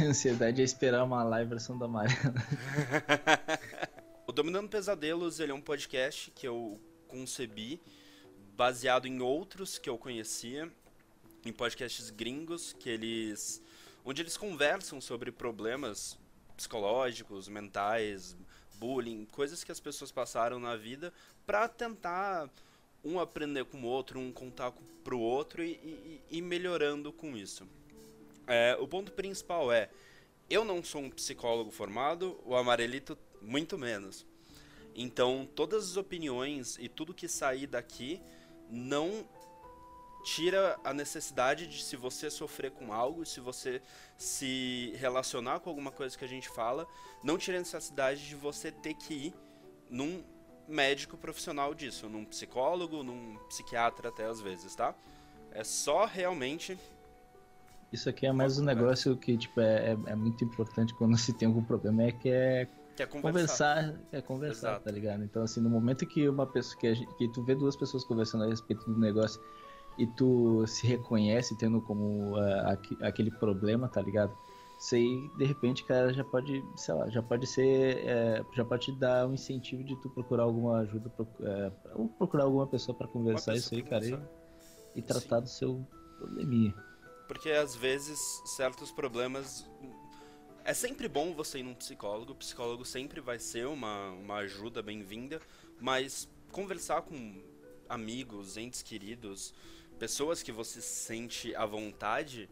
Ansiedade 0.08 0.62
é 0.62 0.64
esperar 0.64 1.04
uma 1.04 1.22
live 1.22 1.50
versão 1.50 1.78
da 1.78 1.86
Mariana. 1.86 2.34
o 4.26 4.32
Dominando 4.32 4.68
Pesadelos, 4.68 5.40
ele 5.40 5.52
é 5.52 5.54
um 5.54 5.60
podcast 5.60 6.30
que 6.30 6.48
eu 6.48 6.80
concebi 7.06 7.80
baseado 8.56 9.06
em 9.06 9.20
outros 9.20 9.78
que 9.78 9.90
eu 9.90 9.98
conhecia, 9.98 10.70
em 11.44 11.52
podcasts 11.52 12.10
gringos, 12.10 12.72
que 12.72 12.88
eles 12.88 13.62
onde 14.04 14.22
eles 14.22 14.36
conversam 14.36 15.00
sobre 15.00 15.30
problemas 15.30 16.18
psicológicos, 16.56 17.48
mentais, 17.48 18.36
bullying, 18.76 19.26
coisas 19.26 19.62
que 19.62 19.70
as 19.70 19.80
pessoas 19.80 20.10
passaram 20.10 20.58
na 20.58 20.76
vida 20.76 21.12
para 21.44 21.68
tentar 21.68 22.48
um 23.04 23.18
aprender 23.20 23.64
com 23.66 23.82
o 23.82 23.86
outro, 23.86 24.18
um 24.18 24.32
contar 24.32 24.72
pro 25.04 25.18
outro 25.18 25.62
e, 25.62 25.72
e, 25.72 26.22
e 26.30 26.42
melhorando 26.42 27.12
com 27.12 27.36
isso. 27.36 27.66
É, 28.52 28.76
o 28.80 28.88
ponto 28.88 29.12
principal 29.12 29.70
é, 29.70 29.88
eu 30.48 30.64
não 30.64 30.82
sou 30.82 31.02
um 31.02 31.08
psicólogo 31.08 31.70
formado, 31.70 32.40
o 32.44 32.56
Amarelito 32.56 33.16
muito 33.40 33.78
menos. 33.78 34.26
Então, 34.92 35.48
todas 35.54 35.90
as 35.90 35.96
opiniões 35.96 36.76
e 36.80 36.88
tudo 36.88 37.14
que 37.14 37.28
sair 37.28 37.68
daqui 37.68 38.20
não 38.68 39.24
tira 40.24 40.76
a 40.82 40.92
necessidade 40.92 41.68
de 41.68 41.80
se 41.80 41.94
você 41.94 42.28
sofrer 42.28 42.72
com 42.72 42.92
algo, 42.92 43.24
se 43.24 43.38
você 43.38 43.80
se 44.18 44.92
relacionar 44.96 45.60
com 45.60 45.70
alguma 45.70 45.92
coisa 45.92 46.18
que 46.18 46.24
a 46.24 46.28
gente 46.28 46.48
fala, 46.48 46.88
não 47.22 47.38
tira 47.38 47.56
a 47.56 47.60
necessidade 47.60 48.26
de 48.26 48.34
você 48.34 48.72
ter 48.72 48.94
que 48.94 49.14
ir 49.14 49.34
num 49.88 50.24
médico 50.66 51.16
profissional 51.16 51.72
disso, 51.72 52.08
num 52.08 52.24
psicólogo, 52.24 53.04
num 53.04 53.36
psiquiatra 53.48 54.08
até 54.08 54.24
às 54.24 54.40
vezes, 54.40 54.74
tá? 54.74 54.92
É 55.52 55.62
só 55.62 56.04
realmente. 56.04 56.76
Isso 57.92 58.08
aqui 58.08 58.26
é 58.26 58.32
mais 58.32 58.58
um 58.58 58.64
negócio 58.64 59.16
que 59.16 59.36
tipo, 59.36 59.60
é, 59.60 59.92
é, 59.92 59.98
é 60.06 60.14
muito 60.14 60.44
importante 60.44 60.94
quando 60.94 61.16
se 61.18 61.32
tem 61.32 61.48
algum 61.48 61.62
problema, 61.62 62.04
é 62.04 62.12
que 62.12 62.28
é 62.28 62.68
conversar. 63.06 63.20
conversar 63.22 64.00
é 64.12 64.20
conversar, 64.20 64.68
Exato. 64.68 64.84
tá 64.84 64.90
ligado? 64.90 65.24
Então, 65.24 65.42
assim, 65.42 65.60
no 65.60 65.70
momento 65.70 66.06
que 66.06 66.28
uma 66.28 66.46
pessoa 66.46 66.78
que, 66.78 66.94
gente, 66.94 67.14
que 67.14 67.28
tu 67.28 67.42
vê 67.42 67.54
duas 67.54 67.76
pessoas 67.76 68.04
conversando 68.04 68.44
a 68.44 68.46
respeito 68.46 68.84
do 68.84 68.98
negócio 68.98 69.40
e 69.98 70.06
tu 70.06 70.66
se 70.66 70.86
reconhece 70.86 71.56
tendo 71.56 71.80
como 71.80 72.36
uh, 72.36 72.78
aquele 73.02 73.30
problema, 73.30 73.88
tá 73.88 74.00
ligado? 74.00 74.36
Isso 74.78 74.94
aí, 74.94 75.30
de 75.36 75.44
repente, 75.44 75.84
cara, 75.84 76.10
já 76.12 76.24
pode, 76.24 76.64
sei 76.76 76.94
lá, 76.94 77.10
já 77.10 77.22
pode 77.22 77.46
ser, 77.46 77.98
é, 77.98 78.42
já 78.54 78.64
pode 78.64 78.86
te 78.86 78.98
dar 78.98 79.26
um 79.26 79.34
incentivo 79.34 79.84
de 79.84 79.94
tu 79.96 80.08
procurar 80.08 80.44
alguma 80.44 80.78
ajuda, 80.78 81.12
é, 81.42 81.72
ou 81.94 82.08
procurar 82.08 82.44
alguma 82.44 82.66
pessoa 82.66 82.96
para 82.96 83.06
conversar 83.06 83.54
isso 83.54 83.74
aí, 83.74 83.82
cara, 83.82 84.06
e, 84.06 84.18
e 84.96 85.02
tratar 85.02 85.36
Sim. 85.38 85.42
do 85.42 85.48
seu 85.50 85.86
probleminha. 86.16 86.74
Porque 87.30 87.52
às 87.52 87.76
vezes 87.76 88.42
certos 88.44 88.90
problemas 88.90 89.64
é 90.64 90.74
sempre 90.74 91.06
bom 91.06 91.32
você 91.32 91.60
ir 91.60 91.62
num 91.62 91.74
psicólogo, 91.74 92.32
o 92.32 92.34
psicólogo 92.34 92.84
sempre 92.84 93.20
vai 93.20 93.38
ser 93.38 93.68
uma, 93.68 94.10
uma 94.10 94.38
ajuda 94.38 94.82
bem-vinda, 94.82 95.40
mas 95.80 96.28
conversar 96.50 97.02
com 97.02 97.40
amigos, 97.88 98.56
entes 98.56 98.82
queridos, 98.82 99.54
pessoas 99.96 100.42
que 100.42 100.50
você 100.50 100.80
sente 100.80 101.54
à 101.54 101.64
vontade, 101.64 102.50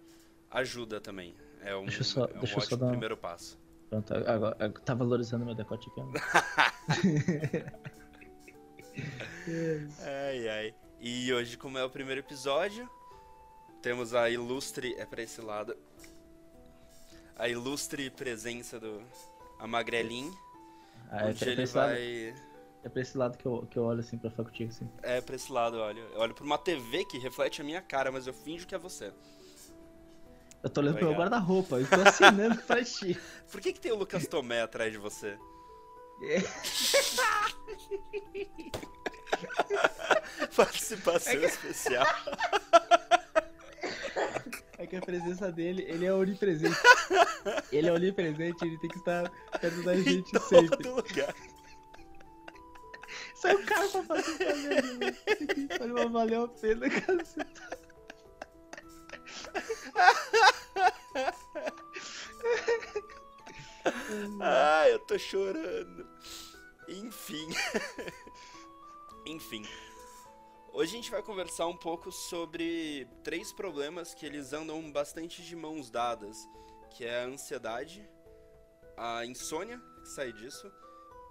ajuda 0.49 1.01
também. 1.01 1.35
É 1.61 1.75
um, 1.75 1.87
deixa 1.87 2.05
só, 2.05 2.27
é 2.27 2.37
um 2.37 2.39
deixa 2.39 2.59
ótimo 2.59 2.71
só 2.71 2.77
dar... 2.77 2.91
primeiro 2.91 3.17
passo. 3.17 3.59
Pronto, 3.91 4.15
agora, 4.15 4.71
tá 4.85 4.95
valorizando 4.95 5.45
meu 5.45 5.57
decote 5.57 5.91
aqui. 5.91 6.01
ai, 10.07 10.49
ai. 10.49 10.73
E 11.01 11.33
hoje, 11.33 11.57
como 11.57 11.77
é 11.77 11.83
o 11.83 11.91
primeiro 11.91 12.21
episódio, 12.21 12.89
temos 13.89 14.13
a 14.13 14.29
ilustre. 14.29 14.95
É 14.99 15.07
pra 15.07 15.23
esse 15.23 15.41
lado. 15.41 15.75
A 17.39 17.49
ilustre 17.49 18.11
presença 18.11 18.79
do 18.79 19.01
Amagrelin. 19.59 20.31
Ah, 21.11 21.23
é 21.23 21.31
onde 21.31 21.49
ele 21.49 21.65
vai. 21.65 22.33
Lado. 22.33 22.43
É 22.85 22.89
pra 22.91 23.01
esse 23.01 23.17
lado 23.17 23.39
que 23.39 23.47
eu, 23.47 23.67
que 23.71 23.79
eu 23.79 23.85
olho 23.85 24.01
assim 24.01 24.19
pra 24.19 24.31
faculdade 24.31 24.65
assim. 24.65 24.87
É 25.03 25.23
pra 25.23 25.37
esse 25.37 25.51
lado 25.51 25.79
eu 25.79 25.83
olho. 25.83 26.07
Eu 26.13 26.21
olho 26.21 26.35
pra 26.35 26.45
uma 26.45 26.59
TV 26.59 27.03
que 27.07 27.17
reflete 27.19 27.63
a 27.63 27.65
minha 27.65 27.81
cara, 27.81 28.13
mas 28.13 28.27
eu 28.27 28.35
finjo 28.35 28.67
que 28.67 28.75
é 28.75 28.79
você. 28.79 29.11
Eu 30.63 30.69
tô 30.69 30.83
olhando 30.83 30.99
pro 30.99 31.09
meu 31.09 31.17
guarda-roupa, 31.17 31.77
eu 31.77 31.89
tô 31.89 31.95
assinando 32.03 32.61
pra 32.65 32.85
ti. 32.85 33.19
Por 33.51 33.63
que, 33.63 33.73
que 33.73 33.81
tem 33.81 33.93
o 33.93 33.97
Lucas 33.97 34.27
Tomé 34.27 34.61
atrás 34.61 34.93
de 34.93 34.99
você? 34.99 35.39
É. 36.25 36.43
Participação 40.55 41.33
é 41.33 41.39
que... 41.39 41.47
especial. 41.47 42.07
É 44.79 44.87
que 44.87 44.97
a 44.97 45.01
presença 45.01 45.51
dele, 45.51 45.85
ele 45.89 46.07
é 46.07 46.15
onipresente. 46.15 46.77
Ele 47.73 47.89
é 47.89 47.93
onipresente, 47.93 48.65
ele 48.65 48.79
tem 48.79 48.91
que 48.91 48.99
estar 48.99 49.31
perto 49.61 49.83
da 49.83 49.95
gente 49.95 50.37
em 50.37 50.41
sempre. 50.41 50.83
Todo 50.83 50.97
lugar. 50.97 51.35
Sai 53.35 53.55
o 53.55 53.65
cara 53.65 53.89
pra 53.89 54.03
fazer 54.03 54.39
também, 54.39 56.09
Valeu 56.11 56.45
a 56.45 56.49
pena, 56.49 56.89
caceta. 56.91 57.79
ah, 64.41 64.89
eu 64.89 64.99
tô 65.01 65.19
chorando. 65.19 66.07
Enfim. 66.89 67.49
Enfim. 69.27 69.65
Hoje 70.73 70.93
a 70.93 70.97
gente 70.97 71.11
vai 71.11 71.23
conversar 71.23 71.67
um 71.67 71.77
pouco 71.77 72.13
sobre 72.13 73.09
três 73.25 73.53
problemas 73.53 74.15
que 74.15 74.25
eles 74.25 74.53
andam 74.53 74.93
bastante 74.93 75.43
de 75.43 75.57
mãos 75.57 75.91
dadas, 75.91 76.37
que 76.91 77.05
é 77.05 77.23
a 77.23 77.27
ansiedade, 77.27 78.09
a 78.97 79.25
insônia, 79.25 79.81
que 80.03 80.09
sai 80.09 80.33
disso, 80.33 80.71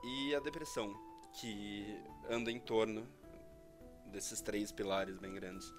e 0.04 0.36
a 0.36 0.40
depressão 0.40 0.94
que 1.40 1.98
anda 2.30 2.52
em 2.52 2.60
torno 2.60 3.08
desses 4.08 4.42
três 4.42 4.72
pilares 4.72 5.18
bem 5.18 5.34
grandes. 5.34 5.70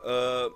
Uh, 0.00 0.54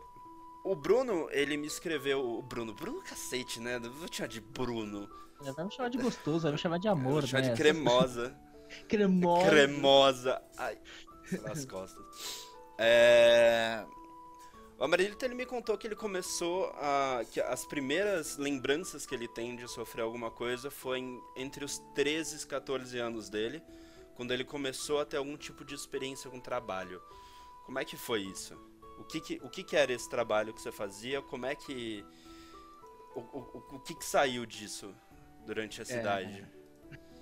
o 0.65 0.77
Bruno, 0.77 1.29
ele 1.31 1.57
me 1.57 1.67
escreveu. 1.67 2.25
O 2.25 2.43
Bruno, 2.43 2.73
Bruno 2.73 3.03
cacete, 3.03 3.61
né? 3.61 3.79
Vou 3.79 4.09
te 4.09 4.19
chamar 4.19 4.29
de 4.29 4.41
Bruno. 4.41 5.09
Vai 5.41 5.65
me 5.65 5.73
chamar 5.73 5.89
de 5.89 5.99
gostoso, 5.99 6.43
vai 6.43 6.53
me 6.53 6.59
chamar 6.59 6.79
de 6.79 6.87
amor, 6.87 7.21
Vou 7.21 7.27
chamar 7.27 7.43
né? 7.43 7.49
de 7.51 7.57
cremosa. 7.57 8.39
cremosa. 8.89 9.51
Cremosa. 9.51 10.43
Ai, 10.57 10.79
nas 11.43 11.65
costas. 11.65 12.05
É. 12.79 13.85
O 14.79 14.85
Amarilito 14.85 15.25
ele 15.25 15.35
me 15.35 15.47
contou 15.47 15.79
que 15.79 15.87
ele 15.87 15.95
começou 15.95 16.67
a. 16.75 17.25
que 17.31 17.41
as 17.41 17.65
primeiras 17.65 18.37
lembranças 18.37 19.07
que 19.07 19.15
ele 19.15 19.29
tem 19.29 19.55
de 19.55 19.69
sofrer 19.69 20.03
alguma 20.03 20.31
coisa 20.31 20.71
foi 20.71 20.99
em, 20.99 21.23
entre 21.37 21.65
os 21.65 21.79
13 21.95 22.43
e 22.43 22.47
14 22.47 22.99
anos 22.99 23.29
dele, 23.29 23.63
quando 24.17 24.33
ele 24.33 24.45
começou 24.45 25.01
a 25.01 25.05
ter 25.05 25.19
algum 25.19 25.37
tipo 25.37 25.65
de 25.65 25.75
experiência 25.75 26.29
com 26.29 26.41
trabalho. 26.41 27.01
Como 27.65 27.79
é 27.79 27.85
que 27.85 27.97
foi 27.97 28.23
isso? 28.23 28.55
O 28.99 29.05
que, 29.05 29.21
que 29.21 29.41
o 29.43 29.49
que, 29.49 29.63
que 29.63 29.77
era 29.77 29.93
esse 29.93 30.09
trabalho 30.11 30.53
que 30.53 30.61
você 30.61 30.73
fazia? 30.73 31.23
Como 31.23 31.47
é 31.47 31.55
que. 31.55 32.05
O, 33.15 33.21
o, 33.21 33.77
o 33.77 33.81
que, 33.81 33.95
que 33.95 34.05
saiu 34.05 34.45
disso 34.47 34.93
durante 35.47 35.81
a 35.81 35.85
cidade? 35.85 36.45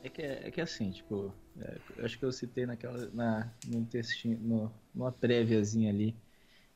É, 0.02 0.06
é 0.06 0.10
que, 0.10 0.22
é 0.22 0.50
que 0.50 0.60
assim, 0.60 0.90
tipo, 0.90 1.32
é, 1.60 2.04
acho 2.04 2.18
que 2.18 2.24
eu 2.24 2.32
citei 2.32 2.66
naquela. 2.66 3.08
Na, 3.12 3.52
no 3.66 3.78
intestino, 3.78 4.38
no, 4.40 4.72
numa 4.94 5.12
préviazinha 5.12 5.90
ali 5.90 6.16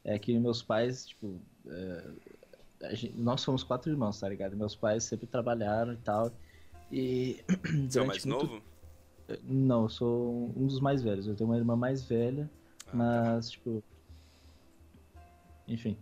é 0.04 0.18
que 0.18 0.38
meus 0.38 0.62
pais, 0.62 1.06
tipo, 1.06 1.40
é, 1.66 2.94
gente, 2.94 3.16
nós 3.16 3.40
somos 3.40 3.62
quatro 3.62 3.90
irmãos, 3.90 4.20
tá 4.20 4.28
ligado? 4.28 4.56
Meus 4.56 4.76
pais 4.76 5.04
sempre 5.04 5.26
trabalharam 5.26 5.94
e 5.94 5.96
tal. 5.96 6.30
E. 6.92 7.42
Você 7.88 7.98
é 7.98 8.02
o 8.02 8.06
mais 8.06 8.24
muito... 8.24 8.46
novo? 8.46 8.62
Não, 9.42 9.84
eu 9.84 9.88
sou 9.88 10.52
um 10.54 10.66
dos 10.66 10.80
mais 10.80 11.02
velhos. 11.02 11.26
Eu 11.26 11.34
tenho 11.34 11.48
uma 11.48 11.56
irmã 11.56 11.74
mais 11.74 12.04
velha, 12.04 12.50
ah, 12.86 12.90
tá. 12.90 12.96
mas, 12.96 13.46
tá. 13.46 13.52
tipo. 13.52 13.82
Enfim. 15.66 15.96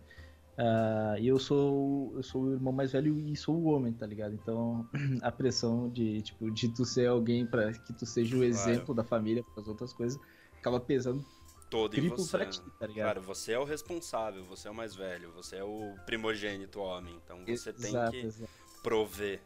Uh, 0.53 1.19
e 1.19 1.29
eu 1.29 1.39
sou 1.39 2.13
eu 2.15 2.23
sou 2.23 2.43
o 2.43 2.53
irmão 2.53 2.73
mais 2.73 2.93
velho 2.93 3.19
e 3.19 3.35
sou 3.35 3.57
o 3.57 3.65
homem, 3.65 3.93
tá 3.93 4.07
ligado? 4.07 4.35
Então 4.35 4.87
a 5.23 5.33
pressão 5.33 5.89
de 5.89 6.21
tipo 6.21 6.51
de 6.51 6.69
tu 6.69 6.85
ser 6.85 7.07
alguém 7.07 7.47
para 7.47 7.73
que 7.73 7.93
tu 7.95 8.05
seja 8.05 8.37
o 8.37 8.45
exemplo 8.45 8.87
claro. 8.87 8.95
da 8.95 9.05
família 9.05 9.43
para 9.43 9.63
as 9.63 9.69
outras 9.69 9.93
coisas 9.95 10.21
acaba 10.59 10.79
pesando 10.79 11.25
todo 11.71 11.99
em 11.99 12.09
você. 12.09 12.37
Pra 12.37 12.47
ti, 12.47 12.61
tá 12.79 12.87
ligado? 12.87 13.07
Cara, 13.07 13.21
você 13.21 13.53
é 13.53 13.59
o 13.59 13.65
responsável, 13.65 14.45
você 14.45 14.69
é 14.69 14.71
o 14.71 14.75
mais 14.75 14.95
velho, 14.95 15.33
você 15.33 15.57
é 15.57 15.65
o 15.65 15.95
primogênito 16.05 16.81
homem, 16.81 17.19
então 17.25 17.45
você 17.47 17.71
exato, 17.71 18.11
tem 18.11 18.11
que 18.11 18.27
exato. 18.27 18.51
prover. 18.83 19.41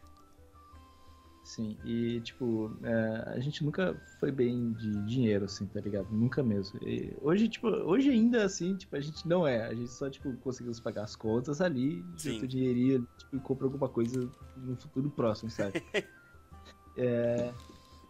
Sim, 1.47 1.77
e 1.85 2.19
tipo, 2.19 2.69
é, 2.83 3.23
a 3.33 3.39
gente 3.39 3.63
nunca 3.63 3.95
foi 4.19 4.33
bem 4.33 4.73
de 4.73 4.91
dinheiro, 5.05 5.45
assim, 5.45 5.65
tá 5.65 5.79
ligado? 5.79 6.09
Nunca 6.11 6.43
mesmo. 6.43 6.77
E 6.85 7.13
hoje, 7.21 7.47
tipo, 7.47 7.69
hoje 7.69 8.09
ainda 8.09 8.43
assim, 8.43 8.75
tipo, 8.75 8.93
a 8.97 8.99
gente 8.99 9.25
não 9.25 9.47
é. 9.47 9.65
A 9.65 9.73
gente 9.73 9.89
só, 9.89 10.09
tipo, 10.09 10.35
conseguiu 10.39 10.73
pagar 10.83 11.03
as 11.03 11.15
contas 11.15 11.61
ali, 11.61 12.03
junta 12.17 12.43
o 12.43 12.47
dinheirinho, 12.49 13.07
tipo, 13.17 13.37
e 13.37 13.39
compra 13.39 13.65
alguma 13.65 13.87
coisa 13.87 14.29
no 14.57 14.75
futuro 14.75 15.09
próximo, 15.09 15.49
sabe? 15.49 15.81
é, 16.97 17.53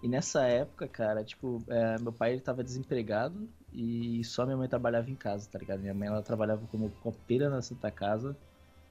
e 0.01 0.07
nessa 0.07 0.41
época, 0.41 0.87
cara, 0.87 1.23
tipo, 1.23 1.63
é, 1.67 1.99
meu 1.99 2.11
pai 2.11 2.31
ele 2.31 2.41
tava 2.41 2.63
desempregado 2.63 3.47
e 3.71 4.23
só 4.23 4.45
minha 4.45 4.57
mãe 4.57 4.67
trabalhava 4.67 5.11
em 5.11 5.15
casa, 5.15 5.47
tá 5.47 5.59
ligado? 5.59 5.79
Minha 5.79 5.93
mãe 5.93 6.07
ela 6.07 6.23
trabalhava 6.23 6.65
como 6.71 6.89
copeira 7.03 7.51
na 7.51 7.61
Santa 7.61 7.91
Casa 7.91 8.35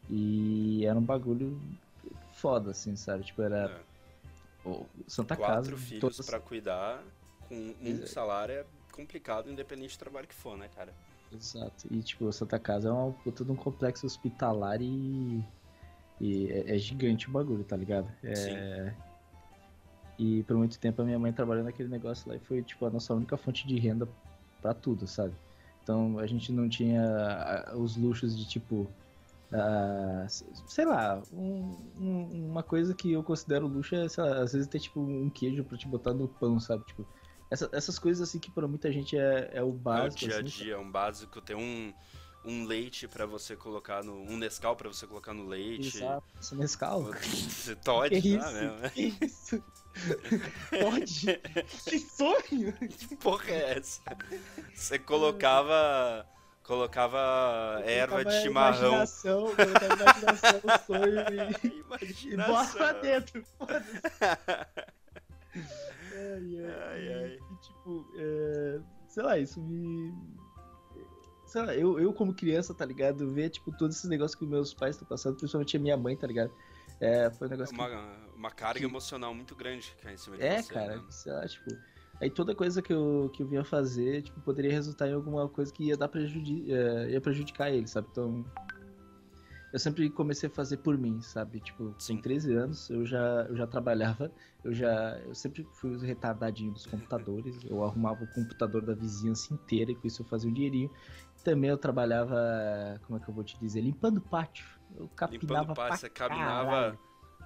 e 0.09 0.87
era 0.87 0.97
um 0.97 1.03
bagulho 1.03 1.61
foda, 2.31 2.71
assim, 2.71 2.95
sabe? 2.95 3.25
Tipo, 3.25 3.43
era. 3.43 3.65
É. 3.65 3.96
Santa 5.07 5.37
Quatro 5.37 5.73
Casa. 5.73 5.77
filhos 5.77 6.01
todas- 6.01 6.27
pra 6.27 6.41
cuidar 6.41 7.03
com 7.49 7.75
um 7.81 8.07
salário 8.07 8.55
é 8.55 8.65
complicado, 8.93 9.51
independente 9.51 9.97
do 9.97 9.99
trabalho 9.99 10.27
que 10.27 10.35
for, 10.35 10.57
né, 10.57 10.69
cara? 10.75 10.93
Exato. 11.33 11.87
E, 11.91 12.03
tipo, 12.03 12.29
a 12.29 12.33
Santa 12.33 12.59
Casa 12.59 12.89
é 12.89 12.93
uma 12.93 13.13
puta 13.13 13.45
de 13.45 13.51
um 13.53 13.57
complexo 13.57 14.07
hospitalar 14.07 14.81
e. 14.81 15.45
E 16.21 16.51
é, 16.51 16.75
é 16.75 16.79
gigante 16.79 17.29
o 17.29 17.33
bagulho, 17.33 17.63
tá 17.63 17.77
ligado? 17.77 18.11
É... 18.23 18.95
E 20.19 20.43
por 20.45 20.57
muito 20.57 20.79
tempo 20.79 21.03
a 21.03 21.05
minha 21.05 21.19
mãe 21.19 21.31
trabalhou 21.31 21.63
naquele 21.63 21.91
negócio 21.91 22.27
lá 22.29 22.37
e 22.37 22.39
foi, 22.39 22.63
tipo, 22.63 22.87
a 22.87 22.91
nossa 22.91 23.13
única 23.13 23.37
fonte 23.37 23.67
de 23.67 23.79
renda 23.79 24.09
pra 24.63 24.73
tudo, 24.73 25.07
sabe? 25.07 25.35
Então 25.83 26.19
a 26.19 26.27
gente 26.27 26.51
não 26.53 26.69
tinha 26.71 27.67
os 27.75 27.97
luxos 27.97 28.37
de, 28.37 28.47
tipo. 28.49 28.89
Ah, 29.53 30.27
sei 30.29 30.85
lá, 30.85 31.23
um- 31.33 31.79
um- 31.99 32.47
uma 32.51 32.63
coisa 32.63 32.95
que 32.95 33.13
eu 33.13 33.23
considero 33.23 33.67
luxo 33.67 33.95
é, 33.95 34.09
sei 34.09 34.25
lá, 34.25 34.39
às 34.43 34.53
vezes 34.53 34.69
ter, 34.69 34.81
tipo, 34.81 35.01
um 35.01 35.31
queijo 35.31 35.65
pra 35.65 35.77
te 35.79 35.87
botar 35.89 36.13
no 36.15 36.27
pão, 36.29 36.59
sabe? 36.61 36.85
Tipo, 36.85 37.07
essa- 37.51 37.69
essas 37.73 37.99
coisas 37.99 38.29
assim 38.29 38.39
que 38.39 38.51
pra 38.51 38.67
muita 38.67 38.91
gente 38.93 39.17
é, 39.17 39.51
é 39.53 39.63
o 39.63 39.67
É 39.67 39.69
o 39.69 39.73
básico. 39.73 40.19
dia 40.25 40.35
a 40.37 40.41
assim, 40.41 40.45
dia, 40.45 40.79
um 40.79 40.91
básico, 40.91 41.41
ter 41.41 41.55
um, 41.55 41.93
um 42.45 42.65
leite 42.65 43.07
pra 43.09 43.27
você 43.27 43.57
colocar 43.57 44.03
no. 44.05 44.15
um 44.23 44.37
Nescau 44.37 44.75
pra 44.77 44.89
você 44.89 45.07
colocar 45.07 45.33
no 45.35 45.47
leite. 45.47 45.97
Exato, 45.99 46.25
esse 46.41 46.55
Nescau. 46.55 47.11
Todd, 47.85 48.11
Que 48.21 48.37
isso? 48.37 48.53
mesmo, 48.53 48.77
né? 48.79 48.91
Que 48.91 49.15
isso? 49.25 49.65
Pode? 50.71 51.41
que 51.89 51.99
sonho! 51.99 52.73
Que 52.89 53.17
porra 53.17 53.51
é 53.51 53.79
essa? 53.79 54.03
Você 54.75 54.99
colocava. 54.99 56.27
Colocava 56.67 57.81
erva 57.85 58.25
de 58.25 58.33
chimarrão. 58.43 58.89
Imaginação, 58.89 59.55
colocava 59.55 59.95
imaginação, 59.95 60.61
sonho 60.85 61.21
e, 61.31 61.79
e 61.79 62.75
pra 62.77 62.93
dentro. 62.95 63.45
Ai, 65.55 66.59
ai, 66.65 67.13
Ai, 67.15 67.39
e- 67.39 67.57
tipo, 67.63 68.07
é, 68.17 68.81
sei 69.09 69.23
lá, 69.23 69.39
isso 69.39 69.61
me. 69.61 70.13
Sei 71.47 71.63
lá, 71.65 71.75
eu, 71.75 72.01
eu 72.01 72.13
como 72.13 72.35
criança, 72.35 72.75
tá 72.75 72.85
ligado? 72.85 73.33
Ver, 73.33 73.51
tipo, 73.51 73.71
todos 73.71 73.97
esses 73.97 74.11
negócios 74.11 74.35
que 74.37 74.45
meus 74.45 74.75
pais 74.75 74.97
estão 74.97 75.07
passando, 75.07 75.37
principalmente 75.37 75.77
a 75.77 75.81
minha 75.81 75.97
mãe, 75.97 76.17
tá 76.17 76.27
ligado? 76.27 76.53
É, 77.01 77.31
foi 77.31 77.47
um 77.47 77.51
negócio 77.51 77.73
que 77.75 77.81
Uma, 77.81 78.17
uma 78.35 78.51
carga 78.51 78.81
que- 78.81 78.85
emocional 78.85 79.33
muito 79.33 79.55
grande 79.55 79.93
que 79.97 80.03
cai 80.03 80.15
em 80.15 80.17
cima 80.17 80.37
de 80.37 80.43
É, 80.43 80.61
você. 80.61 80.75
cara, 80.75 80.97
né? 80.97 81.05
sei 81.11 81.33
lá, 81.33 81.47
tipo. 81.47 81.71
Aí 82.21 82.31
toda 82.31 82.55
coisa 82.55 82.81
que 82.81 82.93
eu, 82.93 83.31
que 83.33 83.43
eu 83.43 83.47
vinha 83.47 83.65
fazer, 83.65 84.23
tipo, 84.23 84.41
poderia 84.41 84.73
resultar 84.73 85.09
em 85.09 85.13
alguma 85.13 85.49
coisa 85.49 85.73
que 85.73 85.85
ia 85.85 85.97
dar 85.97 86.09
prejudi 86.09 86.73
eh, 86.73 87.11
ia 87.11 87.21
prejudicar 87.21 87.71
ele, 87.71 87.87
sabe? 87.87 88.09
Então. 88.11 88.45
Eu 89.73 89.79
sempre 89.79 90.09
comecei 90.09 90.49
a 90.49 90.51
fazer 90.51 90.79
por 90.79 90.97
mim, 90.97 91.21
sabe? 91.21 91.61
Tipo, 91.61 91.95
Sim. 91.99 92.17
com 92.17 92.23
13 92.23 92.55
anos 92.55 92.89
eu 92.89 93.05
já, 93.05 93.47
eu 93.49 93.57
já 93.57 93.67
trabalhava, 93.67 94.33
eu 94.65 94.73
já. 94.73 95.19
Eu 95.27 95.35
sempre 95.35 95.69
fui 95.75 95.95
o 95.95 95.99
retardadinho 95.99 96.73
dos 96.73 96.87
computadores. 96.87 97.63
Eu 97.65 97.85
arrumava 97.85 98.25
o 98.25 98.27
computador 98.29 98.81
da 98.81 98.95
vizinhança 98.95 99.53
inteira 99.53 99.91
e 99.91 99.95
com 99.95 100.07
isso 100.07 100.23
eu 100.23 100.27
fazia 100.27 100.49
um 100.49 100.53
dinheirinho. 100.53 100.91
Também 101.45 101.69
eu 101.69 101.77
trabalhava, 101.77 102.99
como 103.07 103.19
é 103.19 103.23
que 103.23 103.29
eu 103.29 103.35
vou 103.35 103.45
te 103.45 103.59
dizer? 103.59 103.83
Limpando 103.83 104.19
o 104.19 104.23
pátio. 104.23 104.65
Eu 104.97 105.09
capinava 105.09 105.61
Limpando 105.61 105.77
pátio, 105.77 105.99
você 105.99 106.09
capinava. 106.09 106.99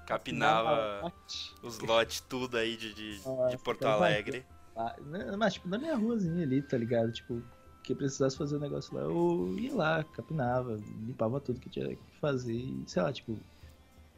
Capinava 0.07 1.01
pátio. 1.03 1.55
os 1.63 1.79
lotes 1.81 2.21
tudo 2.21 2.57
aí 2.57 2.77
de, 2.77 2.95
de, 2.95 3.21
de 3.51 3.59
Porto 3.59 3.81
então, 3.81 3.93
Alegre. 3.93 4.47
Mas, 5.39 5.55
tipo, 5.55 5.69
na 5.69 5.79
minha 5.79 5.97
ruazinha 5.97 6.43
ali, 6.45 6.63
tá 6.63 6.77
ligado? 6.77 7.13
Tipo, 7.13 7.43
que 7.83 7.95
precisasse 7.95 8.37
fazer 8.37 8.57
o 8.57 8.61
negócio 8.61 8.95
lá, 8.95 9.03
eu 9.03 9.57
ia 9.59 9.75
lá, 9.75 10.05
capinava, 10.05 10.79
limpava 11.07 11.41
tudo 11.41 11.61
que 11.61 11.71
tinha 11.71 11.89
que 11.89 11.99
fazer 12.21 12.55
e, 12.55 12.85
sei 12.87 13.03
lá, 13.03 13.13
tipo. 13.13 13.39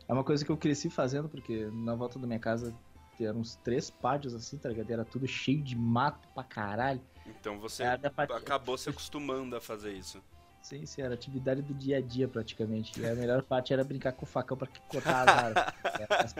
É 0.08 0.12
uma 0.12 0.24
coisa 0.24 0.44
que 0.44 0.50
eu 0.50 0.56
cresci 0.56 0.90
fazendo, 0.90 1.28
porque 1.28 1.70
na 1.72 1.94
volta 1.94 2.18
da 2.18 2.26
minha 2.26 2.38
casa 2.38 2.74
eram 3.20 3.40
uns 3.40 3.54
três 3.56 3.88
pátios 3.88 4.34
assim, 4.34 4.58
tá 4.58 4.68
ligado? 4.68 4.90
Era 4.90 5.04
tudo 5.04 5.26
cheio 5.26 5.62
de 5.62 5.76
mato 5.76 6.28
pra 6.34 6.42
caralho. 6.42 7.00
Então 7.26 7.58
você 7.58 7.84
parte- 8.10 8.32
acabou 8.32 8.76
se 8.76 8.90
acostumando 8.90 9.54
a 9.56 9.60
fazer 9.60 9.92
isso. 9.92 10.22
Sim, 10.62 10.86
sim, 10.86 11.02
era 11.02 11.14
atividade 11.14 11.60
do 11.60 11.74
dia 11.74 11.98
a 11.98 12.00
dia 12.00 12.28
praticamente. 12.28 13.00
E 13.00 13.04
a 13.04 13.14
melhor 13.16 13.42
parte 13.46 13.72
era 13.72 13.82
brincar 13.82 14.12
com 14.12 14.24
o 14.24 14.28
facão 14.28 14.56
pra 14.56 14.68
cortar 14.88 15.22
as 15.22 15.28
árvores. 15.28 15.74
As 16.18 16.32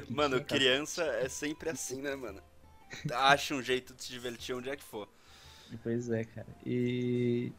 que 0.00 0.12
Mano, 0.12 0.36
tinha, 0.36 0.44
criança 0.44 1.04
é 1.04 1.28
sempre 1.28 1.70
assim, 1.70 2.02
né, 2.02 2.16
mano? 2.16 2.42
Acha 3.12 3.54
um 3.54 3.62
jeito 3.62 3.94
de 3.94 4.02
se 4.04 4.10
divertir 4.10 4.54
onde 4.54 4.68
é 4.70 4.76
que 4.76 4.82
for. 4.84 5.08
Pois 5.82 6.10
é, 6.10 6.24
cara. 6.24 6.46
E 6.64 7.52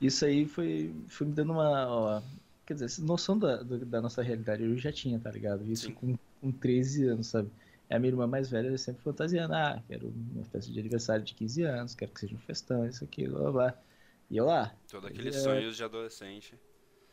isso 0.00 0.24
aí 0.24 0.46
foi, 0.46 0.92
foi 1.08 1.26
me 1.26 1.32
dando 1.32 1.52
uma. 1.52 1.86
ó, 1.88 2.22
quer 2.66 2.74
dizer, 2.74 2.86
essa 2.86 3.02
noção 3.02 3.38
da, 3.38 3.62
da 3.62 4.00
nossa 4.00 4.22
realidade 4.22 4.62
eu 4.64 4.76
já 4.76 4.92
tinha, 4.92 5.18
tá 5.18 5.30
ligado? 5.30 5.64
Isso 5.70 5.86
Sim. 5.86 5.94
com, 5.94 6.18
com 6.40 6.50
13 6.52 7.06
anos, 7.06 7.28
sabe? 7.28 7.50
A 7.88 7.98
minha 7.98 8.10
irmã 8.10 8.26
mais 8.26 8.50
velha 8.50 8.76
sempre 8.78 9.02
fantasiando: 9.02 9.54
ah, 9.54 9.82
quero 9.86 10.08
uma 10.08 10.44
festa 10.46 10.72
de 10.72 10.80
aniversário 10.80 11.24
de 11.24 11.34
15 11.34 11.62
anos, 11.62 11.94
quero 11.94 12.10
que 12.12 12.20
seja 12.20 12.34
um 12.34 12.38
festão, 12.38 12.86
isso 12.86 13.04
aqui, 13.04 13.28
blá 13.28 13.40
blá 13.42 13.50
blá. 13.52 13.78
E 14.30 14.36
eu 14.38 14.46
lá, 14.46 14.74
Todos 14.90 15.10
aqueles 15.10 15.36
É. 15.36 15.40
sonhos 15.40 15.76
de 15.76 15.84
adolescente. 15.84 16.54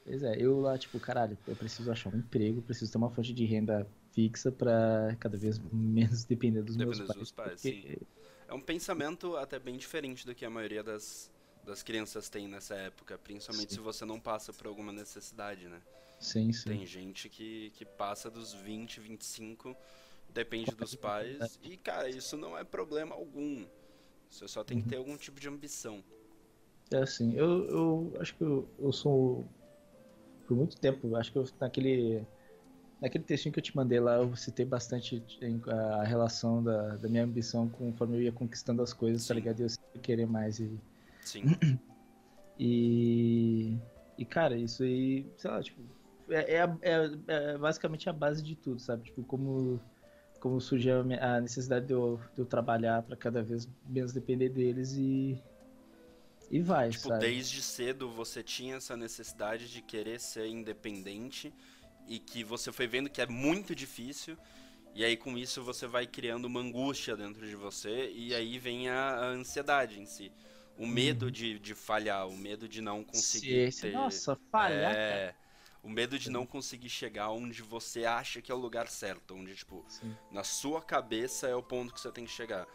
pois 0.06 0.24
é, 0.24 0.36
eu 0.42 0.60
lá, 0.62 0.77
tipo, 0.77 0.98
caralho, 1.00 1.38
eu 1.48 1.56
preciso 1.56 1.92
achar 1.92 2.13
um 2.13 2.18
emprego, 2.18 2.62
preciso 2.62 2.92
ter 2.92 2.98
uma 2.98 3.10
fonte 3.12 3.33
de 3.33 3.45
renda 3.45 3.86
fixa 4.19 4.51
pra 4.51 5.16
cada 5.19 5.38
vez 5.38 5.60
menos 5.71 6.25
depender 6.25 6.62
dos 6.62 6.75
meus 6.75 6.98
Depender 6.98 7.07
pais. 7.07 7.19
dos 7.19 7.31
pais, 7.31 7.62
porque- 7.62 8.00
É 8.48 8.54
um 8.54 8.60
pensamento 8.60 9.38
até 9.38 9.60
bem 9.60 9.77
diferente 9.77 10.25
do 10.25 10.33
que 10.33 10.44
a 10.44 10.50
maioria 10.50 10.83
das, 10.83 11.31
das 11.63 11.83
crianças 11.83 12.30
tem 12.30 12.48
nessa 12.48 12.74
época, 12.75 13.18
principalmente 13.19 13.69
Sim. 13.69 13.75
se 13.75 13.81
você 13.81 14.04
não 14.06 14.19
passa 14.19 14.51
por 14.51 14.66
alguma 14.68 14.92
necessidade, 14.92 15.68
né? 15.68 15.80
Sim, 16.19 16.51
sim. 16.51 16.68
Tem 16.69 16.86
gente 16.86 17.30
que, 17.30 17.69
que 17.75 17.86
passa 17.86 18.30
dos 18.30 18.51
20, 18.54 19.00
25, 19.00 19.75
depende 20.33 20.71
dos 20.75 20.95
pais, 20.95 21.60
e 21.63 21.77
cara, 21.77 22.10
isso 22.10 22.36
não 22.36 22.57
é 22.57 22.63
problema 22.63 23.13
algum. 23.16 23.66
Você 24.30 24.48
só 24.48 24.63
tem 24.63 24.80
que 24.80 24.83
Uhum. 24.86 24.89
ter 24.89 24.98
algum 24.98 25.16
tipo 25.16 25.39
de 25.39 25.48
ambição. 25.48 26.04
É 26.92 26.98
assim, 26.98 27.36
eu, 27.36 27.66
eu 27.69 28.13
acho 28.19 28.36
que 28.36 28.44
eu, 28.44 28.68
eu 28.80 28.92
sou. 28.92 29.45
Por 30.48 30.57
muito 30.57 30.75
tempo, 30.77 31.16
acho 31.16 31.31
que 31.31 31.38
eu, 31.38 31.48
naquele. 31.60 32.25
Naquele 33.01 33.23
textinho 33.23 33.53
que 33.53 33.59
eu 33.59 33.63
te 33.63 33.75
mandei 33.75 33.99
lá, 33.99 34.15
eu 34.17 34.35
citei 34.35 34.65
bastante 34.65 35.23
a 35.67 36.03
relação 36.03 36.61
da, 36.61 36.97
da 36.97 37.07
minha 37.07 37.23
ambição 37.23 37.69
conforme 37.69 38.17
eu 38.17 38.21
ia 38.23 38.31
conquistando 38.31 38.81
as 38.81 38.91
coisas, 38.91 39.25
tá 39.25 39.33
Sim. 39.33 39.39
ligado? 39.39 39.59
E 39.59 39.63
eu 39.63 39.69
sempre 39.69 39.99
querer 40.01 40.25
mais. 40.25 40.59
E, 40.59 40.69
Sim, 41.21 41.43
e, 42.59 43.73
e, 44.17 44.25
cara, 44.25 44.57
isso 44.57 44.83
aí, 44.83 45.25
sei 45.37 45.49
lá, 45.49 45.63
tipo, 45.63 45.81
é, 46.29 46.55
é, 46.55 46.69
é- 46.81 47.53
é 47.53 47.57
basicamente 47.57 48.09
a 48.09 48.13
base 48.13 48.43
de 48.43 48.55
tudo, 48.55 48.79
sabe? 48.79 49.05
Tipo, 49.05 49.23
como, 49.23 49.79
como 50.39 50.59
surgiu 50.59 50.95
a 50.95 51.35
a 51.37 51.41
necessidade 51.41 51.87
de 51.87 51.94
eu, 51.94 52.19
de 52.35 52.41
eu 52.41 52.45
trabalhar 52.45 53.01
pra 53.03 53.15
cada 53.15 53.41
vez 53.41 53.68
menos 53.87 54.11
depender 54.11 54.49
deles 54.49 54.94
e. 54.94 55.41
E 56.51 56.61
vai, 56.61 56.89
tipo, 56.89 57.07
sabe? 57.09 57.19
desde 57.19 57.61
cedo 57.61 58.09
você 58.09 58.41
tinha 58.41 58.75
essa 58.75 58.97
necessidade 58.97 59.71
de 59.71 59.81
querer 59.81 60.19
ser 60.19 60.47
independente 60.47 61.53
e 62.09 62.19
que 62.19 62.44
você 62.44 62.73
foi 62.73 62.87
vendo 62.87 63.09
que 63.09 63.21
é 63.21 63.28
muito 63.28 63.75
difícil. 63.75 64.37
E 64.95 65.06
aí 65.06 65.18
com 65.18 65.37
isso 65.37 65.63
você 65.63 65.87
vai 65.87 66.07
criando 66.07 66.45
uma 66.45 66.61
angústia 66.61 67.16
dentro 67.18 67.47
de 67.47 67.56
você 67.56 68.11
e 68.11 68.35
aí 68.35 68.59
vem 68.59 68.89
a, 68.89 69.11
a 69.11 69.25
ansiedade 69.28 69.99
em 70.01 70.06
si. 70.07 70.33
O 70.78 70.87
medo 70.87 71.31
de, 71.31 71.59
de 71.59 71.75
falhar, 71.75 72.28
o 72.28 72.37
medo 72.37 72.68
de 72.68 72.81
não 72.81 73.04
conseguir 73.04 73.59
Uhum. 73.66 73.71
Sim, 73.71 73.92
ter... 73.92 73.92
Nossa, 73.92 74.35
falhar. 74.51 74.95
É, 74.95 75.35
o 75.83 75.89
medo 75.89 76.19
de 76.19 76.30
não 76.30 76.45
conseguir 76.45 76.89
chegar 76.89 77.30
onde 77.31 77.61
você 77.63 78.06
acha 78.06 78.42
que 78.42 78.51
é 78.51 78.56
o 78.56 78.57
lugar 78.57 78.87
certo, 78.89 79.35
onde, 79.35 79.56
tipo, 79.56 79.85
Sim. 79.87 80.18
na 80.31 80.44
sua 80.44 80.81
cabeça 80.81 81.47
é 81.47 81.56
o 81.56 81.63
ponto 81.63 81.94
que 81.94 82.01
você 82.01 82.11
tem 82.11 82.25
que 82.25 82.31
chegar. 82.31 82.68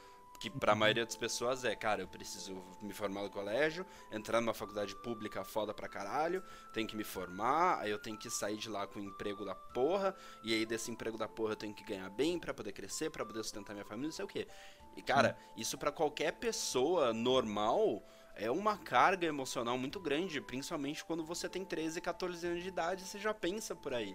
Que 0.44 0.50
pra 0.50 0.74
Uhum. 0.74 0.80
maioria 0.80 1.06
das 1.06 1.16
pessoas 1.16 1.64
é, 1.64 1.74
cara, 1.74 2.02
eu 2.02 2.06
preciso 2.06 2.62
me 2.82 2.92
formar 2.92 3.22
no 3.22 3.30
colégio, 3.30 3.86
entrar 4.12 4.42
numa 4.42 4.52
faculdade 4.52 4.94
pública 4.96 5.42
foda 5.42 5.72
pra 5.72 5.88
caralho, 5.88 6.42
tenho 6.70 6.86
que 6.86 6.94
me 6.94 7.02
formar, 7.02 7.78
aí 7.78 7.90
eu 7.90 7.98
tenho 7.98 8.18
que 8.18 8.28
sair 8.28 8.58
de 8.58 8.68
lá 8.68 8.86
com 8.86 8.98
um 8.98 9.04
emprego 9.04 9.42
da 9.42 9.54
porra, 9.54 10.14
e 10.42 10.52
aí 10.52 10.66
desse 10.66 10.90
emprego 10.90 11.16
da 11.16 11.26
porra 11.26 11.52
eu 11.52 11.56
tenho 11.56 11.72
que 11.72 11.82
ganhar 11.82 12.10
bem 12.10 12.38
pra 12.38 12.52
poder 12.52 12.72
crescer, 12.72 13.08
pra 13.08 13.24
poder 13.24 13.42
sustentar 13.42 13.72
minha 13.72 13.86
família, 13.86 14.08
não 14.08 14.14
sei 14.14 14.26
o 14.26 14.28
quê. 14.28 14.46
E 14.94 15.00
cara, 15.00 15.34
isso 15.56 15.78
pra 15.78 15.90
qualquer 15.90 16.32
pessoa 16.32 17.14
normal 17.14 18.06
é 18.34 18.50
uma 18.50 18.76
carga 18.76 19.26
emocional 19.26 19.78
muito 19.78 19.98
grande, 19.98 20.42
principalmente 20.42 21.02
quando 21.06 21.24
você 21.24 21.48
tem 21.48 21.64
13, 21.64 22.02
14 22.02 22.46
anos 22.46 22.62
de 22.62 22.68
idade, 22.68 23.02
você 23.06 23.18
já 23.18 23.32
pensa 23.32 23.74
por 23.74 23.94
aí. 23.94 24.14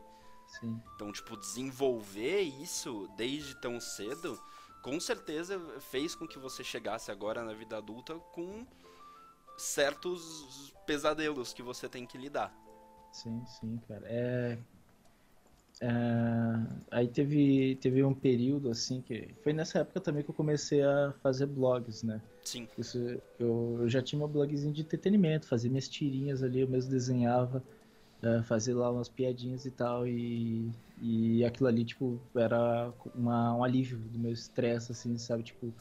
Sim. 0.60 0.80
Então, 0.94 1.12
tipo, 1.12 1.36
desenvolver 1.38 2.42
isso 2.42 3.08
desde 3.16 3.56
tão 3.56 3.80
cedo, 3.80 4.40
com 4.82 5.00
certeza 5.00 5.60
fez 5.80 6.16
com 6.16 6.28
que 6.28 6.40
você 6.40 6.64
chegasse 6.64 7.12
agora 7.12 7.44
na 7.44 7.54
vida 7.54 7.78
adulta 7.78 8.16
com 8.34 8.66
certos 9.58 10.74
pesadelos 10.86 11.54
que 11.54 11.62
você 11.62 11.90
tem 11.90 12.06
que 12.06 12.18
lidar. 12.18 12.54
Sim, 13.12 13.44
sim, 13.46 13.80
cara. 13.88 14.06
É... 14.06 14.58
é, 15.82 15.88
Aí 16.92 17.08
teve, 17.08 17.76
teve 17.82 18.04
um 18.04 18.14
período 18.14 18.70
assim 18.70 19.02
que. 19.02 19.34
Foi 19.44 19.52
nessa 19.54 19.80
época 19.80 20.00
também 20.00 20.24
que 20.24 20.30
eu 20.30 20.36
comecei 20.36 20.82
a 20.82 21.14
fazer 21.22 21.46
blogs, 21.48 22.04
né? 22.04 22.22
Sim, 22.44 22.68
Isso, 22.78 22.98
eu, 23.40 23.78
eu 23.82 23.90
já 23.90 24.02
tinha 24.02 24.18
meu 24.18 24.28
blogzinho 24.28 24.74
de 24.74 24.82
entretenimento, 24.82 25.48
fazia 25.48 25.70
minhas 25.70 25.90
tirinhas 25.90 26.42
ali, 26.42 26.62
eu 26.62 26.68
mesmo 26.68 26.90
desenhava, 26.90 27.64
eh, 28.22 28.44
fazia 28.44 28.76
lá 28.76 28.92
umas 28.92 29.10
piadinhas 29.10 29.66
e 29.66 29.72
tal, 29.72 30.08
e, 30.08 30.72
e 31.02 31.46
aquilo 31.46 31.70
ali, 31.70 31.86
tipo, 31.86 32.20
era 32.36 32.94
uma, 33.16 33.56
um 33.56 33.64
alívio 33.64 33.98
do 33.98 34.20
meu 34.20 34.32
estresse, 34.32 34.92
assim, 34.92 35.18
sabe? 35.18 35.44
Tipo, 35.44 35.74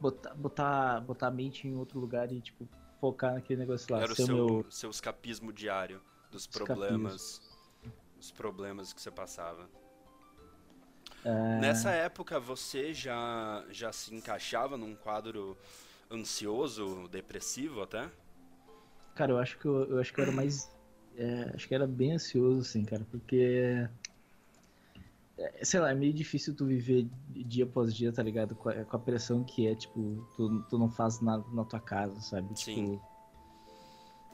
botar, 0.00 0.34
botar, 0.34 1.00
botar 1.00 1.26
a 1.28 1.30
mente 1.30 1.68
em 1.68 1.76
outro 1.76 2.00
lugar 2.00 2.32
e, 2.32 2.40
tipo, 2.40 2.68
focar 3.00 3.34
naquele 3.34 3.60
negócio 3.60 3.94
lá. 3.94 4.02
Era 4.02 4.12
o 4.12 4.16
seu, 4.16 4.26
meu... 4.26 4.66
seu 4.70 4.90
escapismo 4.90 5.52
diário 5.52 6.00
dos 6.30 6.46
problemas. 6.46 7.40
Os 8.18 8.32
problemas 8.32 8.92
que 8.92 9.00
você 9.00 9.10
passava. 9.10 9.68
É... 11.24 11.60
Nessa 11.60 11.90
época 11.90 12.40
você 12.40 12.92
já, 12.92 13.64
já 13.70 13.92
se 13.92 14.14
encaixava 14.14 14.76
num 14.76 14.94
quadro 14.94 15.56
ansioso, 16.10 17.06
depressivo 17.08 17.82
até? 17.82 18.10
Cara, 19.14 19.32
eu 19.32 19.38
acho 19.38 19.58
que 19.58 19.66
eu, 19.66 19.84
eu 19.84 20.00
acho 20.00 20.12
que 20.12 20.20
eu 20.20 20.24
era 20.24 20.32
mais. 20.32 20.70
É, 21.18 21.50
acho 21.52 21.66
que 21.66 21.74
era 21.74 21.86
bem 21.86 22.12
ansioso, 22.12 22.60
assim, 22.60 22.84
cara, 22.84 23.04
porque. 23.10 23.88
É, 25.36 25.64
sei 25.64 25.80
lá, 25.80 25.90
é 25.90 25.94
meio 25.94 26.12
difícil 26.12 26.54
tu 26.54 26.64
viver 26.64 27.08
dia 27.28 27.64
após 27.64 27.92
dia, 27.92 28.12
tá 28.12 28.22
ligado? 28.22 28.54
Com 28.54 28.68
a, 28.68 28.84
com 28.84 28.96
a 28.96 29.00
pressão 29.00 29.42
que 29.42 29.66
é, 29.66 29.74
tipo, 29.74 30.24
tu, 30.36 30.62
tu 30.70 30.78
não 30.78 30.88
faz 30.88 31.20
nada 31.20 31.44
na 31.52 31.64
tua 31.64 31.80
casa, 31.80 32.20
sabe? 32.20 32.48
Sim. 32.58 32.74
Tipo, 32.74 33.04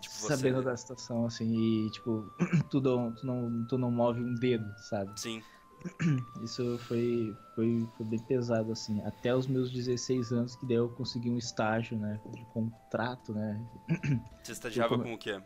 tipo 0.01 0.15
sabendo 0.15 0.59
você... 0.59 0.65
da 0.65 0.77
situação, 0.77 1.25
assim, 1.25 1.87
e, 1.87 1.91
tipo, 1.91 2.31
tu 2.71 2.83
não, 2.83 3.13
tu, 3.13 3.27
não, 3.27 3.67
tu 3.67 3.79
não 3.79 3.91
move 3.91 4.23
um 4.23 4.35
dedo, 4.35 4.71
sabe? 4.79 5.19
Sim. 5.19 5.43
Isso 6.45 6.79
foi, 6.81 7.35
foi, 7.55 7.89
foi 7.97 8.07
bem 8.07 8.19
pesado, 8.21 8.73
assim. 8.73 9.03
Até 9.05 9.35
os 9.35 9.47
meus 9.47 9.71
16 9.71 10.33
anos, 10.33 10.57
que 10.57 10.67
daí 10.67 10.77
eu 10.77 10.91
consegui 10.91 11.31
um 11.31 11.39
estágio, 11.39 11.97
né? 11.99 12.21
De 12.31 12.45
contrato, 12.47 13.33
né? 13.33 13.67
Você 14.43 14.53
estagiava 14.53 14.99
com 14.99 15.15
o 15.15 15.19
quê? 15.19 15.41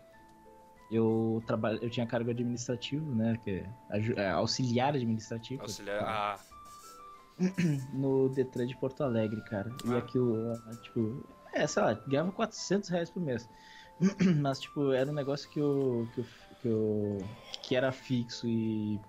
Eu, 0.90 1.42
trabalho, 1.46 1.78
eu 1.82 1.90
tinha 1.90 2.06
cargo 2.06 2.30
administrativo, 2.30 3.14
né? 3.14 3.38
Que 3.44 3.64
é, 3.90 4.22
é 4.22 4.30
auxiliar 4.30 4.94
administrativo. 4.94 5.62
Auxiliar, 5.62 6.02
ah. 6.02 6.38
No 7.92 8.28
Detran 8.30 8.66
de 8.66 8.76
Porto 8.76 9.02
Alegre, 9.02 9.42
cara. 9.42 9.70
Ah. 9.84 9.94
E 9.94 9.96
aquilo, 9.96 10.58
tipo... 10.82 11.24
É, 11.52 11.66
sei 11.66 11.82
lá, 11.82 11.94
ganhava 11.94 12.32
400 12.32 12.88
reais 12.88 13.10
por 13.10 13.20
mês. 13.20 13.48
Mas, 14.40 14.60
tipo, 14.60 14.92
era 14.92 15.10
um 15.10 15.14
negócio 15.14 15.48
que 15.50 15.58
eu, 15.58 16.08
que 16.14 16.20
eu, 16.20 16.26
que, 16.62 16.68
eu, 16.68 17.28
que 17.62 17.76
era 17.76 17.92
fixo 17.92 18.46
e 18.46 19.00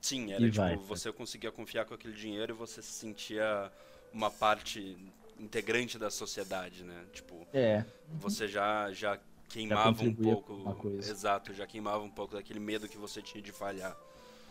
Sim, 0.00 0.32
era 0.32 0.42
e 0.42 0.50
tipo, 0.50 0.56
vai, 0.56 0.76
você 0.76 1.12
conseguia 1.12 1.52
confiar 1.52 1.84
com 1.84 1.94
aquele 1.94 2.14
dinheiro 2.14 2.52
e 2.52 2.56
você 2.56 2.80
se 2.80 2.92
sentia 2.92 3.70
uma 4.12 4.30
parte 4.30 4.96
integrante 5.38 5.98
da 5.98 6.10
sociedade, 6.10 6.82
né? 6.84 7.04
Tipo, 7.12 7.46
é. 7.52 7.84
você 8.14 8.48
já 8.48 8.92
já 8.92 9.18
queimava 9.50 10.02
um 10.02 10.14
pouco, 10.14 10.88
exato, 10.98 11.52
já 11.52 11.66
queimava 11.66 12.02
um 12.02 12.10
pouco 12.10 12.34
daquele 12.34 12.60
medo 12.60 12.88
que 12.88 12.96
você 12.96 13.20
tinha 13.20 13.42
de 13.42 13.52
falhar. 13.52 13.96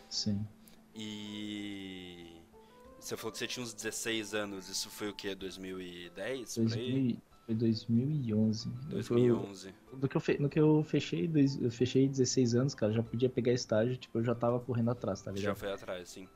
Sim. 0.08 0.46
E 0.94 2.36
você 2.98 3.16
falou 3.16 3.32
que 3.32 3.38
você 3.38 3.46
tinha 3.46 3.64
uns 3.64 3.72
16 3.72 4.34
anos, 4.34 4.68
isso 4.68 4.90
foi 4.90 5.08
o 5.08 5.14
que, 5.14 5.34
2010? 5.34 6.56
2000, 6.56 7.16
foi 7.46 7.54
2011. 7.54 8.68
2011. 8.90 9.74
Foi, 9.88 9.98
do 9.98 10.08
que 10.08 10.16
eu 10.16 10.20
fe, 10.20 10.38
no 10.38 10.48
que 10.48 10.60
eu 10.60 10.84
fechei, 10.84 11.30
eu 11.60 11.70
fechei 11.70 12.06
16 12.06 12.54
anos, 12.54 12.74
cara, 12.74 12.92
já 12.92 13.02
podia 13.02 13.30
pegar 13.30 13.52
estágio, 13.52 13.96
tipo, 13.96 14.18
eu 14.18 14.24
já 14.24 14.34
tava 14.34 14.60
correndo 14.60 14.90
atrás, 14.90 15.22
tá 15.22 15.30
ligado? 15.30 15.44
Já 15.44 15.54
foi 15.54 15.72
atrás, 15.72 16.08
sim. 16.08 16.28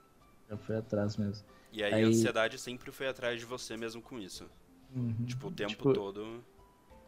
Já 0.49 0.57
foi 0.57 0.77
atrás 0.77 1.17
mesmo. 1.17 1.45
E 1.71 1.83
aí, 1.83 1.93
aí... 1.93 2.05
a 2.05 2.07
ansiedade 2.07 2.59
sempre 2.59 2.91
foi 2.91 3.09
atrás 3.09 3.39
de 3.39 3.45
você 3.45 3.77
mesmo 3.77 4.01
com 4.01 4.19
isso. 4.19 4.49
Uhum. 4.95 5.27
Tipo, 5.27 5.49
o 5.49 5.51
tempo 5.51 5.71
tipo, 5.71 5.93
todo. 5.93 6.43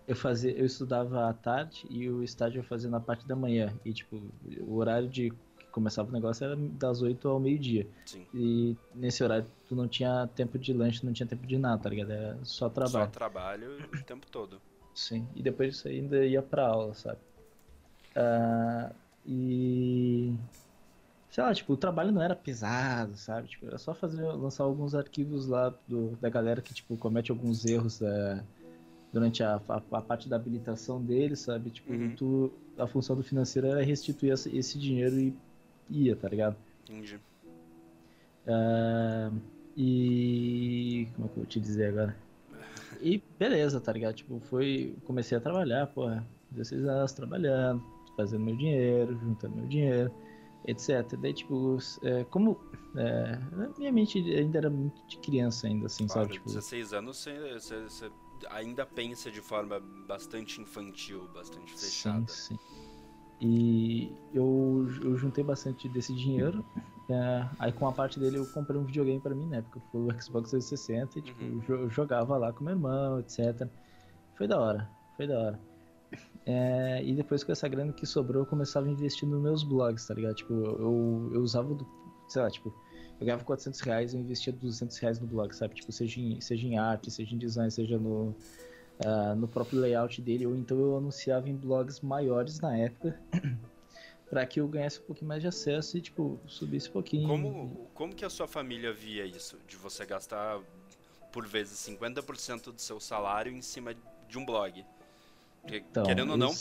Eu 0.06 0.14
fazia, 0.14 0.52
eu 0.52 0.64
estudava 0.64 1.28
à 1.28 1.32
tarde 1.32 1.84
e 1.90 2.08
o 2.08 2.22
estágio 2.22 2.60
eu 2.60 2.64
fazia 2.64 2.88
na 2.88 3.00
parte 3.00 3.26
da 3.26 3.34
manhã. 3.34 3.74
E 3.84 3.92
tipo, 3.92 4.22
o 4.60 4.76
horário 4.76 5.08
de 5.08 5.32
começava 5.72 6.08
o 6.08 6.12
negócio 6.12 6.42
era 6.42 6.56
das 6.56 7.02
8 7.02 7.28
ao 7.28 7.38
meio-dia. 7.38 7.86
E 8.32 8.74
nesse 8.94 9.22
horário 9.22 9.46
tu 9.68 9.76
não 9.76 9.86
tinha 9.86 10.26
tempo 10.34 10.58
de 10.58 10.72
lanche, 10.72 11.04
não 11.04 11.12
tinha 11.12 11.26
tempo 11.26 11.46
de 11.46 11.58
nada, 11.58 11.82
tá 11.82 11.90
ligado? 11.90 12.12
Era 12.12 12.38
só 12.44 12.70
trabalho. 12.70 13.04
Só 13.04 13.10
trabalho 13.10 13.78
o 13.92 14.02
tempo 14.04 14.26
todo. 14.30 14.60
Sim, 14.94 15.28
e 15.34 15.42
depois 15.42 15.74
disso 15.74 15.88
ainda 15.88 16.24
ia 16.24 16.40
pra 16.40 16.66
aula, 16.66 16.94
sabe? 16.94 17.18
Uh, 18.16 18.94
e. 19.26 20.34
Sei 21.28 21.44
lá, 21.44 21.52
tipo, 21.52 21.74
o 21.74 21.76
trabalho 21.76 22.10
não 22.10 22.22
era 22.22 22.34
pesado, 22.34 23.14
sabe? 23.18 23.48
Tipo, 23.48 23.66
era 23.66 23.76
só 23.76 23.92
fazer, 23.92 24.22
lançar 24.22 24.64
alguns 24.64 24.94
arquivos 24.94 25.46
lá 25.46 25.74
do, 25.86 26.16
da 26.16 26.30
galera 26.30 26.62
que, 26.62 26.72
tipo, 26.72 26.96
comete 26.96 27.30
alguns 27.30 27.66
erros 27.66 28.00
uh, 28.00 28.42
durante 29.16 29.42
a, 29.42 29.58
a, 29.66 29.76
a, 29.92 30.02
parte 30.02 30.28
da 30.28 30.36
habilitação 30.36 31.02
deles, 31.02 31.38
sabe? 31.40 31.70
Tipo, 31.70 31.90
uhum. 31.90 32.14
tu, 32.14 32.52
a 32.76 32.86
função 32.86 33.16
do 33.16 33.22
financeiro 33.22 33.66
era 33.66 33.82
restituir 33.82 34.30
esse, 34.30 34.54
esse 34.54 34.78
dinheiro 34.78 35.18
e 35.18 35.34
ia, 35.88 36.14
tá 36.14 36.28
ligado? 36.28 36.54
Entendi. 36.84 37.18
Uh, 38.46 39.40
e. 39.74 41.08
Como 41.14 41.26
é 41.26 41.30
que 41.30 41.32
eu 41.32 41.36
vou 41.36 41.46
te 41.46 41.58
dizer 41.58 41.88
agora? 41.88 42.14
E 43.00 43.22
beleza, 43.38 43.80
tá 43.80 43.90
ligado? 43.90 44.16
Tipo, 44.16 44.38
foi. 44.38 44.94
Comecei 45.06 45.38
a 45.38 45.40
trabalhar, 45.40 45.86
porra, 45.86 46.22
16 46.50 46.84
anos 46.84 47.12
trabalhando, 47.12 47.82
fazendo 48.18 48.44
meu 48.44 48.54
dinheiro, 48.54 49.18
juntando 49.18 49.56
meu 49.56 49.66
dinheiro, 49.66 50.12
etc. 50.66 51.06
Daí, 51.18 51.32
tipo, 51.32 51.78
é, 52.02 52.22
como. 52.24 52.60
É, 52.94 53.38
minha 53.78 53.92
mente 53.92 54.18
ainda 54.18 54.58
era 54.58 54.68
muito 54.68 55.02
de 55.06 55.16
criança, 55.18 55.68
ainda, 55.68 55.86
assim, 55.86 56.06
claro, 56.06 56.24
sabe? 56.24 56.34
Tipo, 56.34 56.48
16 56.48 56.92
anos 56.92 57.16
você, 57.16 57.54
você, 57.54 57.82
você 57.82 58.10
ainda 58.50 58.84
pensa 58.86 59.30
de 59.30 59.40
forma 59.40 59.80
bastante 60.06 60.60
infantil, 60.60 61.28
bastante 61.32 61.72
fechada. 61.72 62.26
Sim, 62.28 62.56
sim. 62.56 62.58
E 63.40 64.12
eu, 64.32 64.86
eu 65.02 65.16
juntei 65.16 65.44
bastante 65.44 65.88
desse 65.88 66.14
dinheiro. 66.14 66.64
É, 67.08 67.48
aí 67.60 67.72
com 67.72 67.86
a 67.86 67.92
parte 67.92 68.18
dele 68.18 68.38
eu 68.38 68.46
comprei 68.46 68.80
um 68.80 68.84
videogame 68.84 69.20
para 69.20 69.34
mim, 69.34 69.46
né? 69.46 69.62
Porque 69.62 69.80
foi 69.92 70.00
o 70.00 70.22
Xbox 70.22 70.50
360 70.50 71.18
e 71.18 71.22
tipo, 71.22 71.44
uhum. 71.44 71.62
eu 71.68 71.90
jogava 71.90 72.36
lá 72.36 72.52
com 72.52 72.64
meu 72.64 72.72
irmão, 72.72 73.20
etc. 73.20 73.68
Foi 74.34 74.48
da 74.48 74.58
hora, 74.58 74.90
foi 75.16 75.26
da 75.26 75.38
hora. 75.38 75.60
É, 76.44 77.02
e 77.04 77.14
depois 77.14 77.42
com 77.42 77.52
essa 77.52 77.68
grana 77.68 77.92
que 77.92 78.06
sobrou, 78.06 78.42
eu 78.42 78.46
começava 78.46 78.86
a 78.86 78.90
investir 78.90 79.28
nos 79.28 79.42
meus 79.42 79.62
blogs, 79.62 80.06
tá 80.06 80.14
ligado? 80.14 80.34
Tipo, 80.34 80.54
eu, 80.54 81.30
eu 81.34 81.40
usava, 81.40 81.74
do, 81.74 81.86
sei 82.28 82.42
lá, 82.42 82.50
tipo, 82.50 82.72
eu 83.20 83.26
ganhava 83.26 83.44
400 83.44 83.80
reais, 83.80 84.14
eu 84.14 84.20
investia 84.20 84.52
200 84.52 84.96
reais 84.98 85.20
no 85.20 85.26
blog, 85.26 85.54
sabe? 85.54 85.74
Tipo, 85.74 85.92
seja 85.92 86.20
em, 86.20 86.40
seja 86.40 86.66
em 86.66 86.78
arte, 86.78 87.10
seja 87.10 87.34
em 87.34 87.38
design, 87.38 87.70
seja 87.70 87.98
no, 87.98 88.34
uh, 89.04 89.34
no 89.36 89.48
próprio 89.48 89.80
layout 89.80 90.20
dele, 90.20 90.46
ou 90.46 90.54
então 90.56 90.78
eu 90.78 90.96
anunciava 90.96 91.48
em 91.48 91.56
blogs 91.56 92.00
maiores 92.00 92.60
na 92.60 92.76
época. 92.76 93.18
para 94.28 94.44
que 94.44 94.60
eu 94.60 94.66
ganhasse 94.66 95.00
um 95.00 95.04
pouquinho 95.04 95.28
mais 95.28 95.40
de 95.40 95.48
acesso 95.48 95.96
e, 95.96 96.00
tipo, 96.00 96.38
subisse 96.46 96.88
um 96.88 96.92
pouquinho. 96.92 97.28
Como, 97.28 97.88
como 97.94 98.14
que 98.14 98.24
a 98.24 98.30
sua 98.30 98.48
família 98.48 98.92
via 98.92 99.24
isso? 99.24 99.56
De 99.68 99.76
você 99.76 100.04
gastar, 100.04 100.60
por 101.32 101.46
vezes, 101.46 101.78
50% 101.88 102.72
do 102.72 102.80
seu 102.80 102.98
salário 102.98 103.52
em 103.52 103.62
cima 103.62 103.94
de 104.28 104.38
um 104.38 104.44
blog? 104.44 104.84
Então, 105.64 106.04
querendo 106.04 106.30
ou 106.30 106.36
não... 106.36 106.52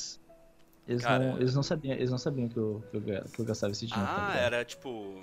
Eles, 0.87 1.01
cara... 1.01 1.31
não, 1.31 1.37
eles 1.37 1.55
não 1.55 1.63
sabiam, 1.63 1.95
eles 1.95 2.11
não 2.11 2.17
sabiam 2.19 2.47
que 2.47 2.57
eu, 2.57 2.83
que 2.91 2.97
eu, 2.97 3.01
que 3.01 3.39
eu 3.39 3.45
gastava 3.45 3.71
esse 3.71 3.87
dinheiro. 3.87 4.07
Ah, 4.07 4.37
era 4.37 4.63
tipo... 4.63 5.19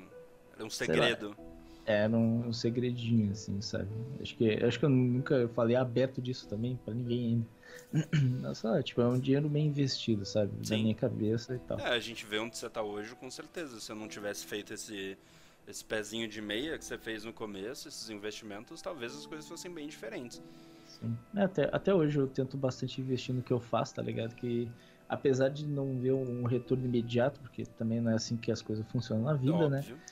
Era 0.62 0.66
um 0.66 0.71
segredo. 0.71 1.37
Era 1.85 2.16
um, 2.16 2.52
segredinho, 2.52 3.33
assim, 3.33 3.61
sabe? 3.61 3.88
Acho 4.21 4.37
que, 4.37 4.64
acho 4.64 4.78
que 4.78 4.85
eu 4.85 4.88
nunca 4.88 5.49
falei 5.49 5.75
aberto 5.75 6.23
disso 6.23 6.47
também 6.49 6.78
para 6.85 6.95
ninguém 6.95 7.45
ainda. 7.92 8.09
Nossa, 8.40 8.81
tipo, 8.83 9.00
é 9.00 9.09
um 9.09 9.19
dinheiro 9.19 9.49
bem 9.49 9.66
investido, 9.66 10.25
sabe? 10.25 10.52
Sim. 10.62 10.76
Na 10.76 10.83
minha 10.83 10.95
cabeça 10.95 11.57
e 11.57 11.59
tal. 11.59 11.81
É, 11.81 11.88
a 11.88 11.99
gente 11.99 12.25
vê 12.25 12.38
onde 12.38 12.57
você 12.57 12.71
tá 12.71 12.83
hoje, 12.83 13.14
com 13.16 13.28
certeza. 13.31 13.81
Se 13.81 13.90
eu 13.90 13.97
não 13.97 14.07
tivesse 14.07 14.47
feito 14.47 14.73
esse, 14.73 15.19
esse 15.66 15.85
pezinho 15.85 16.28
de 16.28 16.40
meia 16.40 16.78
que 16.78 16.85
você 16.85 16.97
fez 16.97 17.25
no 17.25 17.33
começo, 17.33 17.88
esses 17.88 18.09
investimentos, 18.11 18.81
talvez 18.81 19.16
as 19.16 19.26
coisas 19.26 19.49
fossem 19.49 19.73
bem 19.73 19.88
diferentes. 19.88 20.40
Sim. 20.87 21.19
É, 21.35 21.42
até, 21.42 21.69
até 21.73 21.92
hoje 21.92 22.16
eu 22.16 22.28
tento 22.28 22.57
bastante 22.57 23.00
investir 23.00 23.35
no 23.35 23.42
que 23.42 23.52
eu 23.52 23.59
faço, 23.59 23.97
tá 23.97 24.02
ligado? 24.02 24.37
Que 24.37 24.71
apesar 25.09 25.49
de 25.49 25.66
não 25.66 25.99
ver 25.99 26.12
um 26.12 26.45
retorno 26.45 26.85
imediato, 26.85 27.40
porque 27.40 27.64
também 27.64 28.00
não 28.00 28.12
é 28.12 28.14
assim 28.14 28.37
que 28.37 28.52
as 28.52 28.62
coisas 28.62 28.87
funcionam 28.87 29.25
na 29.25 29.35
vida, 29.35 29.69
né? 29.69 29.78
Óbvio. 29.78 29.97
né? 29.97 30.02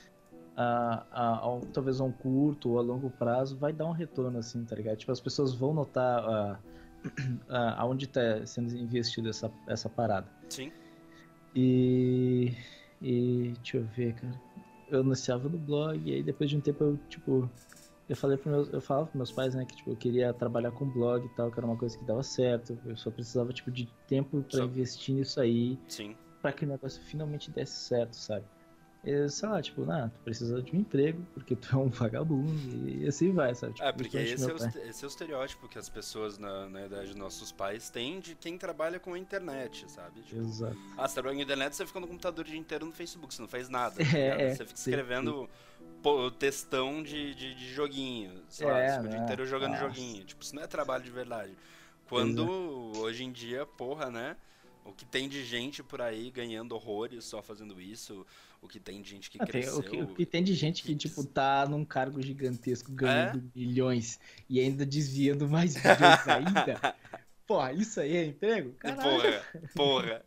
A, 0.55 1.05
a, 1.11 1.33
a, 1.35 1.61
talvez 1.73 1.99
a 1.99 2.03
um 2.03 2.11
curto 2.11 2.71
ou 2.71 2.79
a 2.79 2.81
longo 2.81 3.09
prazo, 3.09 3.57
vai 3.57 3.71
dar 3.71 3.85
um 3.85 3.91
retorno, 3.91 4.39
assim, 4.39 4.63
tá 4.65 4.75
ligado? 4.75 4.97
Tipo, 4.97 5.11
as 5.11 5.19
pessoas 5.19 5.53
vão 5.53 5.73
notar 5.73 6.23
a, 6.23 6.59
a, 7.49 7.81
aonde 7.81 8.07
tá 8.07 8.45
sendo 8.45 8.75
investido 8.75 9.29
essa, 9.29 9.51
essa 9.67 9.89
parada. 9.89 10.27
Sim. 10.49 10.71
E, 11.55 12.53
e 13.01 13.53
deixa 13.57 13.77
eu 13.77 13.83
ver, 13.83 14.13
cara. 14.15 14.41
Eu 14.89 14.99
anunciava 14.99 15.47
no 15.47 15.57
blog, 15.57 16.01
e 16.03 16.13
aí 16.13 16.23
depois 16.23 16.49
de 16.49 16.57
um 16.57 16.61
tempo 16.61 16.83
eu, 16.83 16.99
tipo, 17.09 17.49
eu 18.09 18.15
falei 18.15 18.35
para 18.35 18.51
meus, 18.51 18.73
eu 18.73 18.81
falava 18.81 19.05
pros 19.05 19.15
meus 19.15 19.31
pais, 19.31 19.55
né, 19.55 19.63
que 19.63 19.77
tipo, 19.77 19.91
eu 19.91 19.95
queria 19.95 20.33
trabalhar 20.33 20.71
com 20.71 20.85
blog 20.85 21.25
e 21.25 21.29
tal, 21.29 21.49
que 21.49 21.57
era 21.57 21.65
uma 21.65 21.77
coisa 21.77 21.97
que 21.97 22.03
dava 22.03 22.21
certo. 22.23 22.77
Eu 22.85 22.97
só 22.97 23.09
precisava 23.09 23.53
tipo 23.53 23.71
de 23.71 23.87
tempo 24.05 24.43
para 24.43 24.65
investir 24.65 25.15
nisso 25.15 25.39
aí. 25.39 25.79
Para 26.41 26.51
que 26.51 26.65
o 26.65 26.67
negócio 26.67 27.01
finalmente 27.03 27.49
desse 27.51 27.73
certo, 27.73 28.15
sabe? 28.17 28.43
É, 29.03 29.27
sei 29.27 29.49
lá, 29.49 29.61
tipo, 29.61 29.89
ah, 29.89 30.11
tu 30.13 30.19
precisa 30.19 30.61
de 30.61 30.75
um 30.75 30.79
emprego 30.79 31.25
porque 31.33 31.55
tu 31.55 31.75
é 31.75 31.77
um 31.77 31.89
vagabundo 31.89 32.87
e 32.87 33.07
assim 33.07 33.33
vai, 33.33 33.55
sabe? 33.55 33.73
Tipo, 33.73 33.87
é, 33.87 33.91
porque 33.91 34.17
esse 34.17 34.49
é, 34.49 34.53
o, 34.53 34.55
esse 34.55 35.03
é, 35.03 35.07
o, 35.07 35.09
estereótipo 35.09 35.67
que 35.67 35.79
as 35.79 35.89
pessoas 35.89 36.37
na, 36.37 36.69
na 36.69 36.85
idade 36.85 37.07
dos 37.07 37.15
nossos 37.15 37.51
pais 37.51 37.89
têm 37.89 38.19
de 38.19 38.35
quem 38.35 38.57
trabalha 38.57 38.99
com 38.99 39.13
a 39.13 39.19
internet, 39.19 39.89
sabe? 39.89 40.21
Tipo, 40.21 40.41
Exato. 40.41 40.77
Ah, 40.95 41.07
você 41.07 41.15
trabalha 41.15 41.35
com 41.35 41.41
a 41.41 41.43
internet, 41.43 41.75
você 41.75 41.85
fica 41.85 41.99
no 41.99 42.07
computador 42.07 42.45
o 42.45 42.47
dia 42.47 42.59
inteiro 42.59 42.85
no 42.85 42.91
Facebook, 42.91 43.33
você 43.33 43.41
não 43.41 43.49
faz 43.49 43.69
nada. 43.69 43.95
Tá 43.95 44.03
é, 44.17 44.49
é, 44.49 44.55
você 44.55 44.65
fica 44.65 44.79
escrevendo 44.79 45.49
pô, 46.03 46.29
textão 46.29 47.01
de, 47.01 47.33
de, 47.33 47.55
de, 47.55 47.73
joguinho, 47.73 48.43
sei 48.49 48.67
lá, 48.67 48.73
você 48.81 48.87
fica 48.87 49.05
o 49.05 49.09
dia 49.09 49.17
né? 49.17 49.23
inteiro 49.23 49.45
jogando 49.47 49.71
Nossa. 49.71 49.87
joguinho. 49.87 50.23
Tipo, 50.25 50.43
isso 50.43 50.55
não 50.55 50.61
é 50.61 50.67
trabalho 50.67 51.03
de 51.03 51.11
verdade. 51.11 51.57
Quando 52.07 52.43
Exato. 52.43 52.99
hoje 52.99 53.23
em 53.23 53.31
dia, 53.31 53.65
porra, 53.65 54.11
né? 54.11 54.35
O 54.83 54.91
que 54.91 55.05
tem 55.05 55.29
de 55.29 55.43
gente 55.45 55.83
por 55.83 56.01
aí 56.01 56.31
ganhando 56.31 56.73
horrores 56.73 57.23
só 57.23 57.41
fazendo 57.41 57.79
isso, 57.79 58.25
o 58.61 58.67
que 58.67 58.79
tem 58.79 59.01
de 59.01 59.09
gente 59.09 59.29
que 59.29 59.37
ah, 59.41 59.45
cresceu... 59.45 59.81
Tem, 59.81 59.89
o, 60.01 60.05
que, 60.05 60.11
o, 60.11 60.15
que, 60.15 60.25
tem 60.25 60.43
de 60.43 60.53
gente 60.53 60.83
que, 60.83 60.95
tipo, 60.95 61.23
tá 61.23 61.65
num 61.67 61.83
cargo 61.83 62.21
gigantesco 62.21 62.91
ganhando 62.91 63.39
é? 63.39 63.59
milhões 63.59 64.19
e 64.47 64.59
ainda 64.59 64.85
desviando 64.85 65.49
mais 65.49 65.75
milhões 65.75 66.27
ainda. 66.27 66.95
Porra, 67.47 67.73
isso 67.73 67.99
aí 67.99 68.15
é 68.15 68.25
emprego? 68.25 68.73
Caralho. 68.73 69.01
Porra, 69.11 69.43
porra. 69.75 70.25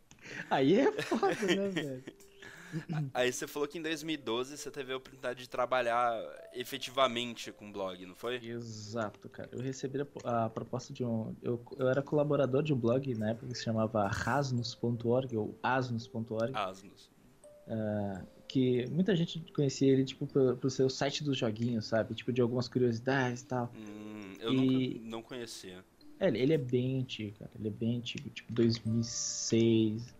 Aí 0.49 0.79
é 0.79 0.91
foda, 1.01 1.55
né, 1.55 1.69
velho? 1.69 2.03
Aí 3.13 3.31
você 3.31 3.47
falou 3.47 3.67
que 3.67 3.77
em 3.77 3.81
2012 3.81 4.57
você 4.57 4.69
teve 4.69 4.91
a 4.91 4.97
oportunidade 4.97 5.39
de 5.39 5.49
trabalhar 5.49 6.19
efetivamente 6.53 7.51
com 7.51 7.71
blog, 7.71 8.05
não 8.05 8.15
foi? 8.15 8.35
Exato, 8.35 9.29
cara. 9.29 9.49
Eu 9.53 9.61
recebi 9.61 9.99
a, 10.01 10.45
a 10.45 10.49
proposta 10.49 10.91
de 10.91 11.03
um. 11.05 11.33
Eu, 11.41 11.63
eu 11.77 11.87
era 11.87 12.01
colaborador 12.01 12.63
de 12.63 12.73
um 12.73 12.77
blog 12.77 13.13
na 13.15 13.29
época 13.29 13.47
que 13.47 13.55
se 13.55 13.63
chamava 13.63 14.07
rasnos.org 14.07 15.37
ou 15.37 15.57
asnos.org. 15.63 16.51
Asnos. 16.53 17.14
Uh, 17.67 18.25
que 18.47 18.87
muita 18.89 19.15
gente 19.15 19.39
conhecia 19.53 19.91
ele, 19.91 20.05
tipo, 20.05 20.25
pro, 20.27 20.55
pro 20.55 20.69
seu 20.69 20.89
site 20.89 21.23
dos 21.23 21.37
joguinhos, 21.37 21.85
sabe? 21.87 22.13
Tipo, 22.13 22.31
de 22.31 22.41
algumas 22.41 22.67
curiosidades 22.67 23.41
e 23.41 23.45
tal. 23.47 23.71
Hum, 23.75 24.33
eu 24.39 24.53
e... 24.53 25.01
não 25.03 25.21
conhecia. 25.21 25.83
É, 26.19 26.27
ele 26.29 26.53
é 26.53 26.57
bem 26.57 26.99
antigo, 26.99 27.37
cara. 27.37 27.51
Ele 27.59 27.67
é 27.67 27.71
bem 27.71 27.97
antigo, 27.97 28.29
tipo 28.29 28.53
2006, 28.53 30.15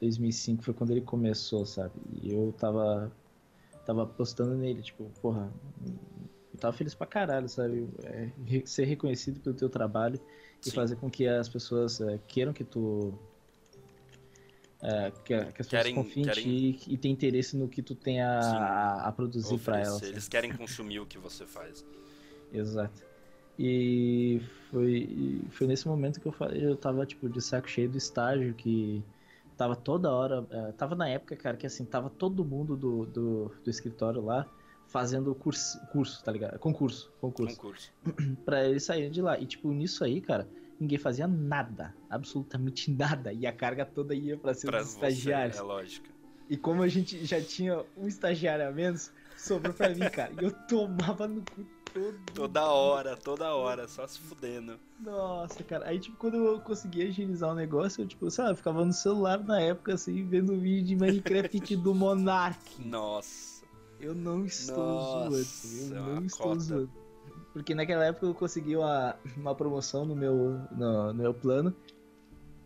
2005 0.00 0.62
foi 0.64 0.74
quando 0.74 0.90
ele 0.90 1.02
começou, 1.02 1.64
sabe? 1.64 1.92
E 2.22 2.32
eu 2.32 2.52
tava 2.58 3.12
tava 3.84 4.06
postando 4.06 4.54
nele, 4.54 4.82
tipo, 4.82 5.10
porra, 5.20 5.52
eu 6.52 6.58
tava 6.58 6.76
feliz 6.76 6.94
pra 6.94 7.06
caralho, 7.06 7.48
sabe? 7.48 7.88
É, 8.04 8.30
ser 8.64 8.84
reconhecido 8.84 9.40
pelo 9.40 9.54
teu 9.54 9.68
trabalho 9.68 10.18
Sim. 10.60 10.70
e 10.70 10.72
fazer 10.72 10.96
com 10.96 11.10
que 11.10 11.26
as 11.26 11.48
pessoas 11.48 12.00
é, 12.00 12.18
queiram 12.26 12.52
que 12.52 12.64
tu 12.64 13.14
é, 14.82 15.12
que, 15.24 15.34
as 15.34 15.52
pessoas 15.52 15.68
querem, 15.68 15.94
confiem 15.94 16.24
querem... 16.24 16.68
em 16.68 16.72
ti 16.72 16.92
e 16.92 16.96
tenham 16.96 17.12
interesse 17.12 17.56
no 17.56 17.68
que 17.68 17.82
tu 17.82 17.94
tem 17.94 18.22
a, 18.22 18.40
a, 18.40 19.08
a, 19.08 19.12
produzir 19.12 19.58
para 19.58 19.80
elas. 19.80 20.02
Eles 20.02 20.28
querem 20.28 20.52
consumir 20.52 21.00
o 21.00 21.06
que 21.06 21.18
você 21.18 21.46
faz. 21.46 21.84
Exato. 22.52 23.02
E 23.58 24.40
foi, 24.70 25.42
foi 25.50 25.66
nesse 25.66 25.86
momento 25.86 26.18
que 26.18 26.26
eu, 26.26 26.34
eu 26.52 26.76
tava, 26.76 27.04
tipo, 27.04 27.28
de 27.28 27.42
saco 27.42 27.68
cheio 27.68 27.90
do 27.90 27.98
estágio 27.98 28.54
que 28.54 29.04
tava 29.54 29.76
toda 29.76 30.10
hora. 30.10 30.40
Uh, 30.40 30.72
tava 30.78 30.94
na 30.94 31.06
época, 31.06 31.36
cara, 31.36 31.58
que 31.58 31.66
assim, 31.66 31.84
tava 31.84 32.08
todo 32.08 32.42
mundo 32.42 32.74
do, 32.74 33.04
do, 33.04 33.52
do 33.62 33.70
escritório 33.70 34.24
lá 34.24 34.46
fazendo 34.86 35.34
curso, 35.34 35.78
curso, 35.92 36.24
tá 36.24 36.32
ligado? 36.32 36.58
Concurso, 36.58 37.12
concurso. 37.20 37.56
Concurso. 37.56 37.92
pra 38.46 38.64
eles 38.66 38.82
saírem 38.82 39.10
de 39.10 39.20
lá. 39.20 39.38
E, 39.38 39.44
tipo, 39.44 39.70
nisso 39.70 40.02
aí, 40.02 40.22
cara, 40.22 40.48
ninguém 40.80 40.98
fazia 40.98 41.26
nada. 41.26 41.94
Absolutamente 42.08 42.90
nada. 42.92 43.32
E 43.32 43.46
a 43.46 43.52
carga 43.52 43.84
toda 43.84 44.14
ia 44.14 44.36
pra 44.36 44.54
ser 44.54 44.68
pra 44.68 44.80
dos 44.80 44.94
estagiários. 44.94 45.58
É 45.58 45.62
lógico. 45.62 46.08
E 46.48 46.56
como 46.56 46.82
a 46.82 46.88
gente 46.88 47.24
já 47.24 47.40
tinha 47.40 47.84
um 47.96 48.08
estagiário 48.08 48.66
a 48.66 48.72
menos, 48.72 49.12
sobrou 49.36 49.72
pra 49.72 49.90
mim, 49.90 50.00
cara. 50.10 50.32
E 50.40 50.44
eu 50.44 50.50
tomava 50.66 51.28
no 51.28 51.42
cu 51.42 51.64
todo. 51.94 52.18
Toda 52.34 52.64
hora, 52.68 53.16
toda 53.16 53.54
hora, 53.54 53.86
só 53.86 54.06
se 54.06 54.18
fudendo. 54.18 54.78
Nossa, 54.98 55.62
cara. 55.62 55.88
Aí, 55.88 56.00
tipo, 56.00 56.16
quando 56.16 56.36
eu 56.36 56.60
consegui 56.60 57.06
agilizar 57.06 57.50
o 57.50 57.54
negócio, 57.54 58.02
eu, 58.02 58.06
tipo, 58.08 58.30
sabe, 58.30 58.50
eu 58.50 58.56
ficava 58.56 58.84
no 58.84 58.92
celular 58.92 59.42
na 59.44 59.60
época, 59.60 59.94
assim, 59.94 60.26
vendo 60.26 60.58
vídeo 60.58 60.88
de 60.88 60.96
Minecraft 60.96 61.76
do 61.76 61.94
Monark. 61.94 62.58
Nossa. 62.84 63.64
Eu 64.00 64.14
não 64.14 64.44
estou 64.44 64.76
Nossa, 64.76 65.30
zoando. 65.30 65.94
Eu 65.94 66.14
não 66.14 66.24
estou 66.24 66.46
cota. 66.48 66.60
zoando. 66.60 66.99
Porque 67.52 67.74
naquela 67.74 68.04
época 68.04 68.26
eu 68.26 68.34
consegui 68.34 68.76
uma, 68.76 69.16
uma 69.36 69.54
promoção 69.54 70.04
no 70.04 70.14
meu, 70.14 70.60
no, 70.70 71.12
no 71.12 71.14
meu 71.14 71.34
plano 71.34 71.74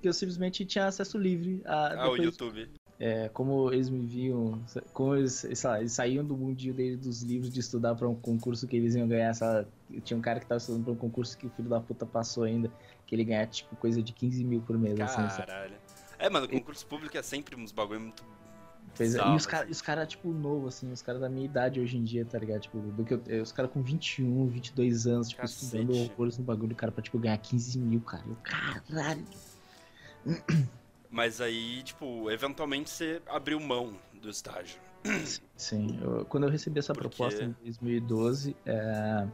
que 0.04 0.08
eu 0.08 0.12
simplesmente 0.12 0.66
tinha 0.66 0.86
acesso 0.86 1.16
livre 1.16 1.62
a. 1.64 2.04
Ah, 2.04 2.10
o 2.10 2.16
YouTube. 2.16 2.68
É, 3.00 3.28
como 3.30 3.72
eles 3.72 3.90
me 3.90 4.06
viam, 4.06 4.62
como 4.92 5.16
eles, 5.16 5.32
sei 5.32 5.54
lá, 5.64 5.80
eles 5.80 5.92
saíam 5.92 6.24
do 6.24 6.36
mundinho 6.36 6.72
dele 6.72 6.96
dos 6.96 7.22
livros 7.22 7.52
de 7.52 7.58
estudar 7.58 7.94
para 7.96 8.08
um 8.08 8.14
concurso 8.14 8.68
que 8.68 8.76
eles 8.76 8.94
iam 8.94 9.08
ganhar, 9.08 9.34
sabe? 9.34 9.66
Tinha 10.04 10.16
um 10.16 10.20
cara 10.20 10.38
que 10.38 10.46
tava 10.46 10.58
estudando 10.58 10.84
para 10.84 10.92
um 10.92 10.96
concurso 10.96 11.36
que 11.36 11.46
o 11.46 11.50
filho 11.50 11.68
da 11.68 11.80
puta 11.80 12.06
passou 12.06 12.44
ainda, 12.44 12.70
que 13.04 13.14
ele 13.14 13.24
ganha 13.24 13.46
tipo 13.46 13.74
coisa 13.76 14.00
de 14.00 14.12
15 14.12 14.44
mil 14.44 14.60
por 14.60 14.78
mês. 14.78 15.00
Assim, 15.00 15.26
Caralho. 15.26 15.74
Assim, 15.74 16.04
é, 16.18 16.30
mano, 16.30 16.48
concurso 16.48 16.86
público 16.86 17.16
é 17.18 17.22
sempre 17.22 17.56
uns 17.56 17.72
bagulho 17.72 18.00
muito. 18.00 18.22
E 19.00 19.36
os 19.36 19.46
caras, 19.46 19.82
cara, 19.82 20.06
tipo, 20.06 20.32
novo, 20.32 20.68
assim, 20.68 20.90
os 20.92 21.02
caras 21.02 21.20
da 21.20 21.28
minha 21.28 21.44
idade 21.44 21.80
hoje 21.80 21.96
em 21.96 22.04
dia, 22.04 22.24
tá 22.24 22.38
ligado? 22.38 22.60
Tipo, 22.60 22.78
do 22.78 23.04
que 23.04 23.14
eu, 23.26 23.42
os 23.42 23.50
caras 23.50 23.70
com 23.72 23.82
21, 23.82 24.46
22 24.46 25.06
anos, 25.06 25.28
tipo, 25.28 25.40
Cacete. 25.40 25.64
estudando 25.64 25.96
horrores 25.96 26.38
no 26.38 26.44
bagulho, 26.44 26.76
cara, 26.76 26.92
pra, 26.92 27.02
tipo, 27.02 27.18
ganhar 27.18 27.36
15 27.38 27.78
mil, 27.78 28.00
cara. 28.00 28.22
Eu, 28.26 28.36
caralho. 28.36 29.24
Mas 31.10 31.40
aí, 31.40 31.82
tipo, 31.82 32.30
eventualmente 32.30 32.90
você 32.90 33.20
abriu 33.28 33.58
mão 33.58 33.94
do 34.20 34.28
estágio. 34.28 34.80
Sim, 35.56 35.98
eu, 36.00 36.24
quando 36.26 36.44
eu 36.44 36.50
recebi 36.50 36.78
essa 36.78 36.92
Porque... 36.92 37.08
proposta 37.08 37.44
em 37.44 37.54
2012, 37.62 38.56
é, 38.64 39.26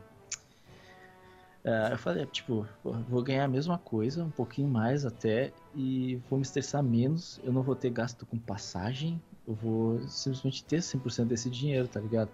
é, 1.65 1.93
eu 1.93 1.99
falei, 1.99 2.25
tipo, 2.27 2.67
vou 2.83 3.23
ganhar 3.23 3.45
a 3.45 3.49
mesma 3.49 3.79
coisa, 3.79 4.25
um 4.25 4.31
pouquinho 4.31 4.69
mais 4.69 5.05
até, 5.05 5.53
e 5.75 6.21
vou 6.29 6.39
me 6.39 6.43
estressar 6.43 6.83
menos, 6.83 7.41
eu 7.45 7.53
não 7.53 7.63
vou 7.63 7.77
ter 7.77 7.91
gasto 7.91 8.25
com 8.25 8.39
passagem, 8.39 9.21
eu 9.47 9.55
vou 9.55 10.01
simplesmente 10.07 10.65
ter 10.65 10.79
100% 10.79 11.27
desse 11.27 11.51
dinheiro, 11.51 11.89
tá 11.89 12.01
ligado? 12.01 12.31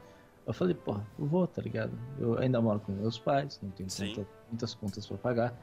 Eu 0.46 0.52
falei, 0.52 0.74
pô, 0.74 1.00
eu 1.18 1.26
vou, 1.26 1.46
tá 1.46 1.60
ligado? 1.60 1.98
Eu 2.18 2.38
ainda 2.38 2.60
moro 2.60 2.78
com 2.80 2.92
meus 2.92 3.18
pais, 3.18 3.58
não 3.62 3.70
tenho 3.70 3.88
conta, 3.88 4.28
muitas 4.48 4.74
contas 4.74 5.06
para 5.06 5.16
pagar. 5.16 5.54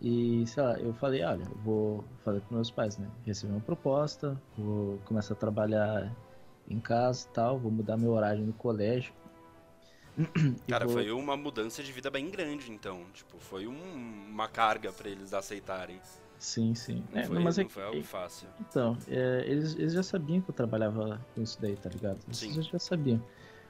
E, 0.00 0.46
sei 0.46 0.62
lá, 0.62 0.78
eu 0.78 0.94
falei, 0.94 1.22
olha, 1.22 1.42
eu 1.42 1.58
vou 1.62 2.04
falar 2.24 2.40
para 2.40 2.54
meus 2.56 2.70
pais, 2.70 2.96
né? 2.96 3.06
Recebi 3.26 3.52
uma 3.52 3.60
proposta, 3.60 4.40
vou 4.56 4.98
começar 5.04 5.34
a 5.34 5.36
trabalhar 5.36 6.16
em 6.68 6.80
casa 6.80 7.26
e 7.28 7.34
tal, 7.34 7.58
vou 7.58 7.70
mudar 7.70 7.98
meu 7.98 8.12
horário 8.12 8.42
no 8.42 8.54
colégio. 8.54 9.12
Cara, 10.68 10.86
vou... 10.86 10.94
foi 10.94 11.10
uma 11.10 11.36
mudança 11.36 11.82
de 11.82 11.92
vida 11.92 12.10
bem 12.10 12.30
grande, 12.30 12.72
então. 12.72 13.04
Tipo, 13.12 13.38
foi 13.38 13.66
um, 13.66 14.26
uma 14.28 14.48
carga 14.48 14.90
para 14.90 15.08
eles 15.08 15.34
aceitarem. 15.34 16.00
Sim, 16.40 16.74
sim. 16.74 17.04
Não, 17.12 17.20
é, 17.20 17.24
foi, 17.24 17.38
mas 17.38 17.58
é, 17.58 17.68
foi 17.68 17.82
algo 17.84 18.02
fácil. 18.02 18.48
Então, 18.58 18.96
é, 19.06 19.44
eles, 19.46 19.74
eles 19.76 19.92
já 19.92 20.02
sabiam 20.02 20.40
que 20.40 20.48
eu 20.48 20.54
trabalhava 20.54 21.20
com 21.34 21.42
isso 21.42 21.60
daí, 21.60 21.76
tá 21.76 21.90
ligado? 21.90 22.18
Sim. 22.32 22.52
Eles 22.52 22.66
já 22.66 22.78
sabiam. 22.78 23.22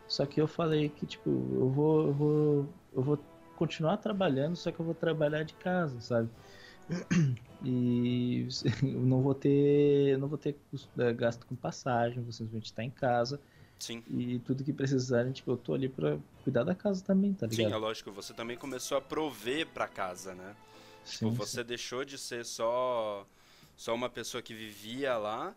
Só 0.06 0.24
que 0.24 0.40
eu 0.40 0.46
falei 0.46 0.88
que, 0.88 1.04
tipo, 1.04 1.28
eu 1.28 1.68
vou, 1.68 2.06
eu 2.06 2.12
vou, 2.12 2.74
eu 2.94 3.02
vou 3.02 3.24
continuar 3.56 3.96
trabalhando, 3.96 4.54
só 4.56 4.70
que 4.70 4.78
eu 4.78 4.84
vou 4.84 4.94
trabalhar 4.94 5.42
de 5.42 5.54
casa, 5.54 6.00
sabe? 6.00 6.30
E 7.62 8.48
eu 8.82 9.02
não 9.02 9.20
vou 9.20 9.34
ter, 9.34 10.16
não 10.16 10.28
vou 10.28 10.38
ter 10.38 10.56
é, 10.96 11.12
gasto 11.12 11.44
com 11.44 11.54
passagem, 11.54 12.22
vou 12.22 12.32
simplesmente 12.32 12.64
estar 12.64 12.82
em 12.82 12.90
casa. 12.90 13.38
Sim. 13.78 14.02
E 14.08 14.38
tudo 14.38 14.64
que 14.64 14.72
precisarem, 14.72 15.30
tipo, 15.30 15.50
eu 15.50 15.58
tô 15.58 15.74
ali 15.74 15.86
pra 15.86 16.16
cuidar 16.42 16.64
da 16.64 16.74
casa 16.74 17.04
também, 17.04 17.34
tá 17.34 17.46
ligado? 17.46 17.68
Sim, 17.68 17.74
é 17.74 17.76
lógico, 17.76 18.10
você 18.10 18.32
também 18.32 18.56
começou 18.56 18.96
a 18.96 19.00
prover 19.02 19.66
pra 19.66 19.86
casa, 19.86 20.34
né? 20.34 20.56
Tipo, 21.04 21.16
sim, 21.16 21.30
tipo, 21.30 21.46
você 21.46 21.60
sim. 21.60 21.66
deixou 21.66 22.04
de 22.04 22.18
ser 22.18 22.44
só 22.44 23.26
só 23.76 23.94
uma 23.94 24.10
pessoa 24.10 24.42
que 24.42 24.52
vivia 24.52 25.16
lá 25.16 25.54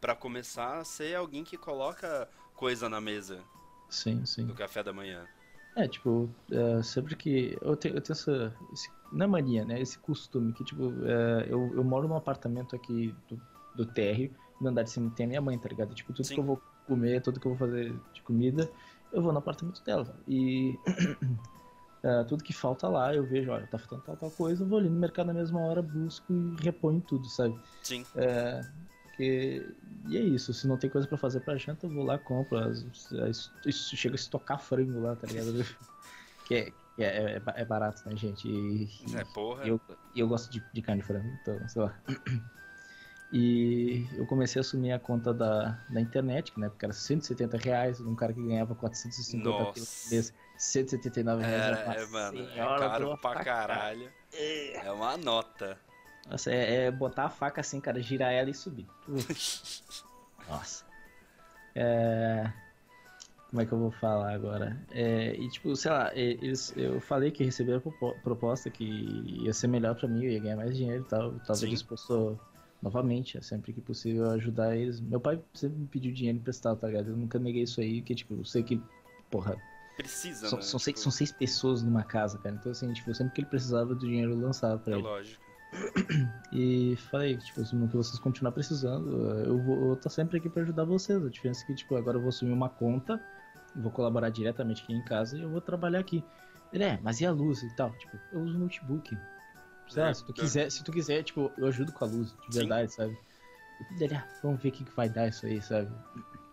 para 0.00 0.14
começar 0.14 0.78
a 0.78 0.84
ser 0.84 1.14
alguém 1.14 1.42
que 1.42 1.56
coloca 1.56 2.28
coisa 2.54 2.88
na 2.88 3.00
mesa. 3.00 3.42
Sim, 3.88 4.26
sim. 4.26 4.46
Do 4.46 4.54
café 4.54 4.82
da 4.82 4.92
manhã. 4.92 5.26
É, 5.76 5.88
tipo, 5.88 6.28
uh, 6.50 6.82
sempre 6.82 7.16
que. 7.16 7.56
Eu 7.62 7.76
tenho, 7.76 7.94
eu 7.96 8.00
tenho 8.00 8.12
essa. 8.12 8.54
Esse, 8.72 8.90
não 9.10 9.24
é 9.24 9.26
mania, 9.26 9.64
né? 9.64 9.80
Esse 9.80 9.98
costume 9.98 10.52
que, 10.52 10.64
tipo, 10.64 10.88
uh, 10.88 11.40
eu, 11.48 11.72
eu 11.74 11.84
moro 11.84 12.06
num 12.06 12.16
apartamento 12.16 12.76
aqui 12.76 13.14
do, 13.28 13.40
do 13.74 13.86
térreo, 13.86 14.34
no 14.60 14.68
andar 14.68 14.82
de 14.82 14.90
cima 14.90 15.10
tem 15.10 15.24
a 15.24 15.28
minha 15.28 15.40
mãe, 15.40 15.58
tá 15.58 15.68
ligado? 15.68 15.94
Tipo, 15.94 16.12
tudo 16.12 16.26
Sim. 16.26 16.34
que 16.34 16.40
eu 16.40 16.44
vou 16.44 16.62
comer, 16.86 17.22
tudo 17.22 17.40
que 17.40 17.46
eu 17.46 17.54
vou 17.54 17.58
fazer 17.58 17.94
de 18.12 18.22
comida, 18.22 18.70
eu 19.12 19.22
vou 19.22 19.32
no 19.32 19.38
apartamento 19.38 19.82
dela. 19.82 20.14
E. 20.28 20.78
Uh, 22.02 22.24
tudo 22.26 22.42
que 22.42 22.52
falta 22.52 22.88
lá, 22.88 23.14
eu 23.14 23.24
vejo, 23.24 23.50
olha, 23.50 23.66
tá 23.66 23.78
faltando 23.78 24.02
tal, 24.02 24.16
tal 24.16 24.30
coisa, 24.30 24.64
eu 24.64 24.66
vou 24.66 24.78
ali 24.78 24.90
no 24.90 24.98
mercado 24.98 25.28
na 25.28 25.34
mesma 25.34 25.60
hora, 25.60 25.80
busco 25.80 26.32
e 26.32 26.56
reponho 26.60 27.00
tudo, 27.00 27.28
sabe? 27.28 27.56
Sim. 27.82 28.04
Porque... 29.02 29.68
E 30.08 30.16
é 30.16 30.20
isso, 30.20 30.52
se 30.52 30.66
não 30.66 30.76
tem 30.76 30.90
coisa 30.90 31.06
para 31.06 31.16
fazer 31.16 31.40
pra 31.40 31.56
janta, 31.56 31.86
eu 31.86 31.90
vou 31.90 32.02
lá, 32.02 32.18
compro. 32.18 32.58
Isso 33.64 33.96
chega 33.96 34.14
a 34.14 34.16
estocar 34.16 34.58
frango 34.58 35.00
lá, 35.00 35.14
tá 35.14 35.28
ligado? 35.28 35.64
que 36.44 36.54
é, 36.54 36.72
é, 36.98 37.36
é, 37.36 37.42
é, 37.56 37.64
barato, 37.64 38.02
né, 38.08 38.16
gente? 38.16 38.48
E, 38.48 38.88
é 39.14 39.24
porra. 39.24 39.64
E 39.64 39.68
eu, 39.68 39.80
eu 40.14 40.28
gosto 40.28 40.50
de, 40.50 40.62
de 40.72 40.82
carne 40.82 41.00
de 41.00 41.06
frango, 41.06 41.28
então, 41.40 41.68
sei 41.68 41.82
lá. 41.82 41.94
E 43.34 44.06
eu 44.12 44.26
comecei 44.26 44.60
a 44.60 44.60
assumir 44.60 44.92
a 44.92 44.98
conta 44.98 45.32
da, 45.32 45.82
da 45.88 46.02
internet, 46.02 46.52
que 46.52 46.60
na 46.60 46.66
época 46.66 46.84
era 46.84 46.92
170 46.92 47.56
reais, 47.56 47.98
um 47.98 48.14
cara 48.14 48.30
que 48.30 48.42
ganhava 48.42 48.74
450 48.74 49.48
Nossa. 49.48 49.72
por 49.72 50.10
mês, 50.10 50.34
179 50.62 51.42
reais. 51.42 51.78
Era, 51.78 51.94
é, 52.00 52.06
mano, 52.06 52.40
é 52.40 52.52
senhora 52.52 52.88
caro 52.88 53.04
boa 53.06 53.18
pra 53.18 53.44
caralho. 53.44 54.08
É 54.32 54.92
uma 54.92 55.16
nota. 55.16 55.76
Nossa, 56.30 56.52
é, 56.52 56.84
é 56.84 56.90
botar 56.90 57.24
a 57.24 57.28
faca 57.30 57.60
assim, 57.60 57.80
cara, 57.80 58.00
girar 58.00 58.32
ela 58.32 58.48
e 58.48 58.54
subir. 58.54 58.86
Nossa. 60.48 60.84
É... 61.74 62.48
Como 63.50 63.60
é 63.60 63.66
que 63.66 63.72
eu 63.72 63.78
vou 63.78 63.90
falar 63.90 64.32
agora? 64.32 64.80
É, 64.92 65.34
e 65.34 65.48
tipo, 65.50 65.74
sei 65.74 65.90
lá, 65.90 66.12
é, 66.14 66.20
eles, 66.20 66.72
eu 66.76 67.00
falei 67.00 67.32
que 67.32 67.42
recebi 67.42 67.72
a 67.72 67.80
propo- 67.80 68.16
proposta 68.22 68.70
que 68.70 68.84
ia 69.42 69.52
ser 69.52 69.66
melhor 69.66 69.96
pra 69.96 70.08
mim, 70.08 70.24
eu 70.24 70.30
ia 70.30 70.40
ganhar 70.40 70.56
mais 70.56 70.76
dinheiro 70.76 71.02
e 71.02 71.08
tal. 71.08 71.32
Tava 71.40 71.56
Sim. 71.58 71.68
disposto 71.68 72.38
novamente, 72.80 73.44
sempre 73.44 73.72
que 73.72 73.80
possível, 73.80 74.30
ajudar 74.30 74.76
eles. 74.76 75.00
Meu 75.00 75.20
pai 75.20 75.42
sempre 75.52 75.76
me 75.76 75.86
pediu 75.88 76.12
dinheiro 76.12 76.38
emprestado, 76.38 76.78
tá 76.78 76.86
ligado? 76.86 77.08
Eu 77.10 77.16
nunca 77.16 77.38
neguei 77.38 77.64
isso 77.64 77.80
aí, 77.80 78.00
que 78.00 78.14
tipo, 78.14 78.34
eu 78.34 78.44
sei 78.44 78.62
que, 78.62 78.80
porra, 79.28 79.60
Precisa, 79.96 80.48
são, 80.48 80.58
né? 80.58 80.64
são 80.64 80.78
seis, 80.80 80.94
Tipo, 80.94 81.02
são 81.02 81.12
seis 81.12 81.30
pessoas 81.32 81.82
numa 81.82 82.02
casa, 82.02 82.38
cara. 82.38 82.54
Então 82.54 82.72
assim, 82.72 82.92
tipo, 82.92 83.14
sempre 83.14 83.34
que 83.34 83.40
ele 83.42 83.48
precisava 83.48 83.94
do 83.94 84.06
dinheiro, 84.06 84.32
eu 84.32 84.38
lançava 84.40 84.78
pra 84.78 84.94
É 84.94 84.96
ele. 84.96 85.02
lógico. 85.06 85.42
E 86.52 86.96
falei, 87.10 87.36
tipo, 87.38 87.62
que 87.64 87.96
vocês 87.96 88.18
continuar 88.18 88.52
precisando, 88.52 89.10
eu 89.44 89.58
vou 89.62 89.94
estar 89.94 90.10
sempre 90.10 90.38
aqui 90.38 90.48
pra 90.48 90.62
ajudar 90.62 90.84
vocês. 90.84 91.24
A 91.24 91.28
diferença 91.30 91.62
é 91.64 91.66
que, 91.66 91.74
tipo, 91.74 91.96
agora 91.96 92.16
eu 92.18 92.20
vou 92.20 92.28
assumir 92.28 92.52
uma 92.52 92.68
conta, 92.68 93.20
vou 93.74 93.90
colaborar 93.90 94.28
diretamente 94.28 94.82
aqui 94.82 94.92
em 94.92 95.02
casa 95.04 95.36
e 95.38 95.42
eu 95.42 95.48
vou 95.50 95.60
trabalhar 95.60 96.00
aqui. 96.00 96.22
Ele 96.72 96.84
é, 96.84 96.98
mas 97.02 97.20
e 97.20 97.26
a 97.26 97.30
luz 97.30 97.62
e 97.62 97.74
tal? 97.76 97.90
Tipo, 97.92 98.18
eu 98.32 98.40
uso 98.40 98.58
notebook. 98.58 99.16
Sei 99.88 100.02
lá, 100.02 100.12
se 100.14 100.24
tu 100.24 100.32
É, 100.32 100.34
quiser, 100.34 100.70
se 100.70 100.84
tu 100.84 100.92
quiser, 100.92 101.22
tipo, 101.22 101.50
eu 101.58 101.66
ajudo 101.66 101.92
com 101.92 102.04
a 102.04 102.08
luz, 102.08 102.34
de 102.48 102.54
Sim. 102.54 102.60
verdade, 102.60 102.92
sabe? 102.92 103.18
Ele, 104.00 104.14
ah, 104.14 104.26
vamos 104.42 104.62
ver 104.62 104.68
o 104.68 104.72
que, 104.72 104.84
que 104.84 104.92
vai 104.94 105.08
dar 105.08 105.28
isso 105.28 105.44
aí, 105.46 105.60
sabe? 105.60 105.90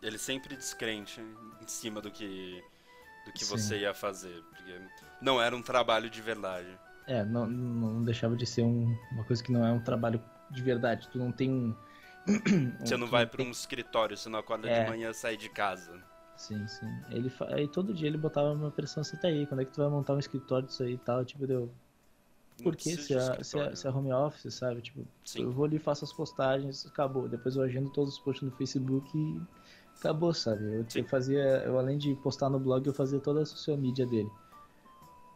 Ele 0.02 0.17
sempre 0.17 0.56
descrente 0.56 1.21
em 1.62 1.67
cima 1.67 2.02
do 2.02 2.10
que 2.10 2.63
do 3.29 3.33
que 3.33 3.45
Sim. 3.45 3.57
você 3.57 3.77
ia 3.79 3.93
fazer, 3.93 4.43
porque 4.49 4.79
não 5.21 5.41
era 5.41 5.55
um 5.55 5.61
trabalho 5.61 6.09
de 6.09 6.21
verdade. 6.21 6.67
É, 7.07 7.23
não, 7.23 7.47
não, 7.47 8.03
deixava 8.03 8.35
de 8.35 8.45
ser 8.45 8.61
um- 8.63 8.95
uma 9.11 9.23
coisa 9.23 9.43
que 9.43 9.51
não 9.51 9.65
é 9.65 9.71
um 9.71 9.79
trabalho 9.81 10.21
de 10.51 10.61
verdade. 10.61 11.07
Tu 11.11 11.17
não 11.17 11.31
tem 11.31 11.49
um. 11.51 11.75
Você 12.85 12.95
não 12.97 13.07
vai 13.07 13.25
pra 13.25 13.37
tem- 13.37 13.47
um 13.47 13.51
escritório, 13.51 14.15
você 14.15 14.29
não 14.29 14.37
acorda 14.39 14.69
É. 14.69 14.83
de 14.83 14.89
manhã 14.89 15.09
e 15.09 15.13
sai 15.13 15.35
de 15.37 15.49
casa. 15.49 16.03
Sim, 16.35 16.67
sim. 16.67 16.85
Ele. 17.09 17.31
Aí 17.49 17.67
todo 17.67 17.93
dia 17.93 18.07
ele 18.07 18.17
botava 18.17 18.51
uma 18.51 18.69
pressão, 18.69 19.03
você 19.03 19.17
tá 19.17 19.27
aí, 19.27 19.45
quando 19.47 19.61
é 19.61 19.65
que 19.65 19.71
tu 19.71 19.81
vai 19.81 19.89
montar 19.89 20.13
um 20.13 20.19
escritório 20.19 20.67
disso 20.67 20.83
aí 20.83 20.93
e 20.93 20.97
tal? 20.97 21.25
Tipo, 21.25 21.47
deu. 21.47 21.71
Por 22.61 22.75
precisa 22.75 23.01
Se 23.01 23.13
é, 23.15 23.43
se, 23.43 23.57
é, 23.59 23.75
se 23.75 23.87
é 23.87 23.89
home 23.89 24.11
office, 24.11 24.53
sabe? 24.53 24.81
Tipo, 24.81 25.07
Sim. 25.25 25.43
eu 25.43 25.51
vou 25.51 25.65
ali, 25.65 25.79
faço 25.79 26.03
as 26.05 26.11
postagens, 26.13 26.85
acabou. 26.85 27.27
Depois 27.27 27.55
eu 27.55 27.63
agendo 27.63 27.89
todos 27.89 28.15
os 28.15 28.19
posts 28.19 28.43
no 28.49 28.55
Facebook 28.55 29.09
e 29.17 29.41
acabou, 29.99 30.33
sabe? 30.33 30.63
Eu, 30.65 30.85
eu 30.95 31.05
fazia, 31.05 31.41
eu 31.65 31.77
além 31.77 31.97
de 31.97 32.15
postar 32.15 32.49
no 32.49 32.59
blog, 32.59 32.85
eu 32.88 32.93
fazia 32.93 33.19
toda 33.19 33.41
a 33.41 33.45
social 33.45 33.77
media 33.77 34.05
dele. 34.05 34.29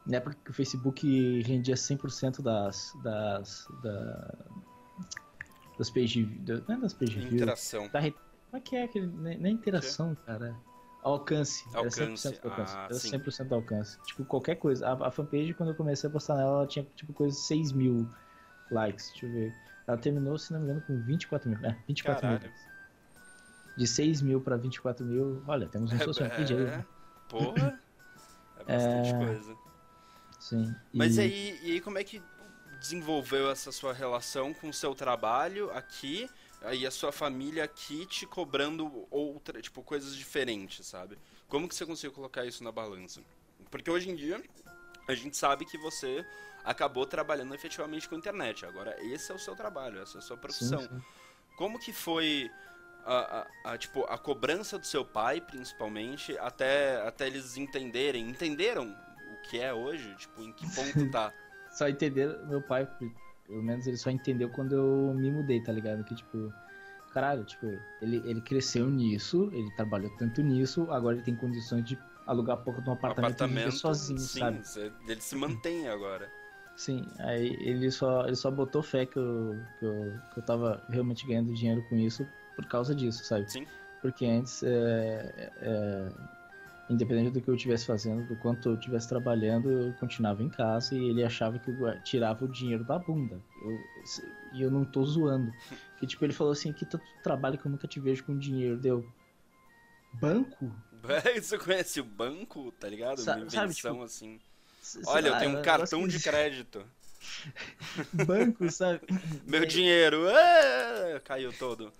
Na 0.05 0.17
época 0.17 0.35
que 0.43 0.51
o 0.51 0.53
Facebook 0.53 1.41
rendia 1.43 1.75
100% 1.75 2.41
das. 2.41 2.91
das. 3.03 3.67
Da, 3.81 4.35
das 5.77 5.89
page. 5.89 6.25
da- 6.25 6.61
Não 6.67 6.75
é 6.75 6.79
das 6.79 6.93
page 6.93 7.19
views. 7.19 7.33
Interação. 7.33 7.87
Da. 7.89 8.01
Como 8.01 8.13
é 8.53 8.59
que 8.59 8.75
é 8.75 8.83
aquele. 8.83 9.07
Nem 9.07 9.37
nem 9.39 9.53
interação, 9.55 10.15
cara. 10.25 10.55
Alcance. 11.01 11.63
Alcance, 11.73 12.27
Era 12.27 12.37
100% 12.37 12.41
do 12.41 12.49
alcance. 12.49 12.75
ah, 12.77 12.83
Era 12.85 12.93
sim. 12.93 13.11
100% 13.11 13.47
do 13.47 13.55
alcance. 13.55 13.97
Tipo, 14.03 14.25
qualquer 14.25 14.55
coisa. 14.55 14.87
A, 14.87 15.07
a 15.07 15.11
fanpage, 15.11 15.53
quando 15.53 15.69
eu 15.69 15.75
comecei 15.75 16.09
a 16.09 16.13
postar 16.13 16.35
nela, 16.35 16.51
ela 16.59 16.67
tinha, 16.67 16.85
tipo, 16.95 17.11
coisa 17.13 17.35
de 17.35 17.41
6 17.41 17.71
mil 17.73 18.07
likes. 18.71 19.09
Deixa 19.11 19.25
eu 19.25 19.31
ver. 19.31 19.53
Ela 19.87 19.97
terminou, 19.97 20.37
se 20.37 20.53
não 20.53 20.59
me 20.59 20.65
engano, 20.65 20.81
com 20.81 20.97
24 21.01 21.49
mil. 21.49 21.59
É, 21.65 21.77
24 21.87 22.27
mil. 22.27 22.39
De 23.75 23.87
6 23.87 24.21
mil 24.21 24.39
pra 24.39 24.55
24 24.55 25.05
mil, 25.05 25.43
olha, 25.47 25.67
temos 25.67 25.91
um 25.91 25.97
social 25.99 26.29
media 26.37 26.57
aí. 26.57 26.63
É, 26.63 26.77
né? 26.77 26.85
porra. 27.29 27.79
É 28.55 28.63
bastante 28.65 29.09
É, 29.09 29.17
coisa. 29.17 29.57
Sim. 30.39 30.75
Mas 30.93 31.17
E- 31.17 31.21
aí, 31.21 31.59
e 31.63 31.71
aí 31.73 31.81
como 31.81 31.97
é 31.97 32.03
que 32.03 32.21
desenvolveu 32.79 33.49
essa 33.49 33.71
sua 33.71 33.91
relação 33.93 34.53
com 34.53 34.69
o 34.69 34.73
seu 34.73 34.93
trabalho 34.93 35.71
aqui, 35.71 36.29
aí 36.61 36.85
a 36.85 36.91
sua 36.91 37.11
família 37.11 37.63
aqui 37.63 38.05
te 38.05 38.25
cobrando 38.25 39.07
outra, 39.09 39.61
tipo, 39.61 39.81
coisas 39.81 40.15
diferentes, 40.15 40.85
sabe? 40.85 41.17
Como 41.47 41.67
que 41.67 41.73
você 41.75 41.85
conseguiu 41.85 42.11
colocar 42.13 42.45
isso 42.45 42.63
na 42.63 42.71
balança? 42.71 43.21
Porque 43.71 43.89
hoje 43.89 44.09
em 44.09 44.15
dia 44.15 44.41
a 45.07 45.13
gente 45.15 45.35
sabe 45.35 45.65
que 45.65 45.77
você 45.77 46.25
acabou 46.63 47.05
trabalhando 47.05 47.53
efetivamente 47.55 48.07
com 48.07 48.15
a 48.15 48.17
internet. 48.17 48.65
Agora 48.65 48.95
esse 49.03 49.31
é 49.31 49.35
o 49.35 49.39
seu 49.39 49.55
trabalho, 49.55 49.99
essa 50.01 50.17
é 50.17 50.19
a 50.19 50.21
sua 50.21 50.37
profissão. 50.37 50.79
Sim, 50.81 50.87
sim. 50.87 51.01
Como 51.57 51.79
que 51.79 51.91
foi 51.91 52.49
a, 53.05 53.45
a- 53.65 53.71
a, 53.73 53.77
tipo, 53.77 54.03
a 54.05 54.17
cobrança 54.17 54.77
do 54.79 54.85
seu 54.85 55.03
pai, 55.05 55.41
principalmente, 55.41 56.37
até, 56.37 57.01
até 57.07 57.27
eles 57.27 57.57
entenderem? 57.57 58.29
Entenderam 58.29 58.87
o 59.33 59.41
que 59.49 59.59
é 59.59 59.73
hoje? 59.73 60.15
Tipo, 60.15 60.41
em 60.41 60.51
que 60.53 60.65
ponto 60.75 61.09
tá? 61.11 61.33
Só 61.71 61.87
entenderam, 61.89 62.45
meu 62.47 62.61
pai, 62.61 62.87
pelo 63.47 63.63
menos 63.63 63.87
ele 63.87 63.97
só 63.97 64.09
entendeu 64.09 64.49
quando 64.49 64.75
eu 64.75 65.13
me 65.15 65.31
mudei, 65.31 65.61
tá 65.61 65.71
ligado? 65.71 66.03
Que 66.03 66.15
tipo, 66.15 66.53
caralho, 67.13 67.43
tipo, 67.43 67.65
ele, 68.01 68.21
ele 68.25 68.41
cresceu 68.41 68.89
nisso, 68.89 69.49
ele 69.53 69.69
trabalhou 69.75 70.09
tanto 70.17 70.41
nisso, 70.41 70.87
agora 70.91 71.15
ele 71.15 71.23
tem 71.23 71.35
condições 71.35 71.83
de 71.83 71.97
alugar 72.25 72.57
pouco 72.63 72.81
de 72.81 72.89
um 72.89 72.93
apartamento, 72.93 73.43
e 73.43 73.47
viver 73.47 73.71
sozinho, 73.71 74.19
sim, 74.19 74.39
sabe? 74.63 74.93
ele 75.07 75.19
se 75.21 75.35
mantém 75.35 75.87
agora. 75.89 76.31
Sim, 76.75 77.05
aí 77.19 77.55
ele 77.59 77.91
só, 77.91 78.25
ele 78.25 78.35
só 78.35 78.49
botou 78.49 78.81
fé 78.81 79.05
que 79.05 79.17
eu, 79.17 79.59
que, 79.77 79.85
eu, 79.85 80.19
que 80.33 80.39
eu 80.39 80.43
tava 80.43 80.83
realmente 80.89 81.25
ganhando 81.27 81.53
dinheiro 81.53 81.83
com 81.89 81.95
isso 81.95 82.25
por 82.55 82.65
causa 82.65 82.93
disso, 82.95 83.23
sabe? 83.25 83.51
Sim. 83.51 83.65
Porque 84.01 84.25
antes, 84.25 84.61
é, 84.63 85.51
é, 85.61 86.11
independente 86.89 87.31
do 87.31 87.41
que 87.41 87.47
eu 87.49 87.55
estivesse 87.55 87.85
fazendo, 87.85 88.27
do 88.27 88.35
quanto 88.35 88.69
eu 88.69 88.75
estivesse 88.75 89.07
trabalhando, 89.07 89.69
eu 89.71 89.93
continuava 89.93 90.43
em 90.43 90.49
casa 90.49 90.93
e 90.93 91.09
ele 91.09 91.23
achava 91.23 91.57
que 91.57 91.69
eu 91.69 92.01
tirava 92.01 92.43
o 92.43 92.47
dinheiro 92.47 92.83
da 92.83 92.99
bunda. 92.99 93.39
Eu- 93.63 93.83
e 94.53 94.61
eu 94.61 94.69
não 94.69 94.83
tô 94.85 95.03
zoando. 95.05 95.53
Que 95.97 96.05
tipo, 96.05 96.23
ele 96.25 96.33
falou 96.33 96.51
assim, 96.53 96.73
que 96.73 96.85
tanto 96.85 97.05
trabalho 97.23 97.57
que 97.57 97.65
eu 97.65 97.71
nunca 97.71 97.87
te 97.87 97.99
vejo 97.99 98.23
com 98.25 98.37
dinheiro. 98.37 98.77
Deu, 98.77 99.05
banco? 100.11 100.75
Você 101.41 101.57
conhece 101.57 101.99
o 101.99 102.03
banco, 102.03 102.71
tá 102.73 102.87
ligado? 102.87 103.19
Sa- 103.21 103.35
Uma 103.37 103.49
sabe, 103.49 103.65
invenção 103.65 103.91
tipo, 103.93 104.03
assim. 104.03 104.39
Olha, 105.05 105.27
eu 105.27 105.31
lá, 105.31 105.39
tenho 105.39 105.51
um 105.51 105.55
eu 105.57 105.61
cartão 105.61 106.07
de 106.07 106.19
crédito. 106.19 106.85
Banco, 108.13 108.69
sabe? 108.71 109.01
Meu 109.47 109.63
E- 109.63 109.67
dinheiro 109.67 110.27
ah, 110.29 111.19
caiu 111.23 111.51
todo. 111.53 111.91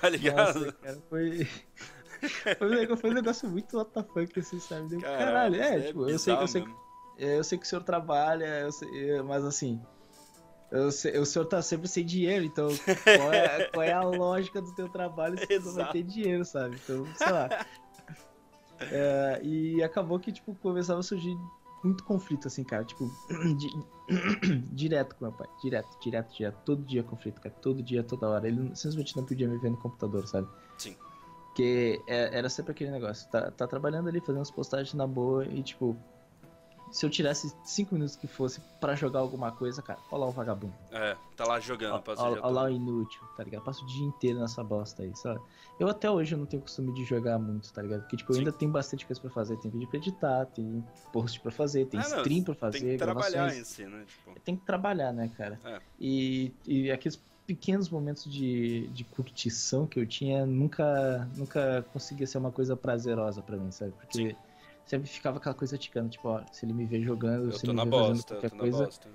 Tá 0.00 0.08
ligado? 0.08 0.36
Nossa, 0.60 0.72
cara, 0.72 0.98
foi. 1.08 1.48
Foi 2.58 2.68
um 2.68 2.70
negócio, 2.70 2.96
foi 3.00 3.10
um 3.10 3.14
negócio 3.14 3.48
muito 3.48 3.76
WTF, 3.80 4.38
assim, 4.40 4.60
sabe? 4.60 4.88
Deu, 4.88 5.00
Caralho, 5.00 5.56
Caralho, 5.58 5.62
é, 5.62 5.78
isso 5.78 5.86
tipo, 5.88 6.08
eu 6.08 6.18
sei, 6.18 6.36
que, 6.36 6.42
eu, 6.42 6.48
sei, 6.48 6.64
é, 7.18 7.38
eu 7.38 7.44
sei 7.44 7.58
que 7.58 7.64
o 7.64 7.68
senhor 7.68 7.82
trabalha, 7.82 8.44
eu 8.60 8.70
sei- 8.72 9.10
é, 9.10 9.22
mas 9.22 9.44
assim. 9.44 9.80
eu 10.70 10.92
sei- 10.92 11.18
o 11.18 11.26
senhor 11.26 11.46
tá 11.46 11.60
sempre 11.60 11.88
sem 11.88 12.04
dinheiro, 12.06 12.44
então 12.44 12.68
qual 13.16 13.32
é, 13.32 13.64
qual 13.72 13.82
é 13.82 13.92
a 13.92 14.02
lógica 14.02 14.62
do 14.62 14.72
teu 14.72 14.88
trabalho 14.88 15.36
se 15.36 15.46
tu 15.46 15.64
não 15.66 15.72
vai 15.74 15.90
ter 15.92 16.02
dinheiro, 16.04 16.44
sabe? 16.44 16.76
Então, 16.84 17.04
sei 17.16 17.30
lá. 17.32 17.48
É, 18.80 19.40
e 19.42 19.82
acabou 19.82 20.18
que, 20.18 20.32
tipo, 20.32 20.54
começava 20.56 21.00
a 21.00 21.02
surgir 21.02 21.36
muito 21.82 22.04
conflito, 22.04 22.48
assim, 22.48 22.64
cara. 22.64 22.84
Tipo, 22.84 23.10
di- 23.56 23.84
direto 24.72 25.14
com 25.16 25.24
meu 25.24 25.32
pai. 25.32 25.48
Direto, 25.60 25.88
direto, 26.00 26.32
direto. 26.34 26.58
Todo 26.64 26.82
dia 26.84 27.02
conflito, 27.02 27.40
cara. 27.40 27.54
Todo 27.60 27.82
dia, 27.82 28.02
toda 28.02 28.28
hora. 28.28 28.46
Ele 28.46 28.74
simplesmente 28.74 29.16
não 29.16 29.24
podia 29.24 29.48
me 29.48 29.58
ver 29.58 29.70
no 29.70 29.76
computador, 29.76 30.26
sabe? 30.26 30.48
Sim. 30.78 30.96
Porque 31.46 32.02
é- 32.06 32.36
era 32.38 32.48
sempre 32.48 32.72
aquele 32.72 32.90
negócio. 32.90 33.28
Tá, 33.30 33.50
tá 33.50 33.66
trabalhando 33.66 34.08
ali, 34.08 34.20
fazendo 34.20 34.42
as 34.42 34.50
postagens 34.50 34.94
na 34.94 35.06
boa 35.06 35.44
e, 35.46 35.62
tipo, 35.62 35.96
se 36.92 37.06
eu 37.06 37.10
tirasse 37.10 37.52
cinco 37.64 37.94
minutos 37.94 38.14
que 38.14 38.26
fosse 38.26 38.60
pra 38.78 38.94
jogar 38.94 39.20
alguma 39.20 39.50
coisa, 39.50 39.80
cara, 39.80 39.98
olha 40.10 40.20
lá 40.20 40.26
o 40.28 40.30
vagabundo. 40.30 40.74
É, 40.90 41.16
tá 41.34 41.46
lá 41.46 41.58
jogando, 41.58 42.02
passa 42.02 42.22
olha 42.22 42.40
lá 42.46 42.64
o 42.64 42.68
inútil, 42.68 43.22
tá 43.36 43.42
ligado? 43.42 43.64
Passo 43.64 43.82
o 43.82 43.86
dia 43.86 44.04
inteiro 44.04 44.38
nessa 44.38 44.62
bosta 44.62 45.02
aí, 45.02 45.16
sabe? 45.16 45.40
Eu 45.80 45.88
até 45.88 46.10
hoje 46.10 46.34
eu 46.34 46.38
não 46.38 46.44
tenho 46.46 46.62
costume 46.62 46.92
de 46.92 47.02
jogar 47.04 47.38
muito, 47.38 47.72
tá 47.72 47.80
ligado? 47.80 48.02
Porque, 48.02 48.16
tipo, 48.16 48.30
eu 48.32 48.34
Sim. 48.34 48.40
ainda 48.40 48.52
tenho 48.52 48.70
bastante 48.70 49.06
coisa 49.06 49.20
pra 49.20 49.30
fazer. 49.30 49.56
Tem 49.56 49.70
vídeo 49.70 49.88
pra 49.88 49.96
editar, 49.98 50.46
tem 50.46 50.84
post 51.12 51.40
pra 51.40 51.50
fazer, 51.50 51.86
tem 51.86 51.98
Ah, 51.98 52.08
não, 52.08 52.18
stream 52.18 52.44
pra 52.44 52.54
fazer, 52.54 52.78
Tem 52.80 52.88
que 52.90 52.98
trabalhar 52.98 53.56
em 53.56 53.64
si, 53.64 53.86
né? 53.86 54.04
Tipo, 54.06 54.40
Tem 54.40 54.54
que 54.54 54.64
trabalhar, 54.64 55.12
né, 55.12 55.30
cara? 55.36 55.58
É. 55.64 55.80
E, 55.98 56.52
e 56.66 56.90
aqueles 56.90 57.18
pequenos 57.46 57.88
momentos 57.88 58.30
de, 58.30 58.86
de 58.88 59.02
curtição 59.04 59.86
que 59.86 59.98
eu 59.98 60.06
tinha 60.06 60.46
nunca, 60.46 61.28
nunca 61.36 61.84
conseguia 61.92 62.26
ser 62.26 62.38
uma 62.38 62.52
coisa 62.52 62.76
prazerosa 62.76 63.42
pra 63.42 63.56
mim, 63.56 63.70
sabe? 63.70 63.92
Porque 63.92 64.30
Sim. 64.30 64.36
Sempre 64.86 65.08
ficava 65.08 65.38
aquela 65.38 65.54
coisa 65.54 65.78
ticando, 65.78 66.08
tipo, 66.08 66.28
ó, 66.28 66.42
se 66.50 66.64
ele 66.64 66.72
me 66.72 66.84
ver 66.84 67.02
jogando, 67.02 67.46
eu 67.46 67.52
se 67.52 67.66
ele 67.66 67.72
me 67.72 67.84
ver 67.84 67.90
fazendo 67.90 68.16
bosta, 68.16 68.34
eu 68.34 68.40
qualquer 68.40 68.58
coisa, 68.58 68.84
bosta. 68.84 69.08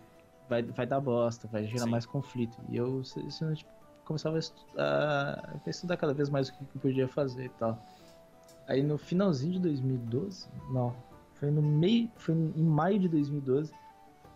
vai, 0.50 0.64
vai 0.64 0.86
dar 0.86 1.00
bosta, 1.00 1.48
vai 1.48 1.66
gerar 1.66 1.86
Sim. 1.86 1.92
mais 1.92 2.06
conflito. 2.06 2.58
E 2.70 2.78
eu, 2.78 3.02
tipo, 3.56 3.70
começava 4.06 4.38
a 4.38 4.40
estudar, 4.40 5.60
a 5.66 5.70
estudar 5.70 5.98
cada 5.98 6.14
vez 6.14 6.30
mais 6.30 6.50
o 6.50 6.54
que 6.54 6.62
eu 6.62 6.82
podia 6.82 7.08
fazer 7.08 7.46
e 7.46 7.50
tal. 7.50 7.78
Aí 8.68 8.84
no 8.84 8.98
finalzinho 8.98 9.54
de 9.54 9.60
2012, 9.60 10.48
não, 10.72 10.96
foi 11.36 11.52
no 11.52 11.62
meio, 11.62 12.10
foi 12.16 12.36
em 12.36 12.64
maio 12.64 13.00
de 13.00 13.08
2012, 13.08 13.72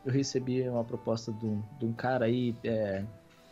eu 0.05 0.11
recebi 0.11 0.67
uma 0.67 0.83
proposta 0.83 1.31
de 1.31 1.45
um, 1.45 1.61
de 1.77 1.85
um 1.85 1.93
cara 1.93 2.25
aí, 2.25 2.55
é, 2.63 3.03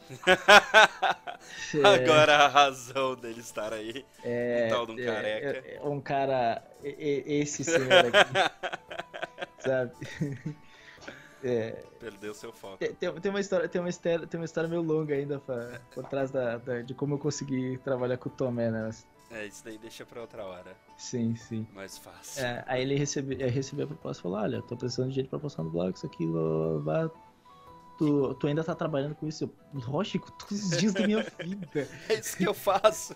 É... 1.73 1.85
Agora 1.85 2.35
a 2.35 2.47
razão 2.47 3.15
dele 3.15 3.39
estar 3.39 3.73
aí. 3.73 4.05
É. 4.23 4.65
Um 4.65 4.69
tal 4.69 4.85
de 4.85 4.91
um 4.93 4.99
é, 4.99 5.05
careca. 5.05 5.67
É, 5.67 5.81
um 5.83 6.01
cara. 6.01 6.63
Esse 6.83 7.63
senhor 7.63 7.91
aqui. 7.91 8.69
sabe? 9.59 9.91
É, 11.43 11.83
Perdeu 11.99 12.33
seu 12.33 12.51
foco. 12.51 12.77
Tem, 12.77 12.93
tem, 12.93 13.31
uma 13.31 13.39
história, 13.39 13.67
tem, 13.67 13.79
uma 13.79 13.89
história, 13.89 14.27
tem 14.27 14.39
uma 14.39 14.45
história 14.45 14.69
meio 14.69 14.81
longa 14.81 15.13
ainda 15.13 15.39
pra, 15.39 15.79
por 15.93 16.05
trás 16.05 16.31
da, 16.31 16.57
da, 16.57 16.81
de 16.81 16.93
como 16.93 17.15
eu 17.15 17.17
consegui 17.17 17.77
trabalhar 17.77 18.17
com 18.17 18.29
o 18.29 18.31
Tomé, 18.31 18.69
né? 18.69 18.89
É, 19.31 19.45
isso 19.45 19.63
daí 19.63 19.77
deixa 19.77 20.05
pra 20.05 20.21
outra 20.21 20.43
hora. 20.43 20.75
Sim, 20.97 21.35
sim. 21.35 21.67
Mais 21.73 21.97
fácil. 21.97 22.43
É, 22.43 22.63
aí 22.67 22.81
ele 22.81 22.95
recebeu, 22.95 23.37
recebeu 23.49 23.85
a 23.85 23.87
proposta 23.87 24.21
e 24.21 24.23
falou: 24.23 24.39
Olha, 24.39 24.61
tô 24.63 24.75
precisando 24.75 25.09
de 25.09 25.15
gente 25.15 25.29
pra 25.29 25.39
postar 25.39 25.63
no 25.63 25.69
blog, 25.69 25.93
isso 25.93 26.05
aqui 26.05 26.25
vai. 26.83 27.09
Tu, 27.99 28.33
tu 28.35 28.47
ainda 28.47 28.63
tá 28.63 28.73
trabalhando 28.73 29.13
com 29.13 29.27
isso? 29.27 29.43
Eu, 29.43 29.81
Lógico, 29.87 30.31
todos 30.31 30.71
os 30.71 30.77
dias 30.77 30.93
da 30.93 31.05
minha 31.05 31.21
vida. 31.43 31.87
é 32.09 32.13
isso 32.15 32.35
que 32.35 32.47
eu 32.47 32.53
faço. 32.53 33.13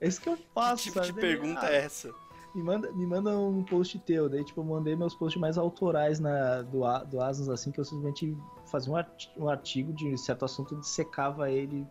É 0.00 0.06
isso 0.06 0.20
que 0.20 0.28
eu 0.28 0.38
faço. 0.54 0.84
Que 0.84 0.90
tipo 0.90 1.04
sabe? 1.04 1.12
de 1.12 1.20
pergunta 1.20 1.66
ah, 1.66 1.72
é 1.72 1.76
essa? 1.78 2.12
me 2.54 2.62
manda, 2.62 2.92
me 2.92 3.06
manda 3.06 3.38
um 3.38 3.64
post 3.64 3.98
teu. 4.00 4.28
Daí, 4.28 4.44
tipo, 4.44 4.60
eu 4.60 4.64
mandei 4.64 4.94
meus 4.94 5.14
posts 5.14 5.40
mais 5.40 5.56
autorais 5.56 6.20
na, 6.20 6.62
do, 6.62 6.80
do 7.06 7.20
Asnos, 7.22 7.48
assim, 7.48 7.70
que 7.70 7.80
eu 7.80 7.84
simplesmente 7.84 8.36
fazia 8.66 8.92
um 8.92 8.96
artigo, 8.96 9.32
um 9.38 9.48
artigo 9.48 9.92
de 9.92 10.18
certo 10.18 10.44
assunto 10.44 10.78
e 10.78 10.86
secava 10.86 11.50
ele. 11.50 11.86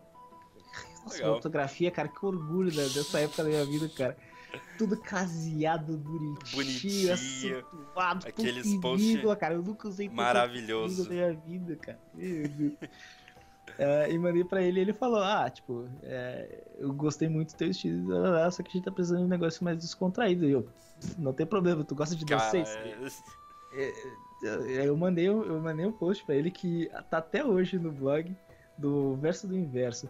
Nossa, 1.02 1.24
fotografia, 1.24 1.90
cara, 1.90 2.08
que 2.08 2.24
orgulho 2.24 2.74
né, 2.74 2.82
dessa 2.88 3.18
época 3.18 3.42
da 3.42 3.48
minha 3.48 3.64
vida, 3.64 3.88
cara. 3.88 4.16
Tudo 4.78 4.96
caseado, 4.96 5.96
bonitinho, 5.98 6.38
bonitinho 6.54 7.12
acentuado, 7.12 8.26
aqueles 8.26 8.76
posts 8.76 9.20
cara. 9.38 9.54
Eu 9.54 9.62
nunca 9.62 9.88
usei 9.88 10.08
maravilhoso 10.08 11.04
da 11.04 11.10
minha 11.10 11.32
vida, 11.34 11.76
cara. 11.76 11.98
Meu 12.14 12.48
Deus. 12.48 12.72
Uh, 12.72 14.08
e 14.10 14.18
mandei 14.18 14.44
pra 14.44 14.62
ele 14.62 14.78
e 14.78 14.82
ele 14.82 14.92
falou: 14.92 15.22
Ah, 15.22 15.50
tipo, 15.50 15.88
é, 16.02 16.64
eu 16.78 16.92
gostei 16.92 17.28
muito 17.28 17.52
do 17.52 17.56
teu 17.56 17.68
estilo, 17.68 18.14
só 18.50 18.62
que 18.62 18.70
a 18.70 18.72
gente 18.72 18.84
tá 18.84 18.90
precisando 18.90 19.20
de 19.20 19.24
um 19.24 19.28
negócio 19.28 19.62
mais 19.64 19.78
descontraído. 19.78 20.46
E 20.46 20.52
eu, 20.52 20.68
não 21.18 21.32
tem 21.32 21.46
problema, 21.46 21.84
tu 21.84 21.94
gosta 21.94 22.16
de 22.16 22.24
vocês? 22.24 22.68
É... 23.72 23.92
É, 24.44 24.86
eu 24.86 24.96
mandei, 24.96 25.26
eu 25.26 25.60
mandei 25.60 25.84
um 25.84 25.92
post 25.92 26.24
pra 26.24 26.34
ele 26.34 26.50
que 26.50 26.88
tá 27.10 27.18
até 27.18 27.44
hoje 27.44 27.76
no 27.76 27.90
blog 27.90 28.34
do 28.76 29.16
Verso 29.16 29.48
do 29.48 29.56
Inverso 29.56 30.08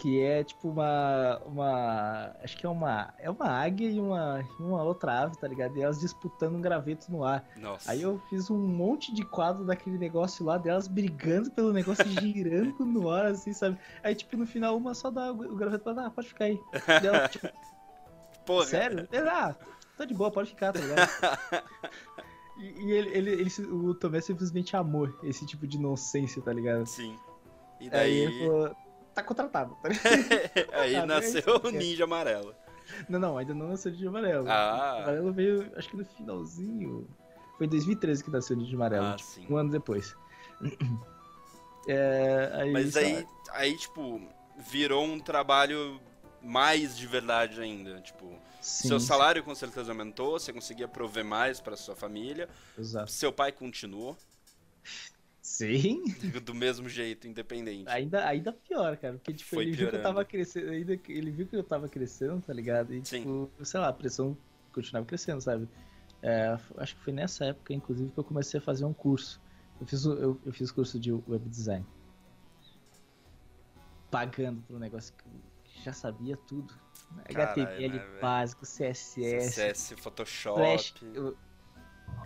que 0.00 0.18
é 0.18 0.42
tipo 0.42 0.70
uma 0.70 1.42
uma 1.44 2.34
acho 2.42 2.56
que 2.56 2.64
é 2.64 2.68
uma 2.68 3.12
é 3.18 3.28
uma 3.28 3.46
águia 3.46 3.90
e 3.90 4.00
uma 4.00 4.42
uma 4.58 4.82
outra 4.82 5.20
ave, 5.20 5.36
tá 5.36 5.46
ligado? 5.46 5.76
E 5.76 5.82
elas 5.82 6.00
disputando 6.00 6.56
um 6.56 6.60
graveto 6.60 7.12
no 7.12 7.22
ar. 7.22 7.44
Nossa. 7.54 7.90
Aí 7.90 8.00
eu 8.00 8.18
fiz 8.30 8.50
um 8.50 8.58
monte 8.58 9.14
de 9.14 9.22
quadro 9.22 9.62
daquele 9.62 9.98
negócio 9.98 10.42
lá 10.44 10.56
delas 10.56 10.88
brigando 10.88 11.50
pelo 11.50 11.70
negócio 11.70 12.04
girando 12.18 12.82
no 12.86 13.10
ar 13.10 13.26
assim, 13.26 13.52
sabe? 13.52 13.78
Aí 14.02 14.14
tipo 14.14 14.38
no 14.38 14.46
final 14.46 14.74
uma 14.74 14.94
só 14.94 15.10
dá 15.10 15.30
o 15.30 15.54
graveto 15.54 15.84
para 15.84 16.06
ah, 16.06 16.10
pode 16.10 16.28
ficar 16.28 16.46
aí. 16.46 16.58
E 17.02 17.06
ela, 17.06 17.28
tipo, 17.28 17.46
Porra. 18.46 18.66
Sério? 18.66 19.06
Ah, 19.30 19.54
tá 19.98 20.06
de 20.06 20.14
boa, 20.14 20.30
pode 20.30 20.48
ficar, 20.48 20.72
tá 20.72 20.80
ligado? 20.80 21.08
E, 22.58 22.84
e 22.84 22.92
ele, 22.92 23.16
ele, 23.16 23.30
ele, 23.30 23.50
o 23.72 23.94
Tomé 23.94 24.20
simplesmente 24.20 24.76
amou 24.76 25.08
esse 25.22 25.46
tipo 25.46 25.66
de 25.66 25.78
nonsense, 25.78 26.42
tá 26.42 26.52
ligado? 26.52 26.84
Sim. 26.84 27.16
E 27.80 27.88
daí. 27.88 28.10
Aí 28.10 28.18
ele 28.18 28.38
falou, 28.40 28.76
tá 29.14 29.22
contratado. 29.22 29.76
Tá 29.82 29.88
aí 30.80 30.94
tá, 30.94 31.06
nasceu 31.06 31.60
o 31.62 31.70
Ninja 31.70 32.04
Amarelo. 32.04 32.54
Não, 33.08 33.18
não, 33.18 33.38
ainda 33.38 33.54
não 33.54 33.68
nasceu 33.68 33.92
o 33.92 33.94
Ninja 33.94 34.08
Amarelo. 34.08 34.46
Ah. 34.48 34.96
O 34.98 35.02
Amarelo 35.02 35.32
veio, 35.32 35.72
acho 35.76 35.88
que 35.88 35.96
no 35.96 36.04
finalzinho. 36.04 37.08
Foi 37.56 37.66
em 37.66 37.70
2013 37.70 38.24
que 38.24 38.30
nasceu 38.30 38.56
o 38.56 38.60
Ninja 38.60 38.76
Amarelo. 38.76 39.06
Ah, 39.06 39.16
tipo, 39.16 39.52
um 39.52 39.56
ano 39.56 39.70
depois. 39.70 40.16
É, 41.88 42.50
aí, 42.54 42.72
Mas 42.72 42.94
aí, 42.94 43.26
aí, 43.52 43.76
tipo, 43.76 44.20
virou 44.58 45.02
um 45.02 45.18
trabalho 45.18 45.98
mais 46.42 46.96
de 46.96 47.06
verdade 47.06 47.60
ainda. 47.60 48.00
Tipo, 48.00 48.38
sim, 48.60 48.88
seu 48.88 49.00
salário 49.00 49.42
sim. 49.42 49.48
com 49.48 49.54
certeza 49.54 49.90
aumentou, 49.90 50.38
você 50.38 50.52
conseguia 50.52 50.86
prover 50.86 51.24
mais 51.24 51.60
para 51.60 51.76
sua 51.76 51.96
família. 51.96 52.48
Exato. 52.78 53.10
Seu 53.10 53.32
pai 53.32 53.52
continuou. 53.52 54.16
Sim. 55.50 56.04
Do 56.44 56.54
mesmo 56.54 56.88
jeito, 56.88 57.26
independente. 57.26 57.88
Ainda, 57.88 58.24
ainda 58.24 58.52
pior, 58.52 58.96
cara. 58.96 59.14
Porque, 59.14 59.32
tipo, 59.34 59.50
Foi 59.50 59.64
ele 59.64 59.76
piorando. 59.76 59.90
viu 59.90 59.90
que 59.90 59.96
eu 59.96 60.02
tava 60.02 60.24
crescendo. 60.24 60.70
Ainda, 60.70 61.00
ele 61.08 61.30
viu 61.32 61.46
que 61.46 61.56
eu 61.56 61.64
tava 61.64 61.88
crescendo, 61.88 62.40
tá 62.40 62.52
ligado? 62.52 62.94
E, 62.94 63.04
Sim. 63.04 63.22
tipo, 63.22 63.50
sei 63.64 63.80
lá, 63.80 63.88
a 63.88 63.92
pressão 63.92 64.38
continuava 64.72 65.04
crescendo, 65.06 65.40
sabe? 65.40 65.68
É, 66.22 66.56
acho 66.76 66.94
que 66.94 67.02
foi 67.02 67.12
nessa 67.12 67.46
época, 67.46 67.74
inclusive, 67.74 68.12
que 68.12 68.18
eu 68.18 68.22
comecei 68.22 68.60
a 68.60 68.62
fazer 68.62 68.84
um 68.84 68.92
curso. 68.94 69.42
Eu 69.80 69.86
fiz, 69.88 70.04
eu, 70.04 70.40
eu 70.46 70.52
fiz 70.52 70.70
curso 70.70 71.00
de 71.00 71.12
web 71.12 71.48
design. 71.48 71.84
Pagando 74.08 74.62
pelo 74.62 74.78
negócio 74.78 75.12
que 75.64 75.82
já 75.82 75.92
sabia 75.92 76.36
tudo. 76.36 76.72
Caralho, 77.24 77.62
HTML 77.62 77.98
né, 77.98 78.20
básico, 78.20 78.64
CSS. 78.64 79.50
CSS, 79.50 79.96
Photoshop. 79.96 80.58
Flash, 80.58 80.94
eu, 81.12 81.36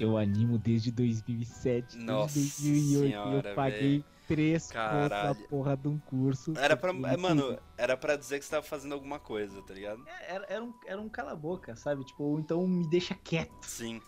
eu 0.01 0.17
animo 0.17 0.59
desde 0.59 0.91
2007, 0.91 1.99
Nossa 1.99 2.35
desde 2.35 2.63
2008. 2.63 3.11
Senhora, 3.11 3.49
eu 3.51 3.55
paguei 3.55 3.81
véio. 3.81 4.05
três 4.27 4.71
na 4.73 5.35
porra 5.49 5.77
de 5.77 5.89
um 5.89 5.99
curso. 5.99 6.53
Era 6.57 6.77
pra, 6.77 6.91
é, 6.91 7.17
mano, 7.17 7.59
era 7.77 7.97
pra 7.97 8.17
dizer 8.17 8.39
que 8.39 8.45
você 8.45 8.51
tava 8.51 8.67
fazendo 8.67 8.93
alguma 8.93 9.19
coisa, 9.19 9.63
tá 9.63 9.75
ligado? 9.75 10.03
É, 10.07 10.35
era, 10.35 10.47
era, 10.49 10.65
um, 10.65 10.75
era 10.87 11.01
um 11.01 11.09
cala-boca, 11.09 11.77
sabe? 11.77 12.05
Tipo, 12.05 12.25
ou 12.25 12.41
então 12.41 12.67
me 12.67 12.89
deixa 12.89 13.15
quieto. 13.15 13.53
Sim. 13.63 14.01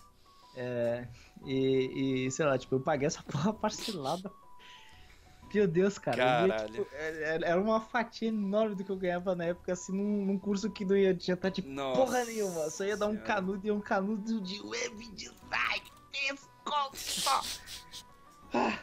É, 0.55 1.07
e, 1.45 2.25
e, 2.25 2.31
sei 2.31 2.45
lá, 2.45 2.57
tipo, 2.57 2.75
eu 2.75 2.79
paguei 2.79 3.05
essa 3.07 3.21
porra 3.29 3.53
parcelada. 3.53 4.31
Meu 5.53 5.67
Deus, 5.67 5.97
cara. 5.97 6.17
Caralho. 6.17 6.51
Ia, 6.51 6.67
tipo, 6.67 6.87
era 7.45 7.59
uma 7.59 7.79
fatia 7.79 8.27
enorme 8.27 8.75
do 8.75 8.83
que 8.83 8.89
eu 8.89 8.97
ganhava 8.97 9.35
na 9.35 9.45
época, 9.45 9.73
assim, 9.73 9.91
num, 9.91 10.25
num 10.25 10.37
curso 10.37 10.69
que 10.69 10.85
não 10.85 10.95
ia 10.95 11.11
adiantar 11.11 11.51
de 11.51 11.61
Nossa 11.61 11.99
porra 11.99 12.25
nenhuma. 12.25 12.69
Só 12.69 12.83
ia 12.83 12.97
dar 12.97 13.07
um 13.07 13.17
canudo 13.17 13.65
e 13.65 13.71
um 13.71 13.79
canudo 13.79 14.41
de 14.41 14.61
web 14.61 15.07
design. 15.13 15.91
Ah. 18.53 18.79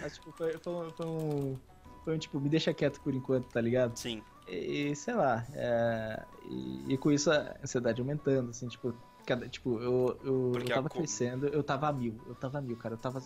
Mas, 0.00 0.14
tipo, 0.14 0.32
foi, 0.32 0.52
foi, 0.58 0.72
um, 0.72 0.90
foi, 0.90 1.06
um, 1.06 1.58
foi 2.04 2.14
um, 2.14 2.18
tipo, 2.18 2.40
me 2.40 2.48
deixa 2.48 2.72
quieto 2.74 3.00
por 3.00 3.14
enquanto, 3.14 3.48
tá 3.48 3.60
ligado? 3.60 3.96
Sim. 3.96 4.22
E, 4.48 4.94
sei 4.96 5.14
lá, 5.14 5.46
é, 5.54 6.22
e, 6.44 6.94
e, 6.94 6.98
com 6.98 7.12
isso 7.12 7.30
a 7.30 7.56
ansiedade 7.62 8.00
aumentando, 8.00 8.50
assim, 8.50 8.68
tipo, 8.68 8.94
cada, 9.24 9.48
tipo 9.48 9.80
eu, 9.80 10.18
eu, 10.24 10.52
eu 10.56 10.64
tava 10.64 10.88
crescendo, 10.88 11.46
eu 11.46 11.62
tava 11.62 11.88
a 11.88 11.92
mil, 11.92 12.20
eu 12.26 12.34
tava 12.34 12.58
a 12.58 12.60
mil, 12.60 12.76
cara, 12.76 12.94
eu 12.94 12.98
tava 12.98 13.22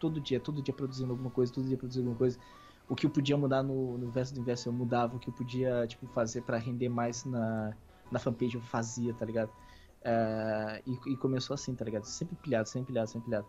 todo 0.00 0.20
dia, 0.20 0.40
todo 0.40 0.62
dia 0.62 0.74
produzindo 0.74 1.12
alguma 1.12 1.30
coisa, 1.30 1.52
todo 1.52 1.68
dia 1.68 1.76
produzindo 1.76 2.06
alguma 2.06 2.18
coisa. 2.18 2.38
O 2.88 2.96
que 2.96 3.06
eu 3.06 3.10
podia 3.10 3.36
mudar 3.36 3.62
no, 3.62 3.96
no 3.98 4.10
verso 4.10 4.34
do 4.34 4.40
inverso 4.40 4.68
eu 4.68 4.72
mudava, 4.72 5.14
o 5.14 5.18
que 5.20 5.28
eu 5.28 5.32
podia, 5.32 5.86
tipo, 5.86 6.08
fazer 6.08 6.42
para 6.42 6.56
render 6.56 6.88
mais 6.88 7.24
na, 7.24 7.72
na 8.10 8.18
fanpage 8.18 8.56
eu 8.56 8.60
fazia, 8.60 9.14
tá 9.14 9.24
ligado? 9.24 9.50
Uh, 10.00 10.82
e, 10.86 11.12
e, 11.12 11.16
começou 11.16 11.54
assim, 11.54 11.74
tá 11.74 11.84
ligado? 11.84 12.04
Sempre 12.04 12.34
pilhado, 12.36 12.68
sempre 12.68 12.88
pilhado, 12.88 13.08
sempre 13.08 13.26
pilhado. 13.26 13.46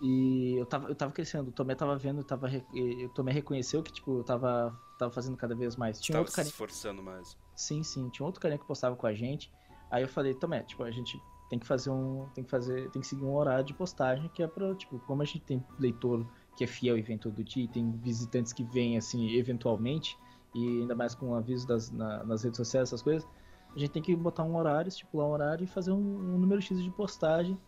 E 0.00 0.56
eu 0.56 0.66
tava, 0.66 0.88
eu 0.88 0.94
tava 0.94 1.10
crescendo, 1.10 1.48
o 1.48 1.52
Tomé 1.52 1.74
tava 1.74 1.96
vendo, 1.96 2.22
tava, 2.22 2.48
o 2.48 3.08
Tomé 3.08 3.32
reconheceu 3.32 3.82
que, 3.82 3.92
tipo, 3.92 4.18
eu 4.18 4.24
tava, 4.24 4.78
tava 4.98 5.10
fazendo 5.10 5.36
cada 5.36 5.54
vez 5.54 5.76
mais. 5.76 5.98
Tinha 5.98 6.14
tava 6.14 6.22
outro 6.22 6.34
carinha... 6.34 6.50
se 6.50 6.54
esforçando 6.54 7.02
mais. 7.02 7.36
Sim, 7.56 7.82
sim, 7.82 8.08
tinha 8.10 8.26
outro 8.26 8.40
carinha 8.40 8.58
que 8.58 8.66
postava 8.66 8.94
com 8.94 9.06
a 9.06 9.14
gente. 9.14 9.50
Aí 9.90 10.02
eu 10.02 10.08
falei, 10.08 10.34
Tomé, 10.34 10.62
tipo, 10.62 10.82
a 10.82 10.90
gente 10.90 11.18
tem 11.48 11.58
que 11.58 11.66
fazer 11.66 11.90
um. 11.90 12.26
Tem 12.34 12.42
que 12.42 12.50
fazer. 12.50 12.90
Tem 12.90 13.00
que 13.00 13.06
seguir 13.06 13.24
um 13.24 13.34
horário 13.34 13.64
de 13.64 13.74
postagem 13.74 14.30
que 14.32 14.42
é 14.42 14.46
pra, 14.46 14.74
tipo, 14.74 14.98
como 15.00 15.22
a 15.22 15.24
gente 15.24 15.40
tem 15.40 15.64
leitor 15.78 16.26
que 16.56 16.64
é 16.64 16.66
fiel 16.66 16.96
e 16.96 17.02
vem 17.02 17.18
todo 17.18 17.42
dia, 17.42 17.64
e 17.64 17.68
tem 17.68 17.90
visitantes 17.92 18.52
que 18.52 18.62
vêm 18.62 18.96
assim, 18.96 19.34
eventualmente, 19.34 20.16
e 20.54 20.82
ainda 20.82 20.94
mais 20.94 21.14
com 21.14 21.34
aviso 21.34 21.66
das, 21.66 21.90
na, 21.90 22.22
nas 22.24 22.44
redes 22.44 22.56
sociais, 22.56 22.88
essas 22.88 23.02
coisas, 23.02 23.28
a 23.74 23.78
gente 23.78 23.90
tem 23.90 24.02
que 24.02 24.14
botar 24.14 24.44
um 24.44 24.56
horário, 24.56 24.88
estipular 24.88 25.26
um 25.26 25.32
horário 25.32 25.64
e 25.64 25.66
fazer 25.66 25.90
um, 25.90 25.96
um 25.96 26.38
número 26.38 26.62
X 26.62 26.80
de 26.80 26.90
postagem 26.90 27.58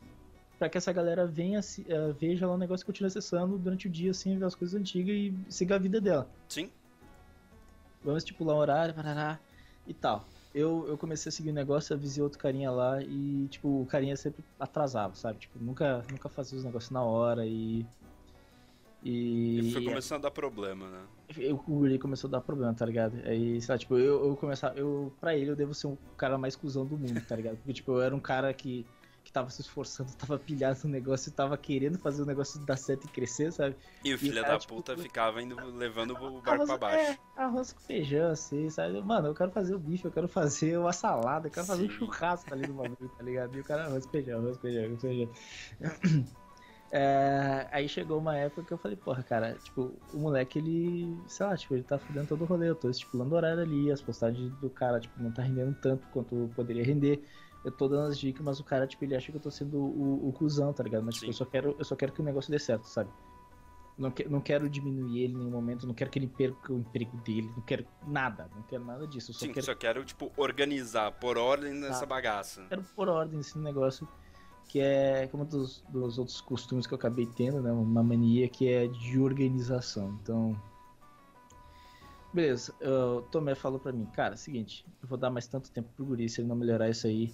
para 0.57 0.69
que 0.69 0.79
essa 0.79 0.93
galera 0.93 1.27
venha, 1.27 1.59
uh, 1.59 2.15
veja 2.15 2.47
lá 2.47 2.55
o 2.55 2.59
negócio 2.59 2.85
e 2.85 2.87
continue 2.87 3.09
acessando 3.09 3.59
durante 3.59 3.89
o 3.89 3.91
dia, 3.91 4.13
assim, 4.13 4.39
ver 4.39 4.45
as 4.45 4.55
coisas 4.55 4.81
antigas 4.81 5.15
e 5.15 5.35
siga 5.49 5.75
a 5.75 5.79
vida 5.79 6.01
dela. 6.01 6.31
Sim. 6.49 6.71
Vamos 8.05 8.23
estipular 8.23 8.57
um 8.57 8.61
horário, 8.61 8.95
parará, 8.95 9.41
e 9.85 9.93
tal 9.93 10.25
eu, 10.57 10.87
eu 10.89 10.97
comecei 10.97 11.29
a 11.29 11.33
seguir 11.33 11.51
o 11.51 11.53
negócio, 11.53 11.95
avisei 11.95 12.23
outro 12.23 12.39
carinha 12.39 12.71
lá 12.71 13.03
e, 13.03 13.47
tipo, 13.51 13.83
o 13.83 13.85
carinha 13.85 14.17
sempre 14.17 14.43
atrasava, 14.59 15.15
sabe? 15.15 15.39
Tipo, 15.41 15.59
nunca, 15.63 16.03
nunca 16.11 16.31
fazia 16.31 16.57
os 16.57 16.65
negócios 16.65 16.91
na 16.91 17.03
hora 17.03 17.45
e. 17.47 17.85
E, 19.05 19.69
e 19.69 19.73
foi 19.73 19.85
começando 19.85 20.21
a 20.21 20.23
dar 20.23 20.31
problema, 20.31 20.89
né? 20.89 21.03
Eu, 21.37 21.63
ele 21.85 21.99
começou 21.99 22.29
a 22.29 22.31
dar 22.31 22.41
problema, 22.41 22.73
tá 22.73 22.87
ligado? 22.87 23.21
Aí, 23.27 23.61
sei 23.61 23.73
lá, 23.75 23.79
tipo, 23.79 23.99
eu, 23.99 24.29
eu 24.29 24.37
começava. 24.37 24.75
Eu, 24.75 25.13
pra 25.21 25.37
ele, 25.37 25.51
eu 25.51 25.57
devo 25.57 25.75
ser 25.75 25.89
um 25.89 25.97
cara 26.17 26.39
mais 26.39 26.57
cuzão 26.57 26.87
do 26.87 26.97
mundo, 26.97 27.21
tá 27.29 27.37
ligado? 27.37 27.57
Porque, 27.59 27.75
tipo, 27.75 27.93
eu 27.93 28.01
era 28.01 28.17
um 28.17 28.21
cara 28.21 28.53
que 28.55 28.87
tava 29.33 29.51
se 29.51 29.61
esforçando, 29.61 30.13
tava 30.17 30.39
pilhado 30.39 30.79
no 30.85 30.91
negócio, 30.91 31.33
tava 31.33 31.57
querendo 31.57 31.99
fazer 31.99 32.23
o 32.23 32.27
negócio 32.27 32.61
dar 32.61 32.77
certo 32.77 33.05
e 33.05 33.09
crescer, 33.09 33.53
sabe? 33.53 33.77
E 34.05 34.15
o 34.15 34.19
filho 34.19 34.43
da 34.43 34.59
tipo, 34.59 34.75
puta 34.75 34.97
ficava 34.97 35.43
indo 35.43 35.57
levando 35.77 36.13
o 36.13 36.41
barco 36.41 36.63
arroz, 36.63 36.67
pra 36.69 36.79
baixo. 36.79 37.13
É, 37.13 37.43
arroz 37.43 37.73
com 37.73 37.81
feijão, 37.81 38.31
assim, 38.31 38.69
sabe? 38.71 39.01
Mano, 39.03 39.29
eu 39.29 39.35
quero 39.35 39.51
fazer 39.51 39.75
o 39.75 39.79
bife, 39.79 40.05
eu 40.05 40.13
quero 40.13 40.29
fazer 40.29 40.79
uma 40.79 40.93
salada, 40.93 41.49
eu 41.49 41.51
quero 41.51 41.67
Sim. 41.67 41.73
fazer 41.73 41.87
um 41.87 41.91
churrasco 41.91 42.53
ali 42.53 42.67
no 42.67 42.75
bagulho, 42.75 43.11
tá 43.17 43.23
ligado? 43.23 43.57
E 43.57 43.61
o 43.61 43.65
cara, 43.65 43.85
arroz 43.85 44.05
com 44.07 44.13
feijão, 44.13 44.39
arroz 44.39 44.57
com 44.57 44.63
feijão, 44.63 44.85
arroz 44.85 45.01
com 45.01 45.09
feijão. 45.09 46.27
É, 46.91 47.67
aí 47.73 47.89
chegou 47.89 48.19
uma 48.19 48.37
época 48.37 48.63
que 48.63 48.73
eu 48.73 48.79
falei, 48.79 48.97
porra, 48.97 49.23
cara, 49.23 49.55
tipo, 49.55 49.93
o 50.13 50.19
moleque, 50.19 50.59
ele, 50.59 51.19
sei 51.27 51.45
lá, 51.45 51.57
tipo, 51.57 51.75
ele 51.75 51.83
tá 51.83 51.99
fudendo 51.99 52.29
todo 52.29 52.43
o 52.43 52.45
rolê, 52.45 52.69
eu 52.69 52.77
tô 52.77 52.89
estipulando 52.89 53.35
horário 53.35 53.61
ali, 53.61 53.91
as 53.91 54.01
postagens 54.01 54.53
do 54.61 54.71
cara, 54.71 55.01
tipo, 55.01 55.21
não 55.21 55.33
tá 55.33 55.43
rendendo 55.43 55.75
tanto 55.75 56.07
quanto 56.09 56.51
poderia 56.55 56.85
render. 56.85 57.23
Eu 57.67 57.73
tô 57.73 57.89
dando 57.89 58.07
as 58.07 58.17
dicas, 58.17 58.45
mas 58.45 58.61
o 58.61 58.65
cara, 58.65 58.87
tipo, 58.87 59.05
ele 59.05 59.17
acha 59.17 59.33
que 59.33 59.37
eu 59.37 59.43
tô 59.43 59.51
sendo 59.51 59.77
o, 59.77 60.29
o, 60.29 60.33
cuzão, 60.33 60.73
tá 60.73 60.85
ligado? 60.85 61.05
Mas, 61.05 61.17
tipo, 61.17 61.27
eu 61.27 61.33
só, 61.33 61.45
quero, 61.45 61.75
eu 61.77 61.85
só 61.85 61.97
quero 61.97 62.13
que 62.13 62.21
o 62.21 62.25
negócio 62.25 62.49
dê 62.49 62.61
certo, 62.61 62.85
sabe? 62.85 63.11
Não, 63.99 64.09
que, 64.09 64.29
não 64.29 64.41
quero 64.41 64.71
diminuir 64.71 65.25
ele 65.25 65.33
em 65.33 65.39
nenhum 65.39 65.51
momento, 65.51 65.85
não 65.85 65.93
quero 65.93 66.09
que 66.09 66.17
ele 66.17 66.29
perca 66.29 66.73
o 66.73 66.79
emprego 66.79 67.17
dele, 67.23 67.51
não 67.57 67.63
quero 67.63 67.85
nada, 68.07 68.49
não 68.55 68.63
quero 68.63 68.85
nada 68.85 69.05
disso. 69.05 69.33
Eu 69.33 69.35
só 69.35 69.41
Sim, 69.41 69.53
quero... 69.53 69.67
só 69.67 69.75
quero, 69.75 70.05
tipo, 70.05 70.31
organizar, 70.37 71.11
por 71.11 71.37
ordem 71.37 71.75
nessa 71.75 72.05
Ah. 72.05 72.07
bagaça. 72.07 72.67
quero 72.69 72.85
pôr 72.95 73.09
ordem 73.09 73.39
nesse 73.39 73.59
negócio 73.59 74.07
que 74.69 74.79
é 74.79 75.27
como 75.27 75.45
dos, 75.45 75.83
dos 75.89 76.19
outros 76.19 76.41
costumes 76.41 76.87
que 76.87 76.95
eu 76.95 76.97
acabei 76.97 77.27
tendo, 77.27 77.61
né? 77.61 77.73
Uma 77.73 78.03
mania 78.03 78.49
que 78.49 78.69
é 78.69 78.87
de 78.87 79.19
organização. 79.19 80.17
Então. 80.23 80.61
Beleza, 82.33 82.75
o 82.81 83.23
Tomé 83.23 83.57
falou 83.57 83.81
pra 83.81 83.93
mim, 83.93 84.07
cara, 84.07 84.37
seguinte, 84.37 84.85
eu 85.03 85.09
vou 85.09 85.17
dar 85.19 85.31
mais 85.31 85.47
tanto 85.47 85.71
tempo 85.71 85.89
pro 85.97 86.05
guri, 86.05 86.29
se 86.29 86.41
ele 86.41 86.49
não 86.49 86.55
melhorar 86.57 86.91
isso 86.91 87.07
aí, 87.07 87.33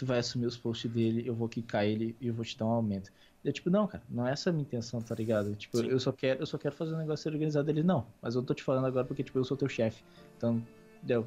tu 0.00 0.06
vai 0.06 0.18
assumir 0.18 0.46
os 0.46 0.56
posts 0.56 0.90
dele, 0.90 1.22
eu 1.26 1.34
vou 1.34 1.46
quicar 1.46 1.84
ele 1.84 2.16
e 2.20 2.28
eu 2.28 2.34
vou 2.34 2.42
te 2.44 2.56
dar 2.56 2.64
um 2.64 2.70
aumento. 2.70 3.12
Eu, 3.44 3.52
tipo, 3.52 3.68
não, 3.68 3.86
cara, 3.86 4.02
não 4.08 4.26
é 4.26 4.32
essa 4.32 4.48
a 4.48 4.52
minha 4.52 4.62
intenção, 4.62 5.00
tá 5.02 5.14
ligado? 5.14 5.54
Tipo, 5.54 5.76
Sim. 5.78 5.88
eu 5.88 6.00
só 6.00 6.10
quero, 6.10 6.40
eu 6.40 6.46
só 6.46 6.56
quero 6.56 6.74
fazer 6.74 6.94
um 6.94 6.98
negócio 6.98 7.22
ser 7.22 7.28
organizado. 7.30 7.70
Ele, 7.70 7.82
não, 7.82 8.06
mas 8.20 8.34
eu 8.34 8.42
tô 8.42 8.54
te 8.54 8.62
falando 8.62 8.86
agora 8.86 9.06
porque, 9.06 9.22
tipo, 9.22 9.38
eu 9.38 9.44
sou 9.44 9.56
teu 9.58 9.68
chefe. 9.68 10.02
Então, 10.38 10.62
deu. 11.02 11.26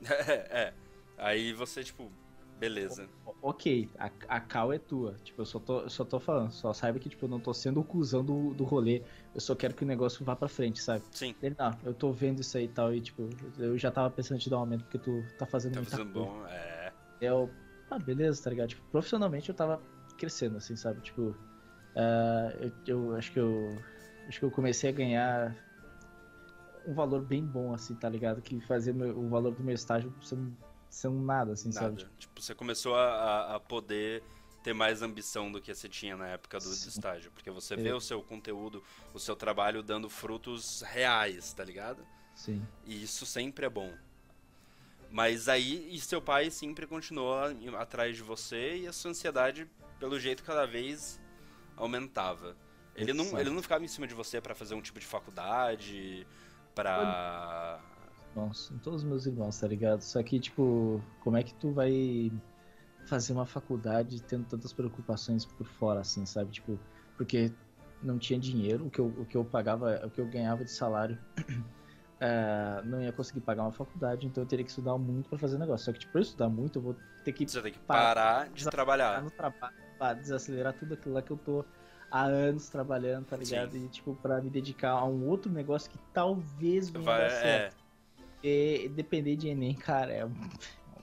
é. 0.50 0.72
Aí 1.16 1.52
você, 1.52 1.84
tipo, 1.84 2.10
beleza. 2.58 3.08
O- 3.24 3.32
Ok, 3.44 3.88
a, 3.98 4.08
a 4.28 4.40
cal 4.40 4.72
é 4.72 4.78
tua. 4.78 5.14
Tipo, 5.24 5.42
eu 5.42 5.46
só 5.46 5.58
tô, 5.58 5.80
eu 5.80 5.90
só 5.90 6.04
tô 6.04 6.20
falando. 6.20 6.52
Só 6.52 6.72
saiba 6.72 6.98
que, 7.00 7.08
tipo, 7.08 7.24
eu 7.24 7.28
não 7.28 7.40
tô 7.40 7.52
sendo 7.52 7.80
o 7.80 7.84
cuzão 7.84 8.24
do, 8.24 8.54
do 8.54 8.62
rolê. 8.64 9.02
Eu 9.34 9.40
só 9.40 9.54
quero 9.54 9.74
que 9.74 9.82
o 9.82 9.86
negócio 9.86 10.24
vá 10.24 10.36
pra 10.36 10.48
frente, 10.48 10.80
sabe? 10.80 11.04
Sim, 11.10 11.34
Ele, 11.42 11.54
não, 11.58 11.76
eu 11.82 11.92
tô 11.92 12.12
vendo 12.12 12.40
isso 12.40 12.56
aí 12.56 12.64
e 12.64 12.68
tal. 12.68 12.94
E, 12.94 13.00
tipo, 13.00 13.28
eu 13.58 13.76
já 13.76 13.90
tava 13.90 14.10
pensando 14.10 14.38
em 14.38 14.40
te 14.40 14.48
dar 14.48 14.58
um 14.58 14.60
aumento 14.60 14.84
porque 14.84 14.98
tu 14.98 15.24
tá 15.36 15.44
fazendo 15.44 15.72
tá 15.74 15.80
muita 15.80 15.90
fazendo 15.90 16.12
coisa. 16.12 16.28
bom. 16.28 16.46
É. 16.46 16.92
Eu, 17.20 17.50
ah, 17.92 17.98
beleza, 17.98 18.42
tá 18.42 18.50
ligado? 18.50 18.70
Tipo, 18.70 18.82
profissionalmente 18.90 19.48
eu 19.48 19.54
tava 19.54 19.80
crescendo, 20.16 20.56
assim, 20.56 20.76
sabe? 20.76 21.00
Tipo, 21.00 21.36
ah, 21.96 22.52
eu, 22.60 22.72
eu 22.86 23.16
acho 23.16 23.32
que 23.32 23.38
eu. 23.40 23.82
Acho 24.28 24.38
que 24.38 24.44
eu 24.44 24.50
comecei 24.50 24.90
a 24.90 24.92
ganhar 24.92 25.56
um 26.86 26.94
valor 26.94 27.22
bem 27.22 27.44
bom, 27.44 27.74
assim, 27.74 27.94
tá 27.94 28.08
ligado? 28.08 28.40
Que 28.42 28.60
fazia 28.60 28.92
meu- 28.92 29.18
o 29.18 29.28
valor 29.28 29.52
do 29.52 29.62
meu 29.62 29.74
estágio 29.74 30.12
ser 30.22 30.34
um, 30.36 30.52
ser 30.90 31.08
um 31.08 31.22
nada, 31.22 31.52
assim, 31.52 31.70
sabe? 31.72 32.02
Nada. 32.02 32.10
Tipo, 32.18 32.40
você 32.40 32.54
começou 32.54 32.94
a, 32.94 33.54
a- 33.56 33.60
poder 33.60 34.22
ter 34.62 34.72
mais 34.72 35.02
ambição 35.02 35.50
do 35.50 35.60
que 35.60 35.74
você 35.74 35.88
tinha 35.88 36.16
na 36.16 36.28
época 36.28 36.58
do, 36.58 36.64
Sim. 36.64 36.88
estágio. 36.88 37.30
Porque 37.32 37.50
você 37.50 37.74
É. 37.74 37.76
vê 37.76 37.92
o 37.92 38.00
seu 38.00 38.22
conteúdo, 38.22 38.82
o 39.12 39.18
seu 39.18 39.34
trabalho 39.34 39.82
dando 39.82 40.08
frutos 40.08 40.82
reais, 40.82 41.52
tá 41.52 41.64
ligado? 41.64 42.06
Sim. 42.34 42.62
E 42.86 43.02
isso 43.02 43.26
sempre 43.26 43.66
é 43.66 43.68
bom. 43.68 43.92
Mas 45.12 45.46
aí, 45.46 45.94
e 45.94 46.00
seu 46.00 46.22
pai 46.22 46.50
sempre 46.50 46.86
continuou 46.86 47.36
atrás 47.78 48.16
de 48.16 48.22
você 48.22 48.78
e 48.78 48.86
a 48.86 48.92
sua 48.92 49.10
ansiedade, 49.10 49.70
pelo 50.00 50.18
jeito, 50.18 50.42
cada 50.42 50.66
vez 50.66 51.20
aumentava. 51.76 52.56
Ele 52.96 53.12
não, 53.12 53.38
ele 53.38 53.50
não 53.50 53.62
ficava 53.62 53.84
em 53.84 53.88
cima 53.88 54.06
de 54.06 54.14
você 54.14 54.40
pra 54.40 54.54
fazer 54.54 54.74
um 54.74 54.80
tipo 54.80 54.98
de 54.98 55.06
faculdade, 55.06 56.26
pra... 56.74 57.78
em 58.70 58.78
todos 58.78 59.02
os 59.02 59.04
meus 59.04 59.26
irmãos, 59.26 59.58
tá 59.60 59.68
ligado? 59.68 60.00
Só 60.00 60.22
que, 60.22 60.40
tipo, 60.40 61.02
como 61.20 61.36
é 61.36 61.42
que 61.42 61.54
tu 61.54 61.72
vai 61.72 62.32
fazer 63.06 63.34
uma 63.34 63.46
faculdade 63.46 64.22
tendo 64.22 64.46
tantas 64.46 64.72
preocupações 64.72 65.44
por 65.44 65.66
fora, 65.66 66.00
assim, 66.00 66.24
sabe? 66.24 66.52
Tipo, 66.52 66.78
porque 67.18 67.52
não 68.02 68.18
tinha 68.18 68.38
dinheiro, 68.38 68.86
o 68.86 68.90
que 68.90 68.98
eu, 68.98 69.06
o 69.06 69.26
que 69.26 69.36
eu 69.36 69.44
pagava, 69.44 70.00
o 70.06 70.10
que 70.10 70.20
eu 70.20 70.26
ganhava 70.26 70.64
de 70.64 70.70
salário, 70.70 71.18
eh, 72.24 72.82
não 72.84 73.02
ia 73.02 73.10
conseguir 73.12 73.40
pagar 73.40 73.62
uma 73.64 73.72
faculdade, 73.72 74.26
então 74.28 74.44
eu 74.44 74.46
teria 74.48 74.64
que 74.64 74.70
estudar 74.70 74.96
muito 74.96 75.28
pra 75.28 75.36
fazer 75.38 75.58
negócio. 75.58 75.86
Só 75.86 75.92
que, 75.92 75.98
tipo, 75.98 76.12
pra 76.12 76.20
eu 76.20 76.22
estudar 76.22 76.48
muito, 76.48 76.78
eu 76.78 76.82
vou 76.82 76.96
ter 77.24 77.32
que 77.32 77.48
Você 77.48 77.60
tem 77.60 77.72
que 77.72 77.78
Para- 77.80 78.14
parar 78.14 78.48
de 78.50 78.64
trabalhar. 78.70 79.22
no 79.22 79.30
trabalho, 79.30 79.74
pra 79.98 80.14
desacelerar 80.14 80.72
tudo 80.74 80.94
aquilo 80.94 81.14
lá 81.16 81.22
que 81.22 81.32
eu 81.32 81.36
tô 81.36 81.64
há 82.10 82.22
anos 82.22 82.68
trabalhando, 82.68 83.24
tá 83.26 83.36
ligado? 83.36 83.76
E, 83.76 83.88
tipo, 83.88 84.14
pra 84.16 84.40
me 84.40 84.50
dedicar 84.50 84.90
a 84.90 85.04
um 85.04 85.26
outro 85.26 85.50
negócio 85.50 85.90
que 85.90 85.98
talvez 86.12 86.88
venha 86.90 87.04
Vai, 87.04 87.20
dar 87.22 87.30
certo. 87.30 87.76
é, 88.44 88.84
E 88.84 88.88
depender 88.88 89.34
de 89.36 89.48
Enem, 89.48 89.74
cara, 89.74 90.12
é 90.12 90.24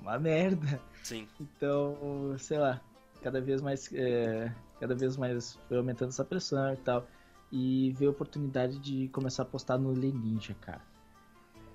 uma 0.02 0.18
merda. 0.20 0.80
sim. 1.04 1.28
Então, 1.40 2.36
sei 2.38 2.58
lá, 2.60 2.80
cada 3.22 3.42
vez 3.42 3.62
mais, 3.62 3.90
é, 3.94 4.54
cada 4.80 4.96
vez 4.96 5.18
mais 5.18 5.60
foi 5.68 5.78
aumentando 5.78 6.10
essa 6.10 6.24
pressão 6.24 6.74
e 6.74 6.78
tal. 6.78 7.06
E 7.52 7.92
ver 7.98 8.06
a 8.06 8.10
oportunidade 8.12 8.78
de 8.80 9.08
começar 9.10 9.42
a 9.44 9.46
postar 9.46 9.78
no 9.78 9.92
Lei 9.92 10.12
Ninja, 10.14 10.56
cara. 10.62 10.82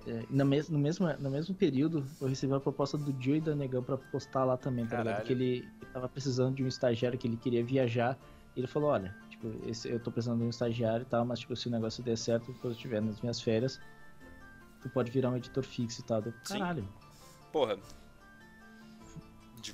É, 0.07 0.23
no, 0.29 0.45
mes 0.45 0.69
no, 0.69 0.77
mesmo, 0.77 1.07
no 1.19 1.31
mesmo 1.31 1.55
período, 1.55 2.05
eu 2.21 2.27
recebi 2.27 2.53
uma 2.53 2.59
proposta 2.59 2.95
do 2.97 3.15
Joey 3.21 3.41
da 3.41 3.55
Negão 3.55 3.81
pra 3.81 3.97
postar 3.97 4.43
lá 4.43 4.55
também, 4.55 4.85
tá 4.85 4.97
ligado? 5.03 5.23
Que 5.25 5.33
ele, 5.33 5.45
ele 5.81 5.91
tava 5.91 6.07
precisando 6.07 6.55
de 6.55 6.63
um 6.63 6.67
estagiário 6.67 7.17
que 7.17 7.27
ele 7.27 7.37
queria 7.37 7.63
viajar. 7.63 8.17
E 8.55 8.59
ele 8.59 8.67
falou, 8.67 8.89
olha, 8.91 9.15
tipo, 9.29 9.51
esse, 9.67 9.89
eu 9.89 9.99
tô 9.99 10.11
precisando 10.11 10.39
de 10.39 10.45
um 10.45 10.49
estagiário 10.49 11.03
e 11.03 11.09
tal, 11.09 11.25
mas 11.25 11.39
tipo, 11.39 11.55
se 11.55 11.67
o 11.67 11.71
negócio 11.71 12.03
der 12.03 12.17
certo, 12.17 12.53
quando 12.61 12.65
eu 12.65 12.71
estiver 12.71 13.01
nas 13.01 13.19
minhas 13.19 13.41
férias, 13.41 13.79
tu 14.81 14.89
pode 14.89 15.09
virar 15.09 15.31
um 15.31 15.37
editor 15.37 15.63
fixo 15.63 16.01
e 16.01 16.03
tal. 16.03 16.21
Eu, 16.23 16.33
Sim. 16.43 16.59
caralho, 16.59 16.87
Porra. 17.51 17.77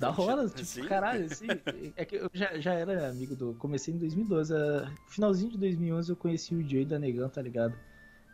Da 0.00 0.10
hora, 0.10 0.48
tipo, 0.48 0.64
Sim. 0.64 0.84
caralho, 0.86 1.26
assim, 1.30 1.46
é 1.94 2.04
que 2.04 2.16
eu 2.16 2.30
já, 2.32 2.58
já 2.58 2.72
era 2.72 3.10
amigo 3.10 3.36
do. 3.36 3.52
Comecei 3.54 3.92
em 3.92 3.98
2012, 3.98 4.54
a- 4.54 4.90
finalzinho 5.08 5.50
de 5.50 5.58
2011 5.58 6.10
eu 6.10 6.16
conheci 6.16 6.54
o 6.54 6.66
Joey 6.66 6.86
da 6.86 6.98
Negão, 6.98 7.28
tá 7.28 7.42
ligado? 7.42 7.76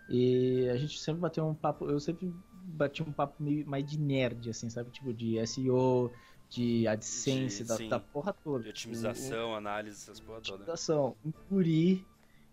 E 0.08 0.68
a 0.70 0.76
gente 0.76 0.98
sempre 0.98 1.20
bateu 1.20 1.46
um 1.46 1.54
papo, 1.54 1.90
eu 1.90 2.00
sempre 2.00 2.32
bati 2.64 3.02
um 3.02 3.12
papo 3.12 3.42
meio 3.42 3.66
mais 3.66 3.84
de 3.84 3.98
nerd, 3.98 4.48
assim, 4.50 4.70
sabe? 4.70 4.90
Tipo, 4.90 5.12
de 5.12 5.38
SEO, 5.46 6.10
de 6.48 6.86
AdSense, 6.88 7.62
De- 7.62 7.68
da, 7.68 7.76
sim. 7.76 7.88
da 7.88 8.00
porra 8.00 8.32
toda. 8.32 8.64
De 8.64 8.70
otimização, 8.70 9.54
análise, 9.54 9.96
essas 10.02 10.18
porra 10.20 10.40
toda. 10.40 10.56
otimização. 10.56 11.16
Um 11.24 11.32
guri 11.50 12.06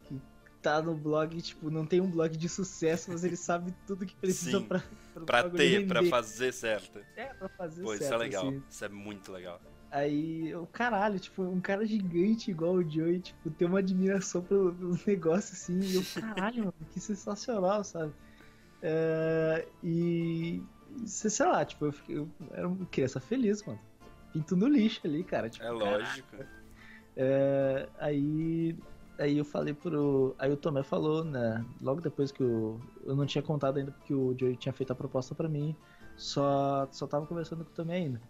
que 0.04 0.20
tá 0.62 0.82
no 0.82 0.96
blog, 0.96 1.42
tipo, 1.42 1.70
não 1.70 1.86
tem 1.86 2.02
um 2.02 2.10
blog 2.10 2.36
de 2.36 2.50
sucesso, 2.50 3.12
mas 3.12 3.24
ele 3.24 3.38
sabe 3.38 3.74
tudo 3.88 4.06
que 4.06 4.16
precisa 4.16 4.60
Sim, 4.60 4.66
pra, 4.66 4.84
pra, 5.14 5.24
Pra 5.26 5.50
ter, 5.50 5.88
pra 5.88 6.00
render. 6.00 6.10
fazer 6.10 6.52
certo. 6.52 7.00
É, 7.16 7.26
pra 7.34 7.48
fazer 7.50 7.84
Pô, 7.84 7.94
isso 7.94 8.04
certo, 8.04 8.16
é 8.16 8.18
legal. 8.18 8.48
assim. 8.50 8.64
Isso 8.70 8.84
é 8.86 8.90
muito 8.90 9.32
legal. 9.32 9.62
Aí, 9.96 10.54
o 10.54 10.68
caralho, 10.68 11.18
tipo, 11.18 11.42
um 11.42 11.62
cara 11.62 11.86
gigante 11.86 12.52
igual 12.52 12.74
o 12.74 12.84
Joey, 12.84 13.22
tipo, 13.22 13.50
tem 13.50 13.66
uma 13.66 13.80
admiração 13.80 14.42
pelo, 14.42 14.74
pelo 14.74 15.00
negócio, 15.08 15.54
assim, 15.54 15.80
e 15.80 15.96
eu, 15.96 16.04
caralho, 16.22 16.66
mano, 16.66 16.74
que 16.92 17.00
sensacional, 17.00 17.82
sabe? 17.82 18.12
É, 18.82 19.66
e, 19.82 20.62
sei 21.06 21.46
lá, 21.46 21.64
tipo, 21.64 21.86
eu, 21.86 21.94
fiquei, 21.94 22.18
eu 22.18 22.30
era 22.52 22.68
uma 22.68 22.86
criança 22.88 23.22
feliz, 23.22 23.66
mano. 23.66 23.80
Pinto 24.34 24.58
no 24.58 24.68
lixo 24.68 25.00
ali, 25.06 25.24
cara. 25.24 25.50
Tipo, 25.50 25.66
É 25.66 25.72
lógico. 25.72 26.36
É, 27.16 27.88
aí, 27.98 28.78
aí 29.18 29.38
eu 29.38 29.46
falei 29.46 29.74
pro. 29.74 30.36
Aí 30.38 30.52
o 30.52 30.58
Tomé 30.58 30.84
falou, 30.84 31.24
né? 31.24 31.66
Logo 31.82 32.02
depois 32.02 32.34
que 32.34 32.44
eu. 32.44 32.82
Eu 33.06 33.16
não 33.16 33.26
tinha 33.26 33.42
contado 33.42 33.78
ainda 33.78 33.94
porque 33.94 34.14
o 34.14 34.36
Joey 34.38 34.58
tinha 34.58 34.74
feito 34.74 34.92
a 34.92 34.96
proposta 34.96 35.34
pra 35.34 35.48
mim. 35.48 35.74
Só, 36.18 36.86
só 36.92 37.08
tava 37.08 37.26
conversando 37.26 37.64
com 37.64 37.72
o 37.72 37.74
Tomé 37.74 37.96
ainda. 37.96 38.22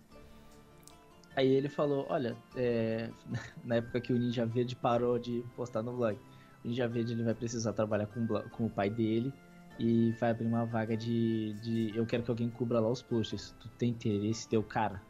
Aí 1.35 1.49
ele 1.49 1.67
falou, 1.67 2.05
olha, 2.09 2.37
é, 2.55 3.09
na 3.63 3.75
época 3.75 3.99
que 3.99 4.13
o 4.13 4.17
Ninja 4.17 4.45
Verde 4.45 4.75
parou 4.75 5.19
de 5.19 5.43
postar 5.55 5.81
no 5.81 5.95
blog, 5.95 6.17
o 6.63 6.67
Ninja 6.67 6.87
Verde 6.87 7.13
ele 7.13 7.23
vai 7.23 7.33
precisar 7.33 7.73
trabalhar 7.73 8.07
com, 8.07 8.25
com 8.25 8.65
o 8.65 8.69
pai 8.69 8.89
dele 8.89 9.33
e 9.77 10.11
vai 10.19 10.31
abrir 10.31 10.45
uma 10.45 10.65
vaga 10.65 10.95
de, 10.95 11.53
de. 11.61 11.91
Eu 11.95 12.05
quero 12.05 12.23
que 12.23 12.29
alguém 12.29 12.49
cubra 12.49 12.79
lá 12.79 12.89
os 12.89 13.01
posts. 13.01 13.53
Tu 13.59 13.67
tem 13.77 13.89
interesse, 13.89 14.47
teu 14.47 14.63
cara? 14.63 15.01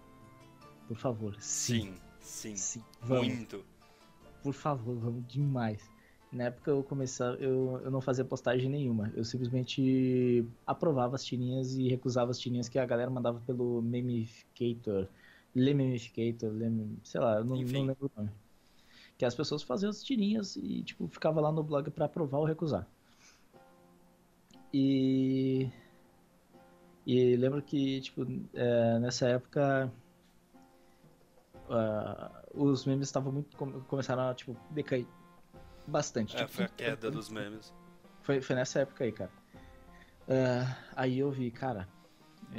Por 0.87 0.97
favor. 0.97 1.35
Sim, 1.39 1.95
sim. 2.19 2.55
Sim, 2.55 2.83
vamos 3.01 3.27
Muito. 3.27 3.63
por 4.41 4.53
favor, 4.53 4.95
vamos 4.95 5.27
demais. 5.27 5.89
Na 6.31 6.45
época 6.45 6.69
eu 6.69 6.83
começava, 6.83 7.37
eu, 7.37 7.79
eu 7.83 7.91
não 7.91 8.01
fazia 8.01 8.25
postagem 8.25 8.69
nenhuma. 8.69 9.11
Eu 9.15 9.23
simplesmente 9.23 10.45
aprovava 10.65 11.15
as 11.15 11.23
tirinhas 11.23 11.75
e 11.75 11.87
recusava 11.87 12.31
as 12.31 12.39
tirinhas 12.39 12.67
que 12.67 12.77
a 12.77 12.85
galera 12.85 13.09
mandava 13.09 13.39
pelo 13.45 13.81
Memificator, 13.81 15.07
Lememificator, 15.55 16.51
Lem, 16.51 16.99
sei 17.03 17.21
lá, 17.21 17.37
eu 17.37 17.45
não, 17.45 17.55
não 17.55 17.85
lembro 17.85 18.11
o 18.15 18.19
nome. 18.19 18.31
Que 19.17 19.23
as 19.25 19.33
pessoas 19.33 19.63
faziam 19.63 19.89
as 19.89 20.03
tirinhas 20.03 20.55
e 20.57 20.83
tipo 20.83 21.07
ficava 21.07 21.39
lá 21.39 21.51
no 21.51 21.63
blog 21.63 21.89
pra 21.91 22.05
aprovar 22.05 22.39
ou 22.39 22.45
recusar. 22.45 22.85
E 24.73 25.69
e 27.07 27.35
lembro 27.37 27.61
que 27.61 28.01
tipo 28.01 28.25
é, 28.53 28.99
nessa 28.99 29.29
época 29.29 29.91
ah, 31.69 32.43
os 32.53 32.85
memes 32.85 33.07
estavam 33.07 33.31
muito 33.31 33.55
come- 33.55 33.79
começaram 33.87 34.29
a 34.29 34.33
tipo 34.35 34.55
decair 34.71 35.07
bastante. 35.87 36.35
É, 36.35 36.39
Tipo, 36.39 36.51
foi 36.51 36.65
a 36.65 36.69
queda 36.69 37.09
dos 37.11 37.29
memes. 37.29 37.73
foi, 38.21 38.41
foi 38.41 38.55
nessa 38.55 38.79
época 38.79 39.03
aí, 39.03 39.11
cara. 39.11 39.31
Ah, 40.27 40.77
aí 40.95 41.19
eu 41.19 41.31
vi, 41.31 41.51
cara, 41.51 41.87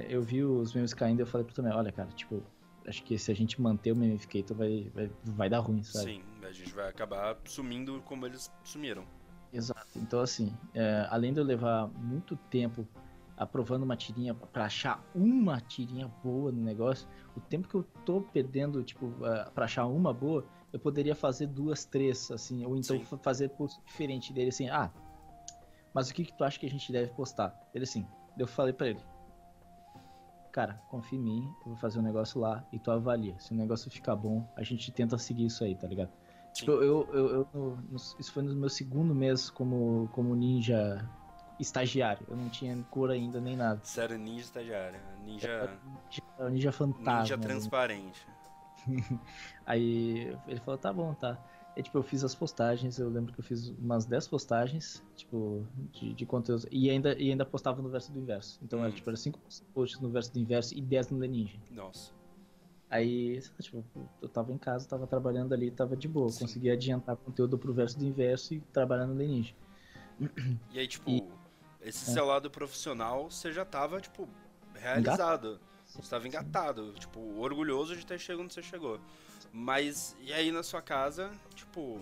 eu 0.08 0.22
vi 0.22 0.42
os 0.44 0.72
memes 0.72 0.94
caindo 0.94 1.18
e 1.20 1.22
eu 1.22 1.26
falei 1.26 1.44
pro 1.44 1.54
também, 1.54 1.72
olha, 1.72 1.92
cara, 1.92 2.08
tipo, 2.12 2.42
acho 2.86 3.02
que 3.02 3.18
se 3.18 3.30
a 3.30 3.34
gente 3.34 3.60
manter 3.60 3.92
o 3.92 3.96
Memificator 3.96 4.56
vai, 4.56 4.90
vai, 4.94 5.10
vai 5.24 5.50
dar 5.50 5.58
ruim, 5.60 5.82
sabe? 5.82 6.12
Sim, 6.12 6.22
a 6.42 6.52
gente 6.52 6.72
vai 6.72 6.88
acabar 6.88 7.36
sumindo 7.44 8.00
como 8.04 8.26
eles 8.26 8.50
sumiram. 8.64 9.04
Exato. 9.52 9.98
Então, 9.98 10.20
assim, 10.20 10.52
é, 10.74 11.06
além 11.10 11.32
de 11.32 11.40
eu 11.40 11.44
levar 11.44 11.88
muito 11.88 12.36
tempo 12.36 12.86
aprovando 13.36 13.82
uma 13.82 13.96
tirinha 13.96 14.34
para 14.34 14.64
achar 14.64 15.04
uma 15.14 15.60
tirinha 15.60 16.08
boa 16.22 16.50
no 16.50 16.62
negócio, 16.62 17.06
o 17.36 17.40
tempo 17.40 17.68
que 17.68 17.74
eu 17.74 17.84
tô 18.04 18.22
perdendo, 18.22 18.82
tipo, 18.82 19.06
uh, 19.06 19.50
pra 19.54 19.66
achar 19.66 19.86
uma 19.86 20.12
boa, 20.12 20.46
eu 20.72 20.80
poderia 20.80 21.14
fazer 21.14 21.46
duas, 21.46 21.84
três, 21.84 22.30
assim, 22.30 22.64
ou 22.64 22.76
então 22.76 22.98
Sim. 22.98 23.18
fazer 23.22 23.50
post 23.50 23.78
diferente 23.84 24.32
dele, 24.32 24.48
assim, 24.48 24.68
ah, 24.68 24.90
mas 25.92 26.08
o 26.08 26.14
que 26.14 26.24
que 26.24 26.32
tu 26.32 26.44
acha 26.44 26.58
que 26.58 26.66
a 26.66 26.70
gente 26.70 26.90
deve 26.90 27.10
postar? 27.12 27.58
Ele 27.74 27.84
assim, 27.84 28.06
eu 28.38 28.46
falei 28.46 28.72
para 28.72 28.88
ele, 28.88 29.00
cara, 30.56 30.82
confia 30.88 31.18
em 31.18 31.22
mim, 31.22 31.54
eu 31.60 31.66
vou 31.66 31.76
fazer 31.76 31.98
um 31.98 32.02
negócio 32.02 32.40
lá 32.40 32.64
e 32.72 32.78
tu 32.78 32.90
avalia. 32.90 33.38
Se 33.38 33.52
o 33.52 33.54
negócio 33.54 33.90
ficar 33.90 34.16
bom, 34.16 34.42
a 34.56 34.62
gente 34.62 34.90
tenta 34.90 35.18
seguir 35.18 35.44
isso 35.44 35.62
aí, 35.62 35.74
tá 35.74 35.86
ligado? 35.86 36.08
Tipo, 36.54 36.72
eu, 36.72 37.06
eu, 37.12 37.28
eu, 37.28 37.48
eu, 37.52 37.78
isso 38.18 38.32
foi 38.32 38.42
no 38.42 38.54
meu 38.54 38.70
segundo 38.70 39.14
mês 39.14 39.50
como, 39.50 40.08
como 40.12 40.34
ninja 40.34 41.06
estagiário. 41.60 42.26
Eu 42.26 42.38
não 42.38 42.48
tinha 42.48 42.74
cor 42.88 43.10
ainda 43.10 43.38
nem 43.38 43.54
nada. 43.54 43.82
Você 43.84 44.00
era 44.00 44.16
ninja 44.16 44.44
estagiário. 44.44 44.98
Ninja. 45.22 45.78
Ninja, 45.84 46.50
ninja 46.50 46.72
fantasma. 46.72 47.20
Ninja 47.20 47.36
transparente. 47.36 48.26
Aí 49.66 50.34
ele 50.46 50.60
falou, 50.60 50.78
tá 50.78 50.90
bom, 50.90 51.12
tá. 51.12 51.38
E, 51.76 51.82
tipo, 51.82 51.98
eu 51.98 52.02
fiz 52.02 52.24
as 52.24 52.34
postagens, 52.34 52.98
eu 52.98 53.10
lembro 53.10 53.34
que 53.34 53.40
eu 53.40 53.44
fiz 53.44 53.68
umas 53.78 54.06
10 54.06 54.28
postagens, 54.28 55.04
tipo, 55.14 55.66
de, 55.92 56.14
de 56.14 56.24
conteúdo. 56.24 56.66
E 56.70 56.88
ainda, 56.88 57.14
e 57.20 57.30
ainda 57.30 57.44
postava 57.44 57.82
no 57.82 57.90
verso 57.90 58.10
do 58.10 58.18
inverso. 58.18 58.58
Então 58.62 58.80
hum. 58.80 58.84
era, 58.84 58.92
tipo, 58.92 59.10
era 59.10 59.16
5 59.16 59.38
posts 59.74 60.00
no 60.00 60.08
verso 60.08 60.32
do 60.32 60.38
inverso 60.38 60.74
e 60.74 60.80
10 60.80 61.10
no 61.10 61.20
The 61.20 61.28
Ninja. 61.28 61.58
Nossa. 61.70 62.12
Aí, 62.88 63.42
tipo, 63.60 63.84
eu 64.22 64.28
tava 64.28 64.52
em 64.52 64.58
casa, 64.58 64.88
tava 64.88 65.06
trabalhando 65.06 65.52
ali, 65.52 65.70
tava 65.70 65.94
de 65.94 66.08
boa. 66.08 66.30
Sim. 66.30 66.46
Consegui 66.46 66.70
adiantar 66.70 67.14
conteúdo 67.16 67.58
pro 67.58 67.74
verso 67.74 67.98
do 67.98 68.06
inverso 68.06 68.54
e 68.54 68.60
trabalhando 68.72 69.12
no 69.12 69.18
The 69.18 69.26
Ninja. 69.26 69.54
E 70.72 70.78
aí, 70.78 70.88
tipo, 70.88 71.10
e... 71.10 71.22
esse 71.82 72.10
é. 72.10 72.14
seu 72.14 72.24
lado 72.24 72.50
profissional, 72.50 73.30
você 73.30 73.52
já 73.52 73.66
tava, 73.66 74.00
tipo, 74.00 74.26
realizado. 74.74 75.60
Você 75.84 76.00
estava 76.00 76.26
engatado, 76.26 76.92
tipo, 76.94 77.20
orgulhoso 77.38 77.94
de 77.94 78.04
ter 78.04 78.18
chegado 78.18 78.44
onde 78.44 78.54
você 78.54 78.62
chegou. 78.62 78.98
Mas, 79.58 80.14
e 80.20 80.34
aí 80.34 80.52
na 80.52 80.62
sua 80.62 80.82
casa, 80.82 81.30
tipo, 81.54 81.98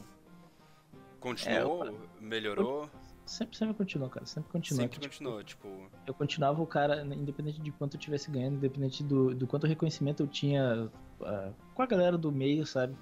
continuou, 1.20 1.84
é, 1.84 1.88
eu, 1.88 2.00
melhorou? 2.20 2.90
Sempre, 3.24 3.57
sempre 3.57 3.74
continuou, 3.74 4.11
cara. 4.11 4.26
Sempre 4.26 4.50
continuou. 4.50 4.82
Sempre 4.82 4.98
tipo, 4.98 5.12
continuou, 5.14 5.44
tipo... 5.44 5.68
Eu 6.05 6.12
continuava 6.12 6.61
o 6.61 6.66
cara, 6.66 7.02
independente 7.02 7.61
de 7.61 7.70
quanto 7.70 7.94
eu 7.94 8.00
tivesse 8.00 8.28
ganhando, 8.28 8.57
independente 8.57 9.05
do, 9.05 9.32
do 9.32 9.46
quanto 9.46 9.68
reconhecimento 9.68 10.24
eu 10.24 10.26
tinha 10.26 10.90
uh, 11.20 11.55
com 11.72 11.80
a 11.80 11.86
galera 11.86 12.18
do 12.18 12.32
meio, 12.32 12.66
sabe? 12.66 12.94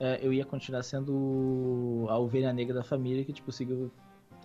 Uh, 0.00 0.16
eu 0.22 0.32
ia 0.32 0.46
continuar 0.46 0.82
sendo 0.82 2.06
a 2.08 2.18
ovelha 2.18 2.50
negra 2.50 2.76
da 2.76 2.82
família 2.82 3.22
que, 3.26 3.32
tipo, 3.34 3.52
seguiu 3.52 3.92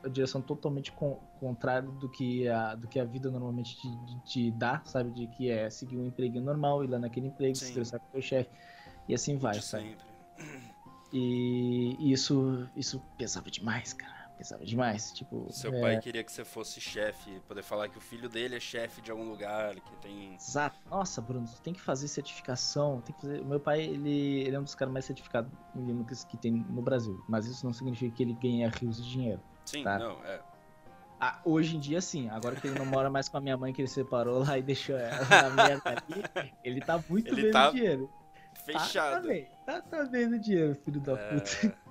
a 0.03 0.09
direção 0.09 0.41
totalmente 0.41 0.91
con 0.91 1.21
contrária 1.39 1.89
do 1.89 2.09
que 2.09 2.49
a, 2.49 2.75
do 2.75 2.85
que 2.85 2.99
a 2.99 3.05
vida 3.05 3.31
normalmente 3.31 3.77
te, 3.77 3.87
te, 4.25 4.51
dá, 4.51 4.81
sabe? 4.83 5.09
De 5.11 5.25
que 5.27 5.49
é 5.49 5.69
seguir 5.69 5.95
um 5.95 6.05
emprego 6.05 6.41
normal, 6.41 6.83
ir 6.83 6.89
lá 6.89 6.99
naquele 6.99 7.27
emprego, 7.27 7.55
Sim. 7.55 7.63
se 7.63 7.69
estressar 7.69 8.01
com 8.01 8.07
o 8.09 8.11
teu 8.11 8.21
chefe, 8.21 8.49
e 9.07 9.13
assim 9.13 9.37
vai, 9.37 9.55
sabe? 9.61 9.89
Sempre. 9.89 10.05
E 11.13 12.11
isso, 12.11 12.67
isso 12.75 13.01
pesava 13.17 13.49
demais, 13.49 13.93
cara. 13.93 14.17
Pesava 14.37 14.63
demais, 14.63 15.11
tipo... 15.13 15.47
Seu 15.51 15.73
é... 15.73 15.81
pai 15.81 15.99
queria 15.99 16.23
que 16.23 16.31
você 16.31 16.45
fosse 16.45 16.79
chefe, 16.79 17.41
poder 17.47 17.63
falar 17.63 17.89
que 17.89 17.97
o 17.97 18.01
filho 18.01 18.29
dele 18.29 18.55
é 18.55 18.59
chefe 18.59 19.01
de 19.01 19.09
algum 19.09 19.27
lugar, 19.27 19.73
que 19.73 19.95
tem... 19.95 20.35
Exato. 20.35 20.79
Nossa, 20.91 21.19
Bruno, 21.19 21.47
tem 21.63 21.73
que 21.73 21.81
fazer 21.81 22.07
certificação, 22.07 23.01
tem 23.01 23.15
que 23.15 23.21
fazer... 23.21 23.41
O 23.41 23.45
meu 23.45 23.59
pai, 23.59 23.81
ele, 23.81 24.41
ele 24.41 24.55
é 24.55 24.59
um 24.59 24.63
dos 24.63 24.75
caras 24.75 24.93
mais 24.93 25.05
certificados 25.05 25.51
em 25.75 25.83
Linux 25.83 26.23
que 26.23 26.37
tem 26.37 26.51
no 26.51 26.83
Brasil, 26.83 27.19
mas 27.27 27.47
isso 27.47 27.65
não 27.65 27.73
significa 27.73 28.15
que 28.15 28.21
ele 28.21 28.33
ganha 28.33 28.69
rios 28.69 29.03
de 29.03 29.09
dinheiro. 29.09 29.41
Sim, 29.65 29.83
tá? 29.83 29.97
não, 29.97 30.23
é. 30.23 30.39
Ah, 31.19 31.41
hoje 31.43 31.75
em 31.75 31.79
dia, 31.79 31.99
sim. 31.99 32.29
Agora 32.29 32.55
que 32.55 32.67
ele 32.67 32.77
não 32.77 32.85
mora 32.85 33.09
mais 33.09 33.27
com 33.27 33.37
a 33.37 33.41
minha 33.41 33.57
mãe, 33.57 33.73
que 33.73 33.81
ele 33.81 33.87
separou 33.87 34.43
lá 34.45 34.55
e 34.55 34.61
deixou 34.61 34.95
ela 34.95 35.25
na 35.27 35.49
merda 35.49 35.89
ali, 35.89 36.51
ele 36.63 36.79
tá 36.79 37.03
muito 37.09 37.33
ele 37.33 37.41
vendo 37.41 37.53
tá 37.53 37.71
dinheiro. 37.71 38.07
Fechado. 38.67 39.15
Tá, 39.15 39.21
tá, 39.21 39.27
bem, 39.27 39.47
tá, 39.65 39.81
tá 39.81 40.03
vendo 40.03 40.37
dinheiro, 40.37 40.75
filho 40.75 40.99
da 40.99 41.13
é... 41.13 41.39
puta. 41.39 41.77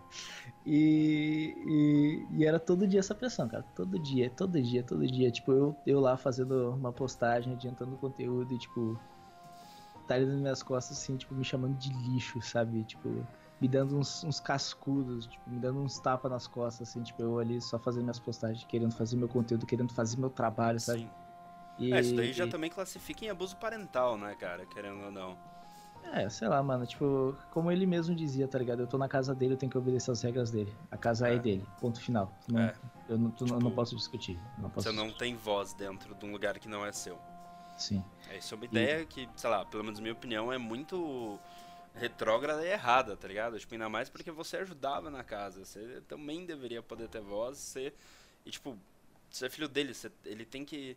E, 0.64 1.54
e, 1.64 2.38
e, 2.38 2.44
era 2.44 2.58
todo 2.58 2.88
dia 2.88 2.98
essa 2.98 3.14
pressão, 3.14 3.48
cara. 3.48 3.62
Todo 3.74 4.00
dia, 4.00 4.28
todo 4.30 4.60
dia, 4.60 4.82
todo 4.82 5.06
dia. 5.06 5.30
Tipo, 5.30 5.52
eu, 5.52 5.76
eu 5.86 6.00
lá 6.00 6.16
fazendo 6.16 6.74
uma 6.74 6.92
postagem, 6.92 7.52
adiantando 7.52 7.96
conteúdo 7.96 8.52
e, 8.52 8.58
tipo, 8.58 8.98
tá 10.08 10.14
ali 10.14 10.26
nas 10.26 10.40
minhas 10.40 10.62
costas, 10.64 10.98
assim, 10.98 11.16
tipo, 11.16 11.34
me 11.36 11.44
chamando 11.44 11.76
de 11.76 11.92
lixo, 11.92 12.42
sabe? 12.42 12.82
Tipo, 12.82 13.24
me 13.60 13.68
dando 13.68 13.96
uns, 13.96 14.24
uns 14.24 14.40
cascudos, 14.40 15.28
tipo, 15.28 15.48
me 15.48 15.60
dando 15.60 15.80
uns 15.80 16.00
tapas 16.00 16.32
nas 16.32 16.48
costas, 16.48 16.88
assim, 16.88 17.02
tipo, 17.02 17.22
eu 17.22 17.38
ali 17.38 17.60
só 17.60 17.78
fazendo 17.78 18.02
minhas 18.02 18.18
postagens, 18.18 18.64
querendo 18.64 18.92
fazer 18.92 19.16
meu 19.16 19.28
conteúdo, 19.28 19.66
querendo 19.66 19.92
fazer 19.92 20.18
meu 20.18 20.30
trabalho, 20.30 20.80
sabe? 20.80 21.00
Sim. 21.00 21.10
E, 21.78 21.92
é, 21.92 22.00
isso 22.00 22.16
daí 22.16 22.32
já 22.32 22.46
e... 22.46 22.50
também 22.50 22.70
classifica 22.70 23.24
em 23.24 23.30
abuso 23.30 23.56
parental, 23.56 24.18
né, 24.18 24.34
cara, 24.34 24.66
querendo 24.66 25.04
ou 25.04 25.12
não. 25.12 25.38
É, 26.12 26.28
sei 26.28 26.48
lá, 26.48 26.62
mano, 26.62 26.86
tipo, 26.86 27.36
como 27.50 27.70
ele 27.70 27.86
mesmo 27.86 28.14
dizia, 28.14 28.48
tá 28.48 28.58
ligado? 28.58 28.80
Eu 28.80 28.86
tô 28.86 28.96
na 28.96 29.08
casa 29.08 29.34
dele, 29.34 29.54
eu 29.54 29.56
tenho 29.56 29.70
que 29.70 29.78
obedecer 29.78 30.10
as 30.10 30.22
regras 30.22 30.50
dele. 30.50 30.72
A 30.90 30.96
casa 30.96 31.28
é, 31.28 31.34
é 31.34 31.38
dele, 31.38 31.66
ponto 31.80 32.00
final. 32.00 32.32
Não, 32.48 32.60
é. 32.60 32.74
Eu 33.08 33.18
não, 33.18 33.30
tipo, 33.30 33.58
não 33.60 33.70
posso 33.70 33.94
discutir. 33.94 34.38
Não 34.58 34.70
posso 34.70 34.88
você 34.88 34.92
discutir. 34.92 35.10
não 35.10 35.16
tem 35.16 35.36
voz 35.36 35.74
dentro 35.74 36.14
de 36.14 36.24
um 36.24 36.32
lugar 36.32 36.58
que 36.58 36.68
não 36.68 36.84
é 36.84 36.92
seu. 36.92 37.18
Sim. 37.76 38.02
É, 38.30 38.38
isso 38.38 38.54
é 38.54 38.56
uma 38.56 38.64
ideia 38.64 39.02
e... 39.02 39.06
que, 39.06 39.28
sei 39.36 39.50
lá, 39.50 39.64
pelo 39.64 39.84
menos 39.84 39.98
na 39.98 40.02
minha 40.02 40.14
opinião, 40.14 40.52
é 40.52 40.58
muito 40.58 41.38
retrógrada 41.94 42.64
e 42.64 42.70
errada, 42.70 43.16
tá 43.16 43.28
ligado? 43.28 43.58
Tipo, 43.58 43.74
ainda 43.74 43.88
mais 43.88 44.08
porque 44.08 44.30
você 44.30 44.58
ajudava 44.58 45.10
na 45.10 45.22
casa. 45.22 45.64
Você 45.64 46.02
também 46.08 46.46
deveria 46.46 46.82
poder 46.82 47.08
ter 47.08 47.20
voz. 47.20 47.58
Você, 47.58 47.92
e, 48.44 48.50
tipo, 48.50 48.76
você 49.30 49.46
é 49.46 49.50
filho 49.50 49.68
dele. 49.68 49.92
Você, 49.92 50.10
ele 50.24 50.44
tem 50.44 50.64
que 50.64 50.96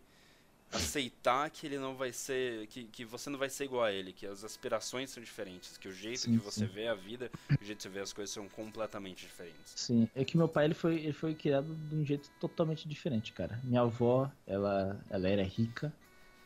aceitar 0.71 1.49
que 1.49 1.65
ele 1.65 1.77
não 1.77 1.95
vai 1.95 2.11
ser. 2.11 2.67
Que, 2.67 2.83
que 2.85 3.05
você 3.05 3.29
não 3.29 3.39
vai 3.39 3.49
ser 3.49 3.65
igual 3.65 3.83
a 3.83 3.91
ele. 3.91 4.13
Que 4.13 4.25
as 4.25 4.43
aspirações 4.43 5.09
são 5.09 5.21
diferentes. 5.21 5.77
Que 5.77 5.87
o 5.87 5.93
jeito 5.93 6.21
sim, 6.21 6.37
que 6.37 6.43
você 6.43 6.65
sim. 6.65 6.73
vê 6.73 6.87
a 6.87 6.95
vida, 6.95 7.31
o 7.49 7.63
jeito 7.63 7.77
que 7.77 7.83
você 7.83 7.89
vê 7.89 7.99
as 7.99 8.13
coisas 8.13 8.33
são 8.33 8.47
completamente 8.49 9.25
diferentes. 9.25 9.73
Sim, 9.75 10.07
é 10.15 10.23
que 10.23 10.37
meu 10.37 10.47
pai 10.47 10.65
ele 10.65 10.73
foi, 10.73 10.95
ele 10.95 11.13
foi 11.13 11.35
criado 11.35 11.75
de 11.75 11.95
um 11.95 12.05
jeito 12.05 12.29
totalmente 12.39 12.87
diferente, 12.87 13.33
cara. 13.33 13.59
Minha 13.63 13.81
avó, 13.81 14.31
ela, 14.45 14.99
ela 15.09 15.27
era 15.27 15.43
rica 15.43 15.93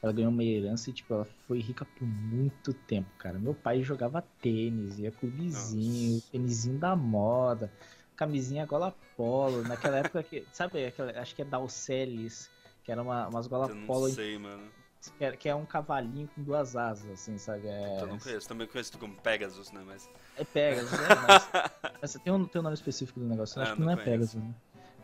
ela 0.04 0.12
ganhou 0.12 0.32
uma 0.32 0.44
herança 0.44 0.90
e, 0.90 0.94
tipo, 0.94 1.14
ela 1.14 1.26
foi 1.48 1.60
rica 1.60 1.86
por 1.86 2.06
muito 2.06 2.74
tempo, 2.74 3.10
cara. 3.18 3.40
Meu 3.40 3.54
pai 3.54 3.82
jogava 3.82 4.22
tênis, 4.42 5.00
ia 5.00 5.12
clubezinho, 5.12 6.22
tênisinho 6.30 6.78
da 6.78 6.94
moda, 6.94 7.72
camisinha 8.14 8.66
gola 8.66 8.94
polo. 9.16 9.64
Naquela 9.64 10.00
época 10.00 10.22
que. 10.22 10.46
Sabe, 10.52 10.86
aquela, 10.86 11.18
acho 11.22 11.34
que 11.34 11.42
é 11.42 11.46
Dalcelis, 11.46 12.52
que 12.84 12.92
era 12.92 13.02
uma, 13.02 13.28
umas 13.28 13.48
gola 13.48 13.68
Eu 13.70 13.76
não 13.76 13.88
polo. 13.88 14.10
sei, 14.10 14.38
mano. 14.38 14.64
Que 15.18 15.26
é, 15.26 15.32
que 15.36 15.50
é, 15.50 15.56
um 15.56 15.66
cavalinho 15.66 16.30
com 16.34 16.42
duas 16.42 16.78
asas, 16.78 17.12
assim, 17.12 17.38
sabe? 17.38 17.68
É... 17.68 18.02
Eu 18.02 18.08
não 18.08 18.18
conheço, 18.18 18.48
também 18.48 18.68
conheço 18.68 18.98
como 18.98 19.14
Pegasus, 19.16 19.72
né? 19.72 19.84
Mas... 19.86 20.10
É 20.38 20.46
Pegasus, 20.46 20.92
né? 20.92 21.08
Mas, 21.28 21.52
mas 22.02 22.14
tem, 22.24 22.32
um, 22.32 22.46
tem 22.46 22.60
um 22.60 22.64
nome 22.64 22.76
específico 22.76 23.20
do 23.20 23.26
negócio, 23.26 23.60
eu 23.60 23.62
ah, 23.62 23.66
acho 23.66 23.74
que 23.74 23.80
não, 23.82 23.88
não 23.88 23.94
é 23.94 24.04
Pegasus, 24.04 24.36
né? 24.36 24.54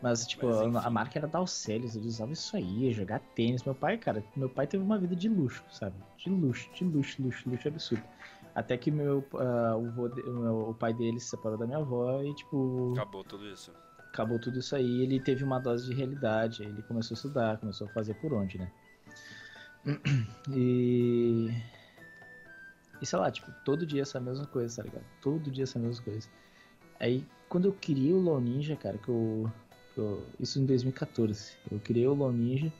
Mas, 0.02 0.26
tipo, 0.26 0.46
Mas, 0.46 0.86
a 0.86 0.88
marca 0.88 1.18
era 1.18 1.28
Dalcelis, 1.28 1.94
ele 1.94 2.08
usava 2.08 2.32
isso 2.32 2.56
aí, 2.56 2.90
jogar 2.92 3.20
tênis. 3.34 3.62
Meu 3.62 3.74
pai, 3.74 3.98
cara, 3.98 4.24
meu 4.34 4.48
pai 4.48 4.66
teve 4.66 4.82
uma 4.82 4.98
vida 4.98 5.14
de 5.14 5.28
luxo, 5.28 5.62
sabe? 5.70 5.94
De 6.16 6.30
luxo, 6.30 6.70
de 6.72 6.84
luxo, 6.84 7.22
luxo, 7.22 7.50
luxo 7.50 7.68
absurdo. 7.68 8.04
Até 8.54 8.76
que 8.76 8.90
meu, 8.90 9.18
uh, 9.34 9.76
o, 9.76 10.08
de, 10.08 10.22
o, 10.22 10.70
o, 10.70 10.74
pai 10.74 10.92
dele 10.92 11.20
se 11.20 11.28
separou 11.28 11.56
da 11.56 11.66
minha 11.66 11.78
avó 11.78 12.22
e, 12.22 12.34
tipo. 12.34 12.92
Acabou 12.94 13.22
tudo 13.22 13.46
isso. 13.46 13.72
Acabou 14.12 14.38
tudo 14.38 14.58
isso 14.58 14.74
aí. 14.74 15.02
Ele 15.02 15.20
teve 15.20 15.44
uma 15.44 15.58
dose 15.58 15.86
de 15.86 15.94
realidade. 15.94 16.62
Ele 16.62 16.82
começou 16.82 17.14
a 17.14 17.16
estudar, 17.16 17.58
começou 17.58 17.86
a 17.86 17.90
fazer 17.90 18.14
por 18.14 18.32
onde, 18.32 18.58
né? 18.58 18.70
E. 20.50 21.50
E 23.00 23.06
sei 23.06 23.18
lá, 23.18 23.30
tipo, 23.30 23.50
todo 23.64 23.86
dia 23.86 24.02
essa 24.02 24.20
mesma 24.20 24.46
coisa, 24.46 24.76
tá 24.76 24.82
ligado? 24.82 25.04
Todo 25.22 25.50
dia 25.50 25.64
essa 25.64 25.78
mesma 25.78 26.04
coisa. 26.04 26.28
Aí, 26.98 27.26
quando 27.48 27.66
eu 27.66 27.72
criei 27.72 28.12
o 28.12 28.20
LoL 28.20 28.42
Ninja, 28.42 28.76
cara, 28.76 28.98
que 28.98 29.08
eu 29.08 29.50
eu, 29.96 30.24
isso 30.38 30.58
em 30.58 30.66
2014. 30.66 31.52
Eu 31.70 31.78
criei 31.80 32.06
o 32.06 32.14
Lone 32.14 32.38
Ninja 32.38 32.72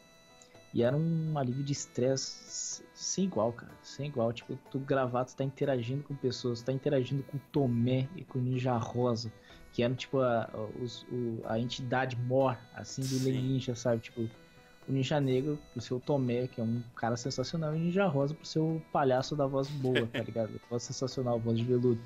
e 0.72 0.82
era 0.82 0.96
um 0.96 1.36
alívio 1.36 1.64
de 1.64 1.72
estresse 1.72 2.82
sem 2.94 3.24
igual, 3.24 3.52
cara. 3.52 3.72
Sem 3.82 4.06
igual. 4.06 4.32
Tipo, 4.32 4.58
tu 4.70 4.78
gravar, 4.78 5.24
tu 5.24 5.36
tá 5.36 5.44
interagindo 5.44 6.02
com 6.02 6.14
pessoas, 6.14 6.60
tu 6.60 6.66
tá 6.66 6.72
interagindo 6.72 7.22
com 7.24 7.36
o 7.36 7.40
Tomé 7.52 8.08
e 8.16 8.24
com 8.24 8.38
o 8.38 8.42
Ninja 8.42 8.76
Rosa, 8.76 9.32
que 9.72 9.82
eram 9.82 9.94
tipo 9.94 10.20
a, 10.20 10.48
os, 10.80 11.02
o, 11.10 11.40
a 11.44 11.58
entidade 11.58 12.16
mor, 12.16 12.56
assim, 12.74 13.02
do 13.02 13.24
Len 13.24 13.42
Ninja, 13.42 13.74
sabe? 13.74 14.00
Tipo, 14.02 14.22
o 14.22 14.92
Ninja 14.92 15.20
Negro 15.20 15.58
pro 15.72 15.80
seu 15.80 16.00
Tomé, 16.00 16.46
que 16.46 16.60
é 16.60 16.64
um 16.64 16.82
cara 16.96 17.16
sensacional, 17.16 17.74
e 17.74 17.76
o 17.76 17.80
Ninja 17.80 18.06
Rosa 18.06 18.34
pro 18.34 18.46
seu 18.46 18.82
palhaço 18.92 19.36
da 19.36 19.46
voz 19.46 19.68
boa, 19.68 20.06
tá 20.06 20.22
ligado? 20.22 20.60
voz 20.68 20.82
sensacional, 20.82 21.38
voz 21.38 21.58
de 21.58 21.64
veludo. 21.64 22.00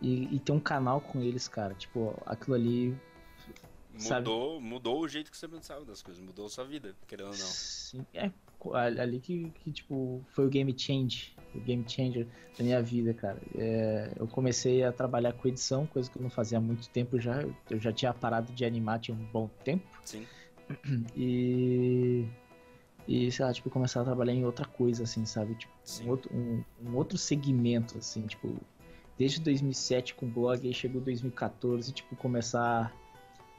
E, 0.00 0.34
e 0.34 0.38
ter 0.40 0.50
um 0.52 0.58
canal 0.58 1.00
com 1.00 1.20
eles, 1.20 1.46
cara. 1.46 1.74
Tipo, 1.74 2.20
aquilo 2.26 2.56
ali 2.56 2.98
Mudou, 3.94 4.60
mudou 4.60 5.00
o 5.00 5.08
jeito 5.08 5.30
que 5.30 5.36
você 5.36 5.46
pensava 5.46 5.84
das 5.84 6.02
coisas, 6.02 6.22
mudou 6.22 6.46
a 6.46 6.48
sua 6.48 6.64
vida, 6.64 6.96
querendo 7.06 7.26
ou 7.26 7.32
não. 7.32 7.46
Sim, 7.46 8.06
é 8.14 8.30
ali 8.74 9.18
que, 9.18 9.50
que, 9.50 9.72
tipo, 9.72 10.24
foi 10.28 10.46
o 10.46 10.48
game 10.48 10.74
change, 10.78 11.34
o 11.54 11.60
game 11.60 11.84
changer 11.86 12.26
da 12.56 12.64
minha 12.64 12.82
vida, 12.82 13.12
cara. 13.12 13.40
É, 13.56 14.12
eu 14.16 14.26
comecei 14.28 14.84
a 14.84 14.92
trabalhar 14.92 15.32
com 15.32 15.48
edição, 15.48 15.86
coisa 15.86 16.10
que 16.10 16.16
eu 16.18 16.22
não 16.22 16.30
fazia 16.30 16.58
há 16.58 16.60
muito 16.60 16.88
tempo 16.88 17.18
já. 17.18 17.42
Eu 17.68 17.80
já 17.80 17.92
tinha 17.92 18.12
parado 18.14 18.52
de 18.52 18.64
animar 18.64 19.00
tinha 19.00 19.16
um 19.16 19.24
bom 19.32 19.48
tempo. 19.64 19.86
Sim. 20.04 20.26
E. 21.16 22.26
E, 23.08 23.32
sei 23.32 23.44
lá, 23.44 23.52
tipo, 23.52 23.68
começar 23.68 24.00
a 24.00 24.04
trabalhar 24.04 24.32
em 24.32 24.44
outra 24.44 24.64
coisa, 24.64 25.02
assim, 25.02 25.26
sabe? 25.26 25.56
Tipo, 25.56 25.72
Sim. 25.82 26.06
um 26.06 26.10
outro, 26.10 26.32
um, 26.32 26.64
um 26.84 26.94
outro 26.94 27.18
segmento, 27.18 27.98
assim, 27.98 28.24
tipo, 28.28 28.56
desde 29.18 29.40
2007 29.40 30.14
com 30.14 30.26
o 30.26 30.28
blog, 30.28 30.64
aí 30.64 30.72
chegou 30.72 31.00
2014, 31.00 31.92
tipo, 31.92 32.14
começar 32.14 32.94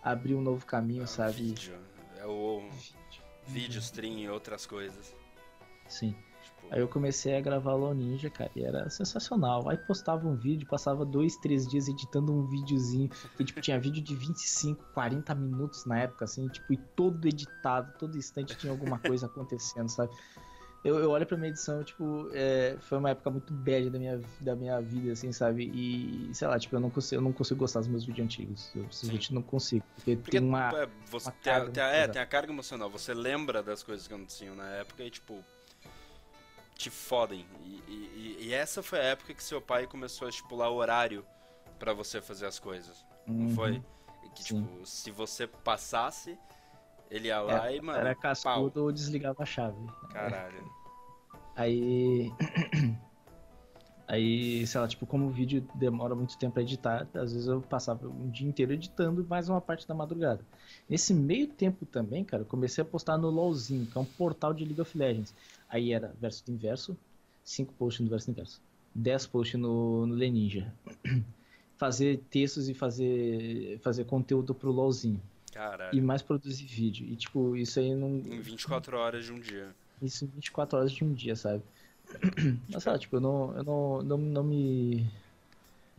a 0.02 0.12
abrir 0.12 0.34
um 0.34 0.42
novo 0.42 0.66
caminho, 0.66 1.04
É 1.04 1.08
sabe? 1.08 1.44
Vídeo. 1.44 1.74
É 2.18 2.26
o 2.26 2.64
vídeo, 3.48 3.80
stream 3.80 4.20
e 4.20 4.30
outras 4.30 4.66
coisas. 4.66 5.16
Sim. 5.88 6.16
Tipo, 6.44 6.74
Aí 6.74 6.80
eu 6.80 6.88
comecei 6.88 7.36
a 7.36 7.42
gravar 7.42 7.74
LOL 7.76 7.94
Ninja, 7.94 8.30
cara, 8.30 8.52
e 8.56 8.64
era 8.64 8.90
sensacional. 8.90 9.70
Aí 9.70 9.78
postava 9.78 10.28
um 10.28 10.36
vídeo, 10.36 10.68
passava 10.68 11.06
dois, 11.06 11.38
três 11.38 11.68
dias 11.68 11.88
editando 11.88 12.34
um 12.34 12.46
videozinho, 12.46 13.10
que 13.38 13.44
tipo, 13.44 13.62
tinha 13.62 13.80
vídeo 13.80 14.02
de 14.02 14.16
25, 14.16 14.84
40 14.94 15.36
minutos 15.36 15.86
na 15.86 16.00
época, 16.00 16.26
assim, 16.26 16.48
tipo, 16.48 16.74
e 16.74 16.78
todo 16.78 17.28
editado, 17.28 17.94
todo 17.98 18.18
instante 18.18 18.58
tinha 18.58 18.72
alguma 18.72 18.98
coisa 19.00 19.28
acontecendo, 19.28 19.90
sabe? 19.90 20.14
Eu, 20.84 21.00
eu 21.00 21.12
olho 21.12 21.26
pra 21.26 21.38
minha 21.38 21.50
edição, 21.50 21.82
tipo, 21.82 22.30
é, 22.34 22.76
foi 22.82 22.98
uma 22.98 23.12
época 23.12 23.30
muito 23.32 23.54
bad 23.54 23.90
da 23.90 23.98
minha, 23.98 24.22
da 24.42 24.54
minha 24.54 24.82
vida, 24.82 25.14
assim, 25.14 25.32
sabe? 25.32 25.72
E, 25.74 26.30
sei 26.36 26.46
lá, 26.46 26.60
tipo, 26.60 26.76
eu 26.76 26.80
não 26.82 26.90
consigo, 26.90 27.20
eu 27.20 27.24
não 27.24 27.32
consigo 27.32 27.60
gostar 27.62 27.80
dos 27.80 27.88
meus 27.88 28.04
vídeos 28.04 28.26
antigos. 28.26 28.70
Eu 28.76 28.84
simplesmente 28.92 29.34
não 29.34 29.42
consigo. 29.42 29.86
Porque, 29.96 30.18
Porque 30.18 30.40
tem 30.40 30.46
uma. 30.46 30.70
é, 30.78 30.90
você 31.10 31.30
uma 31.30 31.36
tem, 31.42 31.54
a, 31.54 31.56
carga 31.56 31.72
tem 31.72 31.84
a- 31.84 31.88
é, 31.88 32.08
tem 32.10 32.22
a 32.22 32.26
carga 32.26 32.52
emocional. 32.52 32.90
Você 32.90 33.14
lembra 33.14 33.64
das 33.64 33.82
coisas 33.82 34.06
que 34.08 34.14
aconteciam 34.14 34.56
na 34.56 34.68
época 34.72 35.04
e, 35.04 35.10
tipo, 35.10 35.42
te 36.76 36.90
fodem. 36.90 37.46
E, 37.64 37.82
e- 37.88 38.38
e 38.48 38.54
essa 38.54 38.84
foi 38.84 39.00
a 39.00 39.04
época 39.04 39.34
que 39.34 39.44
seu 39.44 39.62
pai 39.62 39.88
começou 39.88 40.26
a 40.26 40.30
estipular 40.30 40.70
o 40.70 40.76
horário 40.76 41.26
pra 41.80 41.94
você 41.94 42.22
fazer 42.22 42.46
as 42.46 42.60
coisas. 42.60 43.06
Não 43.26 43.46
Uhum. 43.48 43.56
foi? 43.56 43.82
E 44.26 44.30
que, 44.36 44.44
Sim. 44.44 44.62
tipo, 44.64 44.86
se 44.86 45.12
você 45.12 45.48
passasse, 45.48 46.38
ele 47.10 47.28
ia 47.28 47.42
lá 47.42 47.72
e, 47.72 47.82
mano, 47.82 48.00
Era 48.00 48.14
pau. 48.14 48.22
cascudo 48.22 48.84
ou 48.84 48.92
desligava 48.92 49.44
a 49.44 49.46
chave. 49.46 49.78
Caralho. 50.12 50.64
Aí. 51.56 52.32
Aí, 54.06 54.68
sei 54.68 54.82
lá, 54.82 54.88
tipo, 54.88 55.06
como 55.06 55.28
o 55.28 55.30
vídeo 55.30 55.66
demora 55.76 56.14
muito 56.14 56.38
tempo 56.38 56.54
pra 56.56 56.62
editar, 56.62 57.08
às 57.14 57.32
vezes 57.32 57.48
eu 57.48 57.62
passava 57.62 58.06
um 58.06 58.30
dia 58.30 58.48
inteiro 58.48 58.74
editando 58.74 59.26
mais 59.28 59.48
uma 59.48 59.62
parte 59.62 59.88
da 59.88 59.94
madrugada. 59.96 60.42
Nesse 60.90 61.14
meio 61.14 61.48
tempo 61.48 61.86
também, 61.86 62.24
cara, 62.24 62.44
eu 62.44 62.46
comecei 62.46 62.82
a 62.82 62.86
postar 62.86 63.18
no 63.18 63.30
LOLzinho, 63.30 63.86
que 63.86 63.98
é 63.98 64.02
um 64.02 64.06
portal 64.06 64.54
de 64.54 64.66
League 64.66 64.82
of 64.82 64.96
Legends. 64.98 65.34
Aí 65.70 65.94
era 65.94 66.14
verso 66.20 66.46
do 66.46 66.52
inverso, 66.52 66.98
5 67.46 67.74
posts 67.76 68.04
no 68.04 68.10
verso 68.10 68.28
do 68.28 68.32
inverso, 68.34 68.62
10 68.94 69.28
posts 69.28 69.60
no, 69.60 70.06
no 70.06 70.14
Leninja. 70.14 70.72
Fazer 71.78 72.22
textos 72.30 72.70
e 72.70 72.74
fazer, 72.74 73.80
fazer 73.80 74.06
conteúdo 74.06 74.54
pro 74.54 74.72
LOLzinho. 74.72 75.20
Caralho. 75.54 75.98
E 75.98 76.02
mais 76.02 76.22
produzir 76.22 76.66
vídeo. 76.66 77.06
E, 77.08 77.16
tipo, 77.16 77.56
isso 77.56 77.80
aí 77.80 77.94
não. 77.94 78.10
Em 78.10 78.40
24 78.40 78.98
horas 78.98 79.26
de 79.26 79.32
um 79.32 79.40
dia. 79.40 79.74
Isso 80.02 80.26
em 80.26 80.28
24 80.28 80.78
horas 80.78 80.92
de 80.92 81.04
um 81.04 81.14
dia, 81.14 81.36
sabe? 81.36 81.64
Mas, 82.70 82.84
sabe, 82.84 83.00
tipo, 83.00 83.16
eu 83.18 83.22
não, 83.22 83.56
eu 83.56 83.64
não, 83.64 84.02
não, 84.04 84.18
não 84.18 84.44
me. 84.44 85.08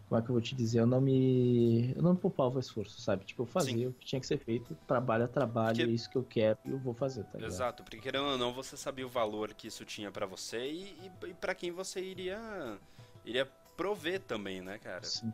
Como 0.09 0.21
é 0.21 0.23
que 0.23 0.29
eu 0.31 0.35
vou 0.35 0.43
te 0.43 0.55
dizer? 0.55 0.81
Eu 0.81 0.87
não 0.87 1.01
me. 1.01 1.93
Eu 1.97 2.03
não 2.03 2.13
me 2.13 2.19
poupava 2.19 2.57
o 2.57 2.61
esforço, 2.61 3.01
sabe? 3.01 3.25
Tipo, 3.25 3.43
eu 3.43 3.47
fazia 3.47 3.73
Sim. 3.75 3.87
o 3.87 3.93
que 3.93 4.05
tinha 4.07 4.21
que 4.21 4.27
ser 4.27 4.39
feito, 4.39 4.77
trabalho 4.87 5.25
a 5.25 5.29
trabalho, 5.29 5.77
Porque- 5.77 5.91
é 5.91 5.95
isso 5.95 6.11
que 6.11 6.17
eu 6.17 6.25
quero 6.25 6.59
e 6.65 6.71
eu 6.71 6.79
vou 6.79 6.93
fazer, 6.93 7.25
tá 7.25 7.39
ligado? 7.39 7.51
Exato, 7.51 7.83
porque 7.83 7.99
querendo 7.99 8.27
ou 8.27 8.39
não, 8.39 8.53
você 8.53 8.77
sabia 8.77 9.07
o 9.07 9.09
valor 9.09 9.55
que 9.55 9.69
isso 9.69 9.85
tinha 9.85 10.11
pra 10.11 10.27
você 10.27 10.71
e, 10.71 10.83
e, 11.25 11.31
e 11.31 11.35
para 11.35 11.55
quem 11.55 11.71
você 11.71 12.01
iria 12.01 12.79
iria 13.25 13.47
prover 13.77 14.21
também, 14.21 14.61
né, 14.61 14.79
cara? 14.79 15.03
Sim. 15.05 15.33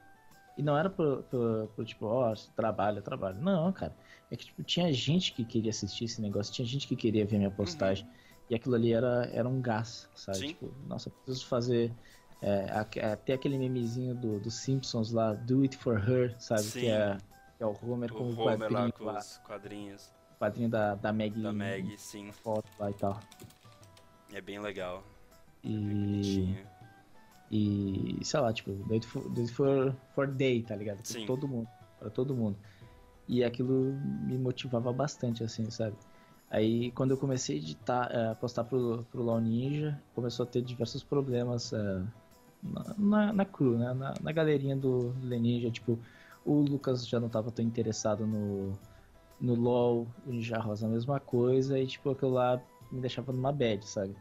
E 0.61 0.63
não 0.63 0.77
era 0.77 0.91
pro, 0.91 1.23
pro, 1.23 1.71
pro, 1.75 1.85
tipo, 1.87 2.05
ó, 2.05 2.35
trabalho, 2.55 3.01
trabalho. 3.01 3.41
Não, 3.41 3.73
cara. 3.73 3.97
É 4.31 4.37
que, 4.37 4.45
tipo, 4.45 4.63
tinha 4.63 4.93
gente 4.93 5.33
que 5.33 5.43
queria 5.43 5.71
assistir 5.71 6.05
esse 6.05 6.21
negócio, 6.21 6.53
tinha 6.53 6.69
gente 6.69 6.87
que 6.87 6.95
queria 6.95 7.25
ver 7.25 7.39
minha 7.39 7.51
postagem. 7.51 8.07
E 8.51 8.55
aquilo 8.55 8.75
ali 8.75 8.93
era, 8.93 9.27
era 9.33 9.49
um 9.49 9.59
gás, 9.59 10.07
sabe? 10.15 10.37
Sim. 10.37 10.49
Tipo, 10.49 10.71
nossa, 10.87 11.09
preciso 11.09 11.47
fazer. 11.47 11.91
É, 12.43 12.67
até 13.11 13.33
aquele 13.33 13.57
memezinho 13.57 14.15
do, 14.15 14.39
do 14.39 14.51
Simpsons 14.51 15.13
lá, 15.13 15.33
Do 15.33 15.63
It 15.63 15.79
For 15.79 15.97
Her, 15.97 16.37
sabe? 16.39 16.61
Sim. 16.61 16.81
Que 16.81 16.87
é, 16.89 17.17
que 17.57 17.63
é 17.63 17.67
o 17.67 17.75
Homer 17.83 18.13
com 18.13 18.25
O 18.25 18.35
o 18.35 18.41
Homer 18.41 18.59
quadrinho, 18.59 18.93
lá 19.01 19.15
com 19.15 19.19
os 19.19 19.39
quadrinhos 19.39 20.13
quadrinho 20.39 20.69
da, 20.69 20.95
da 20.95 21.11
Maggie, 21.11 21.43
da 21.43 21.53
Meg, 21.55 21.97
sim. 21.97 22.31
foto 22.33 22.69
lá 22.79 22.91
e 22.91 22.95
tal. 22.95 23.19
É 24.31 24.43
bem 24.43 24.59
legal. 24.59 25.03
E, 25.65 25.79
Bonitinho. 25.79 26.67
E 27.51 28.19
sei 28.23 28.41
lá, 28.41 28.53
tipo, 28.53 28.71
It 28.93 29.07
For, 29.07 29.23
it 29.37 29.53
for, 29.53 29.95
for 30.15 30.27
Day, 30.29 30.63
tá 30.63 30.77
ligado? 30.77 31.03
Pra 31.03 31.27
todo 31.27 31.49
mundo, 31.49 31.69
pra 31.99 32.11
todo 32.11 32.35
mundo. 32.35 32.57
E 33.27 33.43
aquilo 33.43 33.93
me 34.25 34.39
motivava 34.39 34.93
bastante, 34.93 35.43
assim, 35.43 35.69
sabe? 35.71 35.97
Aí 36.51 36.91
quando 36.93 37.13
eu 37.13 37.17
comecei 37.17 37.57
a 37.57 37.59
editar, 37.59 38.09
eh, 38.13 38.35
postar 38.35 38.65
pro, 38.65 39.07
pro 39.11 39.23
LoL 39.23 39.41
Ninja, 39.41 40.01
começou 40.15 40.45
a 40.45 40.47
ter 40.47 40.63
diversos 40.63 41.03
problemas 41.03 41.73
eh, 41.73 42.03
na, 42.63 42.95
na, 42.99 43.33
na 43.33 43.45
crew, 43.45 43.79
né? 43.79 43.95
Na, 43.95 44.15
na 44.21 44.33
galerinha 44.33 44.77
do 44.77 45.15
Leninja, 45.23 45.71
tipo, 45.71 45.99
o 46.45 46.55
Lucas 46.55 47.07
já 47.07 47.21
não 47.21 47.29
tava 47.29 47.51
tão 47.51 47.65
interessado 47.65 48.27
no, 48.27 48.73
no 49.41 49.55
LoL, 49.55 50.07
o 50.27 50.31
Ninja 50.33 50.59
Rosa 50.59 50.87
a 50.87 50.91
mesma 50.91 51.21
coisa, 51.21 51.79
e 51.79 51.87
tipo, 51.87 52.11
aquilo 52.11 52.33
lá 52.33 52.61
me 52.91 53.01
deixava 53.01 53.33
numa 53.33 53.53
bad, 53.53 53.87
sabe? 53.87 54.15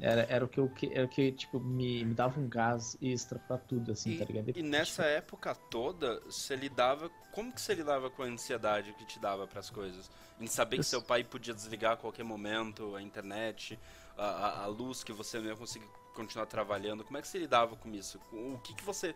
Era, 0.00 0.22
era 0.30 0.44
o 0.44 0.48
que 0.48 0.58
eu 0.58 0.68
que- 0.68 0.90
era 0.92 1.04
o 1.04 1.08
que, 1.08 1.30
tipo, 1.32 1.60
me, 1.60 2.04
me 2.04 2.14
dava 2.14 2.40
um 2.40 2.48
gás 2.48 2.96
extra 3.02 3.38
pra 3.38 3.58
tudo, 3.58 3.92
assim, 3.92 4.12
E, 4.12 4.18
tá 4.18 4.24
ligado? 4.24 4.52
e 4.56 4.62
nessa 4.62 5.04
época 5.04 5.54
toda, 5.54 6.20
você 6.20 6.56
lidava. 6.56 7.10
Como 7.30 7.52
que 7.52 7.60
você 7.60 7.74
lidava 7.74 8.10
com 8.10 8.22
a 8.22 8.26
ansiedade 8.26 8.92
que 8.94 9.04
te 9.04 9.18
dava 9.20 9.46
pras 9.46 9.68
coisas? 9.70 10.10
Em 10.40 10.46
saber 10.46 10.76
que 10.76 10.80
Eu- 10.80 10.84
seu 10.84 11.02
pai 11.02 11.22
podia 11.22 11.52
desligar 11.54 11.92
a 11.92 11.96
qualquer 11.96 12.24
momento, 12.24 12.96
a 12.96 13.02
internet, 13.02 13.78
a, 14.16 14.24
a- 14.24 14.62
a 14.64 14.66
luz, 14.66 15.04
que 15.04 15.12
você 15.12 15.38
não 15.38 15.46
ia 15.48 15.56
conseguir 15.56 15.86
continuar 16.14 16.46
trabalhando. 16.46 17.04
Como 17.04 17.18
é 17.18 17.22
que 17.22 17.28
você 17.28 17.38
lidava 17.38 17.76
com 17.76 17.90
isso? 17.94 18.18
O 18.32 18.58
que, 18.58 18.74
que 18.74 18.82
você 18.84 19.14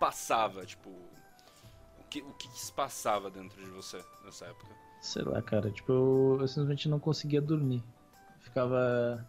passava, 0.00 0.64
tipo. 0.64 0.88
O 0.90 2.04
que, 2.10 2.20
o 2.22 2.32
que 2.34 2.48
que 2.48 2.58
se 2.60 2.72
passava 2.72 3.30
dentro 3.30 3.62
de 3.62 3.70
você 3.70 4.02
nessa 4.24 4.46
época? 4.46 4.74
Sei 5.00 5.22
lá, 5.22 5.40
cara, 5.42 5.70
tipo, 5.70 5.92
eu, 5.92 6.38
eu 6.40 6.48
simplesmente 6.48 6.88
não 6.88 6.98
conseguia 7.00 7.40
dormir. 7.40 7.82
Ficava. 8.40 9.26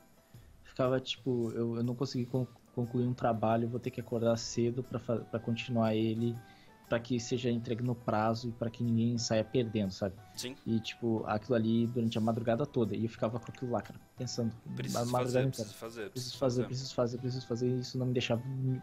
Ficava, 0.74 1.00
tipo, 1.00 1.52
eu, 1.52 1.76
eu 1.78 1.84
não 1.84 1.94
consegui 1.94 2.26
con- 2.26 2.48
concluir 2.74 3.06
um 3.06 3.14
trabalho, 3.14 3.70
vou 3.70 3.80
ter 3.80 3.92
que 3.92 4.02
acordar 4.02 4.36
cedo 4.38 4.84
pra 4.84 5.40
continuar 5.40 5.96
ele, 5.96 6.36
pra 6.90 7.00
que 7.00 7.20
seja 7.20 7.52
entregue 7.52 7.84
no 7.84 7.94
prazo 7.94 8.50
e 8.50 8.52
pra 8.52 8.72
que 8.72 8.84
ninguém 8.84 9.16
saia 9.20 9.44
perdendo, 9.44 9.92
sabe? 9.92 10.16
Sim, 10.36 10.56
E, 10.66 10.80
tipo, 10.80 11.24
aquilo 11.28 11.54
ali 11.56 11.86
durante 11.86 12.18
a 12.18 12.22
madrugada 12.22 12.66
toda. 12.66 12.96
E 12.96 13.04
eu 13.04 13.10
ficava 13.10 13.40
com 13.40 13.52
aquilo 13.52 13.70
lá, 13.70 13.82
cara, 13.84 14.00
pensando. 14.18 14.52
preciso 14.76 15.06
fazer, 15.12 15.48
preciso 15.52 15.76
fazer. 15.76 16.10
Preciso 16.12 16.38
fazer, 16.38 16.66
preciso 16.66 16.96
fazer, 16.96 17.18
preciso 17.20 17.48
fazer. 17.48 17.68
E 17.70 17.80
isso 17.80 17.98
não 17.98 18.08
me 18.08 18.14
deixava 18.14 18.42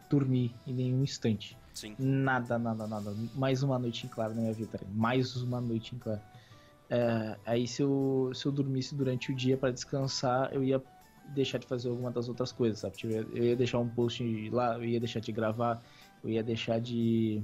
dormir 0.09 0.55
em 0.67 0.73
nenhum 0.73 1.03
instante. 1.03 1.57
Sim, 1.75 1.97
Nada, 1.99 2.57
nada, 2.59 2.87
nada. 2.87 3.15
Mais 3.35 3.63
uma 3.65 3.79
noite 3.79 4.07
em 4.07 4.09
claro 4.09 4.33
na 4.35 4.43
minha 4.43 4.53
vida. 4.55 4.79
cara. 4.79 4.87
Mais 4.95 5.35
uma 5.37 5.61
noite 5.61 5.95
em 5.95 5.99
claro. 5.99 6.21
É, 6.89 7.37
aí 7.47 7.67
se 7.67 7.83
eu, 7.83 8.31
se 8.35 8.47
eu 8.47 8.53
dormisse 8.53 8.95
durante 8.95 9.31
o 9.33 9.35
dia 9.35 9.57
para 9.57 9.71
descansar, 9.73 10.53
eu 10.53 10.63
ia 10.65 10.83
deixar 11.31 11.59
de 11.59 11.67
fazer 11.67 11.89
alguma 11.89 12.11
das 12.11 12.29
outras 12.29 12.53
coisas, 12.53 12.81
sabe? 12.81 12.97
Tipo, 12.97 13.13
eu 13.13 13.45
ia 13.45 13.57
deixar 13.57 13.79
um 13.79 13.89
post 13.89 14.51
lá, 14.51 14.77
eu 14.77 14.85
ia 14.85 15.01
deixar 15.01 15.21
de 15.21 15.33
gravar, 15.33 15.83
eu 16.23 16.31
ia 16.31 16.43
deixar 16.43 16.81
de 16.81 17.43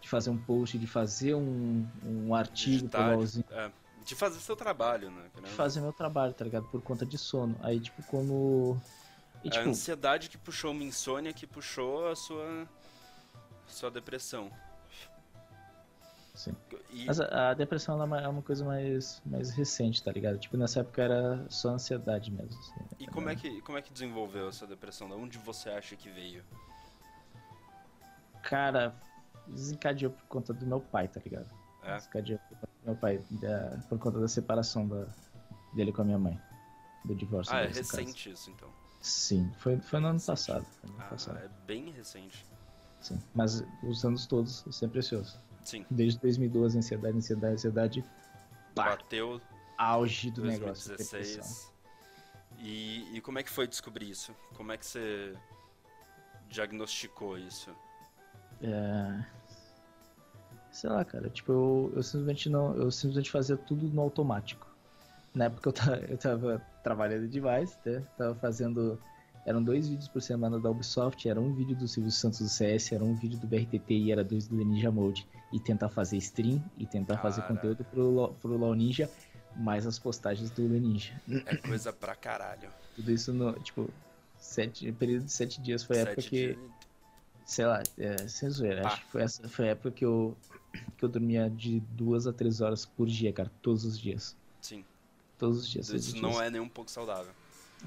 de 0.00 0.08
fazer 0.08 0.30
um 0.30 0.38
post, 0.38 0.78
de 0.78 0.86
fazer 0.86 1.34
um, 1.34 1.86
um 2.02 2.34
artigo 2.34 2.88
Digitar, 2.88 3.18
é, 3.50 3.70
de 4.02 4.14
fazer 4.14 4.40
seu 4.40 4.56
trabalho, 4.56 5.10
né? 5.10 5.24
de 5.44 5.50
fazer 5.50 5.80
meu 5.82 5.92
trabalho, 5.92 6.32
tá 6.32 6.42
ligado? 6.42 6.64
Por 6.68 6.80
conta 6.80 7.04
de 7.04 7.18
sono. 7.18 7.54
Aí, 7.62 7.78
tipo, 7.78 8.02
como... 8.04 8.80
E, 9.44 9.48
a 9.48 9.50
tipo, 9.50 9.68
ansiedade 9.68 10.30
que 10.30 10.38
puxou 10.38 10.70
uma 10.70 10.82
insônia 10.82 11.32
que 11.34 11.46
puxou 11.46 12.08
a 12.08 12.16
sua 12.16 12.66
sua 13.66 13.90
depressão. 13.90 14.50
Sim. 16.40 16.52
E, 16.90 17.04
Mas 17.06 17.20
a, 17.20 17.50
a 17.50 17.54
depressão 17.54 18.00
é 18.00 18.04
uma- 18.04 18.20
é 18.20 18.28
uma 18.28 18.42
coisa 18.42 18.64
mais, 18.64 19.20
mais 19.24 19.50
recente, 19.50 20.02
tá 20.02 20.10
ligado? 20.10 20.38
Tipo, 20.38 20.56
nessa 20.56 20.80
época 20.80 21.02
era 21.02 21.46
só 21.48 21.70
ansiedade 21.70 22.30
mesmo. 22.30 22.58
assim. 22.58 22.80
e 22.98 23.06
como 23.06 23.28
é 23.28 23.36
que 23.36 23.60
como 23.62 23.78
é 23.78 23.82
que 23.82 23.92
desenvolveu 23.92 24.48
essa 24.48 24.66
depressão? 24.66 25.08
Da 25.08 25.14
onde 25.16 25.38
você 25.38 25.70
acha 25.70 25.94
que 25.96 26.08
veio? 26.10 26.42
Cara, 28.42 28.94
desencadeou 29.46 30.12
por 30.12 30.24
conta 30.26 30.52
do 30.52 30.66
meu 30.66 30.80
pai, 30.80 31.08
tá 31.08 31.20
ligado? 31.24 31.46
É? 31.82 31.96
Desencadeou 31.96 32.38
por 32.48 32.56
conta 32.58 32.72
do 32.80 32.86
meu 32.86 32.96
pai, 32.96 33.22
da- 33.30 33.78
por 33.88 33.98
conta 33.98 34.20
da 34.20 34.28
separação 34.28 34.86
da, 34.88 35.06
dele 35.72 35.92
com 35.92 36.02
a 36.02 36.04
minha 36.04 36.18
mãe. 36.18 36.40
Do 37.04 37.14
divórcio. 37.14 37.54
Ah, 37.54 37.60
é 37.60 37.68
nesse 37.68 37.80
caso. 37.82 37.96
recente 37.96 38.30
isso 38.30 38.50
então. 38.50 38.68
Sim, 39.00 39.50
foi, 39.56 39.78
foi 39.80 40.00
no 40.00 40.08
ano 40.08 40.18
Recente. 40.18 40.26
passado. 40.36 40.66
Foi 40.80 40.90
no 40.90 40.96
ano 40.96 41.04
Ah, 41.06 41.10
passado, 41.10 41.38
é 41.38 41.48
bem 41.66 41.90
recente. 41.90 42.44
sim. 43.00 43.18
Mas 43.34 43.64
os 43.82 44.04
anos 44.04 44.26
todos, 44.26 44.64
sempre 44.70 44.94
precioso. 44.98 45.38
Sim. 45.70 45.86
Desde 45.88 46.18
2012, 46.18 46.78
ansiedade, 46.78 47.16
ansiedade, 47.16 47.54
ansiedade. 47.54 48.04
Pá, 48.74 48.90
Bateu 48.90 49.40
auge 49.78 50.30
do 50.30 50.44
negócio. 50.44 50.88
2016. 50.96 51.72
E, 52.58 53.16
e 53.16 53.20
como 53.20 53.38
é 53.38 53.42
que 53.42 53.50
foi 53.50 53.68
descobrir 53.68 54.10
isso? 54.10 54.34
Como 54.56 54.72
é 54.72 54.76
que 54.76 54.84
você 54.84 55.32
diagnosticou 56.48 57.38
isso? 57.38 57.70
É... 58.60 59.24
Sei 60.72 60.90
lá, 60.90 61.04
cara, 61.04 61.30
tipo, 61.30 61.52
eu, 61.52 61.92
eu 61.96 62.02
simplesmente 62.02 62.48
não. 62.48 62.76
Eu 62.76 62.90
simplesmente 62.90 63.30
fazia 63.30 63.56
tudo 63.56 63.88
no 63.88 64.02
automático. 64.02 64.66
Na 65.34 65.44
época 65.44 65.68
eu 65.68 65.72
tava, 65.72 65.96
eu 65.96 66.18
tava 66.18 66.66
trabalhando 66.82 67.28
demais, 67.28 67.78
né? 67.84 68.04
Tava 68.18 68.34
fazendo. 68.34 69.00
Eram 69.50 69.60
dois 69.64 69.88
vídeos 69.88 70.06
por 70.06 70.22
semana 70.22 70.60
da 70.60 70.70
Ubisoft, 70.70 71.28
era 71.28 71.40
um 71.40 71.52
vídeo 71.52 71.74
do 71.74 71.88
Silvio 71.88 72.12
Santos 72.12 72.38
do 72.38 72.48
CS, 72.48 72.92
era 72.92 73.02
um 73.02 73.16
vídeo 73.16 73.36
do 73.36 73.48
BRTT 73.48 73.94
e 73.94 74.12
era 74.12 74.22
dois 74.22 74.46
do 74.46 74.54
Ninja 74.54 74.92
Mode. 74.92 75.26
E 75.52 75.58
tentar 75.58 75.88
fazer 75.88 76.18
stream 76.18 76.62
e 76.78 76.86
tentar 76.86 77.18
fazer 77.18 77.40
Caraca. 77.42 77.56
conteúdo 77.56 77.84
pro, 77.84 78.32
pro 78.40 78.56
LoL 78.56 78.76
Ninja, 78.76 79.10
mais 79.56 79.88
as 79.88 79.98
postagens 79.98 80.50
do 80.52 80.62
Ninja. 80.62 81.20
É 81.46 81.56
coisa 81.56 81.92
pra 81.92 82.14
caralho. 82.14 82.70
Tudo 82.94 83.10
isso 83.10 83.32
no, 83.32 83.52
tipo, 83.54 83.90
sete, 84.38 84.92
período 84.92 85.24
de 85.24 85.32
sete 85.32 85.60
dias 85.60 85.82
foi 85.82 85.98
a 85.98 86.02
época 86.02 86.22
que. 86.22 86.54
dias. 86.54 86.58
sei 87.44 87.66
lá, 87.66 87.82
é, 87.98 88.28
sem 88.28 88.48
zoeira, 88.50 88.82
Ah. 88.84 88.92
acho 88.92 89.04
que 89.04 89.10
foi, 89.10 89.22
essa, 89.22 89.48
foi 89.48 89.64
a 89.68 89.70
época 89.72 89.90
que 89.90 90.04
eu, 90.04 90.36
que 90.96 91.04
eu 91.04 91.08
dormia 91.08 91.50
de 91.50 91.80
duas 91.90 92.28
a 92.28 92.32
três 92.32 92.60
horas 92.60 92.86
por 92.86 93.08
dia, 93.08 93.32
cara, 93.32 93.50
todos 93.60 93.84
os 93.84 93.98
dias. 93.98 94.36
Sim. 94.60 94.84
Todos 95.36 95.58
os 95.58 95.68
dias. 95.68 95.88
Isso 95.88 96.16
não 96.22 96.30
dias. 96.30 96.42
é 96.42 96.50
nem 96.50 96.60
um 96.60 96.68
pouco 96.68 96.88
saudável. 96.88 97.32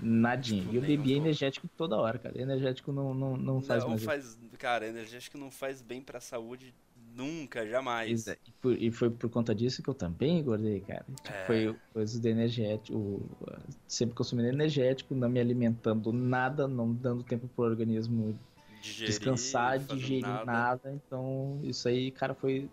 Nadinha. 0.01 0.61
tipo, 0.63 0.73
E 0.73 0.77
eu 0.77 0.81
bebia 0.81 1.17
energético 1.17 1.67
toda 1.77 1.95
hora, 1.97 2.17
cara. 2.17 2.39
Energético 2.41 2.91
não, 2.91 3.13
não, 3.13 3.37
não 3.37 3.61
faz 3.61 3.83
não 3.85 3.97
faz. 3.97 4.37
Cara, 4.57 4.87
energético 4.87 5.37
não 5.37 5.51
faz 5.51 5.81
bem 5.81 6.01
pra 6.01 6.19
saúde 6.19 6.73
nunca, 7.15 7.67
jamais. 7.67 8.27
É, 8.27 8.37
E, 8.47 8.51
por- 8.53 8.73
e 8.81 8.91
foi 8.91 9.09
por 9.09 9.29
conta 9.29 9.53
disso 9.53 9.83
que 9.83 9.89
eu 9.89 9.93
também 9.93 10.39
engordei, 10.39 10.79
cara. 10.81 11.05
Tipo, 11.21 11.29
É. 11.35 11.45
Foi 11.45 11.75
coisa 11.93 12.19
do 12.19 12.27
energético. 12.27 13.21
Sempre 13.87 14.15
consumindo 14.15 14.47
energético, 14.49 15.13
não 15.13 15.29
me 15.29 15.39
alimentando 15.39 16.11
nada, 16.11 16.67
não 16.67 16.91
dando 16.93 17.23
tempo 17.23 17.47
pro 17.47 17.65
organismo 17.65 18.37
Digerir, 18.81 19.07
descansar, 19.11 19.79
digerir 19.79 20.25
nada. 20.45 20.91
Então, 20.93 21.59
isso 21.63 21.87
aí, 21.87 22.09
cara, 22.11 22.33
foi 22.33 22.67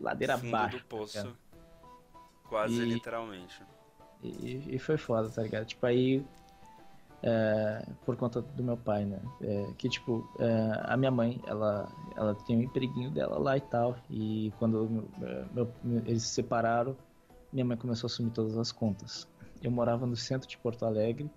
ladeira 0.00 0.38
Fundo 0.38 0.54
abaixo. 0.56 0.78
do 0.78 0.84
poço. 0.86 1.14
cara. 1.14 1.32
Quase 2.48 2.80
E- 2.80 2.84
literalmente. 2.84 3.62
E, 4.22 4.74
e 4.74 4.78
foi 4.78 4.96
foda, 4.96 5.28
tá 5.28 5.42
ligado? 5.42 5.66
Tipo, 5.66 5.86
aí. 5.86 6.24
é, 7.22 7.84
por 8.04 8.16
conta 8.16 8.40
do 8.40 8.62
meu 8.62 8.76
pai, 8.76 9.04
né? 9.04 9.18
É, 9.40 9.72
que, 9.76 9.88
tipo, 9.88 10.24
é, 10.38 10.82
a 10.84 10.96
minha 10.96 11.10
mãe, 11.10 11.40
ela, 11.46 11.88
ela 12.14 12.34
tem 12.34 12.56
um 12.58 12.62
empreguinho 12.62 13.10
dela 13.10 13.38
lá 13.38 13.56
e 13.56 13.60
tal. 13.60 13.96
E 14.10 14.52
quando 14.58 15.04
é, 15.22 15.44
meu- 15.52 15.72
eles 16.06 16.22
se 16.24 16.28
separaram, 16.30 16.96
minha 17.52 17.64
mãe 17.64 17.76
começou 17.76 18.06
a 18.06 18.10
assumir 18.10 18.30
todas 18.30 18.56
as 18.56 18.70
contas. 18.70 19.26
Eu 19.62 19.70
morava 19.70 20.06
no 20.06 20.16
centro 20.16 20.48
de 20.48 20.56
Porto 20.58 20.84
Alegre. 20.84 21.30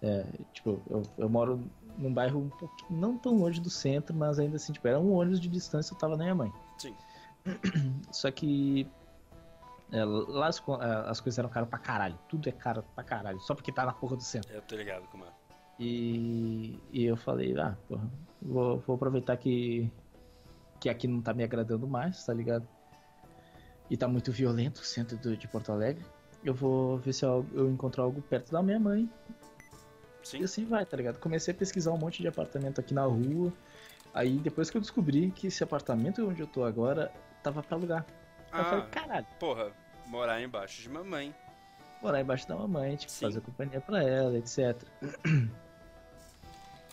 é, 0.00 0.24
tipo, 0.52 0.80
eu, 0.88 1.02
eu 1.18 1.28
moro 1.28 1.60
num 1.98 2.12
bairro 2.14 2.38
um 2.40 2.48
pouquinho, 2.48 3.00
não 3.00 3.16
tão 3.16 3.36
longe 3.36 3.60
do 3.60 3.68
centro, 3.68 4.14
mas 4.14 4.38
ainda 4.38 4.56
assim, 4.56 4.72
tipo, 4.72 4.86
era 4.86 4.98
um 4.98 5.12
ônibus 5.12 5.40
de 5.40 5.48
distância, 5.48 5.92
eu 5.92 5.98
tava 5.98 6.16
na 6.16 6.22
minha 6.22 6.34
mãe. 6.34 6.52
Sim. 6.78 6.94
Só 8.12 8.30
que 8.30 8.86
é, 9.92 10.04
lá 10.04 10.46
as, 10.48 10.58
é, 10.58 11.10
as 11.10 11.20
coisas 11.20 11.38
eram 11.38 11.48
caras 11.48 11.68
pra 11.68 11.78
caralho. 11.78 12.18
Tudo 12.28 12.48
é 12.48 12.52
caro 12.52 12.82
pra 12.94 13.04
caralho. 13.04 13.40
Só 13.40 13.54
porque 13.54 13.72
tá 13.72 13.84
na 13.84 13.92
porra 13.92 14.16
do 14.16 14.22
centro. 14.22 14.52
Eu 14.52 14.62
tô 14.62 14.76
ligado 14.76 15.06
como 15.08 15.24
é. 15.24 15.28
E, 15.80 16.78
e 16.92 17.04
eu 17.04 17.16
falei, 17.16 17.56
ah, 17.58 17.76
porra, 17.88 18.10
vou, 18.42 18.78
vou 18.80 18.96
aproveitar 18.96 19.36
que, 19.36 19.90
que 20.80 20.88
aqui 20.88 21.06
não 21.06 21.20
tá 21.22 21.32
me 21.32 21.44
agradando 21.44 21.86
mais, 21.86 22.24
tá 22.24 22.34
ligado? 22.34 22.66
E 23.88 23.96
tá 23.96 24.06
muito 24.08 24.30
violento 24.32 24.78
o 24.80 24.84
centro 24.84 25.16
do- 25.16 25.36
de 25.36 25.46
Porto 25.48 25.72
Alegre. 25.72 26.04
Eu 26.44 26.52
vou 26.54 26.98
ver 26.98 27.12
se 27.12 27.24
eu, 27.24 27.46
eu 27.52 27.70
encontro 27.70 28.02
algo 28.02 28.20
perto 28.22 28.50
da 28.52 28.62
minha 28.62 28.78
mãe. 28.78 29.08
Sim. 30.22 30.40
E 30.40 30.44
assim 30.44 30.64
vai, 30.66 30.84
tá 30.84 30.96
ligado? 30.96 31.18
Comecei 31.18 31.54
a 31.54 31.56
pesquisar 31.56 31.92
um 31.92 31.98
monte 31.98 32.20
de 32.20 32.28
apartamento 32.28 32.80
aqui 32.80 32.92
na 32.92 33.04
rua. 33.04 33.52
Aí 34.12 34.38
depois 34.38 34.68
que 34.70 34.76
eu 34.76 34.80
descobri 34.80 35.30
que 35.30 35.46
esse 35.46 35.62
apartamento 35.62 36.26
onde 36.28 36.40
eu 36.40 36.46
tô 36.46 36.64
agora 36.64 37.10
tava 37.42 37.62
pra 37.62 37.76
alugar. 37.76 38.04
Aí 38.52 38.60
eu 38.60 38.64
falei, 38.64 38.84
Ah, 38.84 38.88
caralho. 38.90 39.26
porra, 39.38 39.70
morar 40.06 40.40
embaixo 40.42 40.80
de 40.82 40.88
mamãe. 40.88 41.34
morar 42.02 42.20
embaixo 42.20 42.46
da 42.48 42.54
mamãe, 42.56 42.96
tipo, 42.96 43.10
Sim. 43.12 43.26
fazer 43.26 43.40
companhia 43.40 43.80
pra 43.80 44.02
ela, 44.02 44.36
etc. 44.38 44.76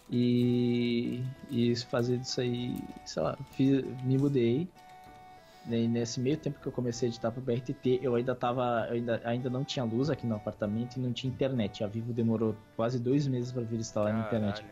E, 0.10 1.24
e 1.49 1.76
fazer 1.78 2.18
disso 2.20 2.39
aí, 2.39 2.78
sei 3.06 3.24
lá, 3.24 3.36
fi- 3.53 3.84
me 4.03 4.18
mudei. 4.20 4.68
E 5.68 5.88
nesse 5.88 6.20
meio 6.20 6.38
tempo 6.38 6.60
que 6.60 6.68
eu 6.68 6.72
comecei 6.72 7.08
a 7.08 7.10
editar 7.10 7.32
pro 7.32 7.41
BRTT, 7.41 7.99
eu 8.03 8.14
ainda 8.14 8.36
tava. 8.36 8.86
Eu 8.88 8.93
ainda, 8.93 9.20
ainda 9.26 9.49
não 9.49 9.64
tinha 9.64 9.84
luz 9.84 10.12
aqui 10.12 10.28
no 10.28 10.36
apartamento 10.36 10.97
e 10.97 10.99
não 10.99 11.12
tinha 11.12 11.34
internet. 11.34 11.84
A 11.84 11.88
Vivo 11.88 12.14
demorou 12.14 12.56
quase 12.76 12.99
dois 12.99 13.26
meses 13.28 13.51
pra 13.51 13.64
vir 13.64 13.80
instalar 13.80 14.14
a 14.14 14.20
internet. 14.28 14.64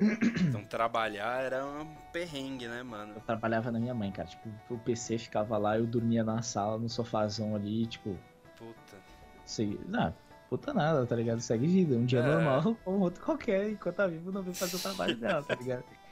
Então 0.00 0.64
trabalhar 0.64 1.42
era 1.42 1.64
um 1.66 1.86
perrengue, 2.12 2.68
né, 2.68 2.82
mano? 2.82 3.14
Eu 3.14 3.20
trabalhava 3.22 3.70
na 3.70 3.78
minha 3.78 3.94
mãe, 3.94 4.10
cara. 4.12 4.28
Tipo, 4.28 4.48
o 4.70 4.78
PC 4.78 5.18
ficava 5.18 5.56
lá, 5.58 5.78
eu 5.78 5.86
dormia 5.86 6.22
na 6.22 6.42
sala, 6.42 6.78
no 6.78 6.88
sofazão 6.88 7.54
ali, 7.54 7.86
tipo, 7.86 8.16
Puta. 8.58 8.96
Sei, 9.44 9.78
ah, 9.94 10.12
puta 10.50 10.72
nada, 10.74 11.06
tá 11.06 11.14
ligado? 11.14 11.40
Segue 11.40 11.66
vida. 11.66 11.96
Um 11.96 12.04
dia 12.04 12.20
É. 12.20 12.22
normal, 12.22 12.76
como 12.84 12.98
outro 13.04 13.22
qualquer, 13.24 13.70
enquanto 13.70 13.96
tá 13.96 14.06
vivo, 14.06 14.32
não 14.32 14.42
vem 14.42 14.54
fazer 14.54 14.76
o 14.76 14.80
trabalho 14.80 15.16
dela, 15.16 15.42
tá 15.42 15.54
ligado? 15.54 15.84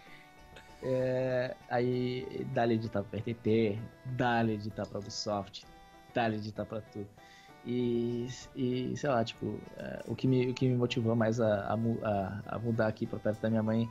É, 0.87 1.57
aí, 1.71 2.47
dá-lhe 2.53 2.75
editar 2.75 3.03
pra 3.03 3.19
RTT, 3.19 3.79
dá-lhe 4.05 4.53
editar 4.53 4.87
pra 4.87 4.99
Ubisoft, 4.99 5.65
dá-lhe 6.13 6.37
editar 6.37 6.67
pra 6.67 6.83
tudo. 6.83 7.09
E, 7.67 8.29
e 8.55 8.95
sei 8.97 9.09
lá, 9.09 9.25
tipo, 9.25 9.59
é, 9.77 10.03
o, 10.07 10.15
que 10.15 10.29
me, 10.29 10.51
o 10.51 10.55
que 10.55 10.69
me 10.69 10.77
motivou 10.77 11.17
mais 11.17 11.41
a, 11.41 11.73
a, 11.73 11.73
a- 12.47 12.59
mudar 12.59 12.89
aqui 12.89 13.07
pra 13.07 13.19
perto 13.19 13.41
da 13.41 13.49
minha 13.49 13.63
mãe 13.63 13.89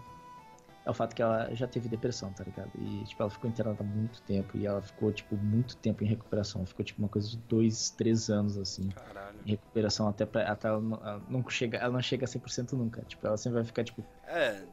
é 0.86 0.89
o 0.91 0.93
fato 0.93 1.15
que 1.15 1.21
ela 1.21 1.53
já 1.55 1.65
teve 1.65 1.88
depressão, 1.89 2.32
tá 2.34 2.43
ligado? 2.43 2.69
E, 2.78 3.03
tipo, 3.05 3.24
ela 3.24 3.30
ficou 3.32 3.49
internada 3.49 3.82
há 3.82 3.86
muito 3.86 4.21
tempo 4.24 4.57
e 4.57 4.65
ela 4.65 4.82
ficou, 4.82 5.11
tipo, 5.11 5.36
muito 5.38 5.76
tempo 5.78 6.03
em 6.03 6.07
recuperação. 6.07 6.65
Ficou, 6.65 6.86
tipo, 6.86 7.01
uma 7.01 7.07
coisa 7.09 7.30
de 7.30 7.38
dois, 7.38 7.89
três 7.91 8.30
anos, 8.30 8.57
assim 8.57 8.89
Caralho. 8.89 9.39
em 9.45 9.51
recuperação 9.51 10.07
até, 10.07 10.26
pra, 10.26 10.43
até 10.51 10.67
ela, 10.67 10.82
não, 10.82 10.97
ela 10.97 11.21
não 11.30 11.49
chega, 11.49 11.78
ela 11.78 11.93
não 11.93 12.01
chega 12.01 12.26
a 12.26 12.28
100% 12.28 12.74
nunca. 12.74 13.01
Tipo, 13.03 13.26
ela 13.26 13.38
sempre 13.38 13.55
vai 13.59 13.63
ficar, 13.65 13.84
tipo, 13.86 14.03
É, 14.28 14.65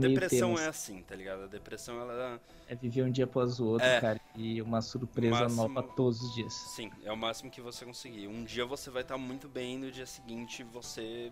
depressão 0.00 0.58
é 0.58 0.66
assim, 0.68 1.02
tá 1.02 1.14
ligado? 1.14 1.44
A 1.44 1.46
depressão, 1.46 2.00
ela. 2.00 2.40
é 2.68 2.74
viver 2.74 3.02
um 3.04 3.10
dia 3.10 3.24
após 3.24 3.60
o 3.60 3.66
outro, 3.66 3.86
É. 3.86 4.00
cara, 4.00 4.20
e 4.36 4.60
uma 4.62 4.80
surpresa 4.80 5.40
Máximo- 5.40 5.68
nova 5.68 5.82
todos 5.82 6.20
os 6.22 6.34
dias. 6.34 6.52
Sim, 6.52 6.90
é 7.04 7.12
o 7.12 7.16
máximo 7.16 7.50
que 7.50 7.60
você 7.60 7.84
conseguir. 7.84 8.26
Um 8.28 8.44
dia 8.44 8.64
você 8.64 8.90
vai 8.90 9.02
estar 9.02 9.18
muito 9.18 9.48
bem, 9.48 9.78
no 9.78 9.90
dia 9.90 10.06
seguinte 10.06 10.62
você. 10.64 11.30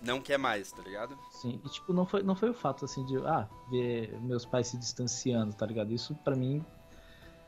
Não 0.00 0.20
quer 0.20 0.36
mais, 0.38 0.72
tá 0.72 0.82
ligado? 0.82 1.16
Sim, 1.30 1.60
e 1.64 1.68
tipo, 1.68 1.92
não 1.92 2.04
foi, 2.04 2.22
não 2.24 2.34
foi 2.34 2.50
o 2.50 2.54
fato, 2.54 2.84
assim, 2.84 3.04
de, 3.06 3.16
ah, 3.18 3.48
ver 3.70 4.12
meus 4.20 4.44
pais 4.44 4.66
se 4.66 4.76
distanciando, 4.76 5.52
tá 5.54 5.64
ligado? 5.64 5.92
Isso, 5.92 6.12
pra 6.24 6.34
mim, 6.34 6.64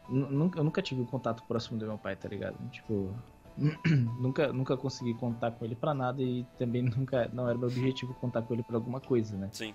eu 0.09 0.15
nunca 0.63 0.81
tive 0.81 1.01
um 1.01 1.07
contato 1.07 1.43
próximo 1.49 1.79
do 1.79 1.87
meu 1.87 1.99
pai, 1.99 2.15
tá 2.15 2.29
ligado? 2.29 2.57
Tipo, 2.71 3.13
nunca, 4.19 4.53
nunca 4.53 4.77
consegui 4.77 5.15
contar 5.15 5.53
com 5.53 5.65
ele 5.65 5.75
pra 5.75 5.95
nada 5.95 6.21
e 6.21 6.45
também 6.59 6.83
nunca, 6.97 7.29
não 7.33 7.49
era 7.49 7.57
meu 7.57 7.69
objetivo 7.69 8.15
contar 8.15 8.43
com 8.43 8.55
ele 8.55 8.63
pra 8.63 8.77
alguma 8.77 9.01
coisa, 9.01 9.37
né? 9.37 9.49
Sim. 9.53 9.75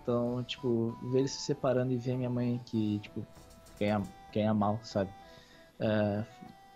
Então, 0.00 0.42
tipo, 0.44 0.96
ver 1.10 1.20
eles 1.20 1.32
se 1.32 1.42
separando 1.42 1.92
e 1.92 1.96
ver 1.96 2.16
minha 2.16 2.30
mãe 2.30 2.60
que, 2.66 2.98
tipo, 2.98 3.26
ganha, 3.78 4.02
ganha 4.32 4.52
mal, 4.52 4.78
sabe? 4.82 5.10
É, 5.80 6.24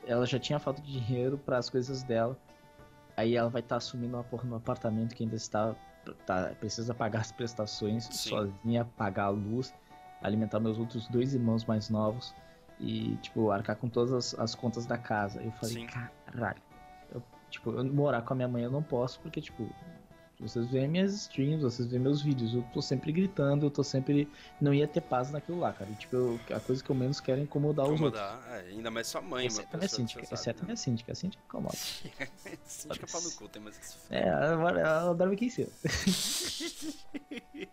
ela 0.06 0.26
já 0.26 0.38
tinha 0.38 0.58
falta 0.58 0.80
de 0.80 1.00
dinheiro 1.00 1.36
para 1.38 1.58
as 1.58 1.68
coisas 1.68 2.02
dela. 2.02 2.36
Aí 3.16 3.36
ela 3.36 3.50
vai 3.50 3.60
estar 3.60 3.76
assumindo 3.76 4.16
uma 4.16 4.24
porra 4.24 4.44
no 4.44 4.56
apartamento 4.56 5.14
que 5.14 5.24
ainda 5.24 5.36
está. 5.36 5.74
Tá, 6.24 6.54
precisa 6.58 6.94
pagar 6.94 7.20
as 7.20 7.30
prestações 7.30 8.04
Sim. 8.04 8.30
sozinha, 8.30 8.86
pagar 8.96 9.24
a 9.24 9.28
luz, 9.28 9.74
alimentar 10.22 10.58
meus 10.58 10.78
outros 10.78 11.06
dois 11.08 11.34
irmãos 11.34 11.66
mais 11.66 11.90
novos 11.90 12.34
e, 12.80 13.16
tipo, 13.16 13.50
arcar 13.50 13.76
com 13.76 13.88
todas 13.88 14.12
as, 14.12 14.38
as 14.38 14.54
contas 14.54 14.86
da 14.86 14.96
casa. 14.98 15.42
Eu 15.42 15.50
falei, 15.52 15.74
Sim. 15.74 15.86
caralho. 15.86 16.62
Eu, 17.12 17.22
tipo, 17.50 17.70
eu 17.72 17.84
morar 17.84 18.22
com 18.22 18.32
a 18.32 18.36
minha 18.36 18.48
mãe 18.48 18.62
eu 18.62 18.70
não 18.70 18.82
posso, 18.82 19.18
porque, 19.20 19.40
tipo, 19.40 19.68
vocês 20.40 20.66
veem 20.70 20.86
minhas 20.86 21.12
streams, 21.12 21.60
vocês 21.64 21.88
veem 21.88 22.00
meus 22.00 22.22
vídeos, 22.22 22.54
eu 22.54 22.62
tô 22.72 22.80
sempre 22.80 23.10
gritando, 23.10 23.66
eu 23.66 23.70
tô 23.72 23.82
sempre. 23.82 24.30
Não 24.60 24.72
ia 24.72 24.86
ter 24.86 25.00
paz 25.00 25.32
naquilo 25.32 25.58
lá, 25.58 25.72
cara. 25.72 25.90
E, 25.90 25.94
tipo, 25.96 26.14
eu- 26.14 26.40
a 26.54 26.60
coisa 26.60 26.82
que 26.84 26.88
eu 26.88 26.94
menos 26.94 27.18
quero 27.18 27.40
é 27.40 27.42
incomodar 27.42 27.86
os 27.86 28.00
outros. 28.00 28.22
Incomodar. 28.22 28.48
É, 28.52 28.68
ainda 28.68 28.88
mais 28.88 29.08
sua 29.08 29.20
mãe, 29.20 29.46
Exceto 29.46 29.68
a 29.74 29.78
minha 29.78 29.88
síndica, 29.88 30.24
você 30.24 30.34
exceto 30.34 30.50
a 30.50 30.60
sabe, 30.60 30.66
minha 30.66 30.76
síndica, 30.76 31.10
a 31.10 31.14
síndica 31.16 31.42
incomoda. 31.44 31.76
né? 32.20 32.28
Síndica 32.64 33.06
pau 33.10 33.20
no 33.20 33.32
cu, 33.32 33.48
tem 33.48 33.60
mais 33.60 33.76
que. 33.78 34.14
É, 34.14 34.28
ela, 34.28 34.70
ela 34.80 35.12
dorme 35.14 35.34
aqui 35.34 35.46
em 35.46 35.50
cima. 35.50 35.68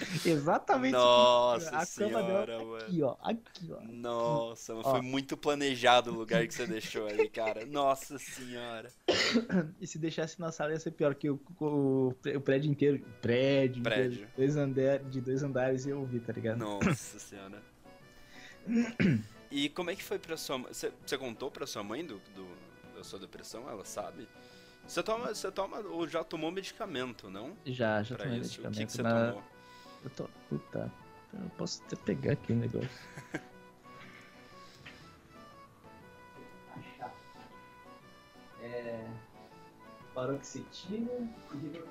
Exatamente. 0.24 0.92
Nossa 0.92 1.68
a 1.68 1.70
cama 1.72 1.86
senhora, 1.86 2.46
dela 2.46 2.46
tá 2.46 2.64
mano. 2.64 2.76
aqui, 2.84 3.02
ó. 3.02 3.16
Aqui, 3.22 3.72
ó. 3.72 3.80
Nossa, 3.82 4.74
Ó. 4.74 4.82
foi 4.82 5.00
muito 5.02 5.36
planejado 5.36 6.10
o 6.10 6.14
lugar 6.14 6.46
que 6.46 6.54
você 6.54 6.66
deixou 6.66 7.06
ali, 7.06 7.28
cara. 7.28 7.64
Nossa 7.66 8.18
senhora. 8.18 8.90
E 9.80 9.86
se 9.86 9.98
deixasse 9.98 10.40
na 10.40 10.50
sala 10.50 10.72
ia 10.72 10.80
ser 10.80 10.90
pior 10.90 11.14
que 11.14 11.30
o, 11.30 11.40
o, 11.60 12.08
o 12.36 12.40
prédio 12.40 12.70
inteiro. 12.70 13.00
Prédio, 13.22 13.82
Prédio. 13.82 14.12
inteiro, 14.12 14.30
Dois 14.36 14.56
andar, 14.56 14.98
de 15.00 15.20
dois 15.20 15.42
andares 15.42 15.86
ia 15.86 15.96
ouvir, 15.96 16.20
tá 16.20 16.32
ligado? 16.32 16.58
Nossa 16.58 17.18
senhora. 17.20 17.62
E 19.50 19.68
como 19.70 19.90
é 19.90 19.96
que 19.96 20.02
foi 20.02 20.18
pra 20.18 20.36
sua 20.36 20.58
mãe? 20.58 20.72
Você 20.72 21.18
contou 21.18 21.50
pra 21.50 21.66
sua 21.66 21.82
mãe 21.82 22.04
do, 22.04 22.20
do- 22.34 22.94
da 22.96 23.02
sua 23.04 23.18
depressão? 23.18 23.68
Ela 23.68 23.84
sabe? 23.84 24.28
Você 24.86 25.02
toma, 25.02 25.28
você 25.34 25.50
toma 25.50 25.78
ou 25.80 26.06
já 26.08 26.22
tomou 26.24 26.50
medicamento, 26.50 27.30
não? 27.30 27.56
Já, 27.64 28.02
já 28.02 28.16
Pra 28.16 28.24
tomei 28.24 28.40
isso? 28.40 28.60
O 28.60 28.62
que, 28.62 28.68
medicamento. 28.68 28.86
que 28.88 28.92
você 28.92 29.02
mas 29.02 29.28
tomou? 29.28 29.44
Eu 30.04 30.10
tô. 30.10 30.28
Puta. 30.48 30.92
Eu 31.32 31.50
posso 31.50 31.82
até 31.84 31.96
pegar 31.96 32.32
aqui 32.32 32.52
o 32.52 32.56
negócio. 32.56 32.90
Achar. 36.76 37.12
É. 38.62 39.08
Paroxetina 40.14 41.10
e. 41.54 41.82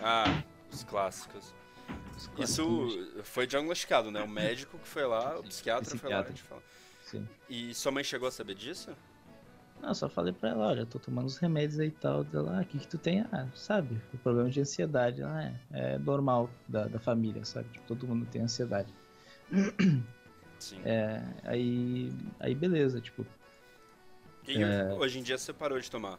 Ah, 0.00 0.42
os 0.70 0.82
clássicos. 0.82 1.54
Isso 2.38 3.12
foi 3.22 3.46
diagnosticado, 3.46 4.10
né? 4.10 4.20
O 4.22 4.28
médico 4.28 4.78
que 4.78 4.88
foi 4.88 5.06
lá, 5.06 5.38
o 5.38 5.44
psiquiatra 5.44 5.96
foi 5.96 6.10
lá. 6.10 6.24
Psiquiatra. 6.24 6.32
te 6.32 6.42
falou. 6.42 6.62
Sim. 7.02 7.28
E 7.48 7.74
sua 7.74 7.92
mãe 7.92 8.02
chegou 8.02 8.28
a 8.28 8.32
saber 8.32 8.54
disso? 8.54 8.96
Não, 9.82 9.92
só 9.92 10.08
falei 10.08 10.32
pra 10.32 10.50
ela, 10.50 10.68
olha, 10.68 10.86
tô 10.86 11.00
tomando 11.00 11.26
os 11.26 11.38
remédios 11.38 11.80
aí 11.80 11.88
e 11.88 11.90
tal. 11.90 12.24
Ela, 12.32 12.58
ah, 12.58 12.62
o 12.62 12.64
que 12.64 12.78
que 12.78 12.86
tu 12.86 12.96
tem? 12.96 13.22
Ah, 13.32 13.48
sabe, 13.52 14.00
o 14.14 14.18
problema 14.18 14.48
de 14.48 14.60
ansiedade. 14.60 15.20
Ela, 15.22 15.42
é, 15.42 15.54
é 15.72 15.98
normal 15.98 16.48
da, 16.68 16.86
da 16.86 17.00
família, 17.00 17.44
sabe? 17.44 17.68
Tipo, 17.70 17.88
todo 17.88 18.06
mundo 18.06 18.24
tem 18.26 18.42
ansiedade. 18.42 18.94
Sim. 20.60 20.80
É, 20.84 21.20
aí, 21.42 22.12
aí 22.38 22.54
beleza, 22.54 23.00
tipo, 23.00 23.26
E 24.46 24.62
É. 24.62 24.92
hoje 24.94 25.18
em 25.18 25.22
dia 25.22 25.36
você 25.36 25.52
parou 25.52 25.80
de 25.80 25.90
tomar? 25.90 26.18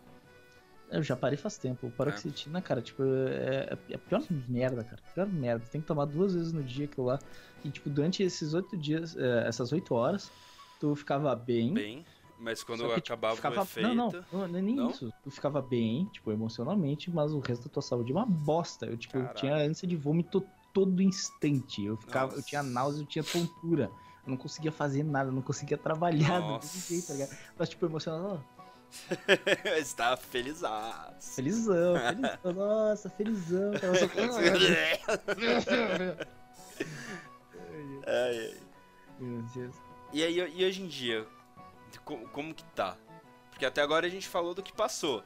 eu 0.92 1.02
já 1.02 1.16
parei 1.16 1.38
faz 1.38 1.58
tempo. 1.58 1.88
O 1.88 1.92
paroxetina, 1.92 2.62
cara, 2.62 2.82
tipo, 2.82 3.04
é, 3.04 3.78
é 3.90 3.96
a 3.96 3.98
pior 3.98 4.24
merda, 4.48 4.84
cara. 4.84 5.02
Pior 5.14 5.28
merda. 5.28 5.66
Tem 5.72 5.82
que 5.82 5.88
tomar 5.88 6.06
duas 6.06 6.36
vezes 6.36 6.54
no 6.54 6.64
dia 6.64 6.86
aquilo 6.86 7.08
lá. 7.08 7.20
E, 7.64 7.72
tipo, 7.72 7.90
durante 7.90 8.22
esses 8.22 8.54
oito 8.54 8.78
dias, 8.78 9.16
é, 9.18 9.48
essas 9.48 9.72
oito 9.72 9.96
horas, 9.96 10.32
tu 10.80 10.96
ficava 10.96 11.36
bem. 11.36 11.74
Bem, 11.74 12.06
mas 12.40 12.64
quando 12.64 12.82
que, 12.94 13.02
tipo, 13.02 13.14
acabava 13.14 13.36
ficava... 13.36 13.60
o 13.60 13.64
efeito. 13.64 13.88
Não, 13.88 14.12
não, 14.12 14.26
não, 14.32 14.48
não 14.48 14.60
é 14.60 14.62
nem 14.62 14.76
Não? 14.76 14.90
isso. 14.90 15.12
Tu 15.24 15.32
ficava 15.32 15.62
bem, 15.62 16.06
tipo, 16.12 16.32
emocionalmente, 16.32 17.10
mas 17.10 17.32
o 17.32 17.40
resto 17.40 17.68
da 17.68 17.70
tua 17.74 17.82
saúde 17.82 18.12
é 18.12 18.16
uma 18.16 18.26
bosta. 18.26 18.86
Eu, 18.86 18.98
tipo, 18.98 19.18
eu 19.18 19.34
tinha 19.34 19.56
ânsia 19.56 19.88
de 19.88 19.96
vômito 19.96 20.46
todo 20.74 21.02
instante. 21.02 21.86
Eu 21.86 21.96
ficava, 21.98 22.32
eu 22.32 22.38
Nossa. 22.38 22.48
tinha 22.48 22.64
náusea, 22.64 23.02
eu 23.02 23.06
tinha 23.06 23.24
tontura. 23.24 23.90
Eu 24.26 24.32
não 24.32 24.38
conseguia 24.38 24.72
fazer 24.72 25.04
nada, 25.04 25.30
eu 25.30 25.34
não 25.34 25.42
conseguia 25.42 25.78
trabalhar 25.78 26.40
do 26.40 26.48
Nossa. 26.48 26.68
mesmo 26.68 26.90
jeito, 26.90 27.08
tá 27.08 27.14
ligado? 27.14 27.38
Mas, 27.58 27.70
tipo, 27.70 27.86
emocional, 27.86 28.44
Está 29.80 30.16
felizaço. 30.16 31.34
felizão, 31.36 31.96
felizão, 32.44 32.54
nossa, 32.54 33.10
felizão. 33.10 33.74
Eu 33.82 33.96
só... 33.96 34.06
Ai, 38.06 38.38
ai. 38.40 38.58
Meu 39.20 39.42
Deus. 39.54 39.76
E 40.12 40.24
aí, 40.24 40.38
e 40.38 40.66
hoje 40.66 40.84
em 40.84 40.88
dia, 40.88 41.26
co- 42.00 42.28
como 42.32 42.54
que 42.54 42.64
tá? 42.76 42.96
Porque 43.50 43.66
até 43.66 43.82
agora 43.82 44.06
a 44.06 44.10
gente 44.10 44.28
falou 44.28 44.54
do 44.54 44.64
que 44.64 44.74
passou. 44.74 45.24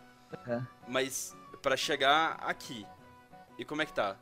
É. 0.48 0.62
Mas 0.88 1.36
pra 1.62 1.78
chegar 1.78 2.34
aqui, 2.42 2.86
e 3.58 3.64
como 3.66 3.82
é 3.82 3.86
que 3.86 3.94
tá? 3.94 4.16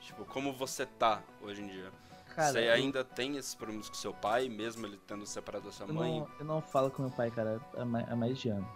Tipo, 0.00 0.24
como 0.26 0.52
você 0.52 0.84
tá 0.86 1.22
hoje 1.42 1.62
em 1.62 1.66
dia? 1.68 1.90
Cara, 2.34 2.52
você 2.52 2.68
eu- 2.68 2.72
ainda 2.74 3.02
tem 3.02 3.36
esses 3.38 3.54
problemas 3.54 3.88
com 3.88 3.94
seu 3.94 4.12
pai, 4.12 4.48
mesmo 4.48 4.86
ele 4.86 4.98
tendo 5.06 5.24
separado 5.26 5.64
da 5.64 5.72
sua 5.72 5.86
Eu 5.86 5.94
mãe? 5.94 6.20
não, 6.20 6.28
eu 6.38 6.44
não 6.44 6.60
falo 6.62 6.90
com 6.90 7.02
meu 7.02 7.10
pai, 7.10 7.30
cara, 7.30 7.60
há 7.76 8.14
mais, 8.14 8.38
de 8.38 8.50
ano. 8.50 8.68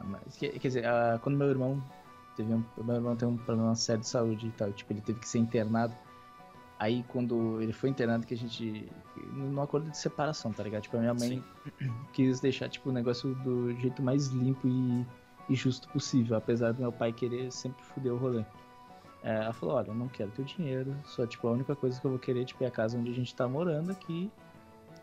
Há 0.00 0.04
mais- 0.04 0.36
quer, 0.36 0.48
quer 0.50 0.68
dizer, 0.68 0.84
ah, 0.86 1.18
quando 1.22 1.36
meu 1.38 1.48
irmão 1.48 1.82
teve 2.36 2.52
um, 2.52 2.64
meu 2.78 2.96
irmão 2.96 3.14
tem 3.16 3.28
um 3.28 3.36
problema 3.36 3.74
sério 3.76 4.02
de 4.02 4.08
saúde 4.08 4.48
e 4.48 4.50
tal, 4.50 4.72
tipo, 4.72 4.92
ele 4.92 5.00
teve 5.00 5.20
que 5.20 5.28
ser 5.28 5.38
internado. 5.38 5.94
Aí 6.78 7.04
quando 7.08 7.60
ele 7.62 7.72
foi 7.72 7.90
internado 7.90 8.26
que 8.26 8.34
a 8.34 8.36
gente 8.36 8.88
no 9.32 9.62
acordo 9.62 9.90
de 9.90 9.96
separação, 9.96 10.52
tá 10.52 10.62
ligado? 10.62 10.82
Tipo, 10.82 10.96
a 10.96 11.00
minha 11.00 11.14
mãe 11.14 11.42
quis 12.12 12.40
deixar 12.40 12.68
tipo 12.68 12.90
o 12.90 12.92
negócio 12.92 13.34
do 13.36 13.72
jeito 13.80 14.02
mais 14.02 14.28
limpo 14.28 14.66
e, 14.66 15.06
e 15.48 15.54
justo 15.54 15.88
possível, 15.88 16.36
apesar 16.36 16.72
do 16.72 16.80
meu 16.80 16.92
pai 16.92 17.12
querer 17.12 17.50
sempre 17.52 17.82
foder 17.84 18.12
o 18.12 18.16
rolê. 18.16 18.44
É, 19.22 19.36
ela 19.36 19.52
falou, 19.52 19.76
olha, 19.76 19.88
eu 19.88 19.94
não 19.94 20.08
quero 20.08 20.30
teu 20.32 20.44
dinheiro, 20.44 20.94
só 21.04 21.26
tipo 21.26 21.48
a 21.48 21.52
única 21.52 21.74
coisa 21.74 21.98
que 21.98 22.06
eu 22.06 22.10
vou 22.10 22.20
querer 22.20 22.44
tipo, 22.44 22.62
é 22.62 22.66
a 22.66 22.70
casa 22.70 22.98
onde 22.98 23.10
a 23.10 23.14
gente 23.14 23.34
tá 23.34 23.48
morando 23.48 23.90
aqui 23.90 24.30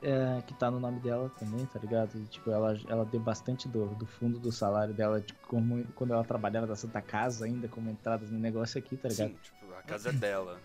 é, 0.01 0.41
que 0.45 0.53
tá 0.55 0.71
no 0.71 0.79
nome 0.79 0.99
dela 0.99 1.31
também, 1.37 1.65
tá 1.65 1.79
ligado? 1.79 2.17
E, 2.17 2.25
tipo, 2.25 2.49
ela, 2.49 2.77
ela 2.87 3.05
deu 3.05 3.19
bastante 3.19 3.67
do, 3.67 3.85
do 3.95 4.05
fundo 4.05 4.39
do 4.39 4.51
salário 4.51 4.93
dela, 4.93 5.21
tipo, 5.21 5.39
como, 5.47 5.85
quando 5.95 6.13
ela 6.13 6.23
trabalhava 6.23 6.65
na 6.65 6.75
Santa 6.75 7.01
Casa 7.01 7.45
ainda, 7.45 7.67
como 7.67 7.89
entradas 7.89 8.31
no 8.31 8.39
negócio 8.39 8.79
aqui, 8.79 8.97
tá 8.97 9.09
ligado? 9.09 9.29
Sim, 9.29 9.37
tipo, 9.43 9.73
a 9.73 9.83
casa 9.83 10.09
é 10.09 10.13
dela. 10.13 10.59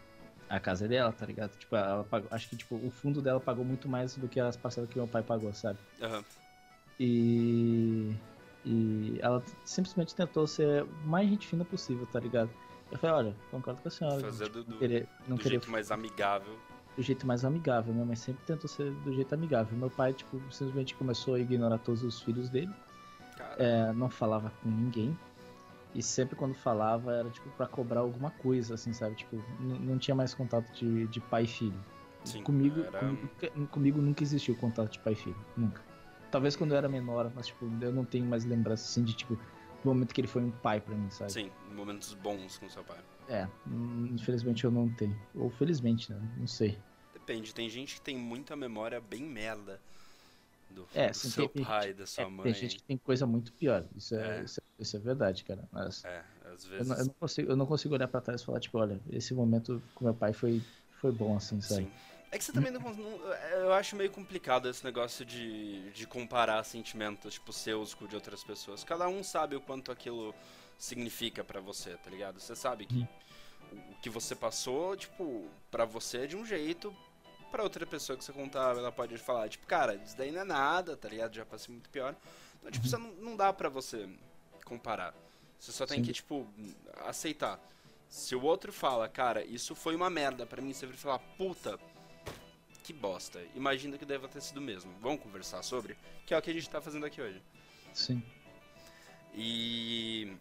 A 0.48 0.60
casa 0.60 0.84
é 0.84 0.88
dela, 0.88 1.12
tá 1.12 1.26
ligado? 1.26 1.56
Tipo, 1.56 1.74
ela 1.76 2.04
pagou, 2.04 2.28
acho 2.30 2.48
que, 2.48 2.56
tipo, 2.56 2.76
o 2.76 2.90
fundo 2.90 3.20
dela 3.20 3.40
pagou 3.40 3.64
muito 3.64 3.88
mais 3.88 4.16
do 4.16 4.28
que 4.28 4.38
as 4.38 4.56
parcelas 4.56 4.88
que 4.88 4.96
meu 4.96 5.08
pai 5.08 5.22
pagou, 5.22 5.52
sabe? 5.52 5.78
Aham. 6.00 6.24
E... 6.98 8.14
E 8.64 9.18
ela 9.20 9.42
simplesmente 9.64 10.12
tentou 10.14 10.44
ser 10.46 10.82
o 10.82 10.88
mais 11.06 11.28
gente 11.28 11.46
fina 11.46 11.64
possível, 11.64 12.04
tá 12.06 12.18
ligado? 12.18 12.50
Eu 12.90 12.98
falei, 12.98 13.16
olha, 13.16 13.36
concordo 13.50 13.80
com 13.80 13.86
a 13.86 13.90
senhora. 13.90 14.20
Fazer 14.20 14.48
do- 14.48 14.64
não 14.68 14.76
querer, 14.78 15.08
não 15.28 15.36
do 15.36 15.42
querer 15.42 15.50
jeito 15.54 15.70
mais 15.70 15.90
amigável. 15.92 16.58
do 16.96 17.02
jeito 17.02 17.24
mais 17.26 17.44
amigável. 17.44 17.92
Minha 17.94 18.04
mãe 18.06 18.16
sempre 18.16 18.42
tentou 18.44 18.68
ser 18.68 18.90
do 18.90 19.12
jeito 19.12 19.32
amigável. 19.34 19.78
Meu 19.78 19.88
pai, 19.90 20.12
tipo, 20.12 20.40
simplesmente 20.50 20.96
começou 20.96 21.34
a 21.34 21.38
ignorar 21.40 21.78
todos 21.78 22.02
os 22.02 22.20
filhos 22.20 22.50
dele. 22.50 22.72
É, 23.56 23.92
não 23.92 24.10
falava 24.10 24.50
com 24.62 24.68
ninguém. 24.68 25.16
E 25.96 26.02
sempre 26.02 26.36
quando 26.36 26.54
falava 26.54 27.10
era, 27.10 27.30
tipo, 27.30 27.48
pra 27.52 27.66
cobrar 27.66 28.00
alguma 28.00 28.30
coisa, 28.30 28.74
assim, 28.74 28.92
sabe? 28.92 29.16
Tipo, 29.16 29.42
não 29.58 29.96
tinha 29.96 30.14
mais 30.14 30.34
contato 30.34 30.70
de, 30.74 31.06
de 31.06 31.20
pai 31.20 31.44
e 31.44 31.46
filho. 31.46 31.84
sim, 32.22 32.42
comigo, 32.42 32.82
era... 32.82 32.98
comigo, 32.98 33.66
comigo 33.68 34.02
nunca 34.02 34.22
existiu 34.22 34.54
contato 34.56 34.92
de 34.92 34.98
pai 34.98 35.14
e 35.14 35.16
filho. 35.16 35.46
Nunca. 35.56 35.82
Talvez 36.30 36.54
quando 36.54 36.72
eu 36.72 36.76
era 36.76 36.86
menor, 36.86 37.32
mas, 37.34 37.46
tipo, 37.46 37.64
eu 37.80 37.90
não 37.90 38.04
tenho 38.04 38.26
mais 38.26 38.44
lembrança, 38.44 38.84
assim, 38.84 39.04
de, 39.04 39.14
tipo, 39.14 39.36
do 39.36 39.88
momento 39.88 40.12
que 40.12 40.20
ele 40.20 40.28
foi 40.28 40.42
um 40.42 40.50
pai 40.50 40.82
pra 40.82 40.94
mim, 40.94 41.08
sabe? 41.08 41.32
Sim, 41.32 41.50
momentos 41.74 42.12
bons 42.12 42.58
com 42.58 42.68
seu 42.68 42.84
pai. 42.84 42.98
É, 43.26 43.48
hum, 43.66 44.10
infelizmente 44.12 44.64
eu 44.64 44.70
não 44.70 44.90
tenho. 44.90 45.18
Ou 45.34 45.48
felizmente, 45.48 46.12
né? 46.12 46.20
Não 46.36 46.46
sei. 46.46 46.78
Depende, 47.14 47.54
tem 47.54 47.70
gente 47.70 47.94
que 47.94 48.02
tem 48.02 48.18
muita 48.18 48.54
memória 48.54 49.00
bem 49.00 49.22
merda 49.22 49.80
do, 50.76 50.86
É, 50.94 51.08
do 51.08 51.14
sim, 51.16 51.30
seu 51.30 51.48
tem- 51.48 51.64
pai, 51.64 51.94
da 51.94 52.06
sua 52.06 52.24
É, 52.24 52.28
mãe. 52.28 52.44
tem 52.44 52.54
gente 52.54 52.76
que 52.76 52.82
tem 52.82 52.98
coisa 52.98 53.26
muito 53.26 53.52
pior. 53.54 53.84
Isso 53.96 54.14
é, 54.14 54.40
É. 54.40 54.44
Isso, 54.44 54.60
é, 54.60 54.82
isso 54.82 54.96
é 54.96 55.00
verdade, 55.00 55.42
cara. 55.44 55.66
Mas 55.72 56.04
É, 56.04 56.22
às 56.52 56.64
eu, 56.64 56.70
vezes. 56.70 56.88
não, 56.88 56.96
eu 56.98 57.04
não 57.06 57.14
consigo, 57.14 57.50
eu 57.52 57.56
não 57.56 57.66
consigo 57.66 57.94
olhar 57.94 58.08
pra 58.08 58.20
trás 58.20 58.42
e 58.42 58.44
falar, 58.44 58.60
tipo, 58.60 58.78
olha, 58.78 59.00
esse 59.10 59.32
momento 59.32 59.82
com 59.94 60.04
meu 60.04 60.14
pai 60.14 60.32
foi, 60.34 60.62
foi 61.00 61.10
bom, 61.10 61.34
assim, 61.36 61.60
sabe? 61.62 61.84
Sim. 61.84 61.92
É 62.30 62.38
que 62.38 62.44
você 62.44 62.52
também 62.52 62.70
não, 62.72 62.80
não- 62.80 63.20
Eu 63.52 63.72
acho 63.72 63.96
meio 63.96 64.10
complicado 64.10 64.68
esse 64.68 64.84
negócio 64.84 65.24
de, 65.24 65.90
de 65.92 66.06
comparar 66.06 66.62
sentimentos, 66.64 67.34
tipo, 67.34 67.52
seus 67.52 67.94
com 67.94 68.04
o 68.04 68.08
de 68.08 68.14
outras 68.16 68.44
pessoas. 68.44 68.84
Cada 68.84 69.08
um 69.08 69.22
sabe 69.22 69.56
o 69.56 69.60
quanto 69.60 69.90
aquilo 69.90 70.34
significa 70.76 71.42
pra 71.42 71.60
você, 71.60 71.96
tá 71.96 72.10
ligado? 72.10 72.38
Você 72.38 72.54
sabe 72.54 72.84
que 72.84 72.96
Hum. 72.98 73.06
o 73.90 74.00
que 74.02 74.10
você 74.10 74.34
passou, 74.34 74.94
tipo, 74.96 75.48
pra 75.70 75.84
você 75.86 76.18
é 76.18 76.26
de 76.26 76.36
um 76.36 76.44
jeito, 76.44 76.94
pra 77.50 77.62
outra 77.62 77.86
pessoa 77.86 78.16
que 78.16 78.24
você 78.24 78.32
contar, 78.32 78.76
ela 78.76 78.92
pode 78.92 79.16
falar, 79.18 79.48
tipo, 79.48 79.66
cara, 79.66 79.94
isso 79.94 80.16
daí 80.16 80.30
não 80.30 80.40
é 80.40 80.44
nada, 80.44 80.96
tá 80.96 81.08
ligado? 81.08 81.34
Já 81.34 81.44
passei 81.44 81.72
muito 81.72 81.88
pior. 81.90 82.14
Então, 82.58 82.70
tipo, 82.70 82.86
você 82.86 82.96
não, 82.96 83.12
não 83.12 83.36
dá 83.36 83.52
pra 83.52 83.68
você 83.68 84.08
comparar. 84.64 85.14
Você 85.58 85.72
só 85.72 85.86
tem 85.86 85.98
Sim. 85.98 86.04
que, 86.04 86.12
tipo, 86.12 86.46
aceitar. 87.06 87.60
Se 88.08 88.34
o 88.34 88.42
outro 88.42 88.72
fala, 88.72 89.08
cara, 89.08 89.44
isso 89.44 89.74
foi 89.74 89.94
uma 89.94 90.08
merda 90.08 90.46
pra 90.46 90.62
mim, 90.62 90.72
você 90.72 90.86
vai 90.86 90.96
falar, 90.96 91.18
puta, 91.18 91.78
que 92.84 92.92
bosta. 92.92 93.42
Imagina 93.54 93.98
que 93.98 94.04
deva 94.04 94.28
ter 94.28 94.40
sido 94.40 94.60
mesmo. 94.60 94.92
Vamos 95.00 95.20
conversar 95.20 95.62
sobre? 95.62 95.96
Que 96.24 96.34
é 96.34 96.38
o 96.38 96.42
que 96.42 96.50
a 96.50 96.54
gente 96.54 96.70
tá 96.70 96.80
fazendo 96.80 97.04
aqui 97.04 97.20
hoje. 97.20 97.42
Sim. 97.92 98.22
E. 99.34 100.36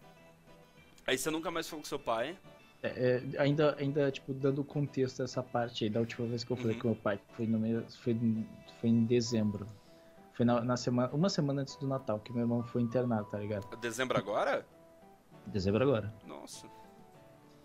Aí 1.07 1.17
você 1.17 1.29
nunca 1.31 1.49
mais 1.49 1.67
falou 1.67 1.81
com 1.81 1.89
seu 1.89 1.99
pai. 1.99 2.37
É, 2.83 2.87
é, 3.35 3.41
ainda, 3.41 3.75
ainda, 3.79 4.11
tipo, 4.11 4.33
dando 4.33 4.63
contexto 4.63 5.21
a 5.21 5.25
essa 5.25 5.41
parte 5.41 5.83
aí, 5.85 5.89
da 5.89 5.99
última 5.99 6.27
vez 6.27 6.43
que 6.43 6.51
eu 6.51 6.57
falei 6.57 6.73
Uhum. 6.75 6.81
com 6.81 6.87
meu 6.89 6.97
pai, 6.97 7.19
foi, 7.31 7.47
no 7.47 7.59
foi, 7.89 8.13
em- 8.13 8.47
foi 8.79 8.89
em 8.89 9.05
dezembro. 9.05 9.65
Foi 10.33 10.45
na, 10.45 10.61
na 10.61 10.77
semana, 10.77 11.09
uma 11.13 11.29
semana 11.29 11.61
antes 11.61 11.75
do 11.77 11.87
Natal, 11.87 12.19
que 12.19 12.31
meu 12.31 12.41
irmão 12.41 12.61
foi 12.63 12.81
internado, 12.81 13.25
tá 13.31 13.39
ligado? 13.39 13.65
Dezembro 13.77 14.17
agora? 14.17 14.65
Dezembro 15.47 15.83
agora. 15.83 16.13
Nossa. 16.27 16.67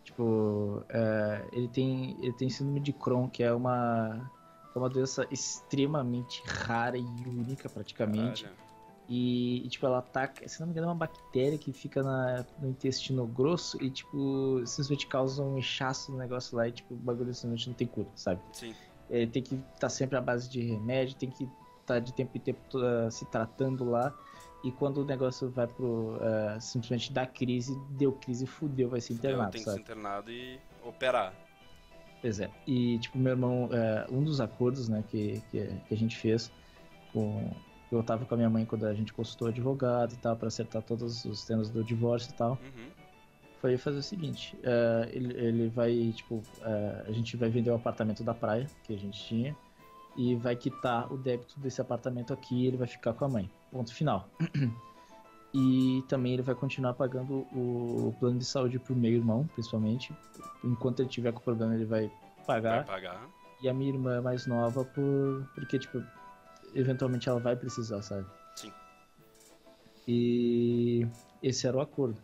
Tipo, 0.04 0.82
é, 0.88 1.46
ele, 1.52 1.68
tem, 1.68 2.16
ele 2.20 2.32
tem 2.32 2.48
síndrome 2.48 2.80
de 2.80 2.92
Crohn, 2.92 3.28
que 3.28 3.42
é 3.42 3.52
uma, 3.52 4.30
é 4.74 4.78
uma 4.78 4.88
doença 4.88 5.26
extremamente 5.30 6.42
rara 6.46 6.96
e 6.96 7.02
única, 7.26 7.68
praticamente. 7.68 8.44
Caralho. 8.44 8.69
E, 9.12 9.66
tipo, 9.68 9.84
ela 9.84 9.98
ataca, 9.98 10.46
se 10.48 10.60
não 10.60 10.68
me 10.68 10.72
engano, 10.72 10.86
é 10.86 10.90
uma 10.90 10.96
bactéria 10.96 11.58
que 11.58 11.72
fica 11.72 12.00
na- 12.00 12.46
no 12.60 12.68
intestino 12.68 13.26
grosso 13.26 13.76
e, 13.82 13.90
tipo, 13.90 14.62
simplesmente 14.64 15.08
causa 15.08 15.42
um 15.42 15.58
inchaço 15.58 16.12
no 16.12 16.18
negócio 16.18 16.56
lá 16.56 16.68
e, 16.68 16.70
tipo, 16.70 16.94
o 16.94 16.96
bagulho 16.96 17.34
simplesmente 17.34 17.66
não 17.68 17.74
tem 17.74 17.88
cura, 17.88 18.06
sabe? 18.14 18.40
Sim. 18.52 18.72
É, 19.10 19.26
tem 19.26 19.42
que 19.42 19.60
estar 19.74 19.88
sempre 19.88 20.16
à 20.16 20.20
base 20.20 20.48
de 20.48 20.60
remédio, 20.62 21.16
tem 21.16 21.28
que 21.28 21.48
estar 21.80 21.98
de 21.98 22.12
tempo 22.12 22.36
em 22.36 22.40
tempo 22.40 22.60
ah, 22.78 23.10
se 23.10 23.24
tratando 23.24 23.84
lá. 23.84 24.14
E 24.62 24.70
quando 24.70 24.98
o 24.98 25.04
negócio 25.04 25.50
vai 25.50 25.66
pro. 25.66 26.16
ah, 26.20 26.60
simplesmente 26.60 27.12
dar 27.12 27.26
crise, 27.26 27.74
deu 27.98 28.12
crise, 28.12 28.46
fudeu, 28.46 28.88
vai 28.88 29.00
ser 29.00 29.14
internado, 29.14 29.50
tenho 29.50 29.64
que 29.64 29.70
ser 29.72 29.80
internado 29.80 30.30
e 30.30 30.60
operar. 30.84 31.34
Pois 32.20 32.38
é. 32.38 32.48
E, 32.64 32.96
tipo, 33.00 33.18
meu 33.18 33.32
irmão, 33.32 33.68
é, 33.72 34.06
um 34.08 34.22
dos 34.22 34.40
acordos, 34.40 34.88
né, 34.88 35.02
que, 35.10 35.42
que, 35.50 35.66
que 35.88 35.94
a 35.94 35.96
gente 35.96 36.16
fez 36.16 36.52
com, 37.12 37.50
Eu 37.90 38.02
tava 38.02 38.24
com 38.24 38.34
a 38.34 38.36
minha 38.36 38.50
mãe 38.50 38.64
quando 38.64 38.86
a 38.86 38.94
gente 38.94 39.12
consultou 39.12 39.48
advogado 39.48 40.12
e 40.12 40.16
tal, 40.16 40.36
para 40.36 40.48
acertar 40.48 40.82
todos 40.82 41.24
os 41.24 41.44
temas 41.44 41.70
do 41.70 41.82
divórcio 41.82 42.30
e 42.30 42.34
tal. 42.34 42.52
Uhum. 42.52 42.90
Foi 43.60 43.76
fazer 43.76 43.98
o 43.98 44.02
seguinte: 44.02 44.56
uh, 44.58 45.08
ele, 45.12 45.34
ele 45.34 45.68
vai, 45.68 46.12
tipo, 46.14 46.36
uh, 46.36 47.08
a 47.08 47.12
gente 47.12 47.36
vai 47.36 47.50
vender 47.50 47.70
o 47.70 47.74
apartamento 47.74 48.22
da 48.22 48.32
praia 48.32 48.66
que 48.84 48.94
a 48.94 48.98
gente 48.98 49.22
tinha 49.24 49.56
e 50.16 50.34
vai 50.34 50.56
quitar 50.56 51.12
o 51.12 51.16
débito 51.16 51.58
desse 51.58 51.80
apartamento 51.80 52.32
aqui 52.32 52.64
e 52.64 52.66
ele 52.66 52.76
vai 52.76 52.86
ficar 52.86 53.12
com 53.12 53.24
a 53.24 53.28
mãe. 53.28 53.50
Ponto 53.70 53.92
final. 53.92 54.28
e 55.52 56.04
também 56.08 56.34
ele 56.34 56.42
vai 56.42 56.54
continuar 56.54 56.94
pagando 56.94 57.46
o 57.52 58.14
plano 58.18 58.38
de 58.38 58.44
saúde 58.44 58.78
pro 58.78 58.94
meu 58.94 59.12
irmão, 59.12 59.48
principalmente. 59.54 60.14
Enquanto 60.64 61.00
ele 61.00 61.08
tiver 61.08 61.32
com 61.32 61.40
problema, 61.40 61.74
ele 61.74 61.84
vai 61.84 62.10
pagar. 62.46 62.84
Vai 62.84 63.00
pagar. 63.00 63.28
E 63.62 63.68
a 63.68 63.74
minha 63.74 63.90
irmã 63.90 64.20
mais 64.22 64.46
nova, 64.46 64.84
por... 64.84 65.46
porque, 65.54 65.78
tipo, 65.78 66.02
eventualmente 66.74 67.28
ela 67.28 67.40
vai 67.40 67.56
precisar, 67.56 68.02
sabe? 68.02 68.26
Sim. 68.56 68.72
E 70.06 71.06
esse 71.42 71.66
era 71.66 71.76
o 71.76 71.80
acordo. 71.80 72.20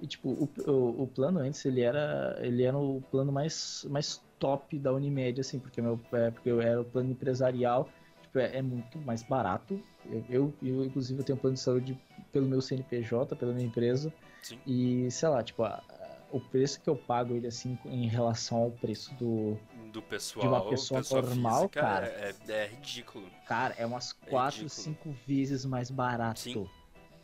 E, 0.00 0.06
tipo, 0.06 0.28
o, 0.28 0.70
o, 0.70 1.02
o, 1.02 1.06
plano 1.06 1.40
antes, 1.40 1.64
ele 1.64 1.80
era, 1.80 2.38
ele 2.40 2.62
era 2.62 2.76
o 2.76 3.02
plano 3.10 3.32
mais, 3.32 3.86
mais 3.88 4.22
top 4.38 4.78
da 4.78 4.92
Unimed, 4.92 5.40
assim, 5.40 5.58
porque, 5.58 5.80
meu, 5.80 5.98
é, 6.12 6.30
porque 6.30 6.50
eu 6.50 6.60
era 6.60 6.80
o 6.80 6.84
plano 6.84 7.10
empresarial, 7.10 7.88
tipo, 8.22 8.38
é, 8.38 8.58
é 8.58 8.62
muito 8.62 8.98
mais 8.98 9.22
barato. 9.22 9.82
Eu, 10.04 10.24
eu, 10.28 10.54
eu, 10.62 10.84
inclusive, 10.84 11.20
eu 11.20 11.24
tenho 11.24 11.38
um 11.38 11.40
plano 11.40 11.54
de 11.54 11.60
saúde 11.60 11.98
pelo 12.30 12.46
meu 12.46 12.60
CNPJ, 12.60 13.34
pela 13.36 13.54
minha 13.54 13.66
empresa. 13.66 14.12
Sim. 14.42 14.58
E, 14.66 15.10
sei 15.10 15.28
lá, 15.30 15.42
tipo, 15.42 15.64
a, 15.64 15.82
o 16.30 16.40
preço 16.40 16.80
que 16.80 16.90
eu 16.90 16.96
pago 16.96 17.34
ele, 17.34 17.46
assim, 17.46 17.78
em 17.86 18.06
relação 18.06 18.58
ao 18.58 18.70
preço 18.70 19.14
do, 19.14 19.58
do 19.96 20.02
pessoal, 20.02 20.46
de 20.46 20.52
uma 20.52 20.68
pessoa, 20.68 21.00
pessoa 21.00 21.22
normal, 21.22 21.60
física, 21.60 21.80
cara. 21.80 22.06
É, 22.06 22.34
é, 22.48 22.66
ridículo. 22.66 23.26
Cara, 23.46 23.74
é 23.78 23.86
umas 23.86 24.12
4, 24.12 24.68
5 24.68 25.16
vezes 25.26 25.64
mais 25.64 25.90
barato. 25.90 26.40
Sim. 26.40 26.68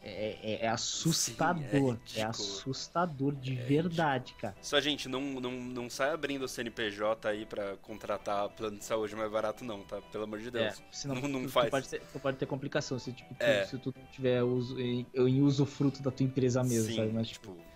É, 0.05 0.37
é, 0.43 0.65
é, 0.65 0.69
assustador. 0.69 1.97
Sim, 2.05 2.19
é, 2.19 2.23
é, 2.23 2.25
assustador 2.25 3.35
de 3.37 3.57
é 3.57 3.63
verdade, 3.63 4.35
cara. 4.35 4.57
Só, 4.61 4.81
gente, 4.81 5.09
não, 5.09 5.21
não, 5.21 5.53
não 5.53 5.91
sai 5.91 6.11
abrindo 6.11 6.45
o 6.45 6.49
CNPJ 6.49 7.29
aí 7.29 7.47
pra 7.47 7.77
contratar 7.77 8.49
plano 8.49 8.79
de 8.79 8.85
saúde 8.85 9.15
mais 9.15 9.31
barato, 9.31 9.65
não, 9.65 9.83
tá? 9.83 10.01
Pelo 10.11 10.25
amor 10.25 10.41
de 10.41 10.51
Deus. 10.51 10.81
É, 10.81 10.85
senão 10.91 11.15
não, 11.15 11.29
não 11.29 11.43
tu, 11.43 11.51
faz. 11.51 11.67
Tu 11.67 11.71
pode, 11.71 11.89
ter, 11.89 12.01
tu 12.01 12.19
pode 12.19 12.37
ter 12.39 12.47
complicação 12.47 12.99
se, 12.99 13.13
tipo, 13.13 13.33
tu, 13.35 13.43
É. 13.45 13.65
se 13.67 13.79
tu 13.79 13.95
tiver 14.11 14.43
uso, 14.43 14.81
em, 14.81 15.07
em 15.15 15.41
uso 15.41 15.65
fruto 15.65 16.03
da 16.03 16.11
tua 16.11 16.25
empresa 16.25 16.65
mesmo, 16.65 16.91
Sim, 16.91 16.97
sabe? 16.97 17.13
Mas, 17.13 17.29
tipo, 17.29 17.55
tipo, 17.55 17.72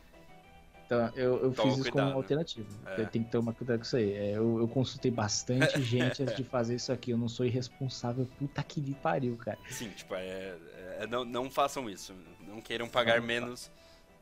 então, 0.86 1.12
eu, 1.16 1.42
eu 1.42 1.52
Toma 1.52 1.70
fiz 1.70 1.80
isso 1.80 1.90
cuidado. 1.90 2.06
como 2.06 2.16
alternativa. 2.16 2.66
É. 2.86 3.04
Tem 3.04 3.22
que 3.22 3.30
tomar 3.30 3.52
cuidado 3.52 3.78
com 3.78 3.84
isso 3.84 3.96
aí. 3.96 4.12
É, 4.12 4.30
eu, 4.36 4.58
eu 4.60 4.68
consultei 4.68 5.10
bastante 5.10 5.80
gente 5.82 6.22
antes 6.22 6.36
de 6.36 6.44
fazer 6.44 6.76
isso 6.76 6.92
aqui. 6.92 7.10
Eu 7.10 7.18
não 7.18 7.28
sou 7.28 7.44
irresponsável. 7.44 8.26
Puta 8.38 8.62
que 8.62 8.80
lhe 8.80 8.94
pariu, 8.94 9.36
cara. 9.36 9.58
sim, 9.68 9.90
tipo, 9.90 10.14
é, 10.14 10.54
é- 11.00 11.06
não, 11.08 11.24
não 11.24 11.50
façam 11.50 11.90
isso. 11.90 12.14
Não 12.46 12.60
queiram 12.60 12.88
pagar 12.88 13.20
Não, 13.20 13.26
menos. 13.26 13.70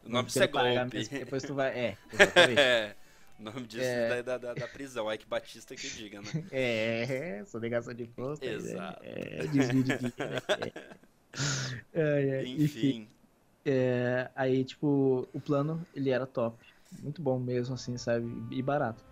O 0.04 0.08
nome 0.08 0.26
disso 0.26 0.42
é 0.42 0.46
golpe. 0.46 0.96
mesmo, 0.96 1.18
Depois 1.18 1.42
tu 1.42 1.54
vai. 1.54 1.68
É, 1.78 1.96
exatamente. 2.12 2.60
É, 2.60 2.94
o 3.38 3.42
nome 3.42 3.66
disso 3.66 3.82
É. 3.84 4.18
é 4.18 4.22
da, 4.22 4.38
da, 4.38 4.54
da 4.54 4.66
prisão. 4.68 5.12
Ike 5.12 5.26
Batista 5.26 5.74
que 5.76 5.88
diga, 5.88 6.20
né? 6.20 6.28
É, 6.50 7.42
sonegação 7.46 7.92
de 7.94 8.02
imposto. 8.04 8.44
né? 8.44 8.52
Exato. 8.52 9.00
É, 9.02 9.46
desvio 9.46 9.82
de 9.84 9.96
dinheiro. 9.98 10.14
É. 11.94 12.40
Ai, 12.42 12.46
enfim. 12.46 13.08
É, 13.64 14.30
aí, 14.34 14.64
tipo, 14.64 15.26
o 15.32 15.40
plano, 15.40 15.84
ele 15.94 16.10
era 16.10 16.26
top. 16.26 16.56
Muito 17.02 17.22
bom 17.22 17.38
mesmo, 17.38 17.74
assim, 17.74 17.96
sabe? 17.96 18.30
E 18.50 18.62
barato. 18.62 19.02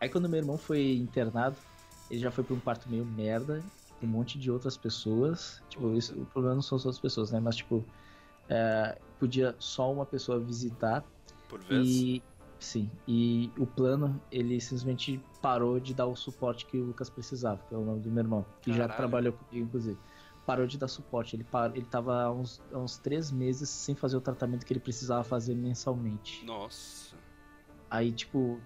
Aí 0.00 0.08
quando 0.08 0.28
meu 0.28 0.38
irmão 0.38 0.56
foi 0.56 0.94
internado, 0.96 1.56
ele 2.10 2.20
já 2.20 2.30
foi 2.30 2.42
pra 2.42 2.54
um 2.54 2.60
quarto 2.60 2.88
meio 2.88 3.04
merda, 3.04 3.62
com 3.98 4.06
um 4.06 4.08
monte 4.08 4.38
de 4.38 4.50
outras 4.50 4.76
pessoas. 4.76 5.62
Tipo, 5.68 5.94
isso, 5.94 6.18
o 6.18 6.24
problema 6.26 6.54
não 6.54 6.62
são 6.62 6.76
as 6.76 6.86
outras 6.86 7.00
pessoas, 7.00 7.30
né? 7.30 7.38
Mas, 7.38 7.56
tipo, 7.56 7.84
é, 8.48 8.98
podia 9.18 9.54
só 9.58 9.92
uma 9.92 10.06
pessoa 10.06 10.40
visitar. 10.40 11.04
Por 11.48 11.60
vez. 11.60 11.86
E, 11.86 12.22
sim, 12.58 12.90
e 13.06 13.52
o 13.58 13.66
plano, 13.66 14.20
ele 14.32 14.58
simplesmente 14.60 15.22
parou 15.42 15.78
de 15.78 15.92
dar 15.92 16.06
o 16.06 16.16
suporte 16.16 16.64
que 16.64 16.78
o 16.78 16.84
Lucas 16.84 17.10
precisava, 17.10 17.60
que 17.68 17.74
é 17.74 17.76
o 17.76 17.84
nome 17.84 18.00
do 18.00 18.10
meu 18.10 18.22
irmão, 18.22 18.46
que 18.62 18.70
já 18.70 18.88
Caralho. 18.88 18.96
trabalhou 18.96 19.32
comigo, 19.34 19.66
inclusive. 19.66 19.98
Parou 20.46 20.66
de 20.66 20.78
dar 20.78 20.88
suporte. 20.88 21.36
Ele, 21.36 21.44
par... 21.44 21.70
ele 21.76 21.84
tava 21.86 22.22
há 22.22 22.32
uns, 22.32 22.60
há 22.72 22.78
uns 22.78 22.96
três 22.98 23.30
meses 23.30 23.68
sem 23.68 23.94
fazer 23.94 24.16
o 24.16 24.20
tratamento 24.20 24.64
que 24.66 24.72
ele 24.72 24.80
precisava 24.80 25.22
fazer 25.22 25.54
mensalmente. 25.54 26.44
Nossa. 26.44 27.14
Aí, 27.90 28.10
tipo, 28.12 28.60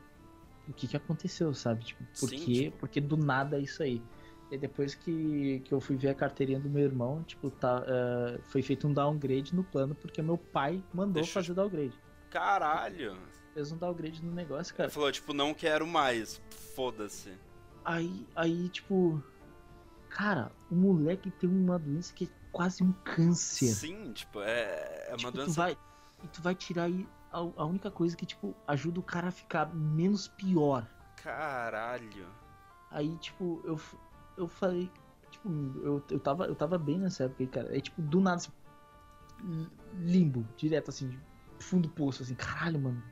o 0.69 0.73
que 0.73 0.87
que 0.87 0.97
aconteceu, 0.97 1.53
sabe? 1.53 1.85
Tipo, 1.85 2.05
por 2.19 2.29
Sim, 2.29 2.37
quê? 2.39 2.53
tipo- 2.65 2.79
Porque 2.79 3.01
do 3.01 3.17
nada 3.17 3.57
é 3.57 3.61
isso 3.61 3.83
aí. 3.83 4.03
E 4.51 4.59
depois 4.59 4.95
que, 4.95 5.61
que 5.65 5.73
eu 5.73 5.81
fui 5.81 5.97
ver 5.97 6.11
a 6.11 6.15
carteirinha 6.15 6.61
do 6.61 6.69
meu 6.69 6.85
irmão, 6.85 7.23
tipo, 7.25 7.51
tá, 7.51 7.83
eh, 7.87 8.39
foi 8.45 8.63
feito 8.63 8.87
um 8.87 8.93
downgrade 8.93 9.55
no 9.55 9.65
plano, 9.65 9.95
porque 9.95 10.21
meu 10.23 10.37
pai 10.39 10.83
mandou 10.93 11.15
Deixa 11.15 11.33
fazer 11.33 11.55
downgrade. 11.55 11.99
Caralho. 12.31 13.17
Fez 13.55 13.73
um 13.73 13.77
downgrade 13.79 14.23
no 14.25 14.33
negócio, 14.33 14.73
Ele 14.73 14.77
cara. 14.77 14.91
falou, 14.91 15.11
tipo, 15.11 15.33
não 15.33 15.55
quero 15.55 15.87
mais. 15.87 16.41
Foda-se. 16.75 17.33
Aí, 17.85 18.27
aí, 18.37 18.69
tipo, 18.69 19.23
cara, 20.15 20.53
o 20.71 20.75
moleque 20.77 21.31
tem 21.31 21.51
uma 21.51 21.79
doença 21.79 22.13
que 22.15 22.25
é 22.25 22.29
quase 22.53 22.83
um 22.85 22.93
câncer. 22.93 23.67
Sim, 23.67 24.13
tipo, 24.13 24.41
é, 24.41 25.07
é 25.09 25.11
uma 25.11 25.17
Tipo, 25.19 25.33
tu 25.33 25.37
doença. 25.39 25.53
vai, 25.61 25.79
e 26.23 26.29
tu 26.29 26.41
vai 26.41 26.55
tirar 26.55 26.85
aí 26.85 27.09
a, 27.33 27.39
a 27.39 27.65
única 27.67 27.91
coisa 27.91 28.17
que, 28.17 28.25
tipo, 28.25 28.55
ajuda 28.67 29.01
o 29.01 29.03
cara 29.03 29.29
a 29.29 29.33
ficar 29.33 29.75
menos 29.75 30.29
pior. 30.29 30.87
Caralho. 31.17 32.27
Aí, 32.91 33.17
tipo, 33.17 33.61
eu, 33.65 33.81
eu 34.37 34.47
falei, 34.47 34.93
tipo, 35.31 35.49
eu, 35.83 36.03
eu, 36.09 36.21
tava, 36.21 36.47
eu 36.47 36.55
tava 36.55 36.79
bem 36.79 36.99
nessa 36.99 37.25
época 37.25 37.43
aí, 37.43 37.49
cara. 37.49 37.71
Aí, 37.71 37.81
tipo, 37.81 38.01
do 38.01 38.21
nada, 38.21 38.37
assim, 38.37 38.53
li- 39.43 39.71
limbo, 39.99 40.47
direto, 40.57 40.91
assim, 40.91 41.19
fundo 41.59 41.89
do 41.89 41.95
poço, 41.95 42.23
assim, 42.23 42.35
caralho, 42.37 42.79
mano, 42.79 43.03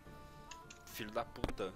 Filho 0.86 1.10
da 1.10 1.24
puta. 1.24 1.72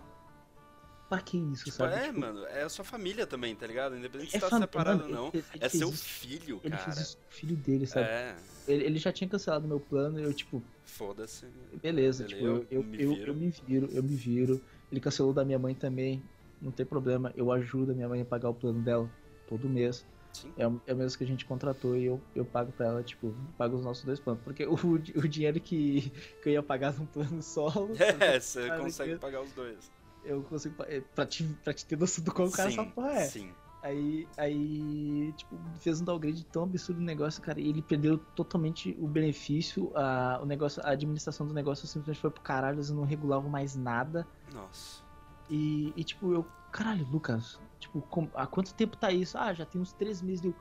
Pra 1.08 1.20
que 1.20 1.36
isso, 1.38 1.64
Tipo, 1.64 1.76
sabe? 1.76 1.94
é, 1.94 2.06
Tipo, 2.08 2.20
mano, 2.20 2.44
é 2.46 2.62
a 2.62 2.68
sua 2.68 2.84
família 2.84 3.26
também, 3.26 3.54
tá 3.54 3.66
ligado? 3.66 3.96
Independente 3.96 4.30
se 4.32 4.36
é 4.36 4.40
tá 4.40 4.48
fam- 4.48 4.60
separado 4.60 5.04
ou 5.04 5.08
não. 5.08 5.28
ele- 5.32 5.44
ele 5.54 5.64
É 5.64 5.68
seu 5.68 5.90
filho, 5.92 6.60
Ele 6.64 6.70
cara. 6.76 6.84
fez 6.84 6.98
isso 6.98 7.16
com 7.16 7.22
o 7.30 7.34
filho 7.34 7.56
dele, 7.56 7.86
sabe? 7.86 8.06
É, 8.08 8.36
Ele, 8.68 8.84
ele 8.84 8.98
já 8.98 9.12
tinha 9.12 9.28
cancelado 9.28 9.68
meu 9.68 9.78
plano 9.78 10.18
e 10.18 10.24
eu, 10.24 10.32
tipo, 10.34 10.62
foda-se. 10.84 11.46
beleza, 11.82 12.24
Ele, 12.24 12.32
tipo, 12.34 12.44
eu 12.46 12.56
eu, 12.56 12.66
eu, 12.70 12.82
me 12.82 13.02
eu, 13.02 13.14
viro. 13.14 13.30
eu 13.30 13.34
me 13.34 13.50
viro, 13.50 13.88
eu 13.92 14.02
me 14.02 14.16
viro. 14.16 14.60
Ele 14.90 15.00
cancelou 15.00 15.32
da 15.32 15.44
minha 15.44 15.58
mãe 15.58 15.74
também, 15.74 16.22
não 16.60 16.72
tem 16.72 16.84
problema, 16.86 17.32
eu 17.36 17.50
ajudo 17.52 17.92
a 17.92 17.94
minha 17.94 18.08
mãe 18.08 18.22
a 18.22 18.24
pagar 18.24 18.48
o 18.50 18.54
plano 18.54 18.80
dela 18.82 19.08
todo 19.48 19.68
mês. 19.68 20.04
Sim. 20.32 20.52
É 20.58 20.66
o, 20.68 20.80
é 20.86 20.92
o 20.92 20.96
mesmo 20.96 21.16
que 21.16 21.24
a 21.24 21.26
gente 21.26 21.44
contratou 21.46 21.96
e 21.96 22.04
eu, 22.04 22.20
eu 22.34 22.44
pago 22.44 22.70
pra 22.72 22.86
ela, 22.86 23.02
tipo, 23.02 23.34
pago 23.56 23.74
os 23.76 23.82
nossos 23.84 24.04
dois 24.04 24.20
planos. 24.20 24.42
Porque 24.44 24.66
o, 24.68 24.74
o 24.74 25.28
dinheiro 25.28 25.58
que, 25.60 26.10
que 26.42 26.48
eu 26.48 26.52
ia 26.52 26.62
pagar 26.62 26.92
num 26.98 27.06
plano 27.06 27.42
solo, 27.42 27.90
É, 28.20 28.38
você 28.38 28.68
consegue 28.78 29.16
pagar 29.16 29.42
os 29.42 29.52
dois. 29.52 29.90
Eu 30.26 30.42
consigo. 30.42 30.82
é, 30.84 31.00
Pra 31.00 31.24
te, 31.26 31.44
pra 31.64 31.72
te 31.72 31.84
ter 31.86 31.98
noção 31.98 32.22
do 32.24 32.32
qual 32.32 32.50
cara 32.50 32.70
sim, 32.70 32.80
essa 32.80 32.90
porra 32.90 33.12
é. 33.12 33.24
sim. 33.26 33.52
Aí, 33.82 34.26
aí, 34.36 35.32
tipo, 35.36 35.56
fez 35.78 36.00
um 36.00 36.04
downgrade 36.04 36.44
tão 36.46 36.64
absurdo 36.64 36.98
no 37.00 37.06
negócio, 37.06 37.40
cara, 37.40 37.60
e 37.60 37.68
ele 37.68 37.80
perdeu 37.82 38.18
totalmente 38.18 38.96
o 38.98 39.06
benefício, 39.06 39.92
a, 39.96 40.40
o 40.42 40.46
negócio, 40.46 40.82
a 40.84 40.90
administração 40.90 41.46
do 41.46 41.54
negócio 41.54 41.86
simplesmente 41.86 42.20
foi 42.20 42.30
pro 42.30 42.42
caralho, 42.42 42.76
eles 42.76 42.90
não 42.90 43.04
regulavam 43.04 43.48
mais 43.48 43.76
nada. 43.76 44.26
Nossa. 44.52 45.02
E, 45.48 45.92
e, 45.94 46.02
tipo, 46.02 46.32
eu, 46.32 46.44
caralho, 46.72 47.06
Lucas, 47.08 47.60
tipo, 47.78 48.00
com- 48.02 48.28
há 48.34 48.44
quanto 48.44 48.74
tempo 48.74 48.96
tá 48.96 49.12
isso? 49.12 49.38
Ah, 49.38 49.54
já 49.54 49.64
tem 49.64 49.80
uns 49.80 49.92
três 49.92 50.20
meses, 50.20 50.40
deu 50.40 50.54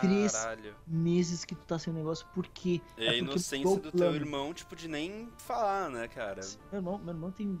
Três- 0.00 0.32
Caralho. 0.32 0.74
meses 0.86 1.44
que 1.44 1.54
tu 1.54 1.66
tá 1.66 1.78
sem 1.78 1.92
o 1.92 1.96
negócio, 1.96 2.26
por 2.34 2.46
quê? 2.48 2.80
É 2.96 3.10
a 3.10 3.14
inocência 3.16 3.68
o 3.68 3.76
do 3.76 3.90
teu 3.90 3.92
plano. 3.92 4.16
irmão, 4.16 4.54
tipo, 4.54 4.74
de 4.74 4.88
nem 4.88 5.28
falar, 5.36 5.90
né, 5.90 6.08
cara? 6.08 6.40
Meu 6.70 6.78
irmão, 6.80 6.98
meu 6.98 7.14
irmão 7.14 7.30
tem 7.30 7.60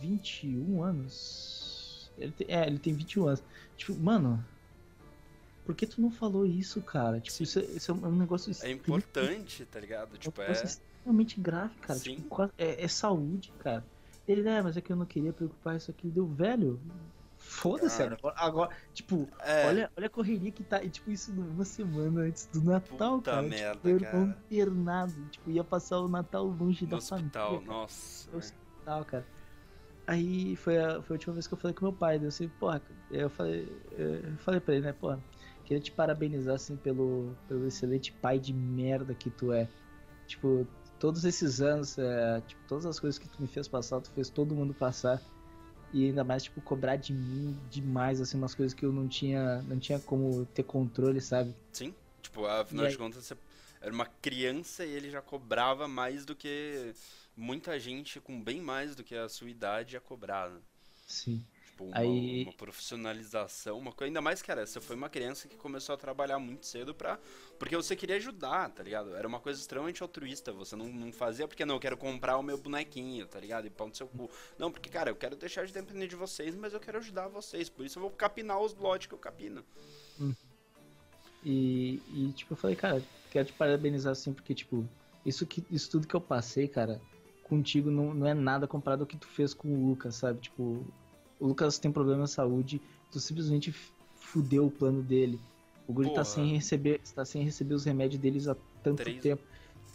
21 0.00 0.82
anos. 0.82 2.10
Ele 2.18 2.32
tem, 2.32 2.46
é, 2.48 2.66
ele 2.66 2.78
tem 2.78 2.92
21 2.92 3.26
anos. 3.28 3.42
Tipo, 3.76 3.94
mano, 3.94 4.44
por 5.64 5.74
que 5.74 5.86
tu 5.86 6.00
não 6.00 6.10
falou 6.10 6.44
isso, 6.46 6.80
cara? 6.82 7.20
Tipo, 7.20 7.42
isso, 7.42 7.58
é- 7.58 7.62
isso 7.64 7.90
é 7.90 7.94
um 7.94 8.16
negócio 8.16 8.52
É 8.62 8.70
importante, 8.70 9.64
tá 9.66 9.80
ligado? 9.80 10.12
É 10.12 10.16
um 10.16 10.18
Tipo, 10.18 10.40
negócio 10.42 10.62
é. 10.64 10.66
extremamente 10.66 11.40
grave, 11.40 11.74
cara. 11.80 11.98
Sim. 11.98 12.16
Tipo, 12.16 12.42
é, 12.58 12.84
é 12.84 12.88
saúde, 12.88 13.52
cara. 13.58 13.84
Ele, 14.28 14.48
é, 14.48 14.62
mas 14.62 14.76
é 14.76 14.80
que 14.80 14.90
eu 14.92 14.96
não 14.96 15.06
queria 15.06 15.32
preocupar 15.32 15.76
isso 15.76 15.90
aqui. 15.90 16.08
Deu, 16.08 16.26
velho. 16.26 16.80
Foda-se 17.36 18.02
agora. 18.02 18.34
Agora, 18.38 18.70
tipo, 18.94 19.28
É, 19.40 19.66
olha, 19.66 19.90
olha 19.96 20.06
a 20.06 20.10
correria 20.10 20.50
que 20.50 20.62
tá. 20.62 20.82
E, 20.82 20.88
tipo, 20.88 21.10
isso 21.10 21.30
uma 21.30 21.64
semana 21.64 22.22
antes 22.22 22.46
do 22.46 22.62
Natal, 22.62 23.18
Puta 23.18 23.32
cara. 23.32 23.42
merda, 23.42 23.74
tipo, 23.74 23.88
irmão 23.88 24.26
cara. 24.28 24.38
internado. 24.50 25.24
Tipo, 25.30 25.50
ia 25.50 25.62
passar 25.62 25.98
o 26.00 26.08
Natal 26.08 26.46
longe 26.46 26.84
no 26.84 26.90
da 26.92 26.96
hospital, 26.96 27.50
família. 27.52 27.66
nossa. 27.66 28.28
Eu- 28.32 28.40
tal, 28.82 29.04
cara. 29.04 29.26
Aí 30.06 30.54
foi 30.56 30.78
a, 30.78 31.00
foi 31.02 31.14
a 31.14 31.16
última 31.16 31.32
vez 31.34 31.46
que 31.46 31.54
eu 31.54 31.58
falei 31.58 31.74
com 31.74 31.86
meu 31.86 31.92
pai. 31.92 32.18
Eu 32.22 32.28
assim, 32.28 32.48
porra, 32.48 32.82
eu 33.10 33.30
falei, 33.30 33.68
eu 33.92 34.36
falei 34.38 34.60
pra 34.60 34.74
ele, 34.74 34.86
né, 34.86 34.92
porra, 34.92 35.22
queria 35.64 35.82
te 35.82 35.90
parabenizar 35.90 36.56
assim 36.56 36.76
pelo, 36.76 37.34
pelo 37.48 37.66
excelente 37.66 38.12
pai 38.12 38.38
de 38.38 38.52
merda 38.52 39.14
que 39.14 39.30
tu 39.30 39.52
é. 39.52 39.68
Tipo, 40.26 40.66
todos 40.98 41.24
esses 41.24 41.60
anos, 41.60 41.98
é, 41.98 42.40
tipo, 42.46 42.62
todas 42.68 42.86
as 42.86 43.00
coisas 43.00 43.18
que 43.18 43.28
tu 43.28 43.40
me 43.40 43.48
fez 43.48 43.66
passar, 43.68 44.00
tu 44.00 44.10
fez 44.10 44.28
todo 44.28 44.54
mundo 44.54 44.74
passar. 44.74 45.20
E 45.92 46.06
ainda 46.06 46.24
mais, 46.24 46.42
tipo, 46.42 46.60
cobrar 46.60 46.96
de 46.96 47.12
mim 47.12 47.56
demais, 47.70 48.20
assim, 48.20 48.36
umas 48.36 48.54
coisas 48.54 48.74
que 48.74 48.84
eu 48.84 48.92
não 48.92 49.06
tinha, 49.06 49.62
não 49.62 49.78
tinha 49.78 50.00
como 50.00 50.44
ter 50.46 50.64
controle, 50.64 51.20
sabe? 51.20 51.54
Sim. 51.72 51.94
Tipo, 52.20 52.46
afinal 52.46 52.88
de 52.88 52.98
contas, 52.98 53.24
você 53.24 53.36
era 53.80 53.92
uma 53.92 54.06
criança 54.06 54.84
e 54.84 54.90
ele 54.90 55.08
já 55.08 55.22
cobrava 55.22 55.86
mais 55.86 56.24
do 56.24 56.34
que 56.34 56.94
muita 57.36 57.78
gente 57.78 58.20
com 58.20 58.42
bem 58.42 58.60
mais 58.60 58.94
do 58.94 59.02
que 59.04 59.14
a 59.14 59.28
sua 59.28 59.50
idade 59.50 59.94
ia 59.96 60.00
cobrar. 60.00 60.50
Né? 60.50 60.60
Sim. 61.06 61.44
Tipo, 61.66 61.86
uma, 61.86 61.98
Aí- 61.98 62.44
uma 62.44 62.52
profissionalização, 62.52 63.76
uma 63.76 63.90
coisa. 63.90 64.08
Ainda 64.08 64.20
mais, 64.20 64.40
cara, 64.40 64.64
você 64.64 64.80
foi 64.80 64.94
uma 64.94 65.08
criança 65.08 65.48
que 65.48 65.56
começou 65.56 65.92
a 65.92 65.98
trabalhar 65.98 66.38
muito 66.38 66.64
cedo 66.64 66.94
pra. 66.94 67.18
Porque 67.58 67.74
você 67.76 67.96
queria 67.96 68.14
ajudar, 68.16 68.70
tá 68.70 68.80
ligado? 68.82 69.14
Era 69.16 69.26
uma 69.26 69.40
coisa 69.40 69.60
extremamente 69.60 70.00
altruísta. 70.00 70.52
Você 70.52 70.76
não, 70.76 70.86
não 70.86 71.12
fazia 71.12 71.48
porque 71.48 71.64
não, 71.64 71.74
eu 71.74 71.80
quero 71.80 71.96
comprar 71.96 72.38
o 72.38 72.42
meu 72.44 72.56
bonequinho, 72.56 73.26
tá 73.26 73.40
ligado? 73.40 73.66
E 73.66 73.70
pau 73.70 73.88
no 73.88 73.94
seu 73.94 74.06
cu. 74.06 74.30
Não, 74.56 74.70
porque, 74.70 74.88
cara, 74.88 75.10
eu 75.10 75.16
quero 75.16 75.34
deixar 75.34 75.66
de 75.66 75.72
depender 75.72 76.06
de 76.06 76.14
vocês, 76.14 76.54
mas 76.54 76.72
eu 76.72 76.78
quero 76.80 76.98
ajudar 76.98 77.26
vocês. 77.26 77.68
Por 77.68 77.84
isso 77.84 77.98
eu 77.98 78.02
vou 78.02 78.10
capinar 78.12 78.60
os 78.60 78.72
lotes 78.74 79.08
que 79.08 79.14
eu 79.14 79.18
capino. 79.18 79.64
E, 81.44 82.00
e, 82.12 82.32
tipo, 82.34 82.52
eu 82.54 82.56
falei, 82.56 82.76
cara, 82.76 83.02
quero 83.30 83.46
te 83.46 83.52
parabenizar 83.52 84.12
assim, 84.12 84.32
porque, 84.32 84.54
tipo, 84.54 84.88
isso, 85.26 85.44
que, 85.46 85.64
isso 85.70 85.90
tudo 85.90 86.06
que 86.06 86.14
eu 86.14 86.20
passei, 86.20 86.66
cara, 86.68 87.00
contigo 87.44 87.90
não, 87.90 88.12
não 88.14 88.26
é 88.26 88.34
nada 88.34 88.66
comparado 88.66 89.02
ao 89.02 89.06
que 89.06 89.16
tu 89.16 89.26
fez 89.28 89.54
com 89.54 89.68
o 89.68 89.88
Lucas, 89.88 90.16
sabe? 90.16 90.40
Tipo, 90.40 90.84
o 91.38 91.46
Lucas 91.46 91.78
tem 91.78 91.92
problema 91.92 92.24
de 92.24 92.30
saúde, 92.30 92.80
tu 93.12 93.20
simplesmente 93.20 93.74
fudeu 94.16 94.66
o 94.66 94.70
plano 94.70 95.02
dele. 95.02 95.38
O 95.86 95.92
guri 95.92 96.08
tá 96.08 96.14
Porra. 96.14 96.24
sem 96.24 96.54
receber, 96.54 97.00
tá 97.14 97.24
sem 97.24 97.42
receber 97.44 97.74
os 97.74 97.84
remédios 97.84 98.20
deles 98.20 98.48
há 98.48 98.56
tanto 98.82 98.96
Três- 99.02 99.20
tempo. 99.22 99.42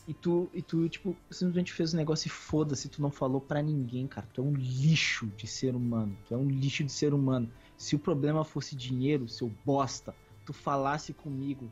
E 0.07 0.13
tu, 0.13 0.49
e 0.53 0.61
tu, 0.61 0.87
tipo, 0.89 1.15
simplesmente 1.29 1.71
fez 1.73 1.93
um 1.93 1.97
negócio 1.97 2.27
e 2.27 2.31
foda-se, 2.31 2.89
tu 2.89 2.99
não 3.01 3.11
falou 3.11 3.39
pra 3.41 3.61
ninguém, 3.61 4.07
cara. 4.07 4.27
Tu 4.33 4.41
é 4.41 4.43
um 4.43 4.53
lixo 4.53 5.27
de 5.37 5.45
ser 5.45 5.75
humano. 5.75 6.17
Tu 6.27 6.33
é 6.33 6.37
um 6.37 6.47
lixo 6.49 6.83
de 6.83 6.91
ser 6.91 7.13
humano. 7.13 7.47
Se 7.77 7.95
o 7.95 7.99
problema 7.99 8.43
fosse 8.43 8.75
dinheiro, 8.75 9.27
seu 9.29 9.51
bosta, 9.63 10.15
tu 10.45 10.51
falasse 10.53 11.13
comigo, 11.13 11.69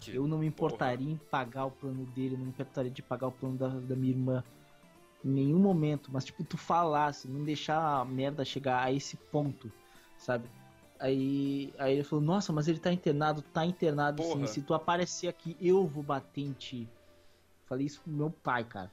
Que- 0.00 0.14
eu 0.14 0.26
não 0.28 0.38
me 0.38 0.46
importaria 0.46 1.10
em 1.10 1.16
pagar 1.30 1.64
o 1.66 1.70
plano 1.70 2.04
dele, 2.14 2.36
não 2.36 2.44
me 2.44 2.50
importaria 2.50 2.90
de 2.90 3.02
pagar 3.02 3.28
o 3.28 3.32
plano 3.32 3.56
da, 3.56 3.68
da 3.68 3.96
minha 3.96 4.12
irmã. 4.12 4.44
Em 5.24 5.28
nenhum 5.30 5.58
momento, 5.58 6.10
mas 6.12 6.24
tipo, 6.24 6.44
tu 6.44 6.58
falasse, 6.58 7.26
não 7.28 7.42
deixar 7.44 8.00
a 8.00 8.04
merda 8.04 8.44
chegar 8.44 8.82
a 8.84 8.92
esse 8.92 9.16
ponto, 9.32 9.72
sabe? 10.18 10.48
Aí, 10.98 11.72
aí 11.78 11.94
ele 11.94 12.04
falou, 12.04 12.24
nossa, 12.24 12.52
mas 12.52 12.68
ele 12.68 12.78
tá 12.78 12.92
internado, 12.92 13.42
tá 13.42 13.64
internado 13.64 14.22
sim. 14.22 14.32
Porra. 14.32 14.46
Se 14.46 14.62
tu 14.62 14.74
aparecer 14.74 15.28
aqui, 15.28 15.56
eu 15.60 15.86
vou 15.86 16.02
bater 16.02 16.42
em 16.42 16.52
ti. 16.52 16.88
Falei 17.66 17.86
isso 17.86 18.00
pro 18.02 18.12
meu 18.12 18.30
pai, 18.30 18.64
cara. 18.64 18.90